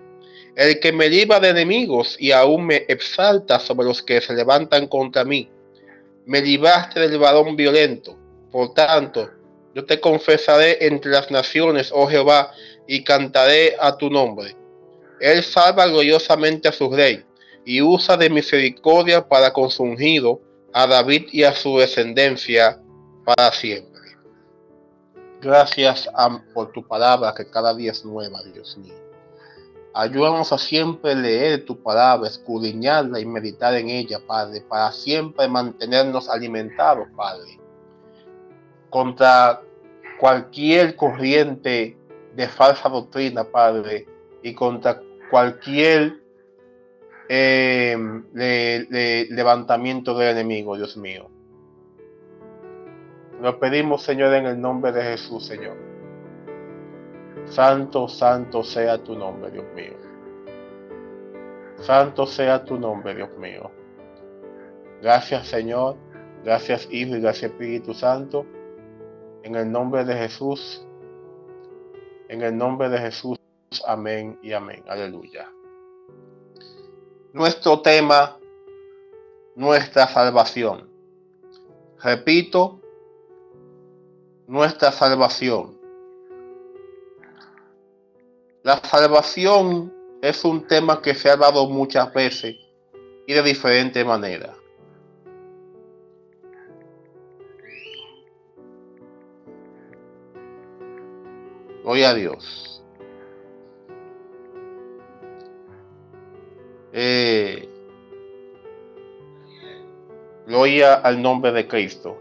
[0.56, 4.88] El que me libra de enemigos y aún me exalta sobre los que se levantan
[4.88, 5.48] contra mí.
[6.26, 8.16] Me libraste del varón violento.
[8.50, 9.30] Por tanto,
[9.74, 12.52] yo te confesaré entre las naciones, oh Jehová,
[12.92, 14.56] y cantaré a tu nombre.
[15.20, 17.24] Él salva gloriosamente a su rey
[17.64, 20.40] y usa de misericordia para con su ungido
[20.72, 22.82] a David y a su descendencia
[23.24, 24.00] para siempre.
[25.40, 26.10] Gracias
[26.52, 28.94] por tu palabra que cada día es nueva, Dios mío.
[29.94, 36.28] Ayúdanos a siempre leer tu palabra, escudriñarla y meditar en ella, Padre, para siempre mantenernos
[36.28, 37.56] alimentados, Padre,
[38.90, 39.62] contra
[40.18, 41.99] cualquier corriente
[42.34, 44.06] de falsa doctrina, Padre,
[44.42, 45.00] y contra
[45.30, 46.20] cualquier
[47.28, 47.96] eh,
[49.30, 51.28] levantamiento del enemigo, Dios mío.
[53.40, 55.76] Lo pedimos, Señor, en el nombre de Jesús, Señor.
[57.46, 59.94] Santo, santo sea tu nombre, Dios mío.
[61.76, 63.70] Santo sea tu nombre, Dios mío.
[65.00, 65.96] Gracias, Señor.
[66.44, 68.44] Gracias, Hijo y gracias, Espíritu Santo.
[69.42, 70.86] En el nombre de Jesús.
[72.30, 73.38] En el nombre de Jesús.
[73.84, 74.84] Amén y amén.
[74.86, 75.50] Aleluya.
[77.32, 78.38] Nuestro tema,
[79.56, 80.88] nuestra salvación.
[82.00, 82.80] Repito,
[84.46, 85.76] nuestra salvación.
[88.62, 89.92] La salvación
[90.22, 92.54] es un tema que se ha dado muchas veces
[93.26, 94.54] y de diferente manera.
[101.90, 102.84] Gloria a Dios.
[106.92, 107.68] Eh,
[110.46, 112.16] gloria al nombre de Cristo.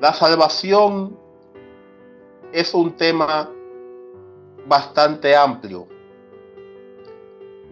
[0.00, 1.16] La salvación
[2.52, 3.48] es un tema
[4.66, 5.86] bastante amplio.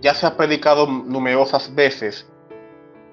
[0.01, 2.29] Ya se ha predicado numerosas veces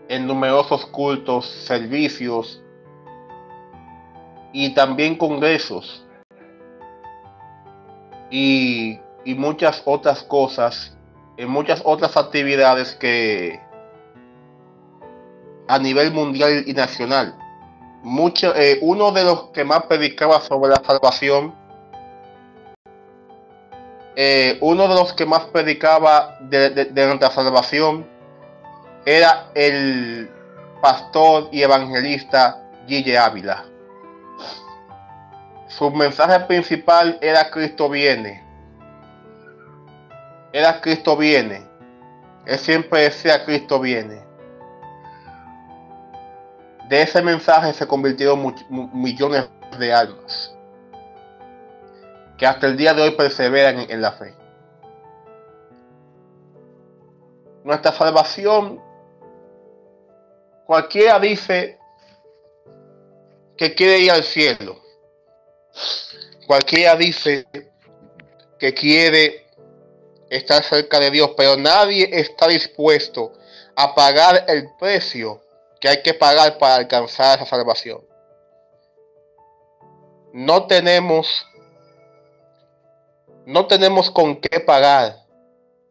[0.09, 2.61] en numerosos cultos, servicios
[4.51, 6.05] y también congresos
[8.29, 10.95] y, y muchas otras cosas,
[11.37, 13.59] en muchas otras actividades que
[15.67, 17.35] a nivel mundial y nacional
[18.01, 21.53] mucho, eh, uno de los que más predicaba sobre la salvación,
[24.15, 28.05] eh, uno de los que más predicaba de, de, nuestra salvación
[29.05, 30.29] era el
[30.81, 33.68] pastor y evangelista Guille Ávila.
[35.69, 38.43] Su mensaje principal era Cristo viene.
[40.51, 41.63] Era Cristo viene.
[42.45, 44.29] Él siempre decía Cristo viene
[46.89, 48.55] de ese mensaje se convirtieron
[48.93, 49.47] millones
[49.77, 50.55] de almas
[52.35, 54.33] que hasta el día de hoy perseveran en, la fe.
[57.65, 58.81] Nuestra salvación,
[60.65, 61.77] cualquiera dice
[63.57, 64.77] que quiere ir al cielo.
[66.47, 67.45] Cualquiera dice
[68.57, 69.45] que quiere
[70.29, 73.33] estar cerca de Dios, pero nadie está dispuesto
[73.75, 75.41] a pagar el precio
[75.79, 78.01] que hay que pagar para alcanzar esa salvación.
[80.33, 81.45] No tenemos,
[83.45, 85.17] no tenemos con qué pagar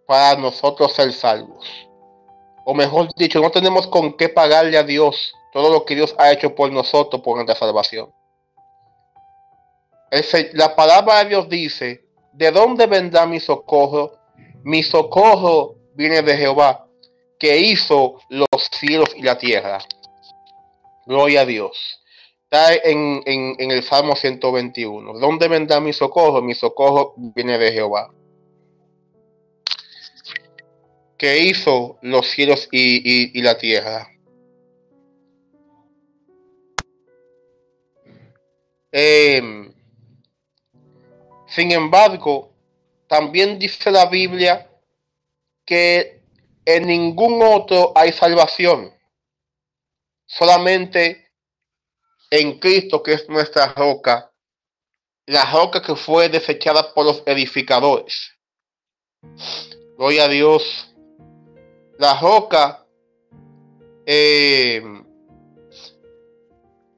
[0.06, 1.66] para nosotros ser salvos.
[2.64, 6.30] O mejor dicho, no tenemos con qué pagarle a Dios todo lo que Dios ha
[6.30, 8.12] hecho por nosotros por nuestra salvación.
[10.52, 14.12] La palabra de Dios dice, ¿de dónde vendrá mi socorro?
[14.64, 16.86] Mi socorro viene de Jehová,
[17.38, 18.48] que hizo los
[18.78, 19.78] cielos y la tierra.
[21.06, 21.98] Gloria a Dios.
[22.50, 23.22] Está en,
[23.58, 25.18] el Salmo 121.
[25.18, 26.40] ¿Dónde vendrá mi socorro?
[26.40, 28.10] Mi socorro viene de Jehová.
[31.18, 34.08] Que hizo los cielos y, la tierra.
[38.92, 39.57] Em,
[41.58, 42.52] sin embargo,
[43.08, 44.70] también dice la Biblia
[45.66, 46.22] que
[46.64, 48.94] en ningún otro hay salvación.
[50.24, 51.32] Solamente
[52.30, 54.30] en Cristo, que es nuestra roca,
[55.26, 58.30] la roca que fue desechada por los edificadores.
[59.96, 60.94] Gloria a Dios.
[61.98, 62.86] La roca,
[64.06, 64.80] eh,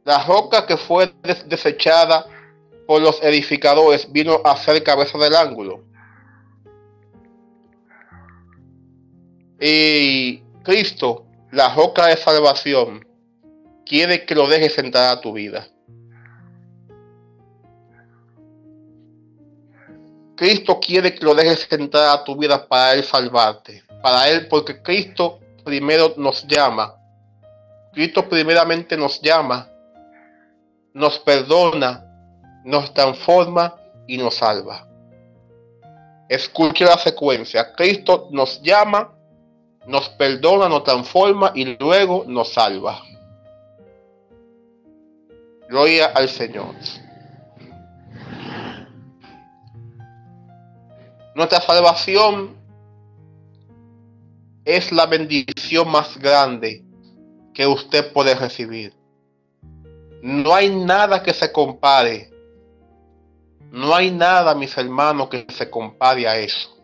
[0.05, 1.11] la roca que fue
[1.47, 2.27] desechada
[2.91, 5.85] por los edificadores vino a ser cabeza del ángulo.
[9.61, 13.07] Y Cristo, la roca de salvación,
[13.87, 15.69] quiere que lo dejes entrar a tu vida.
[20.35, 23.85] Cristo quiere que lo dejes entrar a tu vida para Él salvarte.
[24.03, 26.97] Para Él, porque Cristo primero nos llama.
[27.93, 29.71] Cristo primeramente nos llama,
[30.93, 32.10] nos perdona,
[32.65, 33.77] nos transforma
[34.07, 34.87] y nos salva.
[36.29, 37.73] Escuche la secuencia.
[37.75, 39.13] Cristo nos llama,
[39.87, 43.03] nos perdona, nos transforma y luego nos salva.
[45.69, 46.75] Gloria al Señor.
[51.35, 52.57] Nuestra salvación
[54.65, 56.85] es la bendición más grande
[57.55, 58.95] que usted puede recibir.
[60.23, 62.30] No hay nada que se compare.
[63.71, 66.77] No hay nada, mis hermanos, que se compare a eso.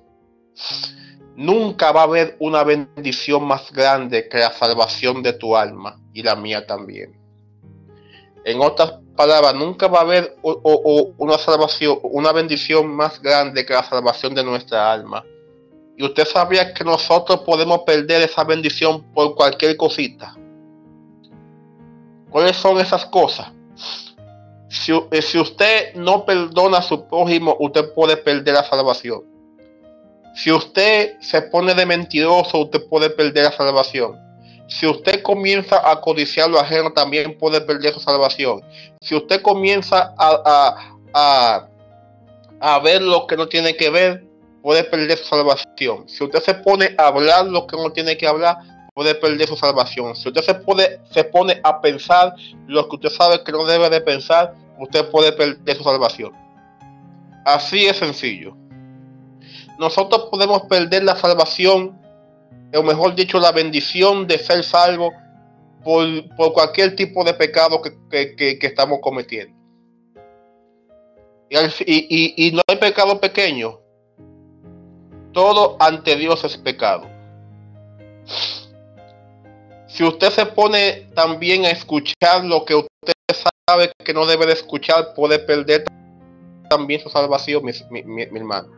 [1.34, 6.22] Nunca va a haber una bendición más grande que la salvación de tu alma y
[6.22, 7.18] la mía también.
[8.44, 13.82] En otras palabras, nunca va a haber una salvación, una bendición más grande que la
[13.82, 15.24] salvación de nuestra alma.
[15.96, 20.36] Y usted sabía que nosotros podemos perder esa bendición por cualquier cosita.
[22.30, 23.50] ¿Cuáles son esas cosas?
[24.82, 29.22] Si, eh, si, usted no perdona a su prójimo, usted puede perder la salvación.
[30.34, 34.18] Si usted se pone de mentiroso, usted puede perder la salvación.
[34.68, 38.62] Si usted comienza a codiciar lo ajeno, también puede perder su salvación.
[39.00, 40.76] Si usted comienza a,
[42.60, 44.24] a, ver lo que no tiene que ver,
[44.62, 46.08] puede perder su salvación.
[46.08, 48.58] Si usted se pone a hablar lo que no tiene que hablar,
[48.92, 50.16] puede perder su salvación.
[50.16, 52.34] Si usted se, puede, se pone a pensar
[52.66, 56.32] lo que usted sabe que no debe de pensar, usted puede perder su salvación.
[57.44, 58.56] Así es sencillo.
[59.78, 61.96] Nosotros podemos perder la salvación
[62.74, 65.12] o mejor dicho, la bendición de ser salvo
[65.84, 66.06] por,
[66.52, 67.80] cualquier tipo de pecado
[68.10, 69.54] que, estamos cometiendo.
[71.48, 73.78] Y, y, no hay pecado pequeño.
[75.32, 77.06] Todo ante Dios es pecado.
[79.86, 83.12] Si usted se pone también a escuchar lo que usted
[83.68, 85.82] sabe que no debe de escuchar, puede perder
[86.70, 88.70] también su salvación, mi, hermano.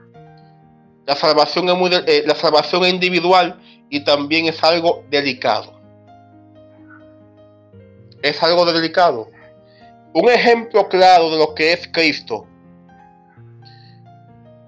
[1.04, 3.60] La salvación es muy, eh, la salvación es individual
[3.90, 5.78] y también es algo delicado.
[8.22, 9.30] Es algo delicado.
[10.14, 12.46] Un ejemplo claro de lo que es Cristo,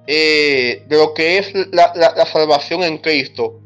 [0.06, 3.58] eh, de lo que es la, salvación en Cristo,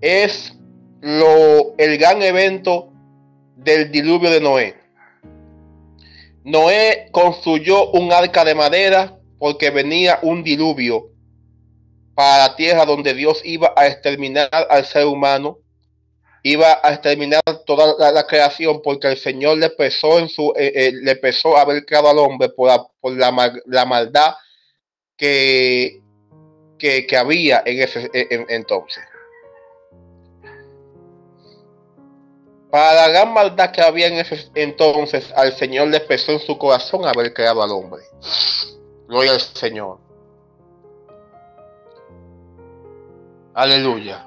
[0.00, 0.54] es
[1.00, 2.92] lo, el gran evento
[3.56, 4.79] del diluvio de Noé.
[6.44, 11.10] Noé construyó un arca de madera porque venía un diluvio
[12.14, 15.58] para la tierra donde Dios iba a exterminar al ser humano,
[16.42, 20.92] iba a exterminar toda la, creación porque el Señor le pesó en su eh, eh,
[20.92, 24.34] le pesó haber creado al hombre por la, por la, maldad
[25.16, 26.00] que,
[26.78, 28.10] que, había en ese
[28.48, 29.02] entonces.
[32.70, 36.56] Para la gran maldad que había en ese entonces, al Señor le pesó en su
[36.56, 38.02] corazón haber creado al hombre.
[39.08, 39.98] Gloria al Señor.
[43.54, 44.24] Aleluya.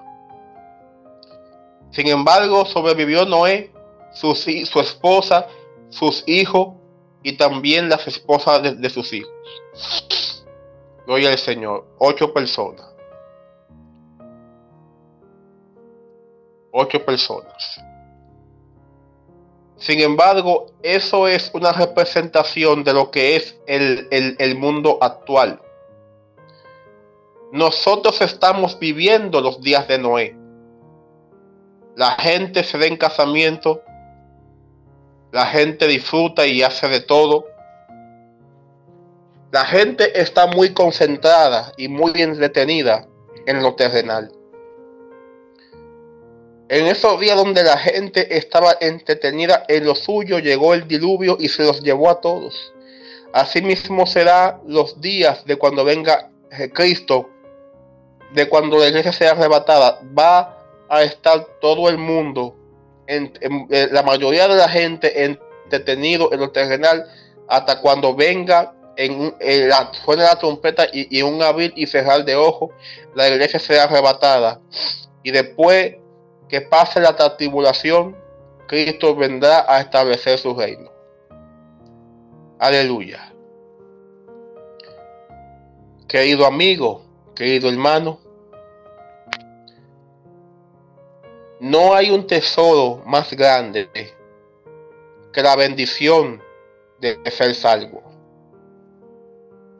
[1.91, 3.71] Sin embargo, sobrevivió Noé,
[4.13, 4.31] su,
[4.81, 5.47] esposa,
[5.89, 6.75] sus hijos
[7.21, 9.31] y también las esposas de, sus hijos.
[11.05, 11.85] Gloria al Señor.
[11.97, 12.93] Ocho personas.
[16.71, 17.79] Ocho personas.
[19.83, 25.59] Sin embargo, eso es una representación de lo que es el, el mundo actual.
[27.51, 30.37] Nosotros estamos viviendo los días de Noé.
[31.97, 33.81] La gente se da en casamiento,
[35.33, 37.45] la gente disfruta y hace de todo.
[39.51, 43.05] La gente está muy concentrada y muy entretenida
[43.45, 44.31] en lo terrenal.
[46.69, 51.49] En esos días donde la gente estaba entretenida en lo suyo, llegó el diluvio y
[51.49, 52.73] se los llevó a todos.
[53.33, 56.29] Asimismo será los días de cuando venga
[56.73, 57.29] Cristo
[58.33, 60.57] de cuando la iglesia sea arrebatada, va
[60.89, 62.55] a estar todo el mundo,
[63.07, 63.33] en,
[63.69, 67.05] eh, la mayoría de la gente entretenido en lo terrenal,
[67.47, 69.35] hasta cuando venga en,
[69.69, 72.71] la, suene la trompeta y, un abrir y cerrar de ojo,
[73.15, 74.59] la iglesia sea arrebatada.
[75.23, 75.95] Y después
[76.53, 78.15] que pase la tribulación,
[78.67, 80.91] Cristo vendrá a establecer su reino.
[82.59, 83.33] Aleluya.
[86.07, 87.01] Querido amigo,
[87.33, 88.19] querido hermano,
[91.59, 93.89] No hay un tesoro más grande
[95.33, 96.39] que la bendición
[96.99, 98.03] de ser salvo.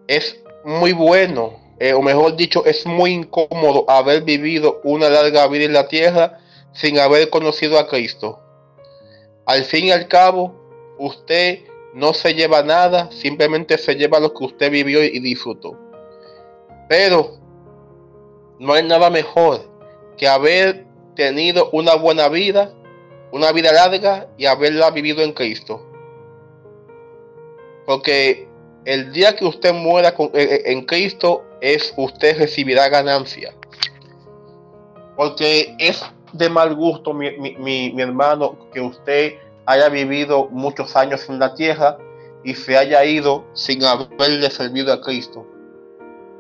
[0.08, 5.66] Es muy bueno eh, o mejor dicho, es muy incómodo haber vivido una larga vida
[5.66, 6.40] en la tierra
[6.74, 8.40] sin haber conocido a Cristo.
[9.46, 10.54] Al fin y al cabo,
[10.98, 11.60] usted
[11.94, 15.78] no se lleva nada, simplemente se lleva lo que usted vivió y disfrutó.
[16.90, 17.38] Pero
[18.60, 19.70] no hay nada mejor
[20.18, 20.86] que haber
[21.16, 22.74] tenido una buena vida,
[23.32, 25.86] una vida larga y haberla vivido en Cristo.
[27.86, 28.48] Porque
[28.86, 33.54] el día que usted muera en Cristo es usted recibirá ganancia.
[35.16, 39.34] Porque es de mal gusto, mi, hermano, que usted
[39.66, 41.98] haya vivido muchos años en la tierra
[42.44, 45.46] y se haya ido sin haberle servido a Cristo.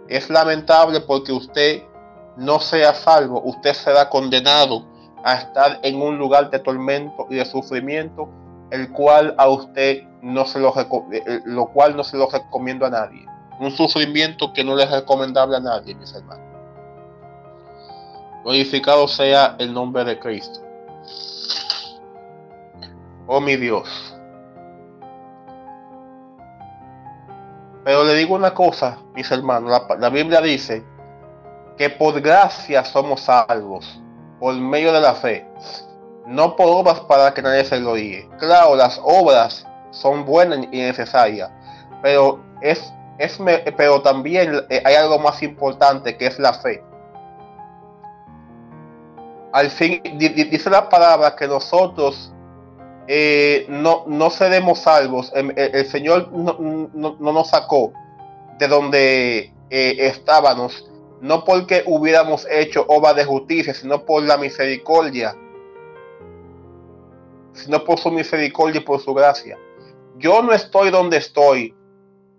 [0.09, 1.83] Es lamentable porque usted
[2.35, 4.85] no sea salvo, usted será condenado
[5.23, 8.27] a estar en un lugar de tormento y de sufrimiento,
[8.71, 12.85] el cual a usted no se lo, eh, eh, lo cual no se lo recomiendo
[12.85, 13.25] a nadie.
[13.59, 16.52] Un sufrimiento que no le es recomendable a nadie, mis hermanos.
[18.43, 20.59] Glorificado sea el nombre de Cristo.
[23.25, 24.13] Oh mi Dios.
[27.83, 29.81] Pero le digo una cosa, mis hermanos.
[29.99, 30.83] La, Biblia dice
[31.77, 34.01] que por gracia somos salvos,
[34.39, 35.45] por medio de la fe,
[36.25, 38.37] no por obras para que nadie se lo diga.
[38.37, 41.49] Claro, las obras son buenas y necesarias,
[42.01, 43.37] pero es, es
[43.77, 46.83] pero también eh, hay algo más importante que es la fe.
[49.53, 52.33] Al fin dice la palabra que nosotros
[53.07, 55.31] eh, no, no seremos salvos.
[55.35, 57.93] El, Señor no, nos sacó
[58.57, 60.89] de donde eh, estábamos
[61.21, 65.33] no porque hubiéramos hecho obra de justicia, sino por la misericordia,
[67.53, 69.57] sino por su misericordia y por su gracia.
[70.17, 71.73] Yo no estoy donde estoy,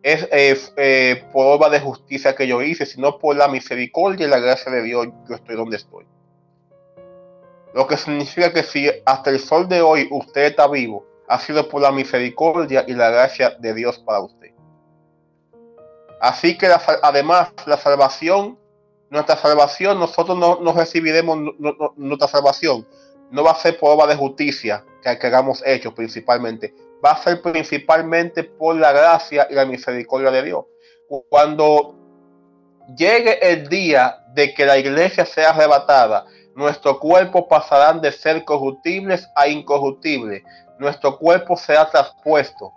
[0.03, 0.28] es
[0.77, 4.70] eh, por obra de justicia que yo hice, sino por la misericordia y la gracia
[4.70, 6.05] de Dios, yo estoy donde estoy.
[7.74, 11.68] Lo que significa que si hasta el sol de hoy usted está vivo, ha sido
[11.68, 14.52] por la misericordia y la gracia de Dios para usted.
[16.20, 16.68] Así que
[17.02, 18.59] además la salvación
[19.14, 21.38] nuestra salvación, nosotros no, recibiremos
[21.96, 22.86] nuestra salvación.
[23.30, 26.74] No va a ser por obra de justicia que, hagamos hecho principalmente.
[27.05, 30.64] Va a ser principalmente por la gracia y la misericordia de Dios.
[31.28, 31.94] Cuando
[32.96, 36.26] llegue el día de que la iglesia sea arrebatada,
[36.56, 40.43] nuestro cuerpo pasarán de ser corruptibles a incorruptibles.
[40.78, 42.72] Nuestro cuerpo será traspuesto.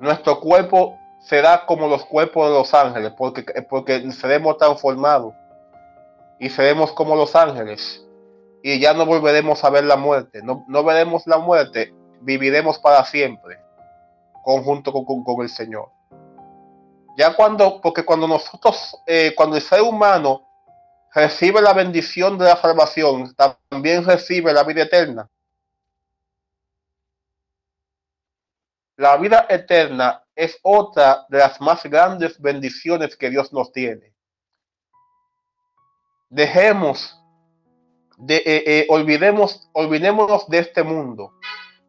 [0.00, 5.34] Nuestro cuerpo será como los cuerpos de los ángeles, porque, porque seremos transformados
[6.38, 8.04] y seremos como los ángeles
[8.62, 13.58] y ya no volveremos a ver la muerte, no, veremos la muerte, viviremos para siempre
[14.42, 15.90] conjunto con, con, el Señor.
[17.16, 20.49] Ya cuando, porque cuando nosotros, eh, cuando el ser humano
[21.14, 25.28] recibe la bendición de la salvación, también recibe la vida eterna.
[28.96, 34.14] La vida eterna es otra de las más grandes bendiciones que Dios nos tiene.
[36.28, 37.16] Dejemos
[38.18, 41.32] de eh, eh, olvidemos olvidémonos de este mundo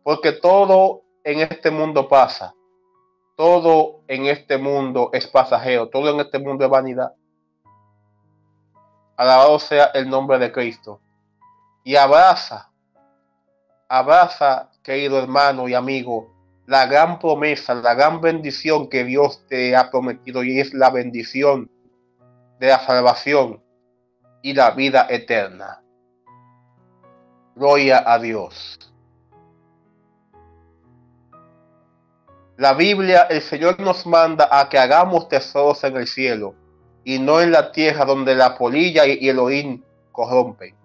[0.03, 2.55] porque todo en este mundo pasa.
[3.35, 7.13] Todo en este mundo es pasajero todo en este mundo es vanidad
[9.21, 10.99] alabado sea el nombre de Cristo
[11.83, 12.71] y abraza
[13.87, 16.33] abraza querido hermano y amigo
[16.65, 21.69] la gran promesa la gran bendición que Dios te ha prometido y es la bendición
[22.59, 23.61] de la salvación
[24.41, 25.81] y la vida eterna.
[27.55, 28.79] Gloria a Dios.
[32.57, 36.55] La Biblia, el Señor nos manda a que hagamos tesoros en el cielo
[37.03, 40.75] y no en la tierra donde la polilla y el oín corrompen.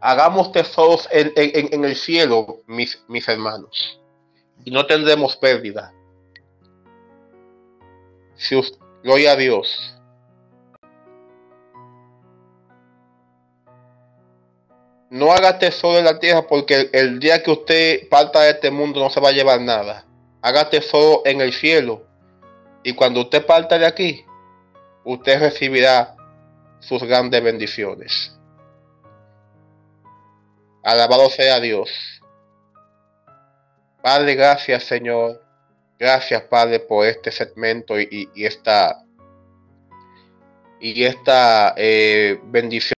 [0.00, 4.00] Hagamos tesoros en, el cielo, mis, mis hermanos,
[4.64, 5.92] y no tendremos pérdida.
[8.36, 8.56] Si
[9.02, 9.94] gloria a Dios.
[15.10, 19.00] No haga tesoro en la tierra porque el, día que usted parta de este mundo
[19.00, 20.04] no se va a llevar nada.
[20.42, 22.06] Haga tesoro en el cielo.
[22.84, 24.24] Y cuando usted parta de aquí,
[25.08, 26.14] usted recibirá
[26.80, 28.38] sus grandes bendiciones.
[30.84, 31.90] Alabado sea Dios.
[34.02, 35.42] Padre, gracias Señor.
[35.98, 39.02] Gracias Padre por este segmento y, esta
[40.78, 42.92] y esta eh, bendición.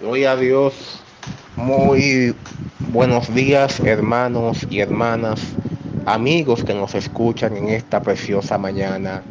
[0.00, 1.04] Gloria a Dios.
[1.58, 2.36] Muy
[2.92, 5.40] buenos días hermanos y hermanas,
[6.06, 9.22] amigos que nos escuchan en esta preciosa mañana.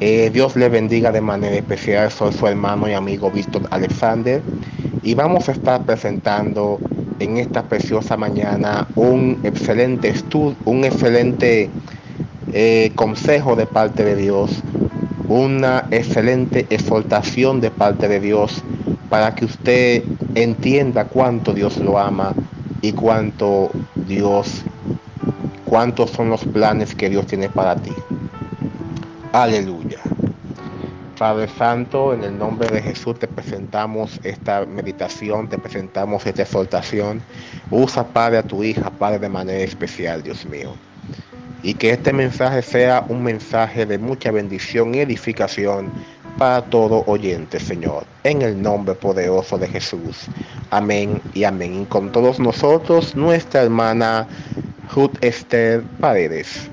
[0.00, 4.42] Eh, Dios le bendiga de manera especial, soy su hermano y amigo Víctor Alexander
[5.02, 6.78] y vamos a estar presentando
[7.18, 11.70] en esta preciosa mañana un excelente estudio, un excelente
[12.52, 14.50] eh, consejo de parte de Dios,
[15.26, 18.62] una excelente exhortación de parte de Dios
[19.08, 20.02] para que usted
[20.34, 22.34] entienda cuánto Dios lo ama
[22.82, 24.62] y cuánto Dios,
[25.64, 27.92] cuántos son los planes que Dios tiene para ti.
[29.32, 29.98] Aleluya.
[31.18, 37.22] Padre Santo, en el nombre de Jesús te presentamos esta meditación, te presentamos esta exhortación.
[37.70, 40.74] Usa, Padre, a tu hija, Padre, de manera especial, Dios mío.
[41.62, 45.90] Y que este mensaje sea un mensaje de mucha bendición y edificación
[46.38, 48.04] para todo oyente, Señor.
[48.24, 50.26] En el nombre poderoso de Jesús.
[50.70, 51.82] Amén y amén.
[51.82, 54.26] Y con todos nosotros, nuestra hermana
[54.94, 56.70] Ruth Esther Paredes.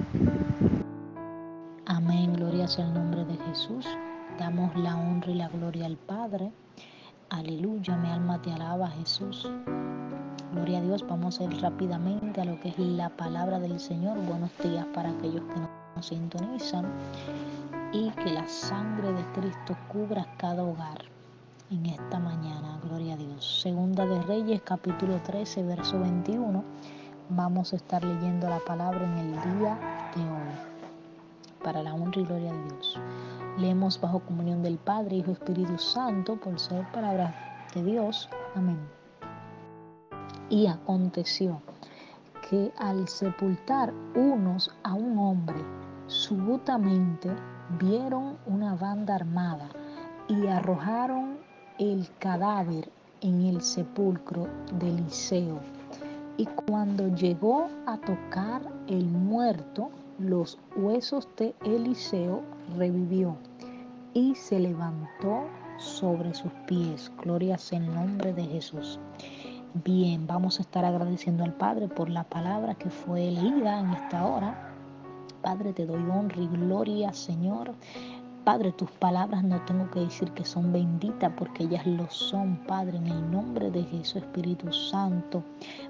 [1.86, 3.86] Amén, gloria sea el nombre de Jesús.
[4.40, 6.52] Damos la honra y la gloria al Padre.
[7.30, 9.50] Aleluya, mi alma te alaba, Jesús.
[10.54, 14.18] Gloria a Dios, vamos a ir rápidamente a lo que es la palabra del Señor.
[14.26, 15.62] Buenos días para aquellos que
[15.96, 16.86] nos sintonizan
[17.94, 21.04] y que la sangre de Cristo cubra cada hogar
[21.70, 22.80] en esta mañana.
[22.84, 23.62] Gloria a Dios.
[23.62, 26.64] Segunda de Reyes, capítulo 13, verso 21.
[27.30, 29.78] Vamos a estar leyendo la palabra en el día
[30.16, 31.64] de hoy.
[31.64, 33.00] Para la honra y gloria de Dios.
[33.58, 38.30] Leemos bajo comunión del Padre, Hijo, Espíritu Santo, por ser palabra de Dios.
[38.56, 38.80] Amén.
[40.50, 41.62] Y aconteció
[42.50, 45.62] que al sepultar unos a un hombre,
[46.08, 47.30] súbitamente
[47.80, 49.70] vieron una banda armada
[50.28, 51.38] y arrojaron
[51.80, 52.90] el cadáver
[53.22, 54.48] en el sepulcro
[54.80, 55.60] de Eliseo.
[56.38, 62.42] Y cuando llegó a tocar el muerto, los huesos de Eliseo
[62.78, 63.36] revivió
[64.14, 65.46] y se levantó
[65.78, 67.12] sobre sus pies.
[67.22, 69.00] Gloria sea el nombre de Jesús.
[69.86, 74.26] Bien, vamos a estar agradeciendo al Padre por la palabra que fue leída en esta
[74.26, 74.71] hora.
[75.42, 77.74] Padre, te doy honra y gloria, Señor.
[78.44, 82.98] Padre, tus palabras no tengo que decir que son benditas porque ellas lo son, Padre,
[82.98, 85.44] en el nombre de Jesús Espíritu Santo.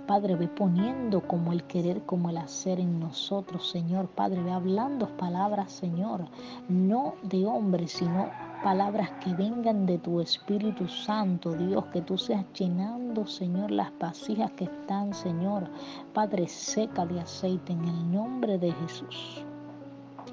[0.06, 4.10] Padre, ve poniendo como el querer, como el hacer en nosotros, Señor.
[4.10, 6.26] Padre, ve hablando palabras, Señor,
[6.68, 8.30] no de hombres, sino
[8.62, 14.52] palabras que vengan de tu Espíritu Santo, Dios, que tú seas llenando, Señor, las vasijas
[14.52, 15.70] que están, Señor.
[16.14, 19.46] Padre, seca de aceite en el nombre de Jesús.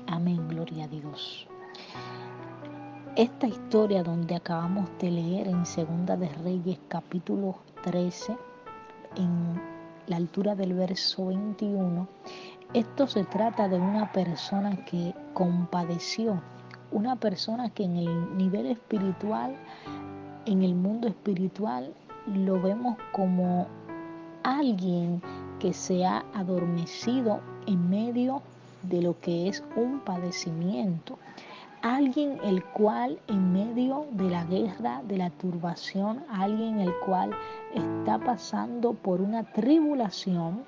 [0.09, 1.47] Amén, gloria a Dios.
[3.19, 8.37] Esta historia donde acabamos de leer en Segunda de Reyes capítulo 13,
[9.17, 9.61] en
[10.07, 12.07] la altura del verso 21,
[12.75, 16.41] esto se trata de una persona que compadeció,
[16.93, 19.57] una persona que en el nivel espiritual,
[20.47, 21.93] en el mundo espiritual,
[22.33, 23.67] lo vemos como
[24.45, 25.21] alguien
[25.59, 28.43] que se ha adormecido en medio
[28.85, 31.19] de lo que es un padecimiento
[31.83, 37.31] alguien el cual en medio de la guerra, de la turbación, alguien el cual
[37.75, 40.65] está pasando por una tribulación,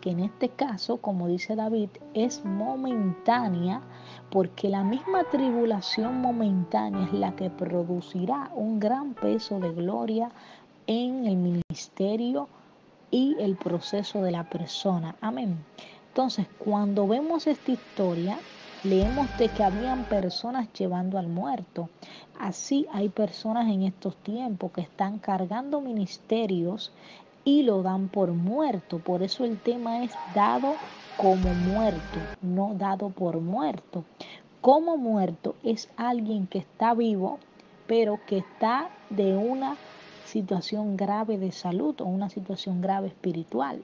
[0.00, 3.82] que en este caso, como dice David, es momentánea,
[4.30, 10.30] porque la misma tribulación momentánea es la que producirá un gran peso de gloria
[10.86, 12.48] en el ministerio
[13.10, 15.16] y el proceso de la persona.
[15.20, 15.58] Amén.
[16.08, 18.38] Entonces, cuando vemos esta historia,
[18.82, 21.90] leemos de que habían personas llevando al muerto.
[22.38, 26.92] Así hay personas en estos tiempos que están cargando ministerios
[27.44, 28.98] y lo dan por muerto.
[28.98, 30.74] Por eso el tema es dado
[31.16, 34.04] como muerto, no dado por muerto.
[34.60, 37.38] Como muerto es alguien que está vivo,
[37.86, 39.76] pero que está de una
[40.24, 43.82] situación grave de salud o una situación grave espiritual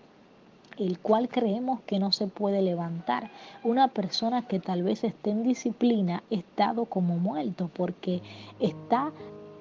[0.79, 3.31] el cual creemos que no se puede levantar.
[3.65, 8.23] Una persona que tal vez esté en disciplina está dado como muerto porque
[8.61, 9.13] está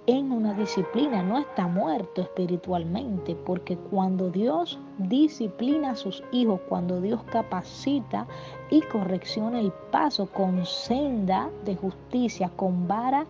[0.08, 7.02] en una disciplina, no está muerto espiritualmente, porque cuando Dios disciplina a sus hijos, cuando
[7.02, 8.28] Dios capacita
[8.70, 13.26] y correcciona el paso con senda de justicia, con vara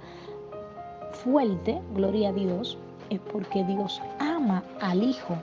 [1.12, 2.78] fuerte, gloria a Dios,
[3.10, 5.36] es porque Dios ama al Hijo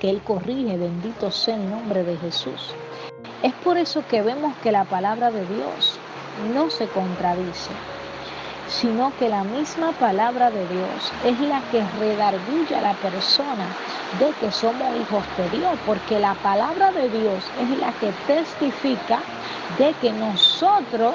[0.00, 2.74] que Él corrige, bendito sea el nombre de Jesús.
[3.42, 6.00] Es por eso que vemos que la palabra de Dios
[6.54, 7.72] no se contradice.
[8.68, 13.76] sino que la misma palabra de Dios es la que redarguye a la persona
[14.18, 19.20] de que somos hijos de Dios, porque la palabra de Dios es la que testifica
[19.78, 21.14] de que nosotros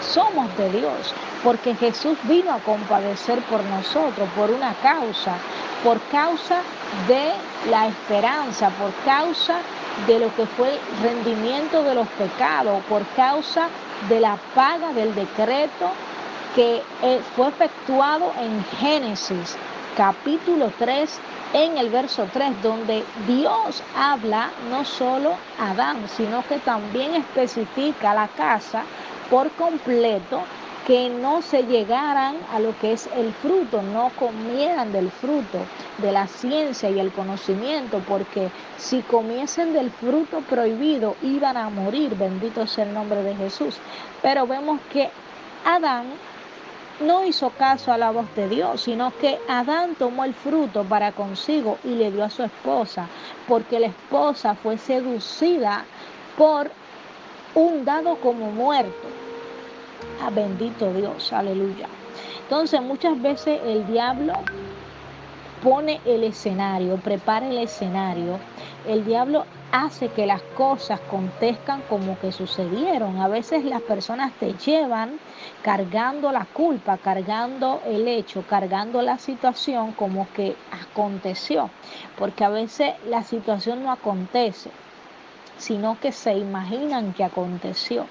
[0.00, 5.34] somos de Dios, porque Jesús vino a compadecer por nosotros, por una causa,
[5.84, 6.60] por causa
[7.08, 7.32] de
[7.70, 9.58] la esperanza, por causa
[10.06, 13.68] de lo que fue el rendimiento de los pecados, por causa
[14.08, 15.90] de la paga del decreto
[16.54, 19.56] que eh, fue efectuado en Génesis
[19.96, 21.20] capítulo 3
[21.52, 28.14] en el verso 3, donde Dios habla no solo a Adán, sino que también especifica
[28.14, 28.84] la casa
[29.30, 30.42] por completo
[30.86, 35.58] que no se llegaran a lo que es el fruto, no comieran del fruto
[35.98, 42.16] de la ciencia y el conocimiento, porque si comiesen del fruto prohibido iban a morir,
[42.16, 43.76] bendito sea el nombre de Jesús.
[44.20, 45.10] Pero vemos que
[45.64, 46.06] Adán
[47.00, 51.12] no hizo caso a la voz de Dios, sino que Adán tomó el fruto para
[51.12, 53.06] consigo y le dio a su esposa,
[53.46, 55.84] porque la esposa fue seducida
[56.36, 56.70] por
[57.54, 59.19] un dado como muerto.
[60.22, 61.88] Ah, bendito Dios, aleluya.
[62.42, 64.34] Entonces muchas veces el diablo
[65.62, 68.38] pone el escenario, prepara el escenario.
[68.86, 73.18] El diablo hace que las cosas contezcan como que sucedieron.
[73.18, 75.18] A veces las personas te llevan
[75.62, 81.70] cargando la culpa, cargando el hecho, cargando la situación como que aconteció,
[82.18, 84.70] porque a veces la situación no acontece
[85.60, 88.06] sino que se imaginan que aconteció.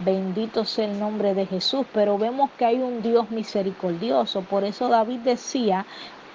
[0.00, 4.42] Bendito sea el nombre de Jesús, pero vemos que hay un Dios misericordioso.
[4.42, 5.86] Por eso David decía,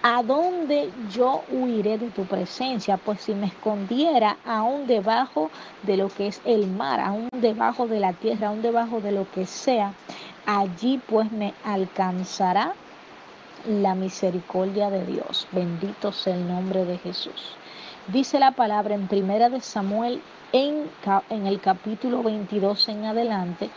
[0.05, 2.97] ¿A dónde yo huiré de tu presencia?
[2.97, 5.49] Pues si me escondiera aún debajo
[5.83, 9.25] de lo que es el mar, aún debajo de la tierra, aún debajo de lo
[9.31, 9.93] que sea,
[10.45, 12.73] allí pues me alcanzará
[13.65, 15.47] la misericordia de Dios.
[15.53, 17.55] Bendito sea el nombre de Jesús.
[18.07, 20.21] Dice la palabra en primera de Samuel
[20.53, 20.87] en,
[21.47, 23.71] el capítulo 22 en adelante,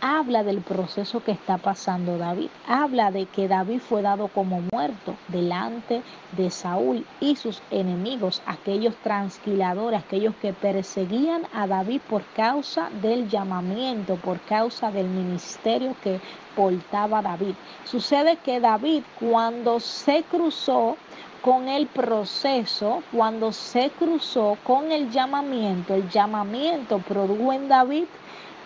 [0.00, 2.48] habla del proceso que está pasando David.
[2.66, 6.02] Habla de que David fue dado como muerto delante
[6.32, 13.28] de Saúl y sus enemigos, aquellos transquiladores, aquellos que perseguían a David por causa del
[13.28, 16.20] llamamiento, por causa del ministerio que
[16.54, 17.54] portaba David.
[17.84, 20.96] Sucede que David cuando se cruzó
[21.42, 28.04] con el proceso, cuando se cruzó con el llamamiento, el llamamiento produjo en David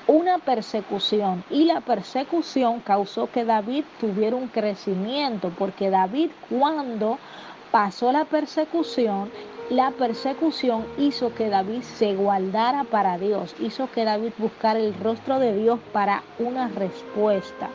[0.07, 7.19] una persecución y la persecución causó que David tuviera un crecimiento, porque David cuando
[7.71, 9.31] pasó la persecución,
[9.71, 15.39] la persecución hizo que David se guardara para Dios, hizo que David buscara el rostro
[15.39, 17.71] de Dios para una respuesta.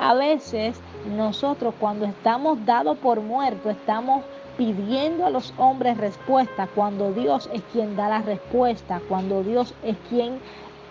[0.00, 4.24] A veces nosotros cuando estamos dados por muerto, estamos
[4.56, 9.96] pidiendo a los hombres respuesta cuando Dios es quien da la respuesta, cuando Dios es
[10.08, 10.38] quien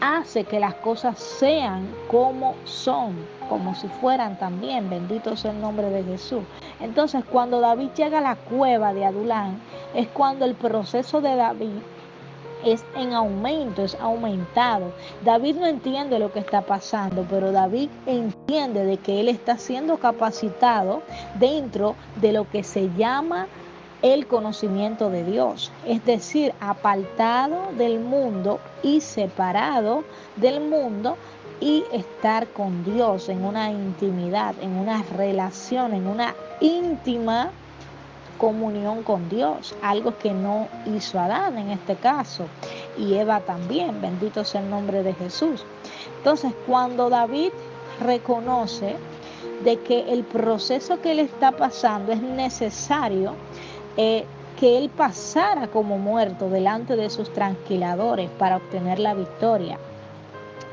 [0.01, 3.15] hace que las cosas sean como son,
[3.49, 4.89] como si fueran también.
[4.89, 6.43] Bendito sea el nombre de Jesús.
[6.79, 9.61] Entonces, cuando David llega a la cueva de Adulán,
[9.93, 11.79] es cuando el proceso de David
[12.65, 14.91] es en aumento, es aumentado.
[15.23, 19.97] David no entiende lo que está pasando, pero David entiende de que él está siendo
[19.97, 21.01] capacitado
[21.35, 23.47] dentro de lo que se llama
[24.01, 30.05] el conocimiento de Dios, es decir, apartado del mundo y separado
[30.37, 31.17] del mundo
[31.59, 37.51] y estar con Dios en una intimidad, en una relación, en una íntima
[38.39, 42.45] comunión con Dios, algo que no hizo Adán en este caso
[42.97, 45.63] y Eva también, bendito sea el nombre de Jesús.
[46.17, 47.51] Entonces, cuando David
[48.01, 48.95] reconoce
[49.63, 53.35] de que el proceso que le está pasando es necesario,
[53.97, 54.25] eh,
[54.59, 59.77] que él pasara como muerto delante de sus tranquiladores para obtener la victoria.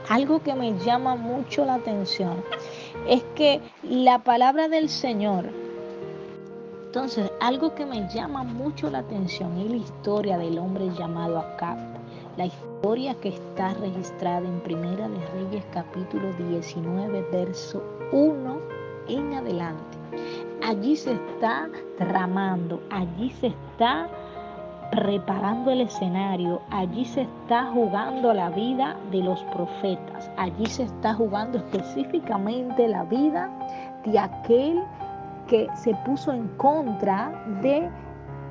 [0.08, 2.44] Algo que me llama mucho la atención
[3.08, 5.50] es que la palabra del Señor,
[6.96, 11.76] entonces algo que me llama mucho la atención es la historia del hombre llamado Acab.
[12.38, 18.58] La historia que está registrada en Primera de Reyes capítulo 19, verso 1
[19.08, 19.98] en adelante
[20.62, 21.68] allí se está
[21.98, 24.08] tramando, allí se está
[24.90, 31.12] preparando el escenario, allí se está jugando la vida de los profetas, allí se está
[31.12, 33.50] jugando específicamente la vida
[34.06, 34.82] de aquel
[35.46, 37.88] que se puso en contra de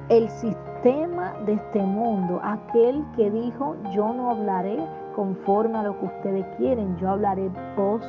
[0.10, 4.78] el sistema de este mundo, aquel que dijo, yo no hablaré
[5.16, 8.02] conforme a lo que ustedes quieren, yo hablaré voz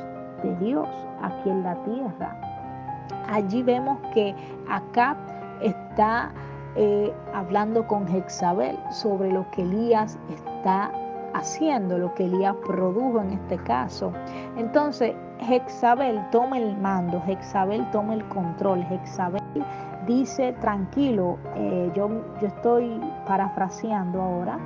[0.43, 0.87] de Dios
[1.21, 2.39] aquí en la tierra.
[3.29, 4.35] Allí vemos que
[4.69, 5.17] Acab
[5.61, 6.31] está
[6.75, 10.91] eh, hablando con Jezabel sobre lo que Elías está
[11.37, 14.11] haciendo, lo que Elías produjo en este caso.
[14.57, 19.41] Entonces, Jezabel toma el mando, Jezabel toma el control, Jezabel
[20.05, 22.09] dice, tranquilo, eh, yo,
[22.41, 24.57] yo estoy parafraseando ahora,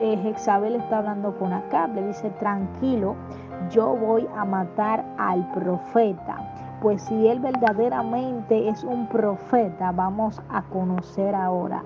[0.00, 3.16] eh, Jezabel está hablando con Acab, le dice, tranquilo,
[3.70, 6.36] yo voy a matar al profeta.
[6.80, 11.84] Pues si él verdaderamente es un profeta, vamos a conocer ahora.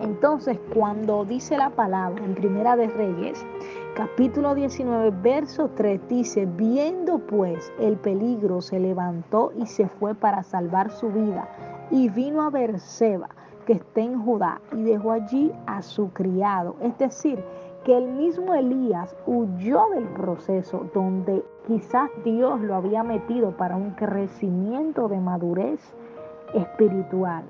[0.00, 3.44] Entonces, cuando dice la palabra en Primera de Reyes,
[3.94, 10.42] capítulo 19, verso 3, dice, viendo pues el peligro, se levantó y se fue para
[10.42, 11.48] salvar su vida
[11.90, 13.28] y vino a Berseba,
[13.66, 16.76] que está en Judá, y dejó allí a su criado.
[16.80, 17.44] Es decir,
[17.84, 23.90] que el mismo Elías huyó del proceso donde quizás Dios lo había metido para un
[23.90, 25.80] crecimiento de madurez
[26.54, 27.44] espiritual.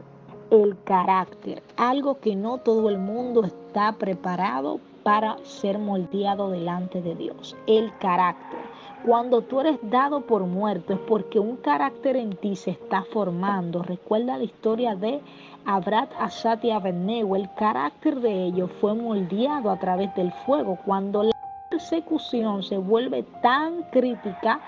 [0.51, 7.15] El carácter, algo que no todo el mundo está preparado para ser moldeado delante de
[7.15, 7.57] Dios.
[7.69, 8.59] El carácter.
[9.07, 13.85] Cuando tú eres dado por muerto es porque un carácter en ti se está formando.
[13.85, 15.21] Recuerda la historia de
[15.67, 17.37] Abrat, Asat y Abednego.
[17.37, 20.79] El carácter de ellos fue moldeado a través del fuego.
[20.85, 21.33] Cuando la
[21.71, 24.61] persecución se vuelve tan crítica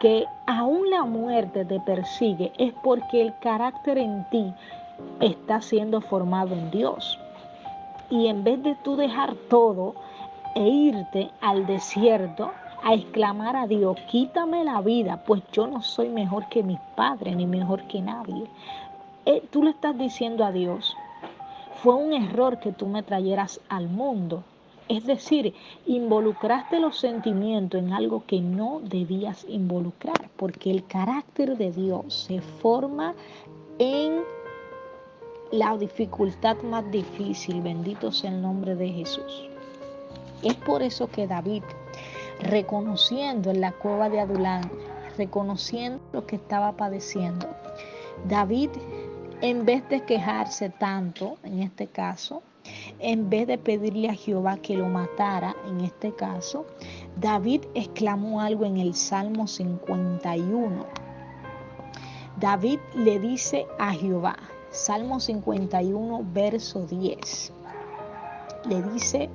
[0.00, 4.52] que aún la muerte te persigue, es porque el carácter en ti
[5.20, 7.18] está siendo formado en Dios.
[8.10, 9.94] Y en vez de tú dejar todo
[10.54, 12.50] e irte al desierto,
[12.82, 17.36] a exclamar a Dios, quítame la vida, pues yo no soy mejor que mis padres
[17.36, 18.44] ni mejor que nadie.
[19.26, 20.96] Eh, tú le estás diciendo a Dios,
[21.82, 24.42] fue un error que tú me trajeras al mundo.
[24.88, 25.54] Es decir,
[25.86, 32.40] involucraste los sentimientos en algo que no debías involucrar, porque el carácter de Dios se
[32.40, 33.14] forma
[33.78, 34.20] en
[35.50, 37.60] la dificultad más difícil.
[37.62, 39.48] Bendito sea el nombre de Jesús.
[40.42, 41.62] Es por eso que David
[42.40, 44.70] reconociendo en la cueva de Adulán,
[45.18, 47.48] reconociendo lo que estaba padeciendo.
[48.26, 48.70] David,
[49.40, 52.42] en vez de quejarse tanto, en este caso,
[52.98, 56.66] en vez de pedirle a Jehová que lo matara, en este caso,
[57.16, 60.86] David exclamó algo en el Salmo 51.
[62.38, 64.36] David le dice a Jehová,
[64.70, 67.52] Salmo 51, verso 10,
[68.68, 69.28] le dice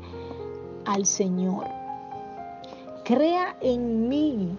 [0.86, 1.66] al Señor,
[3.04, 4.58] Crea en mí,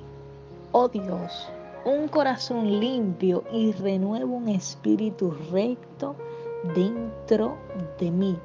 [0.73, 1.49] oh Dios,
[1.87, 6.15] un corazón limpio y renueva un espíritu recto
[6.75, 7.57] dentro
[7.99, 8.39] de mí.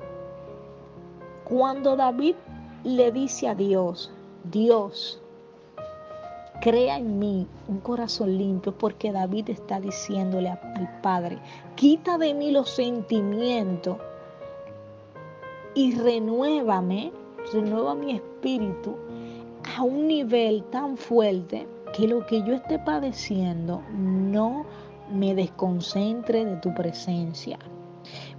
[1.44, 2.36] Cuando David
[2.86, 4.10] le dice a Dios,
[4.46, 5.21] Dios,
[6.62, 11.40] crea en mí un corazón limpio, porque David está diciéndole al Padre,
[11.76, 13.98] quita de mí los sentimientos
[15.74, 17.12] y renuévame,
[17.52, 18.96] renueva mi espíritu
[19.76, 21.68] a un nivel tan fuerte
[21.98, 24.66] que lo que yo esté padeciendo no
[25.12, 27.58] me desconcentre de tu presencia.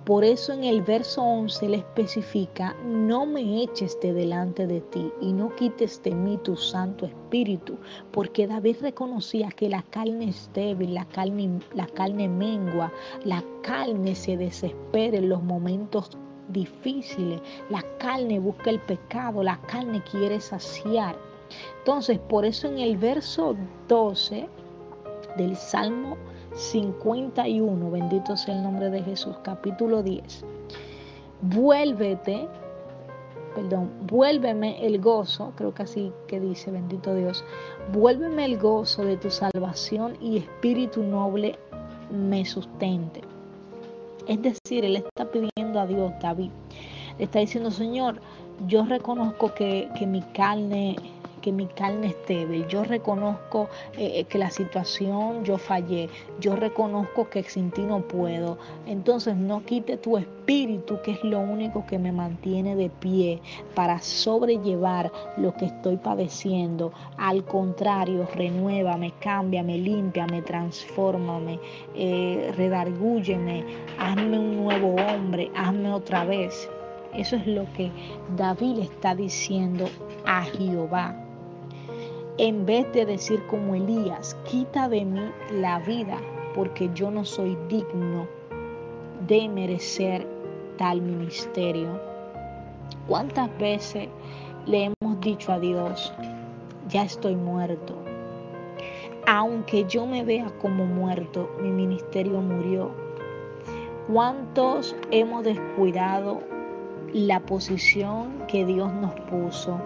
[0.04, 5.12] Por eso en el verso 11 le especifica, no me eches de delante de ti
[5.20, 7.78] y no quites de mí tu Santo Espíritu,
[8.10, 12.92] porque David reconocía que la carne es débil, la carne, la carne mengua,
[13.24, 16.10] la carne se desespera en los momentos
[16.48, 17.40] difíciles.
[17.70, 21.16] La carne busca el pecado, la carne quiere saciar.
[21.78, 23.54] Entonces, por eso en el verso
[23.86, 24.48] 12
[25.36, 26.16] del Salmo
[26.54, 30.44] 51, bendito sea el nombre de Jesús, capítulo 10,
[31.42, 32.46] vuélvete,
[33.54, 37.44] perdón, vuélveme el gozo, creo que así que dice, bendito Dios,
[37.92, 41.58] vuélveme el gozo de tu salvación y espíritu noble
[42.10, 43.22] me sustente.
[44.28, 46.50] Es decir, él está pidiendo a Dios, David,
[47.18, 48.20] le está diciendo, Señor,
[48.66, 50.96] yo reconozco que, que mi carne
[51.42, 56.08] que mi carne es débil, yo reconozco eh, eh, que la situación yo fallé,
[56.40, 58.56] yo reconozco que sin ti no puedo.
[58.86, 63.40] Entonces no quite tu espíritu, que es lo único que me mantiene de pie
[63.74, 66.92] para sobrellevar lo que estoy padeciendo.
[67.18, 71.58] Al contrario, renuévame, cámbiame, límpiame, transfórmame,
[71.94, 73.64] eh, redargúyeme,
[73.98, 76.68] hazme un nuevo hombre, hazme otra vez.
[77.14, 77.90] Eso es lo que
[78.36, 79.86] David está diciendo
[80.24, 81.14] a Jehová
[82.38, 86.18] en vez de decir como Elías, quita de mí la vida,
[86.54, 88.26] porque yo no soy digno
[89.26, 90.26] de merecer
[90.78, 92.00] tal ministerio.
[93.06, 94.08] ¿Cuántas veces
[94.66, 96.12] le hemos dicho a Dios,
[96.88, 98.02] ya estoy muerto?
[99.26, 102.90] aunque yo me vea como muerto, mi ministerio murió.
[104.12, 106.40] ¿Cuántos hemos descuidado
[107.12, 109.80] la posición que Dios nos puso?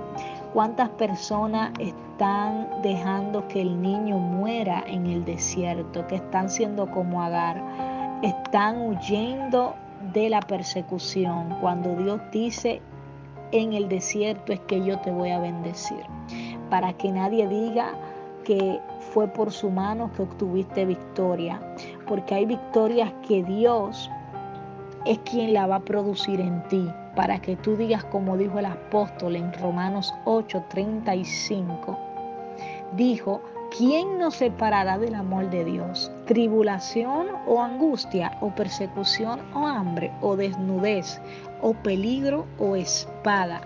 [0.52, 6.07] ¿Cuántas personas están dejando que el niño muera en el desierto?
[6.07, 7.62] Que están siendo como Agar.
[8.23, 9.75] Están huyendo
[10.12, 12.81] de la persecución cuando Dios dice
[13.52, 16.02] en el desierto es que yo te voy a bendecir.
[16.70, 17.92] Para que nadie diga
[18.44, 18.81] que
[19.12, 21.60] fue por su mano que obtuviste victoria,
[22.07, 24.10] porque hay victorias que Dios
[25.05, 28.67] es quien la va a producir en ti, para que tú digas como dijo el
[28.67, 31.99] apóstol en Romanos 8:35,
[32.97, 33.41] dijo,
[33.77, 36.12] ¿quién nos separará del amor de Dios?
[36.27, 41.20] ¿Tribulación o angustia o persecución o hambre o desnudez
[41.62, 43.62] o peligro o espada?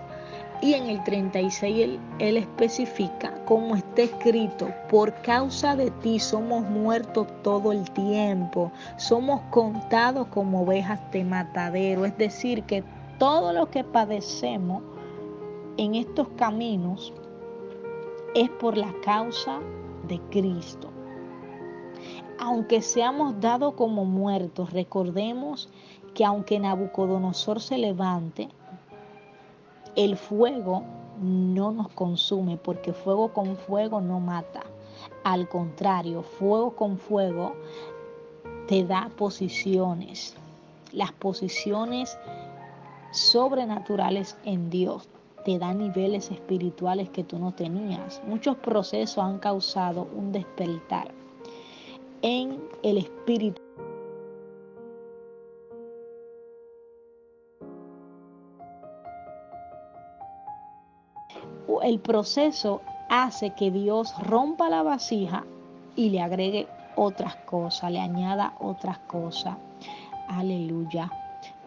[0.61, 7.27] Y en el 36 él, especifica, como está escrito, por causa de ti somos muertos
[7.41, 12.05] todo el tiempo, somos contados como ovejas de matadero.
[12.05, 12.83] Es decir, que
[13.21, 14.81] todo lo que padecemos
[15.77, 17.13] en estos caminos
[18.33, 19.59] es por la causa
[20.07, 20.89] de Cristo.
[22.39, 25.69] Aunque seamos dados como muertos, recordemos
[26.15, 28.49] que aunque Nabucodonosor se levante,
[29.95, 30.81] el fuego
[31.21, 34.63] no nos consume porque fuego con fuego no mata.
[35.23, 37.53] Al contrario, fuego con fuego
[38.67, 40.35] te da posiciones.
[40.91, 42.17] Las posiciones
[43.11, 45.07] sobrenaturales en Dios
[45.45, 48.21] te da niveles espirituales que tú no tenías.
[48.27, 51.11] Muchos procesos han causado un despertar
[52.21, 53.61] en el espíritu
[61.83, 65.43] el proceso hace que Dios rompa la vasija
[65.95, 69.57] y le agregue otras cosas, le añada otras cosas.
[70.27, 71.11] Aleluya.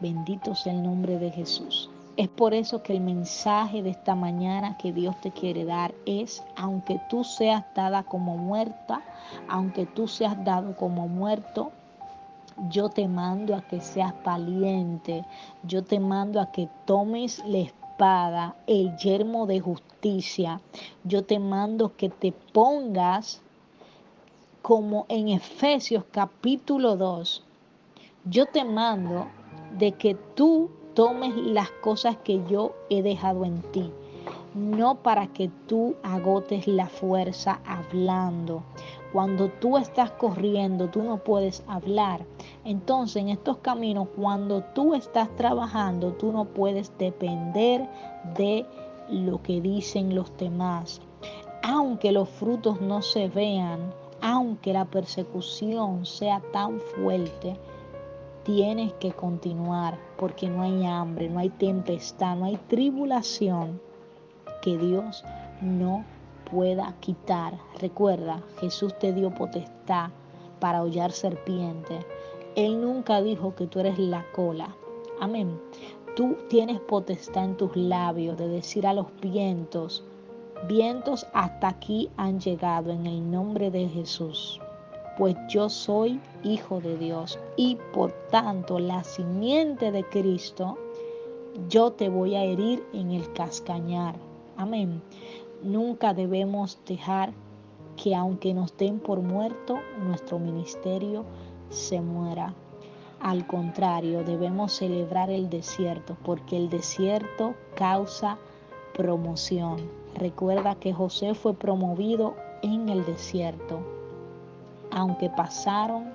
[0.01, 1.91] Bendito sea el nombre de Jesús.
[2.17, 6.45] Es por eso que el mensaje de esta mañana que Dios te quiere dar es,
[6.57, 9.03] aunque tú seas dada como muerta,
[9.49, 11.73] aunque tú seas dado como muerto,
[12.71, 15.25] yo te mando a que seas valiente,
[15.65, 20.61] yo te mando a que tomes la espada, el yermo de justicia.
[21.03, 23.43] Yo te mando que te pongas
[24.63, 27.43] como en Efesios capítulo 2.
[28.25, 29.27] Yo te mando
[29.79, 33.93] de que tú tomes las cosas que yo he dejado en ti,
[34.55, 38.63] no para que tú agotes la fuerza hablando.
[39.13, 42.25] Cuando tú estás corriendo, tú no puedes hablar.
[42.65, 47.89] Entonces, en estos caminos, cuando tú estás trabajando, tú no puedes depender
[48.37, 48.67] de
[49.09, 51.01] lo que dicen los demás.
[51.63, 57.57] Aunque los frutos no se vean, aunque la persecución sea tan fuerte,
[58.45, 63.81] tienes que continuar porque no hay hambre, no hay tempestad, no hay tribulación
[64.63, 65.25] que Dios
[65.61, 66.05] no
[66.51, 67.59] pueda quitar.
[67.81, 70.11] Recuerda, Jesús te dio potestad
[70.61, 72.01] para hollar serpiente.
[72.55, 74.75] Él nunca dijo que tú eres la cola.
[75.21, 75.61] Amén.
[76.17, 80.05] Tú tienes potestad en tus labios de decir a los vientos,
[80.69, 84.61] vientos hasta aquí han llegado en el nombre de Jesús.
[85.17, 90.77] Pues yo soy hijo de Dios y por tanto la simiente de Cristo,
[91.69, 94.17] yo te voy a herir en el cascañar.
[94.57, 95.03] Amén.
[95.63, 97.33] Nunca debemos dejar
[97.97, 101.25] que aunque nos den por muerto, nuestro ministerio
[101.71, 102.55] se muera.
[103.21, 108.37] Al contrario, debemos celebrar el desierto porque el desierto causa
[108.95, 109.77] promoción.
[110.15, 113.94] Recuerda que José fue promovido en el desierto.
[114.91, 116.13] Aunque pasaron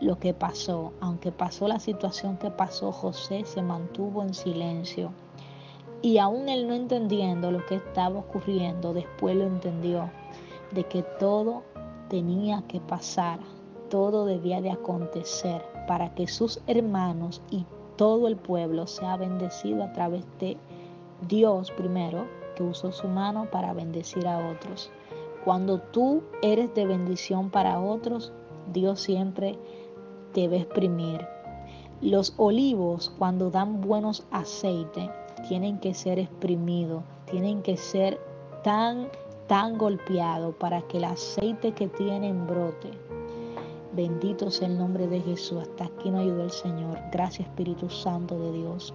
[0.00, 5.12] lo que pasó, aunque pasó la situación que pasó, José se mantuvo en silencio.
[6.02, 10.10] Y aún él no entendiendo lo que estaba ocurriendo, después lo entendió,
[10.72, 11.62] de que todo
[12.08, 13.38] tenía que pasar,
[13.88, 17.64] todo debía de acontecer para que sus hermanos y
[17.96, 20.56] todo el pueblo sea bendecido a través de
[21.28, 24.90] Dios primero, que usó su mano para bendecir a otros.
[25.44, 28.32] Cuando tú eres de bendición para otros,
[28.72, 29.58] Dios siempre
[30.32, 31.26] te va a exprimir.
[32.00, 35.10] Los olivos, cuando dan buenos aceites,
[35.48, 38.20] tienen que ser exprimidos, tienen que ser
[38.62, 39.08] tan,
[39.46, 42.90] tan golpeados para que el aceite que tienen brote.
[43.94, 45.60] Bendito sea el nombre de Jesús.
[45.60, 46.98] Hasta aquí nos ayudó el Señor.
[47.10, 48.94] Gracias Espíritu Santo de Dios.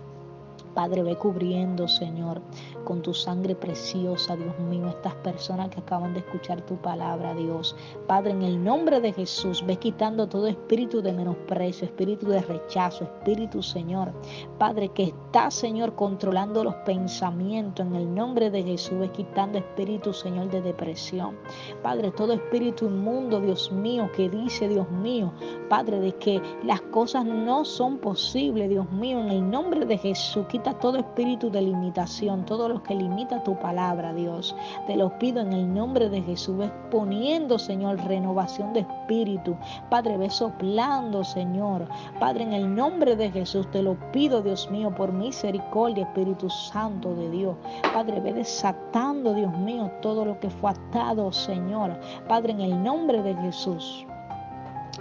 [0.77, 2.39] Padre, ve cubriendo, Señor,
[2.83, 7.75] con tu sangre preciosa, Dios mío, estas personas que acaban de escuchar tu palabra, Dios.
[8.05, 13.05] Padre, en el nombre de Jesús, ve quitando todo espíritu de menosprecio, espíritu de rechazo,
[13.05, 14.13] espíritu, Señor.
[14.59, 17.83] Padre, que está, Señor, controlando los pensamientos.
[17.83, 21.39] En el nombre de Jesús, ve quitando espíritu, Señor, de depresión.
[21.81, 25.33] Padre, todo espíritu inmundo, Dios mío, que dice, Dios mío,
[25.69, 30.45] Padre, de que las cosas no son posibles, Dios mío, en el nombre de Jesús,
[30.45, 34.55] quita todo espíritu de limitación, todo lo que limita tu palabra, Dios.
[34.85, 39.55] Te lo pido en el nombre de Jesús, ves poniendo, Señor, renovación de espíritu.
[39.89, 41.87] Padre, ve soplando, Señor.
[42.19, 47.13] Padre, en el nombre de Jesús, te lo pido, Dios mío, por misericordia, Espíritu Santo
[47.15, 47.55] de Dios.
[47.93, 51.99] Padre, ve desatando, Dios mío, todo lo que fue atado, Señor.
[52.27, 54.05] Padre, en el nombre de Jesús.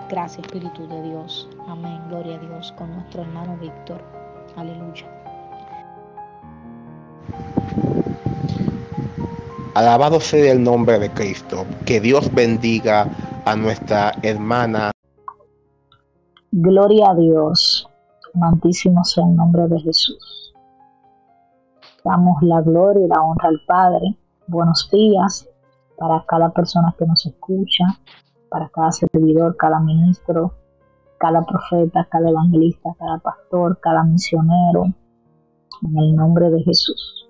[0.09, 1.49] Gracias, Espíritu de Dios.
[1.67, 2.01] Amén.
[2.09, 4.05] Gloria a Dios con nuestro hermano Víctor.
[4.57, 5.16] Aleluya.
[9.75, 11.67] Alabado sea el nombre de Cristo.
[11.85, 13.09] Que Dios bendiga
[13.45, 14.91] a nuestra hermana.
[16.51, 17.87] Gloria a Dios.
[18.35, 20.55] Amantísimo sea el nombre de Jesús.
[22.05, 24.17] Damos la gloria y la honra al Padre.
[24.47, 25.49] Buenos días
[25.99, 27.85] para cada persona que nos escucha,
[28.49, 30.55] para cada servidor, cada ministro,
[31.19, 34.93] cada profeta, cada evangelista, cada pastor, cada misionero,
[35.83, 37.29] en el nombre de Jesús.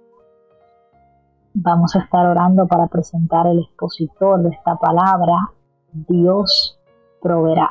[1.54, 5.50] Vamos a estar orando para presentar el expositor de esta palabra.
[5.92, 6.78] Dios
[7.22, 7.70] proveerá.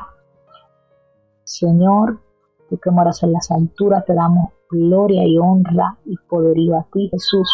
[1.44, 2.20] Señor,
[2.68, 7.08] tú que moras en las alturas, te damos gloria y honra y poderío a ti,
[7.10, 7.48] Jesús.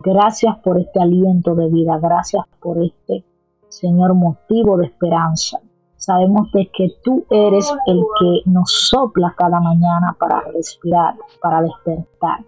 [0.00, 3.24] Gracias por este aliento de vida, gracias por este,
[3.68, 5.60] Señor, motivo de esperanza.
[6.04, 12.44] Sabemos de que tú eres el que nos sopla cada mañana para respirar, para despertar.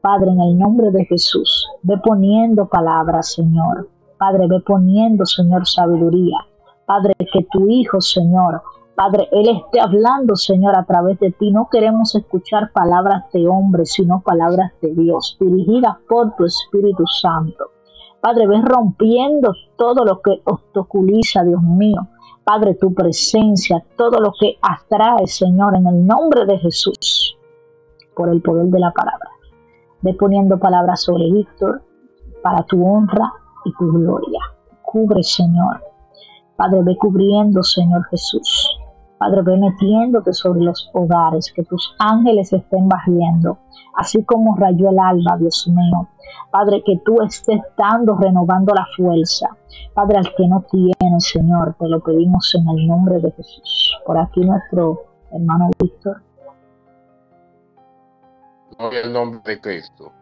[0.00, 3.90] Padre, en el nombre de Jesús, ve poniendo palabras, Señor.
[4.16, 6.38] Padre, ve poniendo, Señor, sabiduría.
[6.86, 8.62] Padre, que tu Hijo, Señor,
[8.94, 11.50] Padre, Él esté hablando, Señor, a través de ti.
[11.50, 17.66] No queremos escuchar palabras de hombres, sino palabras de Dios, dirigidas por tu Espíritu Santo.
[18.22, 22.08] Padre, ves rompiendo todo lo que obstaculiza, Dios mío.
[22.48, 27.36] Padre, tu presencia, todo lo que atrae, Señor, en el nombre de Jesús,
[28.16, 29.28] por el poder de la palabra.
[30.00, 31.82] Ve poniendo palabras sobre Víctor
[32.42, 33.34] para tu honra
[33.66, 34.40] y tu gloria.
[34.80, 35.84] Cubre, Señor.
[36.56, 38.77] Padre, ve cubriendo, Señor Jesús.
[39.18, 43.58] Padre, ve metiéndote sobre los hogares, que tus ángeles estén barriendo,
[43.96, 46.08] así como rayó el alba, Dios mío.
[46.50, 49.48] Padre, que tú estés dando, renovando la fuerza.
[49.94, 53.98] Padre, al que no tiene, Señor, te lo pedimos en el nombre de Jesús.
[54.06, 56.22] Por aquí nuestro hermano Víctor.
[58.78, 60.12] Gloria al nombre de Cristo.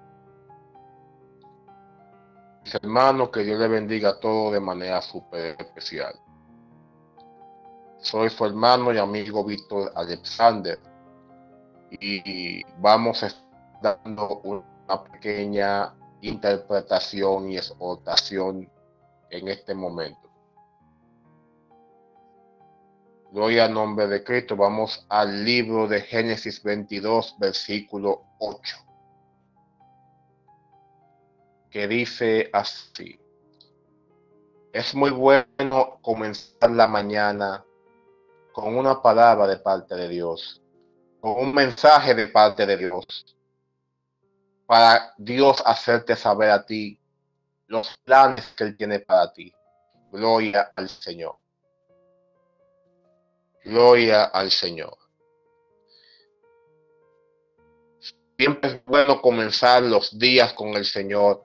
[2.65, 6.15] Mis hermanos, que Dios le bendiga a de manera súper especial.
[8.07, 10.79] Soy su hermano y amigo Víctor Alexander
[11.91, 18.71] y vamos a estar dando una pequeña interpretación y exhortación
[19.31, 20.31] en este momento.
[23.33, 24.55] Gloria al nombre de Cristo.
[24.55, 28.77] Vamos al libro de Génesis 22, versículo 8,
[31.71, 33.19] que dice así.
[34.73, 37.66] Es muy bueno comenzar la mañana
[38.57, 40.63] con una palabra de parte de Dios,
[41.21, 43.37] con un mensaje de parte de Dios,
[44.65, 46.99] para Dios hacerte saber a ti
[47.67, 49.53] los planes que Él tiene para ti.
[50.11, 51.37] Gloria al Señor.
[53.63, 54.97] Gloria al Señor.
[58.39, 61.45] Siempre es bueno comenzar los días con el Señor.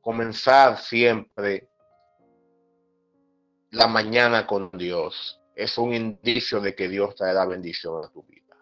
[0.00, 1.68] Comenzar siempre
[3.70, 8.56] la mañana con Dios es un indicio de que Dios traerá bendición a tu vida.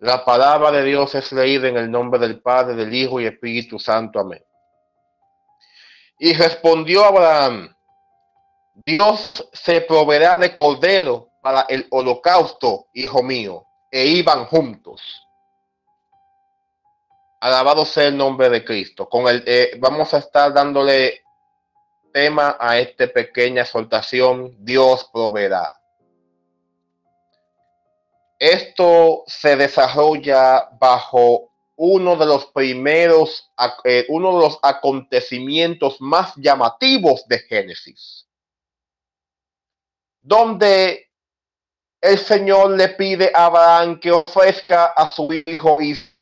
[0.00, 3.78] La palabra de Dios es leída en el nombre del Padre, del Hijo y Espíritu
[3.78, 4.20] Santo.
[4.20, 4.44] Amén.
[6.18, 7.74] Y respondió Abraham,
[8.74, 13.66] Dios se proveerá de cordero para el holocausto, hijo mío.
[13.90, 15.00] E iban juntos.
[17.40, 19.08] Alabado sea el nombre de Cristo.
[19.08, 21.23] Con el, eh, vamos a estar dándole
[22.14, 25.76] tema a esta pequeña exhortación, Dios proveerá.
[28.38, 33.50] Esto se desarrolla bajo uno de los primeros,
[33.82, 38.28] eh, uno de los acontecimientos más llamativos de Génesis,
[40.22, 41.10] donde
[42.00, 46.13] el Señor le pide a Abraham que ofrezca a su hijo Isaac.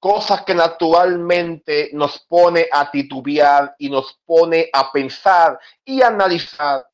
[0.00, 6.88] Cosas que naturalmente nos pone a titubear y nos pone a pensar y analizar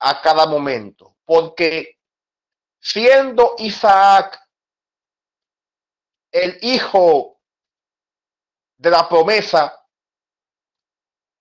[0.00, 1.16] a cada momento.
[1.24, 2.00] Porque
[2.80, 4.38] siendo Isaac
[6.32, 7.40] el hijo
[8.76, 9.80] de la promesa,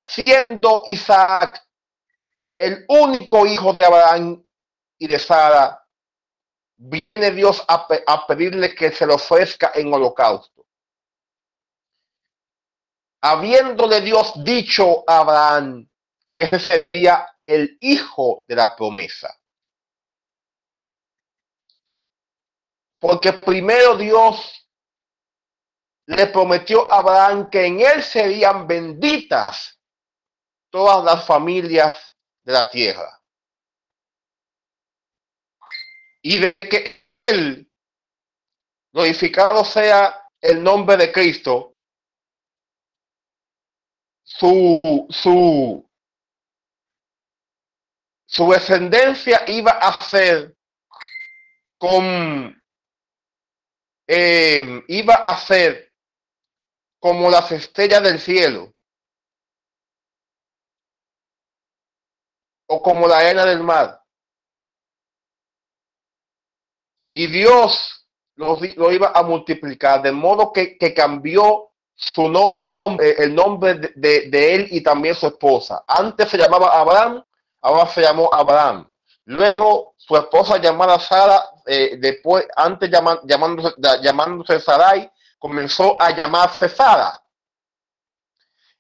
[0.08, 1.68] siendo Isaac
[2.60, 4.46] el único hijo de Abraham
[4.98, 5.83] y de Sara,
[6.84, 10.66] viene Dios a, pedirle que se lo ofrezca en holocausto.
[13.22, 15.90] Habiéndole Dios dicho a Abraham
[16.38, 19.34] que sería el hijo de la promesa.
[23.00, 24.68] Porque primero Dios
[26.08, 29.80] le prometió a Abraham que en él serían benditas
[30.70, 33.23] todas las familias de la tierra.
[36.24, 37.70] Y de que Él,
[38.94, 41.76] glorificado sea el nombre de Cristo,
[44.24, 44.80] su,
[45.10, 45.86] su,
[48.52, 50.56] descendencia iba a ser
[51.78, 52.62] con
[54.08, 55.94] eh, iba a ser
[57.00, 58.74] como las estrellas del cielo
[62.68, 64.03] o como la arena del mar.
[67.14, 72.56] Y Dios lo, iba a multiplicar, de modo que, que cambió su nombre,
[73.18, 75.84] el nombre de, de, él y también su esposa.
[75.88, 77.24] Antes se llamaba Abraham,
[77.62, 78.90] ahora se llamó Abraham.
[79.26, 85.10] Luego su esposa llamada Sara, eh, después, antes llamándose, llamándose Sarai,
[85.40, 87.22] comenzó a llamarse Sara.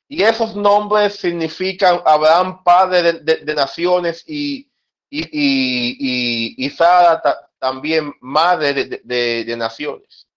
[0.07, 4.69] Y esos nombres significan Abraham, padre de, de, de naciones, y,
[5.09, 7.21] y, y, y, Sara
[7.63, 8.73] también madre
[9.05, 10.27] de, naciones.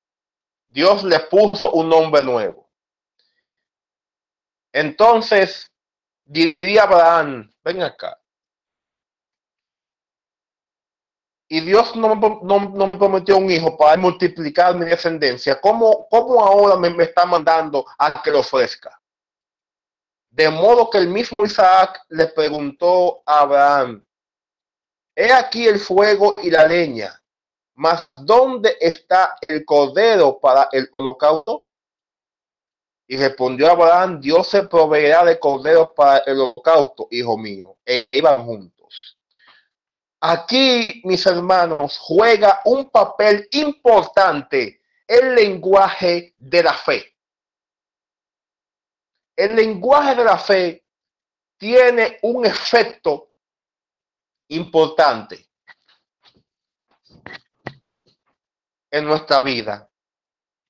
[0.69, 2.71] Dios le puso un nombre nuevo.
[4.73, 5.69] Entonces,
[6.25, 8.17] diría Abraham, ven acá.
[11.49, 15.61] Y Dios no, no, prometió un hijo para multiplicar mi descendencia.
[15.61, 19.01] ¿Cómo, cómo ahora me está mandando a que lo ofrezca?
[20.31, 24.06] De modo que el mismo Isaac le preguntó a Abraham,
[25.17, 27.21] he aquí el fuego y la leña,
[27.75, 31.65] mas ¿dónde está el cordero para el holocausto?
[33.09, 37.77] Y respondió Abraham, Dios se proveerá de corderos para el holocausto, hijo mío.
[37.85, 39.01] E iban juntos.
[40.21, 47.17] Aquí, mis hermanos, juega un papel importante el lenguaje de la fe
[49.37, 50.85] el lenguaje de la fe
[51.59, 53.29] tiene un efecto
[54.49, 55.49] importante
[58.91, 59.89] en nuestra vida.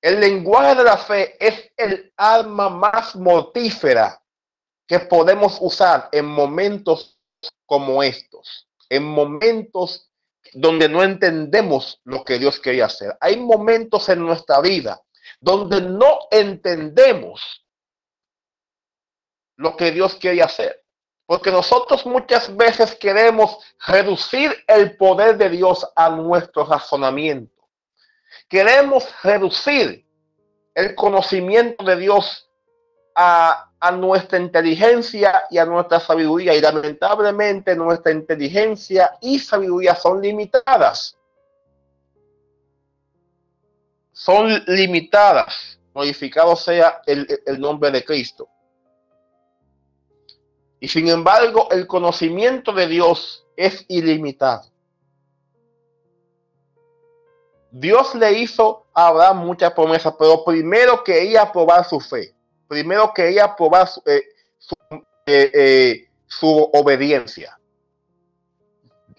[0.00, 4.22] El lenguaje de la fe es el arma más mortífera
[4.86, 7.18] que podemos usar en momentos
[7.66, 10.10] como estos, en momentos
[10.52, 13.16] donde no entendemos lo que Dios quería hacer.
[13.20, 15.00] Hay momentos en nuestra vida
[15.40, 17.66] donde no entendemos
[19.56, 20.85] lo que Dios quiere hacer.
[21.26, 27.52] Porque nosotros muchas veces queremos reducir el poder de Dios a nuestro razonamiento.
[28.48, 30.06] Queremos reducir
[30.72, 32.48] el conocimiento de Dios
[33.16, 33.64] a,
[33.94, 36.54] nuestra inteligencia y a nuestra sabiduría.
[36.54, 41.16] Y lamentablemente nuestra inteligencia y sabiduría son limitadas.
[44.12, 45.80] Son limitadas.
[45.92, 48.48] Modificado sea el nombre de Cristo.
[50.80, 54.64] Y sin embargo, el conocimiento de Dios es ilimitado.
[57.70, 62.34] Dios le hizo a Abraham muchas promesas, pero primero quería probar su fe.
[62.68, 64.22] Primero quería probar su, eh,
[64.58, 64.74] su,
[65.26, 67.58] eh, eh, su obediencia.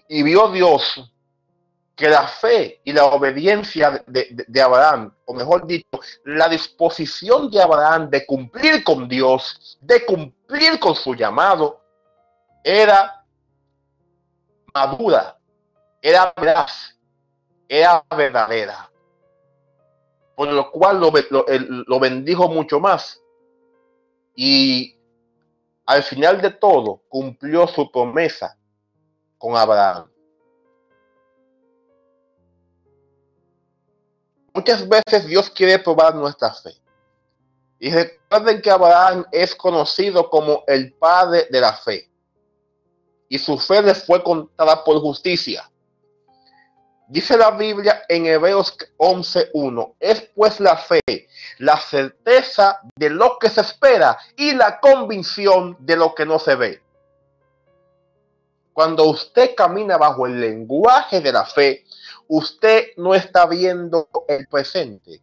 [0.08, 1.12] Y vio Dios
[1.98, 7.60] que la fe y la obediencia de, de, Abraham, o mejor dicho, la disposición de
[7.60, 11.82] Abraham de cumplir con Dios, de cumplir con su llamado,
[12.62, 13.26] era
[14.72, 15.36] madura,
[16.00, 16.96] era veraz,
[17.68, 18.88] era verdadera.
[20.36, 23.20] Por lo cual lo, lo, lo bendijo mucho más.
[24.36, 24.96] Y
[25.84, 28.56] al final de todo cumplió su promesa
[29.36, 30.08] con Abraham.
[34.58, 36.72] Muchas veces Dios quiere probar nuestra fe.
[37.78, 42.10] Y recuerden que Abraham es conocido como el padre de la fe.
[43.28, 45.70] y su fe le fue contada por justicia.
[47.06, 51.00] Dice la Biblia en Hebreos 11.1, es pues la fe,
[51.58, 56.56] la certeza de lo que se espera y la convicción de lo que no se
[56.56, 56.82] ve.
[58.78, 61.84] Cuando usted camina bajo el lenguaje de la fe,
[62.28, 65.20] usted no está viendo el presente.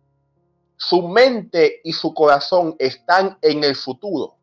[0.75, 4.35] Su mente y su corazón están en el futuro.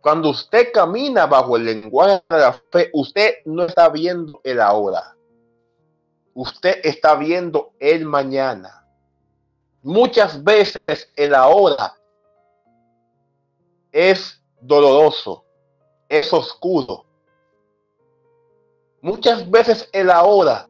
[0.00, 5.14] Cuando usted camina bajo el lenguaje de la fe, usted no está viendo el ahora.
[6.34, 8.84] Usted está viendo el mañana.
[9.84, 11.94] Muchas veces el ahora
[13.92, 15.44] es doloroso,
[16.08, 17.09] es oscuro.
[19.02, 20.68] Muchas veces el ahora,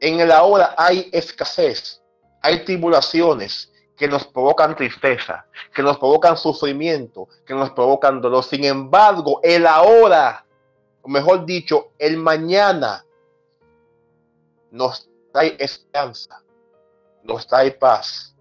[0.00, 2.02] en el ahora hay escasez,
[2.42, 8.42] hay tribulaciones que nos provocan tristeza, que nos provocan sufrimiento, que nos provocan dolor.
[8.42, 10.46] Sin embargo, el ahora,
[11.02, 13.04] o mejor dicho, el mañana,
[14.70, 16.42] nos trae esperanza,
[17.22, 18.34] nos trae paz.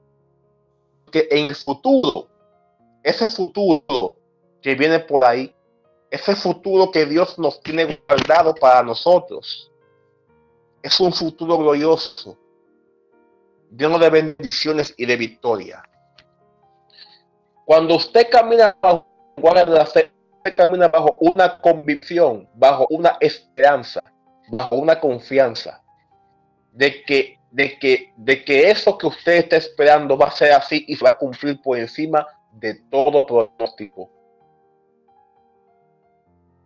[1.11, 2.27] Que en el futuro,
[3.03, 4.15] ese futuro
[4.61, 5.53] que viene por ahí,
[6.11, 9.71] ese futuro que Dios nos tiene guardado para nosotros,
[10.81, 12.37] es un futuro glorioso,
[13.71, 15.83] lleno de bendiciones y de victoria.
[17.65, 19.05] Cuando usted camina bajo
[19.37, 20.09] usted
[20.55, 24.01] camina bajo una convicción, bajo una esperanza,
[24.49, 25.81] bajo una confianza
[26.71, 30.85] de que, de que, de que eso que usted está esperando va a ser así
[30.87, 34.09] y va a cumplir por encima de todo pronóstico.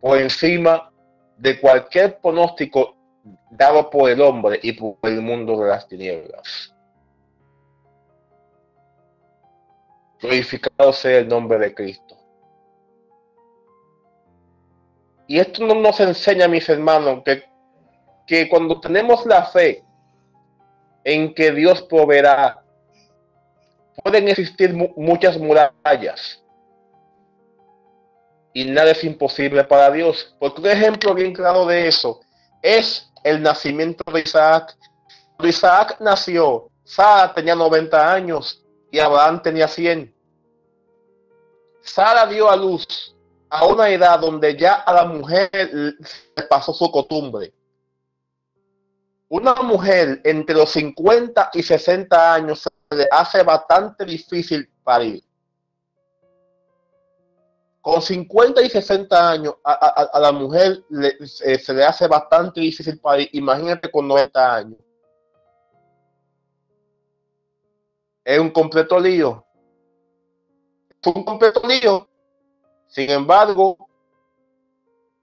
[0.04, 0.92] Por encima
[1.38, 2.98] de cualquier pronóstico
[3.50, 6.76] dado por el hombre y por el mundo de las tinieblas.
[10.20, 12.18] Glorificado sea el nombre de Cristo.
[15.26, 17.46] Y esto no nos enseña, mis hermanos, que,
[18.28, 19.86] que cuando tenemos la fe
[21.06, 22.62] en que Dios proveerá.
[24.04, 26.43] Pueden existir muchas murallas
[28.54, 30.36] y nada es imposible para Dios.
[30.40, 32.22] Porque un ejemplo bien claro de eso
[32.62, 34.78] es el nacimiento de Isaac.
[35.36, 40.14] Cuando Isaac nació, Sara tenía 90 años y Abraham tenía 100.
[41.82, 43.16] Sara dio a luz
[43.50, 47.54] a una edad donde ya a la mujer le pasó su costumbre
[49.34, 55.24] una mujer entre los 50 y 60 años se le hace bastante difícil parir.
[57.84, 60.86] Con 50 y 60 años a, la mujer
[61.28, 63.28] se le hace bastante difícil parir.
[63.34, 64.80] Imagínate con 90 años.
[68.24, 69.46] Es un completo lío.
[71.02, 72.08] Es un completo lío.
[72.88, 73.90] Sin embargo,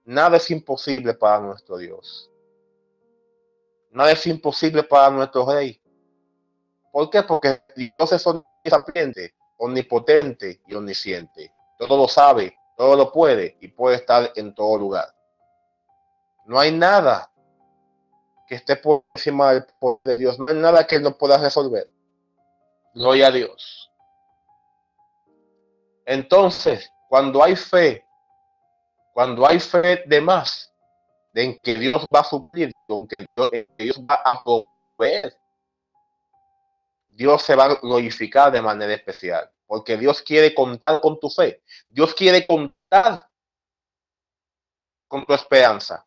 [0.05, 2.29] nada es imposible para nuestro Dios.
[3.89, 5.81] Nada es imposible para nuestro rey.
[6.91, 7.23] ¿Por qué?
[7.23, 8.23] Porque Dios es
[9.57, 11.51] omnipotente y omnisciente.
[11.81, 15.15] Todo lo sabe, todo lo puede y puede estar en todo lugar.
[16.45, 17.31] No hay nada
[18.45, 20.37] que esté por encima del poder de Dios.
[20.37, 21.89] No hay nada que no pueda resolver.
[22.93, 23.91] Gloria a Dios.
[26.05, 28.05] Entonces, cuando hay fe,
[29.11, 30.71] cuando hay fe de más,
[31.33, 32.71] de que Dios va a suplir,
[33.09, 35.35] que Dios, va a proveer.
[37.09, 41.63] Dios se va a glorificar de manera especial, porque Dios quiere contar con tu fe.
[41.87, 43.25] Dios quiere contar
[45.07, 46.05] con tu esperanza.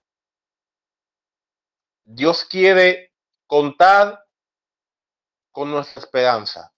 [2.04, 3.14] Dios quiere
[3.46, 4.22] contar
[5.50, 6.74] con nuestra esperanza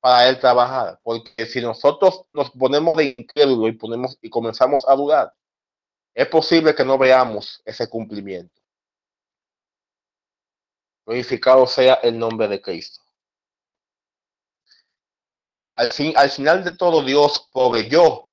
[0.00, 4.96] para él trabajar, porque si nosotros nos ponemos de incrédulo y ponemos y comenzamos a
[4.96, 5.32] dudar,
[6.12, 8.60] es posible que no veamos ese cumplimiento.
[11.04, 13.05] Glorificado sea el nombre de Cristo.
[15.76, 18.28] Al, fin, al final de todo, Dios proveyó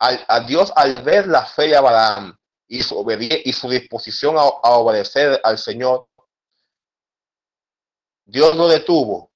[0.00, 2.38] a Dios al ver la fe de Abraham
[2.68, 6.08] y su, y su disposición a, a obedecer al Señor.
[8.24, 9.32] Dios lo detuvo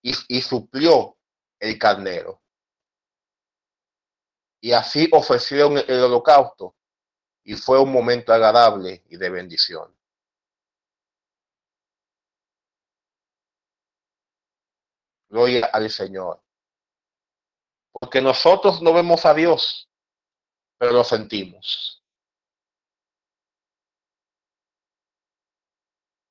[0.00, 1.18] y, y suplió
[1.58, 2.40] el carnero.
[4.60, 6.76] Y así ofrecieron el holocausto
[7.44, 9.92] y fue un momento agradable y de bendición.
[15.28, 16.40] Gloria al Señor.
[17.92, 19.88] Porque nosotros no vemos a Dios,
[20.78, 22.02] pero lo sentimos.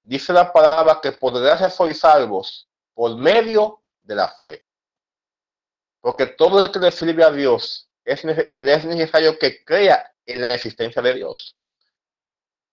[0.03, 4.65] Dice la palabra que podrás ser salvos por medio de la fe.
[6.01, 11.01] Porque todo el que le sirve a Dios es, necesario que crea en la existencia
[11.01, 11.55] de Dios.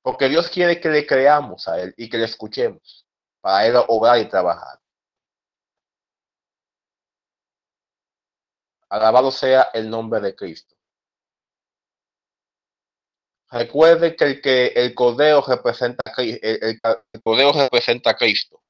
[0.03, 3.07] Porque Dios quiere que le creamos a Él y que le escuchemos
[3.41, 4.81] para Él obrar y trabajar.
[8.91, 10.75] Alabado sea el nombre de Cristo.
[13.51, 18.63] Recuerde que el, que el cordero representa el, el cordero representa a Cristo.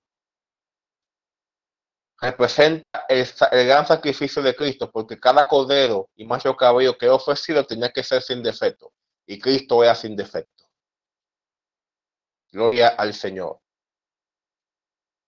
[2.20, 7.64] Representa el, el, gran sacrificio de Cristo, porque cada cordero y macho cabello que ofrecido
[7.64, 8.92] tenía que ser sin defecto,
[9.26, 10.64] y Cristo era sin defecto.
[12.50, 13.60] Gloria al Señor.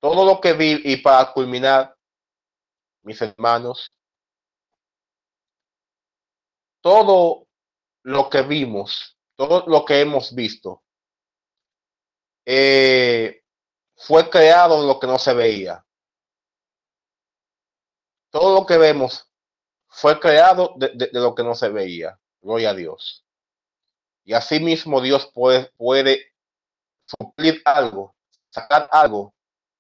[0.01, 1.95] Todo lo que vi, y para culminar,
[3.03, 3.93] mis hermanos,
[6.81, 7.47] todo
[8.03, 10.83] lo que vimos, todo lo que hemos visto,
[12.47, 13.43] eh,
[13.97, 15.85] fue creado lo que no se veía.
[18.31, 19.29] Todo lo que vemos
[19.89, 22.19] fue creado de, de, de lo que no se veía.
[22.41, 23.25] Gloria a Dios.
[24.25, 26.33] Y así mismo Dios puede, puede
[27.05, 28.15] suplir algo,
[28.51, 29.35] sacar algo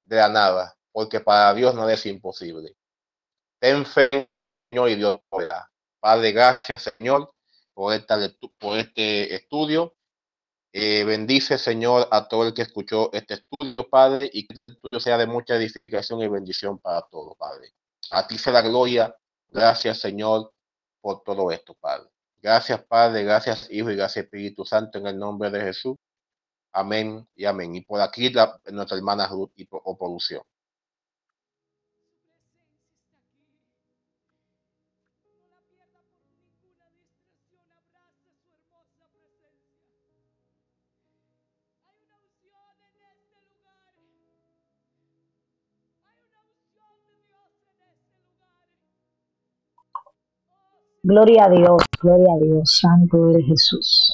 [0.04, 2.76] de la nada, porque para Dios nada es imposible.
[3.60, 4.28] Ten fe,
[4.70, 5.70] Señor, y Dios podrá.
[6.00, 7.32] Padre, gracias, Señor,
[7.74, 8.18] por, esta,
[8.58, 9.94] por este estudio.
[10.72, 15.00] Eh, bendice, Señor, a todo el que escuchó este estudio, Padre, y que este estudio
[15.00, 17.74] sea de mucha edificación y bendición para todos, Padre.
[18.12, 19.14] A ti sea la gloria.
[19.48, 20.52] Gracias, Señor,
[21.00, 22.08] por todo esto, Padre.
[22.40, 25.96] Gracias, Padre, gracias, Hijo, y gracias, Espíritu Santo, en el nombre de Jesús.
[26.72, 27.74] Amén y amén.
[27.74, 28.32] Y por aquí
[28.72, 30.42] nuestra hermana Ruth y o producción.
[51.02, 54.12] Gloria a Dios, gloria a Dios, Santo eres Jesús.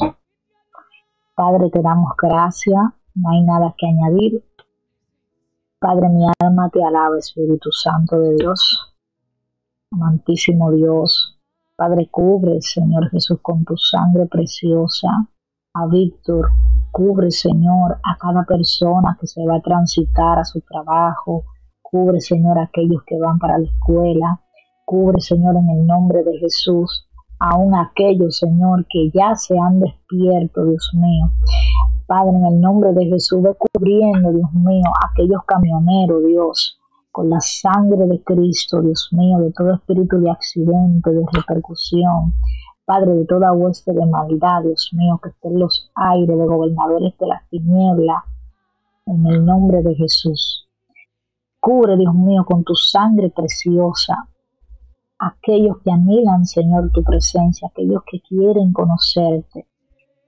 [1.35, 2.81] Padre, te damos gracias,
[3.17, 4.45] no hay nada que añadir.
[5.81, 8.95] Padre, mi alma te alaba, Espíritu Santo de Dios.
[9.91, 11.37] Amantísimo Dios,
[11.77, 15.09] Padre, cubre, Señor Jesús, con tu sangre preciosa
[15.75, 16.51] a Víctor.
[16.93, 21.45] Cubre, Señor, a cada persona que se va a transitar a su trabajo.
[21.83, 24.41] Cubre, Señor, a aquellos que van para la escuela.
[24.87, 27.09] Cubre, Señor, en el nombre de Jesús,
[27.41, 31.33] aún aquellos, Señor, que ya se han despierto, Dios mío.
[32.07, 36.79] Padre, en el nombre de Jesús, ve cubriendo, Dios mío, aquellos camioneros, Dios,
[37.11, 42.35] con la sangre de Cristo, Dios mío, de todo espíritu de accidente, de repercusión.
[42.85, 47.13] Padre, de toda hueste de maldad, Dios mío, que esté en los aires de gobernadores
[47.19, 48.23] de las tinieblas,
[49.07, 50.69] en el nombre de Jesús.
[51.59, 54.29] Cubre, Dios mío, con tu sangre preciosa
[55.19, 59.67] aquellos que anhelan, Señor, tu presencia, aquellos que quieren conocerte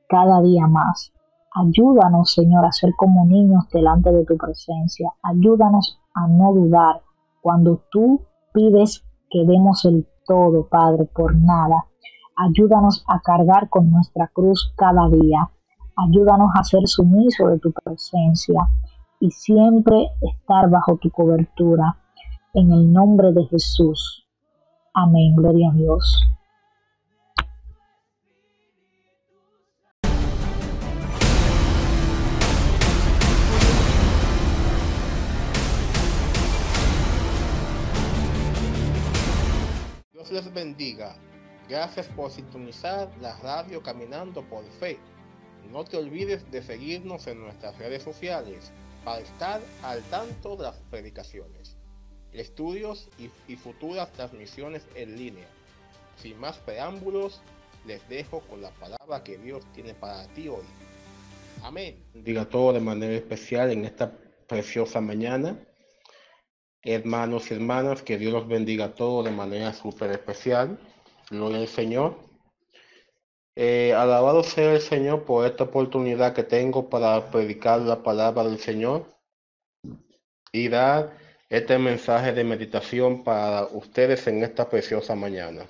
[0.08, 1.12] cada día más.
[1.54, 5.12] Ayúdanos, Señor, a ser como niños delante de tu presencia.
[5.22, 7.02] Ayúdanos a no dudar
[7.40, 11.86] cuando tú pides que demos el todo, Padre, por nada.
[12.36, 15.50] Ayúdanos a cargar con nuestra cruz cada día.
[15.96, 18.68] Ayúdanos a ser sumisos de tu presencia
[19.20, 21.96] y siempre estar bajo tu cobertura.
[22.54, 24.27] En el nombre de Jesús.
[25.00, 26.28] Amén, gloria a Dios.
[40.12, 41.14] Dios les bendiga.
[41.68, 44.98] Gracias por sintonizar la radio Caminando por Fe.
[45.70, 48.72] No te olvides de seguirnos en nuestras redes sociales
[49.04, 51.77] para estar al tanto de las predicaciones
[52.38, 55.46] estudios y, futuras transmisiones en línea.
[56.16, 57.40] Sin más preámbulos,
[57.86, 60.64] les dejo con la palabra que Dios tiene para ti hoy.
[61.62, 62.02] Amén.
[62.14, 64.12] Diga todo de manera especial en esta
[64.46, 65.58] preciosa mañana.
[66.82, 70.78] Hermanos y hermanas, que Dios los bendiga todo de manera súper especial.
[71.30, 72.28] Gloria al Señor.
[73.56, 78.60] Eh, alabado sea el Señor por esta oportunidad que tengo para predicar la palabra del
[78.60, 79.06] Señor
[80.52, 85.66] y dar este mensaje de meditación para ustedes en esta preciosa mañana.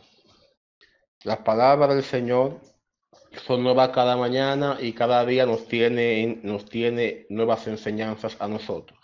[1.25, 2.61] Las palabras del Señor
[3.47, 8.99] son nuevas cada mañana y cada día nos tiene, nos tiene nuevas enseñanzas a nosotros.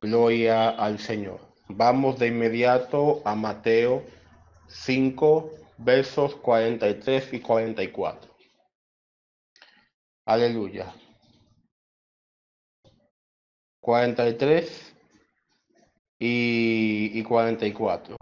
[0.00, 1.40] Gloria al Señor.
[1.68, 4.04] Vamos de inmediato a Mateo
[4.68, 8.34] 5, versos 43 y 44.
[10.26, 10.94] Aleluya.
[13.80, 14.87] 43
[16.18, 18.16] y, y 44.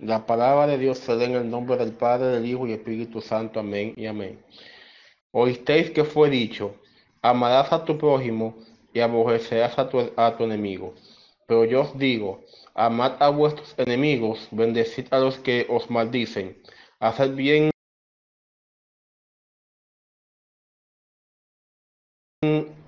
[0.00, 3.60] La palabra de Dios se en el nombre del Padre, del Hijo y Espíritu Santo.
[3.60, 4.40] Amén y amén.
[5.32, 6.74] Oísteis que fue dicho,
[7.22, 8.56] amarás a tu prójimo
[8.92, 10.94] y aborrecerás a tu, a tu enemigo.
[11.46, 16.56] Pero yo os digo, amad a vuestros enemigos, bendecid a los que os maldicen,
[16.98, 17.70] haced bien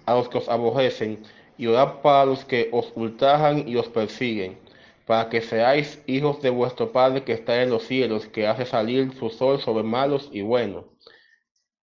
[0.06, 1.22] a los que os aborrecen,
[1.62, 4.58] y orad para los que os ultrajan y os persiguen
[5.06, 9.12] para que seáis hijos de vuestro Padre que está en los cielos, que hace salir
[9.14, 10.86] su sol sobre malos y buenos,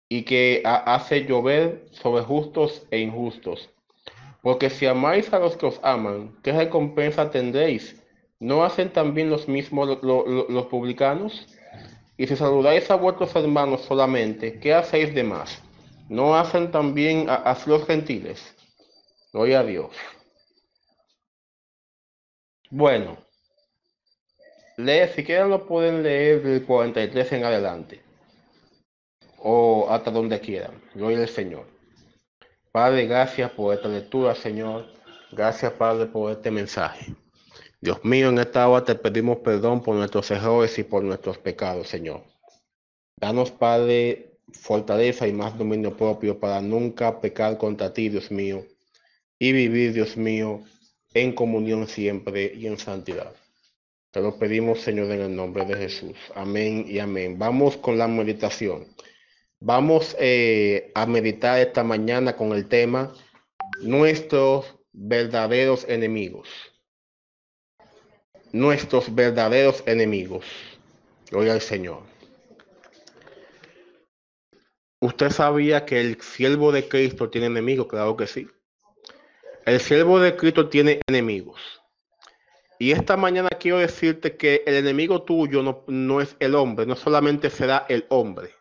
[0.08, 3.70] y que hace llover sobre justos e injustos.
[4.42, 8.02] Porque si amáis a los que os aman, ¿qué recompensa tendréis?
[8.38, 11.46] ¿No hacen también los mismos los publicanos?
[12.16, 15.62] Y si saludáis a vuestros hermanos solamente, ¿qué hacéis de más?
[16.08, 18.56] ¿No hacen también a, los gentiles?
[19.32, 19.90] Gloria a Dios.
[22.70, 23.18] Bueno,
[24.76, 28.00] lee, si quieren lo pueden leer del 43 en adelante,
[29.38, 30.82] o hasta donde quieran.
[30.94, 31.66] Gloria al Señor.
[32.72, 34.86] Padre, gracias por esta lectura, Señor.
[35.32, 37.14] Gracias, Padre, por este mensaje.
[37.80, 41.88] Dios mío, en esta hora te pedimos perdón por nuestros errores y por nuestros pecados,
[41.88, 42.24] Señor.
[43.16, 48.64] Danos, Padre, fortaleza y más dominio propio para nunca pecar contra ti, Dios mío,
[49.40, 50.62] y vivir, Dios mío,
[51.14, 53.34] en comunión siempre y en santidad.
[54.12, 56.16] Te lo pedimos, Señor, en el nombre de Jesús.
[56.34, 57.38] Amén y amén.
[57.38, 58.86] Vamos con la meditación.
[59.58, 63.14] Vamos eh, a meditar esta mañana con el tema
[63.80, 66.48] nuestros verdaderos enemigos.
[68.52, 70.44] Nuestros verdaderos enemigos.
[71.30, 72.02] Gloria al Señor.
[75.00, 77.86] ¿Usted sabía que el siervo de Cristo tiene enemigos?
[77.86, 78.46] Claro que sí.
[79.66, 81.80] El siervo de Cristo tiene enemigos.
[82.78, 86.96] Y esta mañana quiero decirte que el enemigo tuyo no, no, es el hombre, no
[86.96, 88.54] solamente será el hombre.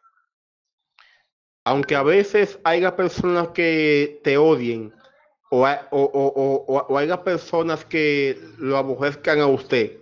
[1.64, 4.94] Aunque a veces haya personas que te odien
[5.50, 9.98] o, o, haya personas que lo aborrezcan a usted,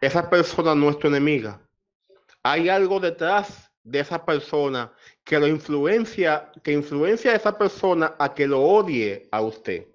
[0.00, 1.60] esa persona no es tu enemiga.
[2.44, 4.92] Hay algo detrás de esa persona
[5.24, 9.91] que lo influencia, que influencia a esa persona a que lo odie a usted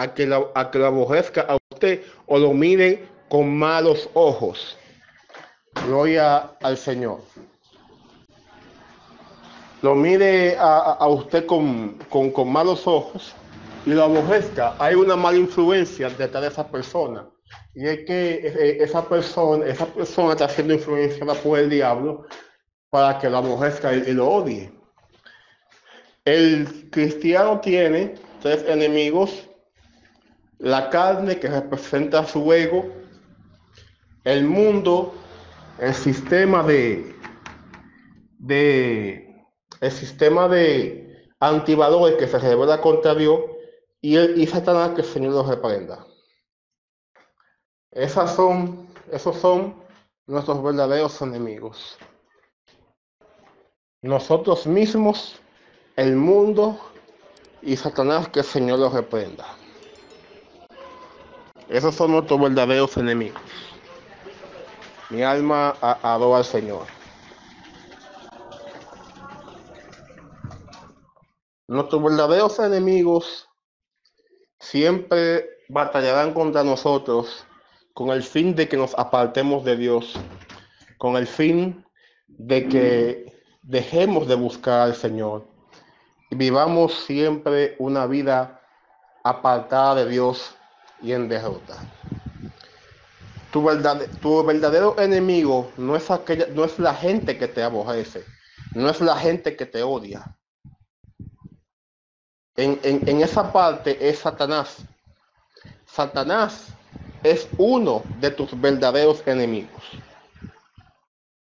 [0.00, 4.76] a que, la, a que lo aborrezca a usted o lo mire con malos ojos.
[5.86, 7.20] Gloria al Señor.
[9.82, 13.34] Lo mire a, usted con, con, malos ojos
[13.86, 14.74] y lo aborrezca.
[14.78, 17.26] Hay una mala influencia detrás de esa persona.
[17.74, 22.26] Y es que e, e, esa persona, esa persona está siendo influenciada por el diablo
[22.90, 24.72] para que lo aborrezca y lo odie.
[26.24, 29.49] El cristiano tiene tres enemigos
[30.60, 32.86] la carne que representa su ego,
[34.24, 35.14] el mundo,
[35.78, 37.14] el sistema de,
[38.38, 39.46] de
[39.80, 43.40] el sistema de antivalores que se revela contra Dios
[44.02, 46.06] y, el, y Satanás que el Señor los reprenda.
[47.90, 49.82] Esas son, esos son
[50.26, 51.96] nuestros verdaderos enemigos.
[54.02, 55.40] Nosotros mismos,
[55.96, 56.78] el mundo
[57.62, 59.46] y Satanás que el Señor los reprenda.
[61.70, 63.40] Esos son nuestros verdaderos enemigos.
[65.08, 66.86] Mi alma adora al Señor.
[71.68, 73.48] Nuestros verdaderos enemigos
[74.58, 77.46] siempre batallarán contra nosotros
[77.94, 80.14] con el fin de que nos apartemos de Dios,
[80.98, 81.84] con el fin
[82.26, 85.46] de que dejemos de buscar al Señor
[86.30, 88.60] y vivamos siempre una vida
[89.22, 90.56] apartada de Dios
[91.02, 91.76] y en derrota.
[93.52, 98.24] Tu, verdad, tu verdadero enemigo no es, aquella, no es la gente que te aborrece,
[98.74, 100.36] no es la gente que te odia.
[102.56, 104.78] En, en esa parte es Satanás.
[105.86, 106.68] Satanás
[107.22, 109.82] es uno de tus verdaderos enemigos.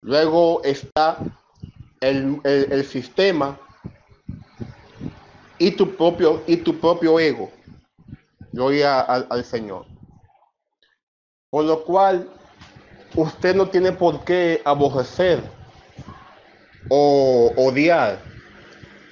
[0.02, 1.18] Luego está
[2.00, 3.60] el, el, sistema
[5.58, 7.52] y tu propio y tu propio ego.
[8.52, 9.86] Gloria al, Señor.
[11.50, 12.30] Por lo cual,
[13.16, 15.42] usted no tiene por qué aborrecer
[16.90, 18.20] o odiar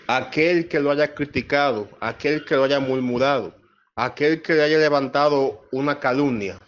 [0.07, 3.55] a aquel que lo haya criticado, aquel que lo haya murmurado,
[3.95, 6.59] aquel que le haya levantado una calumnia,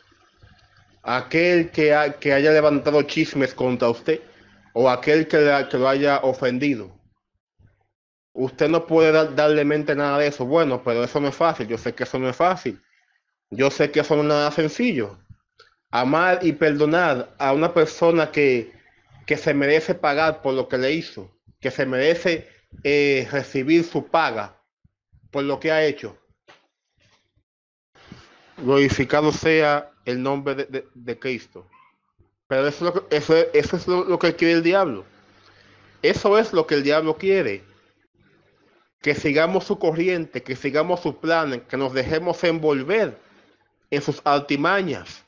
[1.03, 4.21] aquel que, que haya levantado chismes contra usted
[4.73, 6.98] o aquel que, que lo haya ofendido.
[8.33, 10.45] Usted no puede darle mente nada de eso.
[10.45, 11.67] Bueno, pero eso no es fácil.
[11.67, 12.81] Yo sé que eso no es fácil.
[13.51, 15.17] Yo sé que eso no es nada sencillo.
[15.91, 18.73] Amar y perdonar a una persona que,
[19.27, 22.49] que se merece pagar por lo que le hizo, que se merece
[22.83, 24.61] eh, recibir su paga
[25.31, 26.17] por lo que ha hecho.
[28.57, 31.65] Glorificado sea el nombre de, de- Cristo.
[32.47, 35.05] Pero eso, eso, eso es lo que quiere el diablo.
[36.01, 37.63] Eso es lo que el diablo quiere.
[39.01, 43.17] Que sigamos su corriente, que sigamos sus planes, que nos dejemos envolver
[43.89, 45.23] en sus artimañas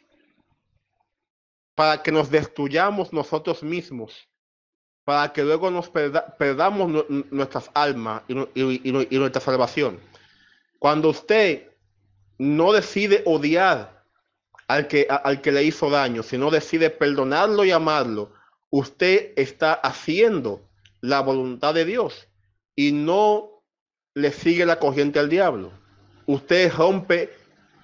[1.76, 4.28] para que nos destruyamos nosotros mismos,
[5.06, 9.18] para que luego nos perda- perdamos nu- nu- nuestras almas y, y- y nu- y
[9.18, 10.00] nuestra salvación.
[10.78, 11.70] Cuando usted
[12.38, 14.04] no decide odiar
[14.68, 18.34] al que, al que le hizo daño, sino decide perdonarlo y amarlo,
[18.70, 20.62] usted está haciendo
[21.02, 22.28] la voluntad de Dios
[22.76, 23.51] y no
[24.14, 25.72] le sigue la corriente al diablo.
[26.26, 27.30] Usted rompe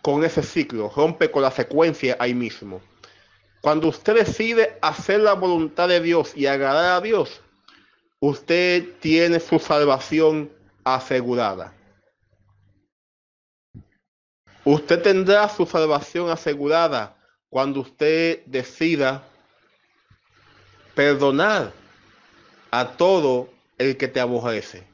[0.01, 2.81] con ese ciclo, rompe con la secuencia ahí mismo.
[3.61, 7.41] Cuando usted decide hacer la voluntad de Dios y agradar a Dios,
[8.19, 10.51] usted tiene su salvación
[10.83, 11.73] asegurada.
[14.63, 17.15] Usted tendrá su salvación asegurada
[17.49, 19.23] cuando usted decida
[20.93, 21.71] perdonar
[22.71, 24.85] a todo el que te aborrece,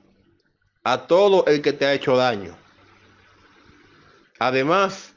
[0.83, 2.57] a todo el que te ha hecho daño.
[4.39, 5.13] Además,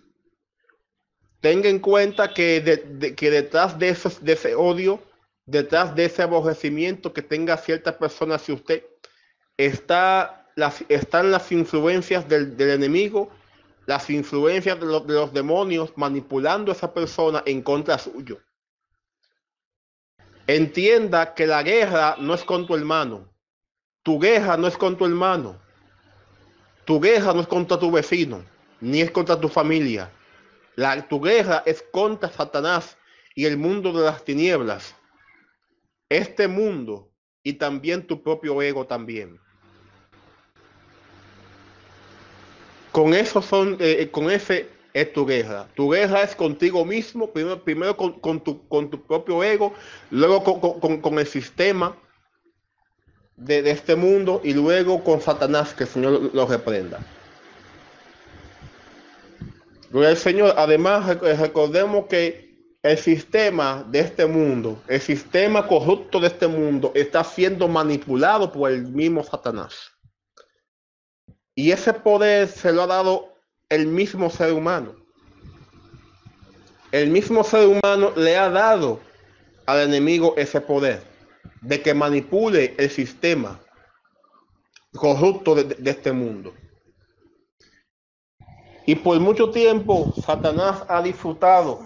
[1.40, 5.02] tenga en cuenta que, de- de- que detrás de, esos- de ese odio,
[5.44, 8.84] detrás de ese aborrecimiento que tenga cierta persona hacia usted,
[9.56, 13.30] está las, están las influencias del, enemigo,
[13.86, 18.40] las influencias de de los demonios manipulando a esa persona en contra suyo.
[20.46, 23.35] Entienda que la guerra no es con tu hermano.
[24.06, 25.56] Tu guerra no es con tu hermano.
[26.84, 28.40] Tu guerra no es contra tu vecino,
[28.80, 30.08] ni es contra tu familia.
[30.76, 32.96] La, tu guerra es contra Satanás
[33.34, 34.94] y el mundo de las tinieblas.
[36.08, 37.10] Este mundo
[37.42, 39.40] y también tu propio ego también.
[42.92, 45.66] Con eso son, eh, con ese es tu guerra.
[45.74, 49.74] Tu guerra es contigo mismo, primero, primero con, con tu, con tu propio ego,
[50.12, 50.44] luego
[50.78, 51.96] con- con el sistema
[53.36, 57.00] de, este mundo y luego con Satanás, que el Señor lo, reprenda.
[59.90, 60.54] Gloria Señor.
[60.56, 62.46] Además, rec- recordemos que
[62.82, 68.70] el sistema de este mundo, el sistema corrupto de este mundo, está siendo manipulado por
[68.70, 69.92] el mismo Satanás.
[71.54, 73.34] Y ese poder se lo ha dado
[73.68, 74.94] el mismo ser humano.
[76.92, 79.00] El mismo ser humano le ha dado
[79.66, 81.15] al enemigo ese poder
[81.66, 83.60] de que manipule el sistema
[84.94, 86.54] corrupto de, de este mundo.
[88.86, 91.80] Y por mucho tiempo Satanás ha disfrutado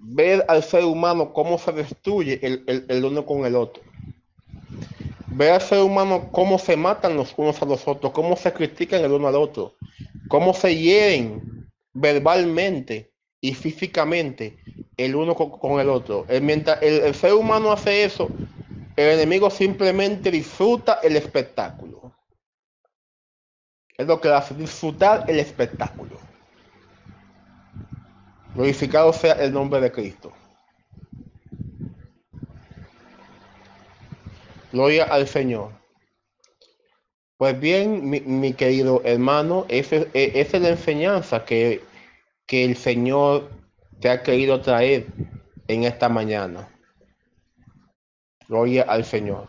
[0.00, 3.82] ver al ser humano cómo se destruye el, el- uno con el otro.
[5.28, 9.04] Ver al ser humano cómo se matan los unos a los otros, cómo se critican
[9.04, 9.74] el uno al otro,
[10.28, 14.56] cómo se hieren verbalmente y físicamente
[14.96, 16.24] el uno con, el otro.
[16.28, 18.28] Eh, Mientras el ser humano hace eso,
[19.00, 22.14] el enemigo simplemente disfruta el espectáculo.
[23.96, 26.18] Es lo que hace, disfrutar el espectáculo.
[28.54, 30.32] Glorificado sea el nombre de Cristo.
[34.72, 35.72] Gloria al Señor.
[37.36, 39.80] Pues bien, mi, querido hermano, e-
[40.12, 41.82] esa es la enseñanza que
[42.48, 43.50] el Señor
[44.00, 45.06] te ha querido traer
[45.68, 46.68] en esta mañana.
[48.50, 49.46] Gloria al Señor.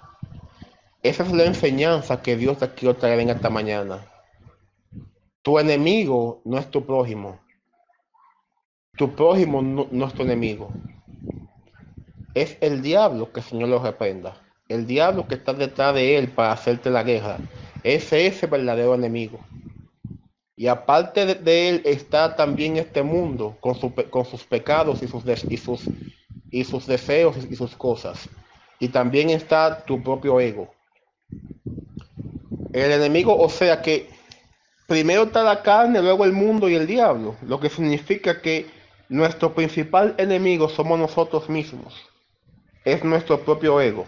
[1.01, 4.05] Esa es la enseñanza que Dios te quiere traer en esta mañana.
[5.41, 7.39] Tu enemigo no es tu prójimo.
[8.95, 10.69] Tu prójimo no, es tu enemigo.
[12.35, 14.35] Es el diablo que el Señor lo reprenda.
[14.69, 17.37] El diablo que está detrás de él para hacerte la guerra.
[17.81, 19.39] Ese es el verdadero enemigo.
[20.55, 23.73] Y aparte de, él está también este mundo con,
[24.11, 25.89] con sus pecados y sus, y, sus,
[26.51, 28.29] y sus deseos y sus cosas.
[28.81, 30.73] Y también está tu propio ego.
[32.73, 34.09] El enemigo, o sea que
[34.87, 38.65] primero está la carne, luego el mundo y el diablo, lo que significa que
[39.07, 41.93] nuestro principal enemigo somos nosotros mismos.
[42.83, 44.07] Es nuestro propio ego.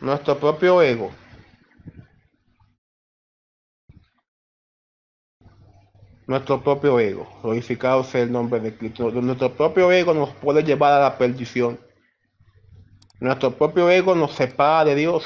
[0.00, 1.10] Nuestro propio ego.
[6.28, 7.28] Nuestro propio ego.
[7.42, 9.10] Glorificado sea el nombre de Cristo.
[9.10, 11.76] Nuestro propio ego nos puede llevar a la perdición.
[13.22, 15.24] Nuestro propio ego nos separa de Dios.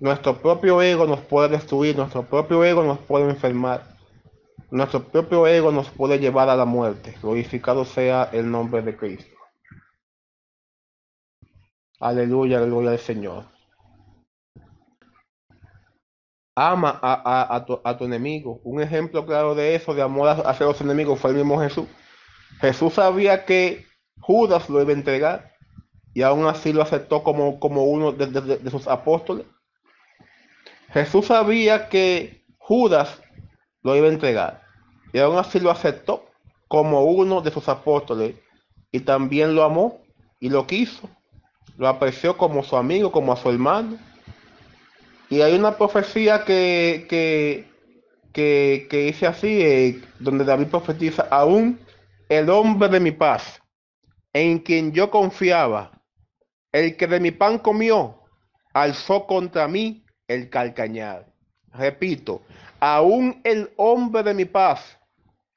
[0.00, 3.96] Nuestro propio ego nos puede destruir, nuestro propio ego nos puede enfermar.
[4.72, 7.14] Nuestro propio ego nos puede llevar a la muerte.
[7.22, 9.36] Glorificado sea el nombre de Cristo.
[12.00, 13.44] Aleluya, gloria al Señor.
[16.56, 18.60] Ama a, tu, a, tu, enemigo.
[18.64, 21.86] Un ejemplo claro de eso, de amor hacia los enemigos, fue el mismo Jesús.
[22.60, 23.86] Jesús sabía que
[24.18, 25.49] Judas lo iba a entregar
[26.14, 29.46] y aún así lo aceptó como, como uno de sus apóstoles.
[30.92, 33.22] Jesús sabía que Judas
[33.82, 34.62] lo iba a entregar
[35.12, 36.26] y aún así lo aceptó
[36.68, 38.34] como uno de sus apóstoles
[38.92, 40.00] y también lo amó
[40.40, 41.08] y lo quiso.
[41.76, 43.98] Lo apreció como su amigo, como a su hermano.
[45.28, 47.66] Y hay una profecía que, que,
[48.32, 51.78] que, dice así, eh, donde David profetiza, aún
[52.28, 53.60] el hombre de mi paz,
[54.32, 55.99] en quien yo confiaba,
[56.72, 58.20] el que de mi pan comió,
[58.72, 61.26] alzó contra mí el calcañar.
[61.72, 62.42] Repito,
[62.78, 64.98] aún el hombre de mi paz,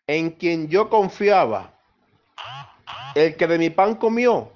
[0.08, 1.74] en quien yo confiaba,
[3.16, 4.52] el que de mi pan comió,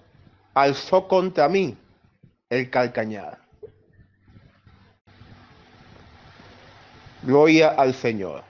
[0.54, 1.78] alzó contra mí
[2.50, 3.40] el calcañar.
[7.24, 8.44] Gloria al Señor.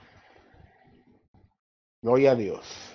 [2.00, 2.87] Gloria a Dios.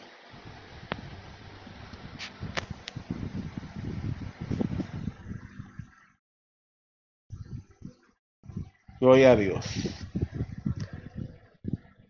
[9.04, 9.66] Gloria a Dios.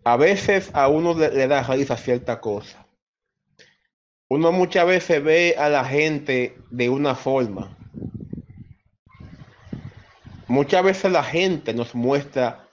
[0.04, 2.86] A veces a uno le, da raíz a cierta cosa.
[4.30, 7.76] Uno muchas veces ve a la gente de una forma.
[10.48, 12.70] Muchas veces la gente nos muestra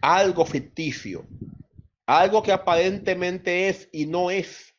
[0.00, 1.26] algo ficticio,
[2.06, 4.73] algo que aparentemente es y no es.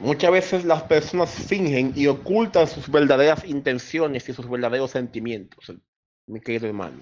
[0.00, 5.74] Muchas veces las personas fingen y ocultan sus verdaderas intenciones y sus verdaderos sentimientos,
[6.26, 7.00] mi querido hermano.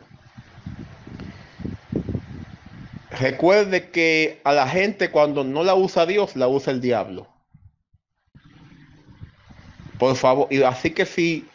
[3.20, 7.28] Recuerde que a la gente cuando no la usa Dios, la usa el diablo.
[9.96, 11.46] Por favor, y así que si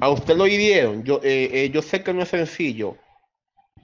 [0.00, 2.96] a usted lo hirieron, yo, eh, eh, yo sé que no es sencillo.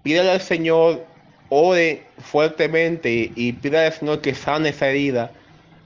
[0.02, 1.04] Pídale al Señor,
[1.50, 5.30] ore fuertemente y pídale al Señor que sane esa herida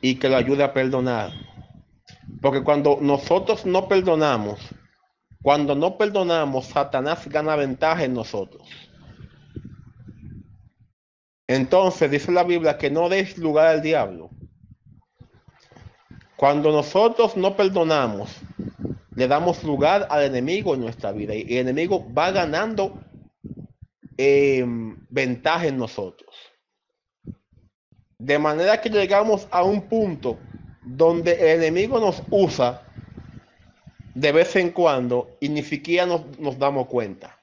[0.01, 1.33] y que lo ayude a perdonar.
[2.41, 4.61] Porque cuando nosotros no perdonamos,
[5.43, 8.69] cuando no perdonamos, Satanás gana ventaja en nosotros.
[11.47, 14.31] Entonces dice la Biblia que no des lugar al diablo.
[16.37, 18.31] Cuando nosotros no perdonamos,
[19.15, 23.01] le damos lugar al enemigo en nuestra vida y el enemigo va ganando
[24.17, 24.65] eh,
[25.09, 26.28] ventaja en nosotros.
[28.19, 30.39] De manera que llegamos a un punto
[30.83, 32.83] donde el enemigo nos usa
[34.15, 37.39] de vez en cuando y ni siquiera nos, damos cuenta.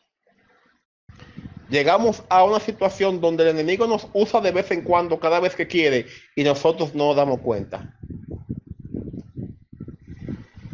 [1.70, 5.56] Llegamos a una situación donde el enemigo nos usa de vez en cuando, cada vez
[5.56, 7.98] que quiere, y nosotros no damos cuenta.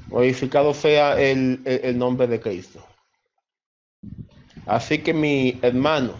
[0.07, 2.83] Glorificado sea el nombre de Cristo.
[4.65, 6.13] Así que mi hermano,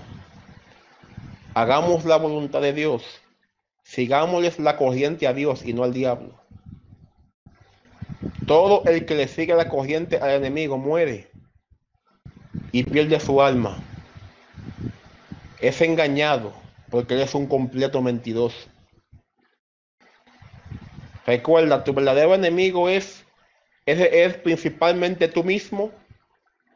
[1.53, 3.20] hagamos la voluntad de Dios
[3.91, 6.39] Sigámosles la corriente a Dios y no al diablo.
[8.47, 11.29] Todo el que le sigue la corriente al enemigo muere
[12.71, 13.83] y pierde su alma.
[15.59, 16.53] Es engañado
[16.89, 18.69] porque es un completo mentiroso.
[21.25, 23.25] Recuerda, tu verdadero enemigo es,
[23.85, 25.91] es, es principalmente tú mismo,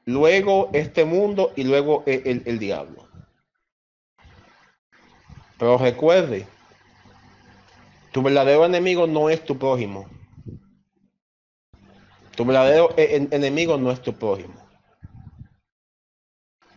[0.04, 3.08] luego este mundo y luego el, el diablo.
[5.58, 6.46] Pero recuerde,
[8.16, 10.08] tu verdadero enemigo no es tu prójimo.
[12.34, 14.56] Tu verdadero e-, enemigo no es tu prójimo.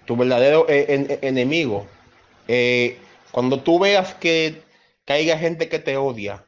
[0.05, 1.87] Tu verdadero e-, enemigo.
[2.49, 2.99] Eh,
[3.31, 4.65] cuando tú veas que
[5.05, 6.45] caiga gente que te odia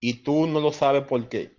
[0.00, 1.54] y tú no lo sabes por qué,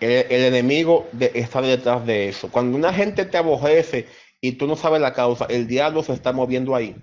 [0.00, 2.50] el, enemigo está detrás de eso.
[2.50, 4.08] Cuando una gente te aborrece
[4.40, 6.96] y tú no sabes la causa, el diablo se está moviendo ahí.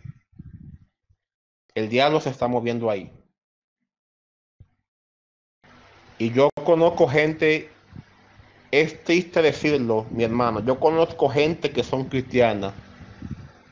[1.74, 3.10] El diablo se está moviendo ahí.
[6.22, 7.72] Y yo conozco gente,
[8.70, 12.76] es triste decirlo, mi hermano, yo conozco gente que son cristianas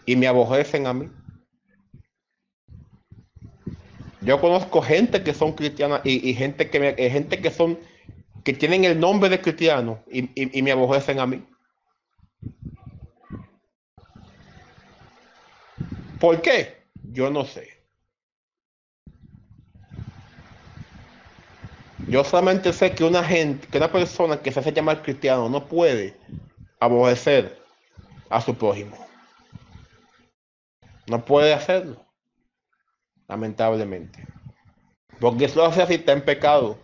[0.07, 1.11] y me aborrecen a mí.
[4.21, 7.77] Yo conozco gente que son cristianas y, gente que me, eh, gente que son
[8.43, 11.45] que tienen el nombre de cristiano y, y me aborrecen a mí.
[16.19, 16.77] ¿Por qué?
[17.03, 17.78] Yo no sé.
[22.07, 25.67] Yo solamente sé que una gente, que una persona que se hace llamar cristiano no
[25.67, 26.15] puede
[26.79, 27.59] aborrecer
[28.29, 28.97] a su prójimo.
[31.07, 32.05] No puede hacerlo.
[33.27, 34.25] lamentablemente.
[35.19, 36.79] Porque eso hace si está en pecado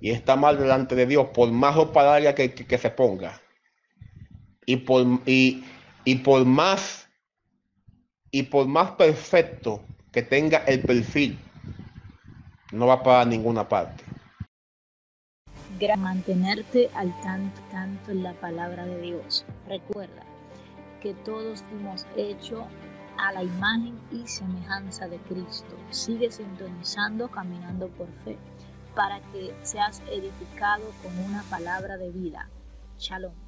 [0.00, 3.40] y está mal delante de Dios, por más ropa que, que, se ponga.
[4.66, 5.64] Y por, y,
[6.04, 7.04] y por más
[8.34, 11.38] y por más perfecto que tenga el perfil,
[12.72, 14.03] no va para ninguna parte.
[15.98, 19.44] Mantenerte al tanto, tanto en la palabra de Dios.
[19.66, 20.22] Recuerda
[21.00, 22.66] que todos hemos hecho
[23.18, 25.76] a la imagen y semejanza de Cristo.
[25.90, 28.38] Sigue sintonizando, caminando por fe,
[28.94, 32.48] para que seas edificado con una palabra de vida.
[32.98, 33.43] Shalom.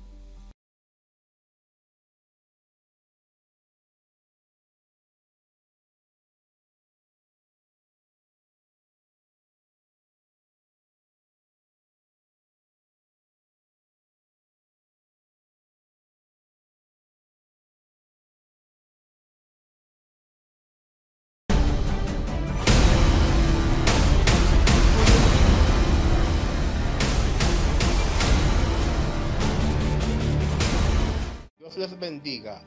[31.76, 32.62] Les bendiga.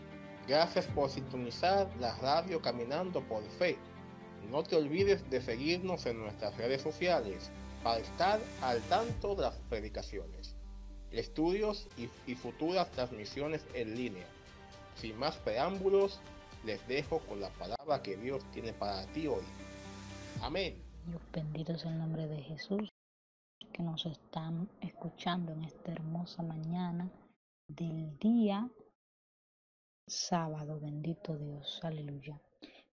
[0.47, 3.77] Gracias por sintonizar la radio Caminando por Fe.
[4.49, 7.51] No te olvides de seguirnos en nuestras redes sociales
[7.83, 10.55] para estar al tanto de las predicaciones,
[11.11, 14.25] estudios y, futuras transmisiones en línea.
[14.95, 16.19] Sin más preámbulos,
[16.65, 19.43] les dejo con la palabra que Dios tiene para ti hoy.
[20.41, 20.81] Amén.
[21.05, 22.89] Dios bendito es el nombre de Jesús
[23.71, 27.09] que nos están escuchando en esta hermosa mañana
[27.67, 28.67] del día
[30.09, 32.41] sábado, bendito Dios, aleluya.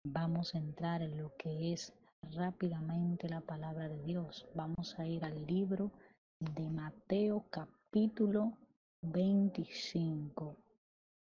[0.03, 4.47] Vamos a entrar en lo que es rápidamente la palabra de Dios.
[4.55, 5.91] Vamos a ir al libro
[6.39, 8.57] de Mateo capítulo
[9.01, 10.55] 25.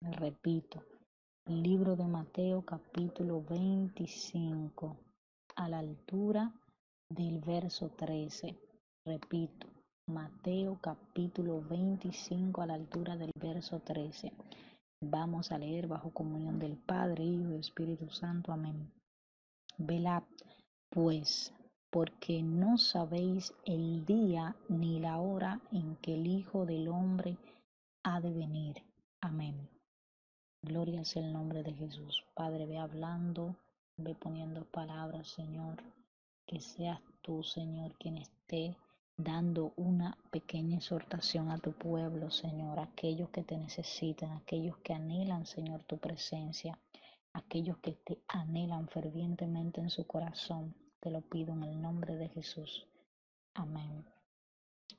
[0.01, 0.85] Repito,
[1.47, 4.97] libro de Mateo capítulo 25
[5.57, 6.53] a la altura
[7.09, 8.57] del verso 13.
[9.05, 9.67] Repito,
[10.07, 14.33] Mateo capítulo 25 a la altura del verso 13.
[15.11, 18.53] Vamos a leer bajo comunión del Padre, Hijo y Espíritu Santo.
[18.53, 18.91] Amén.
[19.77, 20.23] Velad,
[20.89, 21.53] pues,
[21.91, 27.37] porque no sabéis el día ni la hora en que el Hijo del Hombre
[28.03, 28.83] ha de venir.
[29.21, 29.69] Amén.
[30.63, 32.25] Gloria sea el nombre de Jesús.
[32.35, 33.57] Padre, ve hablando,
[33.97, 35.83] ve poniendo palabras, Señor.
[36.47, 38.77] Que seas tú, Señor, quien esté
[39.17, 45.47] dando una pequeña exhortación a tu pueblo, Señor, aquellos que te necesitan, aquellos que anhelan,
[45.47, 46.79] Señor, tu presencia,
[47.33, 50.75] aquellos que te anhelan fervientemente en su corazón.
[51.01, 52.87] Te lo pido en el nombre de Jesús.
[53.55, 54.05] Amén.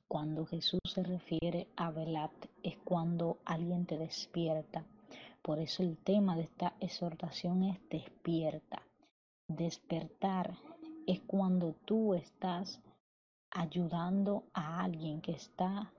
[0.08, 2.32] Cuando Jesús se refiere a velat
[2.64, 4.86] es cuando alguien te despierta.
[5.42, 8.82] Por eso el tema de esta exhortación es despierta.
[9.48, 10.58] Despertar
[11.06, 12.80] es cuando tú estás
[13.52, 15.92] ayudando a alguien que está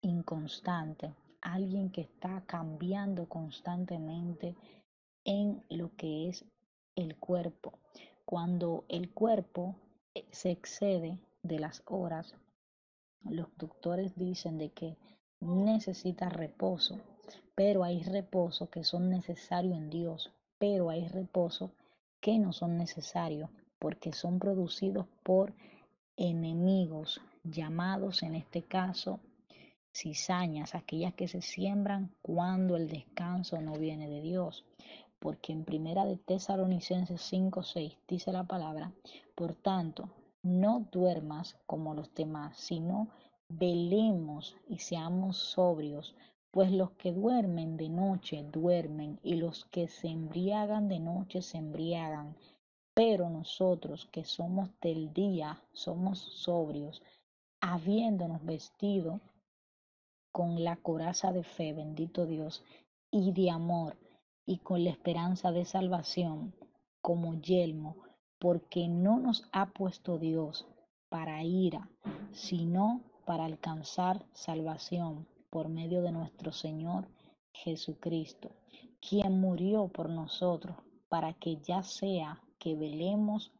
[0.00, 4.56] inconstante, alguien que está cambiando constantemente
[5.24, 6.44] en lo que es
[6.94, 7.78] el cuerpo.
[8.24, 9.76] Cuando el cuerpo
[10.14, 12.34] eh, se excede de las horas,
[13.22, 14.96] los doctores dicen de que
[15.40, 16.98] necesita reposo,
[17.54, 21.72] pero hay reposo que son necesarios en Dios, pero hay reposo
[22.20, 25.54] que no son necesarios porque son producidos por
[26.16, 29.20] enemigos llamados en este caso
[29.96, 34.64] cizañas, aquellas que se siembran cuando el descanso no viene de Dios.
[35.18, 38.92] Porque en primera de Tesalonicenses 5, 6 dice la palabra,
[39.34, 40.10] por tanto,
[40.42, 43.08] no duermas como los demás, sino
[43.48, 46.14] velemos y seamos sobrios,
[46.50, 51.56] pues los que duermen de noche duermen y los que se embriagan de noche se
[51.58, 52.36] embriagan.
[52.96, 57.02] Pero nosotros que somos del día, somos sobrios,
[57.60, 59.20] habiéndonos vestido
[60.32, 62.64] con la coraza de fe, bendito Dios,
[63.10, 63.98] y de amor,
[64.46, 66.54] y con la esperanza de salvación
[67.02, 67.96] como yelmo,
[68.38, 70.66] porque no nos ha puesto Dios
[71.10, 71.90] para ira,
[72.32, 77.06] sino para alcanzar salvación por medio de nuestro Señor
[77.52, 78.52] Jesucristo,
[79.06, 80.78] quien murió por nosotros,
[81.10, 83.52] para que ya sea que velemos,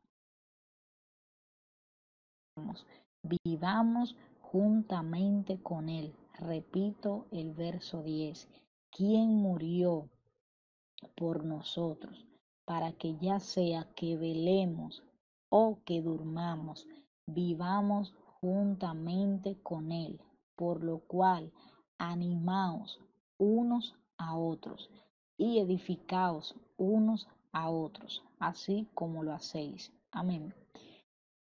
[3.23, 6.13] vivamos juntamente con Él.
[6.41, 8.49] Repito el verso 10,
[8.91, 10.09] quien murió
[11.15, 12.27] por nosotros,
[12.65, 15.05] para que ya sea que velemos
[15.51, 16.85] o que durmamos,
[17.29, 20.21] vivamos juntamente con Él,
[20.57, 21.53] por lo cual
[21.99, 22.99] animaos
[23.39, 24.91] unos a otros
[25.39, 29.91] y edificaos unos a otros, así como lo hacéis.
[30.13, 30.53] Amén.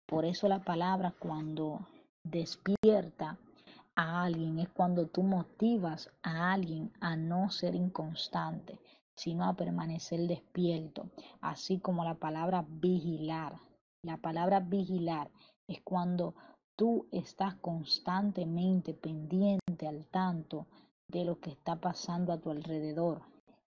[0.08, 1.86] Por eso la palabra cuando
[2.24, 3.38] despierta
[3.94, 8.80] a alguien es cuando tú motivas a alguien a no ser inconstante,
[9.18, 11.10] sino a permanecer despierto,
[11.42, 13.60] así como la palabra vigilar.
[14.02, 15.30] La palabra vigilar
[15.68, 16.36] es cuando
[16.78, 20.68] tú estás constantemente pendiente al tanto
[21.10, 23.24] de lo que está pasando a tu alrededor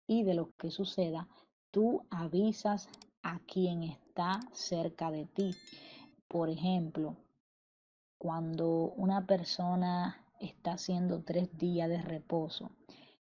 [0.07, 1.27] y de lo que suceda,
[1.71, 2.89] tú avisas
[3.23, 5.55] a quien está cerca de ti.
[6.27, 7.15] Por ejemplo,
[8.17, 12.71] cuando una persona está haciendo tres días de reposo,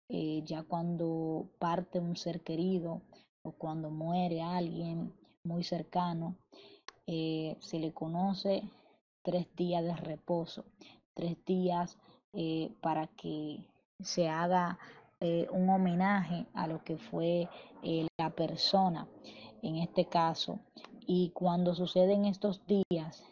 [0.08, 3.02] eh, ya cuando parte un ser querido
[3.42, 5.12] o cuando muere alguien
[5.44, 6.36] muy cercano,
[7.06, 8.62] eh, se le conoce
[9.22, 10.64] tres días de reposo,
[11.14, 11.98] tres días
[12.32, 13.64] eh, para que
[14.00, 14.78] se haga
[15.20, 17.48] un homenaje a lo que fue
[18.18, 19.06] la persona
[19.62, 20.60] en este caso.
[21.06, 23.22] Y cuando suceden estos días,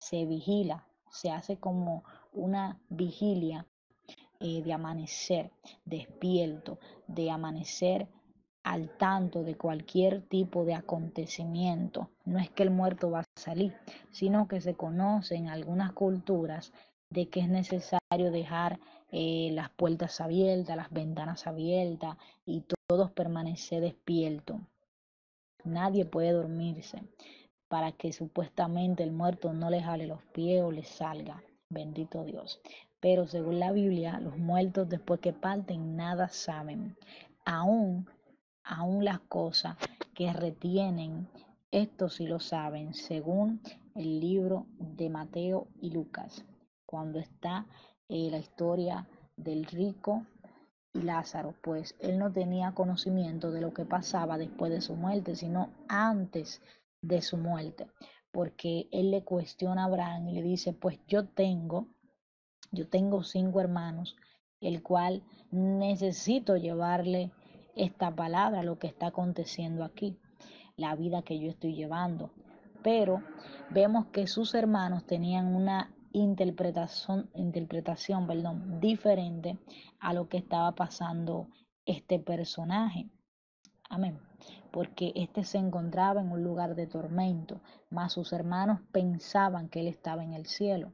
[0.00, 3.66] se vigila, se hace como una vigilia
[4.40, 5.50] eh, de amanecer
[5.84, 8.08] despierto, de amanecer
[8.62, 12.10] al tanto de cualquier tipo de acontecimiento.
[12.24, 13.74] No es que el muerto va a salir,
[14.10, 16.72] sino que se conoce en algunas culturas
[17.10, 18.80] de que es necesario dejar
[19.12, 24.60] eh, las puertas abiertas, las ventanas abiertas y todos permanecer despiertos.
[25.64, 27.02] Nadie puede dormirse
[27.68, 31.42] para que supuestamente el muerto no le jale los pies o le salga.
[31.68, 32.60] Bendito Dios.
[33.00, 36.96] Pero según la Biblia, los muertos después que parten nada saben.
[37.44, 38.08] Aún,
[38.62, 39.76] aún las cosas
[40.14, 41.28] que retienen,
[41.70, 43.60] esto sí lo saben, según
[43.94, 46.44] el libro de Mateo y Lucas,
[46.86, 47.66] cuando está
[48.08, 50.26] eh, la historia del rico
[50.92, 55.36] y Lázaro, pues él no tenía conocimiento de lo que pasaba después de su muerte,
[55.36, 56.62] sino antes
[57.02, 57.86] de su muerte,
[58.32, 61.88] porque él le cuestiona a Abraham y le dice, pues yo tengo
[62.72, 64.16] yo tengo cinco hermanos,
[64.60, 67.32] el cual necesito llevarle
[67.74, 70.18] esta palabra, lo que está aconteciendo aquí,
[70.76, 72.30] la vida que yo estoy llevando.
[72.82, 73.22] Pero
[73.70, 79.58] vemos que sus hermanos tenían una interpretación, interpretación perdón, diferente
[79.98, 81.48] a lo que estaba pasando
[81.84, 83.08] este personaje.
[83.88, 84.18] Amén.
[84.72, 87.60] Porque éste se encontraba en un lugar de tormento,
[87.90, 90.92] mas sus hermanos pensaban que él estaba en el cielo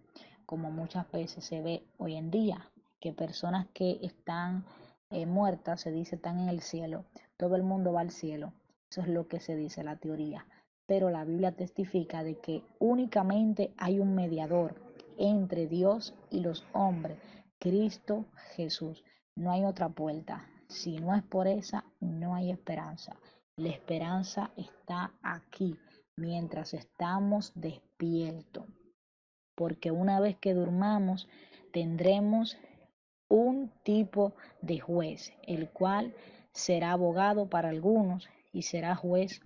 [0.53, 4.67] como muchas veces se ve hoy en día, que personas que están
[5.09, 7.07] eh, muertas, se dice, están en el cielo,
[7.39, 8.53] todo el mundo va al cielo.
[8.91, 10.47] Eso es lo que se dice la teoría.
[10.85, 14.75] Pero la Biblia testifica de que únicamente hay un mediador
[15.19, 17.19] entre Dios y los hombres,
[17.59, 19.05] Cristo Jesús.
[19.37, 20.49] No hay otra puerta.
[20.69, 23.17] Si no es por esa, no hay esperanza.
[23.57, 25.77] La esperanza está aquí,
[26.17, 28.65] mientras estamos despiertos
[29.55, 31.29] porque una vez que durmamos
[31.73, 32.59] tendremos
[33.29, 36.15] un tipo de juez, el cual
[36.53, 39.41] será abogado para algunos y será juez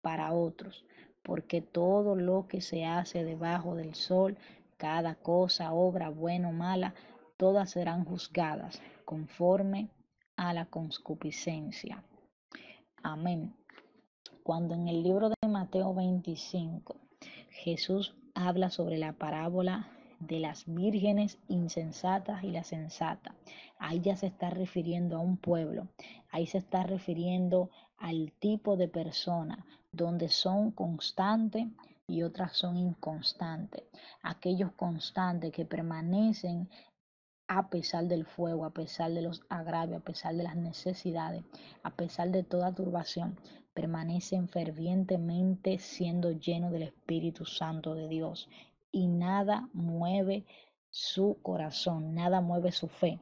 [0.00, 0.84] para otros,
[1.22, 4.36] porque todo lo que se hace debajo del sol,
[4.82, 6.92] cada cosa, obra buena o mala,
[7.36, 9.90] todas serán juzgadas conforme
[10.36, 12.02] a la concupiscencia.
[13.00, 13.54] Amén.
[14.42, 16.96] Cuando en el libro de Mateo 25
[17.50, 19.88] Jesús habla sobre la parábola
[20.18, 23.36] de las vírgenes insensatas y la sensata.
[23.78, 25.86] Ahí ya se está refiriendo a un pueblo,
[26.32, 31.68] ahí se está refiriendo al tipo de persona donde son constantes
[32.06, 33.84] y otras son inconstantes.
[34.22, 36.68] Aquellos constantes que permanecen
[37.48, 41.44] a pesar del fuego, a pesar de los agravios, a pesar de las necesidades,
[41.82, 43.38] a pesar de toda turbación,
[43.74, 48.48] permanecen fervientemente siendo llenos del Espíritu Santo de Dios
[48.90, 50.44] y nada mueve
[50.90, 53.18] su corazón, nada mueve su fe.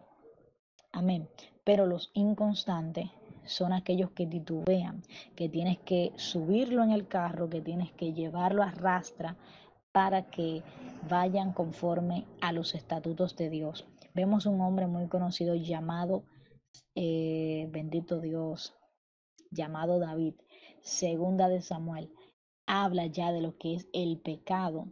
[0.93, 1.29] Amén.
[1.65, 3.11] Pero los inconstantes
[3.45, 5.03] son aquellos que titubean,
[5.35, 9.37] que tienes que subirlo en el carro, que tienes que llevarlo a rastra
[9.93, 10.63] para que
[11.09, 13.87] vayan conforme a los estatutos de Dios.
[14.15, 16.25] Vemos un hombre muy conocido llamado,
[16.95, 18.75] eh, bendito Dios,
[19.51, 20.35] llamado David,
[20.81, 22.11] segunda de Samuel,
[22.67, 24.87] habla ya de lo que es el pecado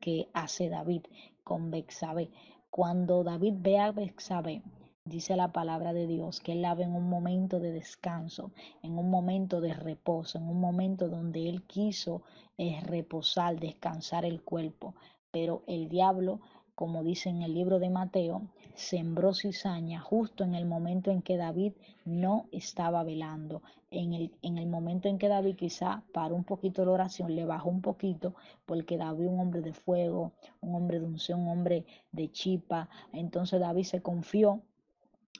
[0.00, 1.02] que hace David
[1.44, 2.30] con Bexabe.
[2.70, 4.62] Cuando David ve a Bexabe,
[5.08, 8.50] dice la palabra de Dios que él la en un momento de descanso,
[8.82, 12.22] en un momento de reposo, en un momento donde él quiso
[12.56, 14.94] eh, reposar, descansar el cuerpo,
[15.30, 16.40] pero el diablo
[16.78, 18.42] como dice en el libro de Mateo,
[18.76, 21.72] sembró cizaña justo en el momento en que David
[22.04, 23.62] no estaba velando.
[23.90, 27.44] En el, en el momento en que David quizá paró un poquito la oración, le
[27.44, 30.30] bajó un poquito, porque David un hombre de fuego,
[30.60, 32.88] un hombre de unción, un hombre de chipa.
[33.12, 34.62] Entonces David se confió,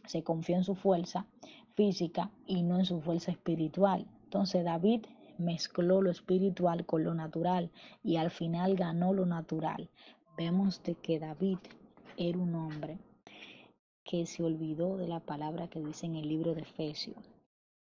[0.07, 1.27] se confió en su fuerza
[1.75, 4.07] física y no en su fuerza espiritual.
[4.25, 5.07] Entonces David
[5.39, 7.71] mezcló lo espiritual con lo natural
[8.03, 9.89] y al final ganó lo natural
[10.39, 11.59] vemos de que David
[12.17, 12.97] era un hombre
[14.05, 17.19] que se olvidó de la palabra que dice en el libro de Efesios,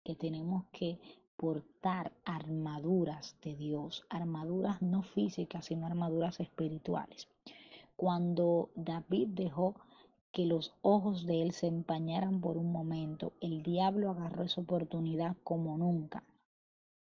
[0.04, 1.00] que tenemos que
[1.36, 7.28] portar armaduras de Dios, armaduras no físicas, sino armaduras espirituales.
[7.96, 9.74] Cuando David dejó
[10.36, 15.34] que los ojos de él se empañaran por un momento, el diablo agarró esa oportunidad
[15.42, 16.24] como nunca,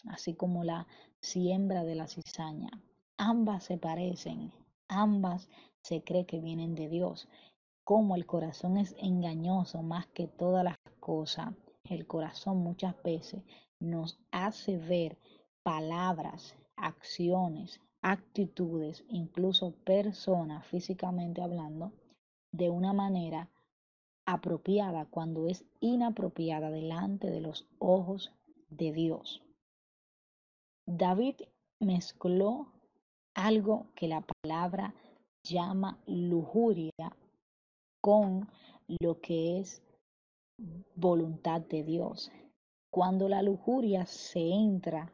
[0.06, 0.88] así como la
[1.20, 2.70] siembra de la cizaña.
[3.18, 4.54] Ambas se parecen,
[4.88, 5.50] Ambas
[5.82, 7.28] se cree que vienen de Dios.
[7.84, 13.44] Como el corazón es engañoso más que todas las cosas, el corazón muchas veces
[13.78, 15.18] nos hace ver
[15.64, 21.92] palabras, acciones, actitudes, incluso personas físicamente hablando,
[22.58, 23.50] de una manera
[24.26, 28.34] apropiada cuando es inapropiada delante de los ojos
[28.70, 29.42] de Dios.
[30.86, 31.36] David
[31.80, 32.68] mezcló
[33.36, 34.96] algo que la palabra
[35.44, 37.16] llama lujuria
[38.02, 38.50] con
[39.00, 39.84] lo que es
[40.96, 42.32] voluntad de Dios.
[42.90, 45.12] Cuando la lujuria se entra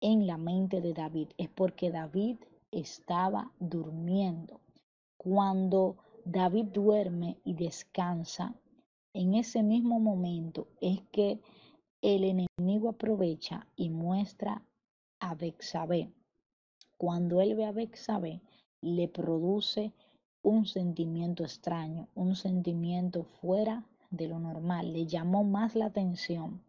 [0.00, 2.36] en la mente de David es porque David
[2.70, 4.60] estaba durmiendo.
[5.16, 5.96] Cuando
[6.30, 8.54] David duerme y descansa,
[9.14, 11.40] en ese mismo momento es que
[12.02, 14.62] el enemigo aprovecha y muestra
[15.20, 16.12] a Bexabé
[16.98, 18.40] cuando él ve a Bexabe,
[18.82, 19.92] le produce
[20.42, 24.92] un sentimiento extraño, un sentimiento fuera de lo normal.
[24.92, 26.60] Le llamó más la atención,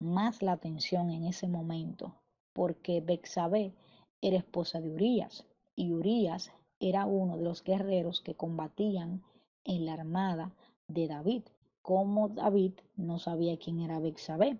[0.00, 2.14] más la atención en ese momento,
[2.54, 3.74] porque Bexabe
[4.22, 5.44] era esposa de Urias
[5.76, 6.50] y Urias
[6.82, 9.22] era uno de los guerreros que combatían
[9.64, 10.52] en la armada
[10.88, 11.44] de David.
[11.80, 14.58] Como David no sabía quién era Bexabe,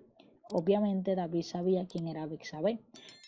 [0.52, 2.78] obviamente David sabía quién era Bexabe.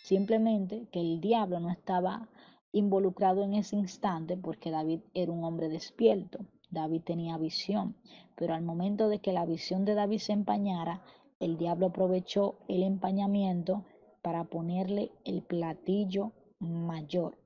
[0.04, 2.28] Simplemente que el diablo no estaba
[2.72, 6.46] involucrado en ese instante porque David era un hombre despierto.
[6.70, 7.96] David tenía visión,
[8.36, 11.02] pero al momento de que la visión de David se empañara,
[11.40, 13.84] el diablo aprovechó el empañamiento
[14.22, 17.36] para ponerle el platillo mayor,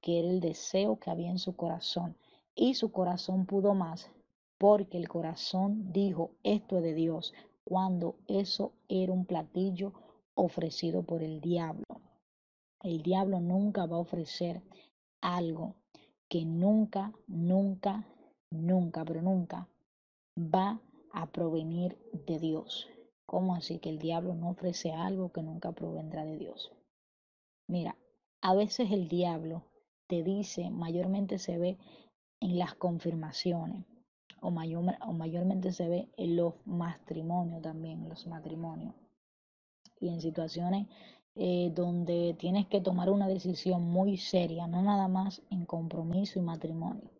[0.00, 2.16] que era el deseo que había en su corazón.
[2.54, 4.10] Y su corazón pudo más
[4.58, 7.32] porque el corazón dijo, esto es de Dios,
[7.64, 9.92] cuando eso era un platillo
[10.34, 11.84] ofrecido por el diablo.
[12.82, 14.62] El diablo nunca va a ofrecer
[15.20, 15.74] algo
[16.28, 18.04] que nunca, nunca,
[18.50, 19.68] nunca, pero nunca
[20.36, 20.80] va
[21.12, 22.88] a provenir de Dios.
[23.26, 26.72] ¿Cómo así que el diablo no ofrece algo que nunca provendrá de Dios?
[27.66, 27.96] Mira,
[28.40, 29.64] a veces el diablo
[30.08, 31.78] te dice, mayormente se ve
[32.40, 33.84] en las confirmaciones,
[34.40, 38.94] o, o mayormente se ve en los matrimonios también, los matrimonios.
[40.00, 40.86] Y en situaciones
[41.34, 46.42] eh, donde tienes que tomar una decisión muy seria, no nada más en compromiso y
[46.42, 47.10] matrimonio.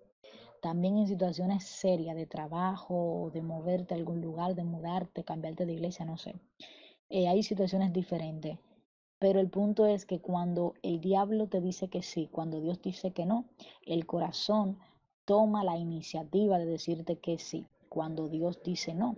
[0.60, 5.74] También en situaciones serias de trabajo, de moverte a algún lugar, de mudarte, cambiarte de
[5.74, 6.34] iglesia, no sé.
[7.10, 8.58] Eh, hay situaciones diferentes.
[9.18, 13.12] Pero el punto es que cuando el diablo te dice que sí, cuando Dios dice
[13.12, 13.46] que no,
[13.84, 14.78] el corazón
[15.24, 19.16] toma la iniciativa de decirte que sí, cuando Dios dice no.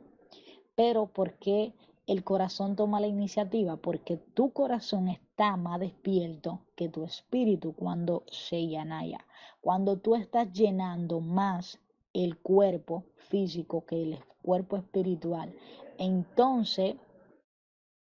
[0.74, 1.74] Pero ¿por qué
[2.10, 8.24] el corazón toma la iniciativa porque tu corazón está más despierto que tu espíritu cuando
[8.26, 9.24] se llanaya.
[9.60, 11.78] Cuando tú estás llenando más
[12.12, 15.54] el cuerpo físico que el cuerpo espiritual,
[15.98, 16.96] entonces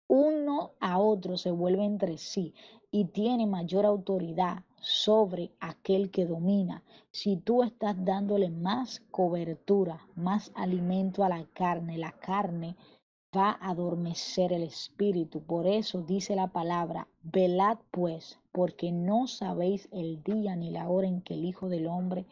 [0.09, 2.55] uno a otro se vuelve entre sí
[2.91, 6.83] y tiene mayor autoridad sobre aquel que domina.
[7.11, 12.75] Si tú estás dándole más cobertura, más alimento a la carne, la carne
[13.37, 15.43] va a adormecer el espíritu.
[15.43, 21.07] Por eso dice la palabra, velad pues, porque no sabéis el día ni la hora
[21.07, 22.25] en que el Hijo del Hombre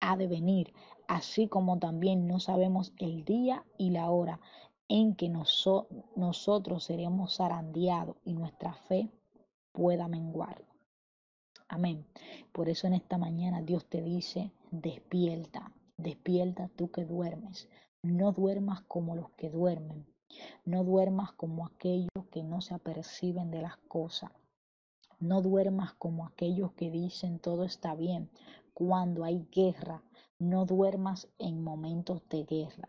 [0.00, 0.74] ha de venir,
[1.08, 4.40] así como también no sabemos el día y la hora
[4.88, 9.10] en que nosotros seremos zarandeados y nuestra fe
[9.72, 10.64] pueda menguar.
[11.68, 12.06] Amén.
[12.52, 17.68] Por eso en esta mañana Dios te dice, despierta, despierta tú que duermes.
[18.02, 20.06] No duermas como los que duermen,
[20.64, 24.30] no duermas como aquellos que no se aperciben de las cosas.
[25.20, 28.30] No duermas como aquellos que dicen todo está bien,
[28.74, 30.02] cuando hay guerra.
[30.38, 32.88] No duermas en momentos de guerra.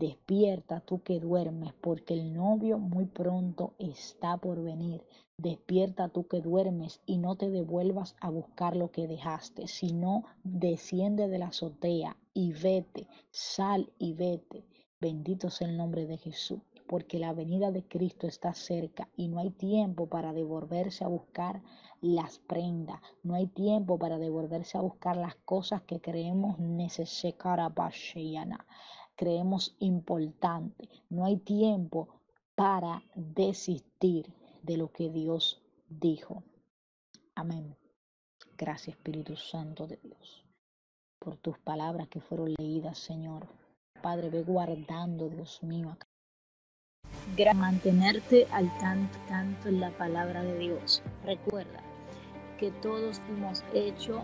[0.00, 5.04] Despierta tú que duermes, porque el novio muy pronto está por venir.
[5.36, 11.28] Despierta tú que duermes y no te devuelvas a buscar lo que dejaste, sino desciende
[11.28, 14.64] de la azotea y vete, sal y vete.
[14.98, 19.38] Bendito sea el nombre de Jesús, porque la venida de Cristo está cerca y no
[19.38, 21.60] hay tiempo para devolverse a buscar
[22.00, 27.36] las prendas, no hay tiempo para devolverse a buscar las cosas que creemos necesarias,
[29.20, 32.08] creemos importante, no hay tiempo
[32.54, 34.32] para desistir
[34.62, 36.42] de lo que Dios dijo.
[37.34, 37.76] Amén.
[38.56, 40.46] Gracias Espíritu Santo de Dios
[41.18, 43.46] por tus palabras que fueron leídas, Señor.
[44.02, 45.98] Padre, ve guardando, Dios mío.
[47.54, 51.02] Mantenerte al tanto, tanto en la palabra de Dios.
[51.26, 51.82] Recuerda
[52.58, 54.22] que todos fuimos hechos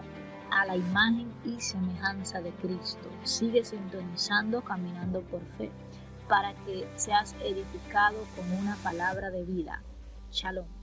[0.50, 3.08] a la imagen y semejanza de Cristo.
[3.24, 5.70] Sigue sintonizando, caminando por fe,
[6.28, 9.82] para que seas edificado con una palabra de vida.
[10.30, 10.75] Shalom.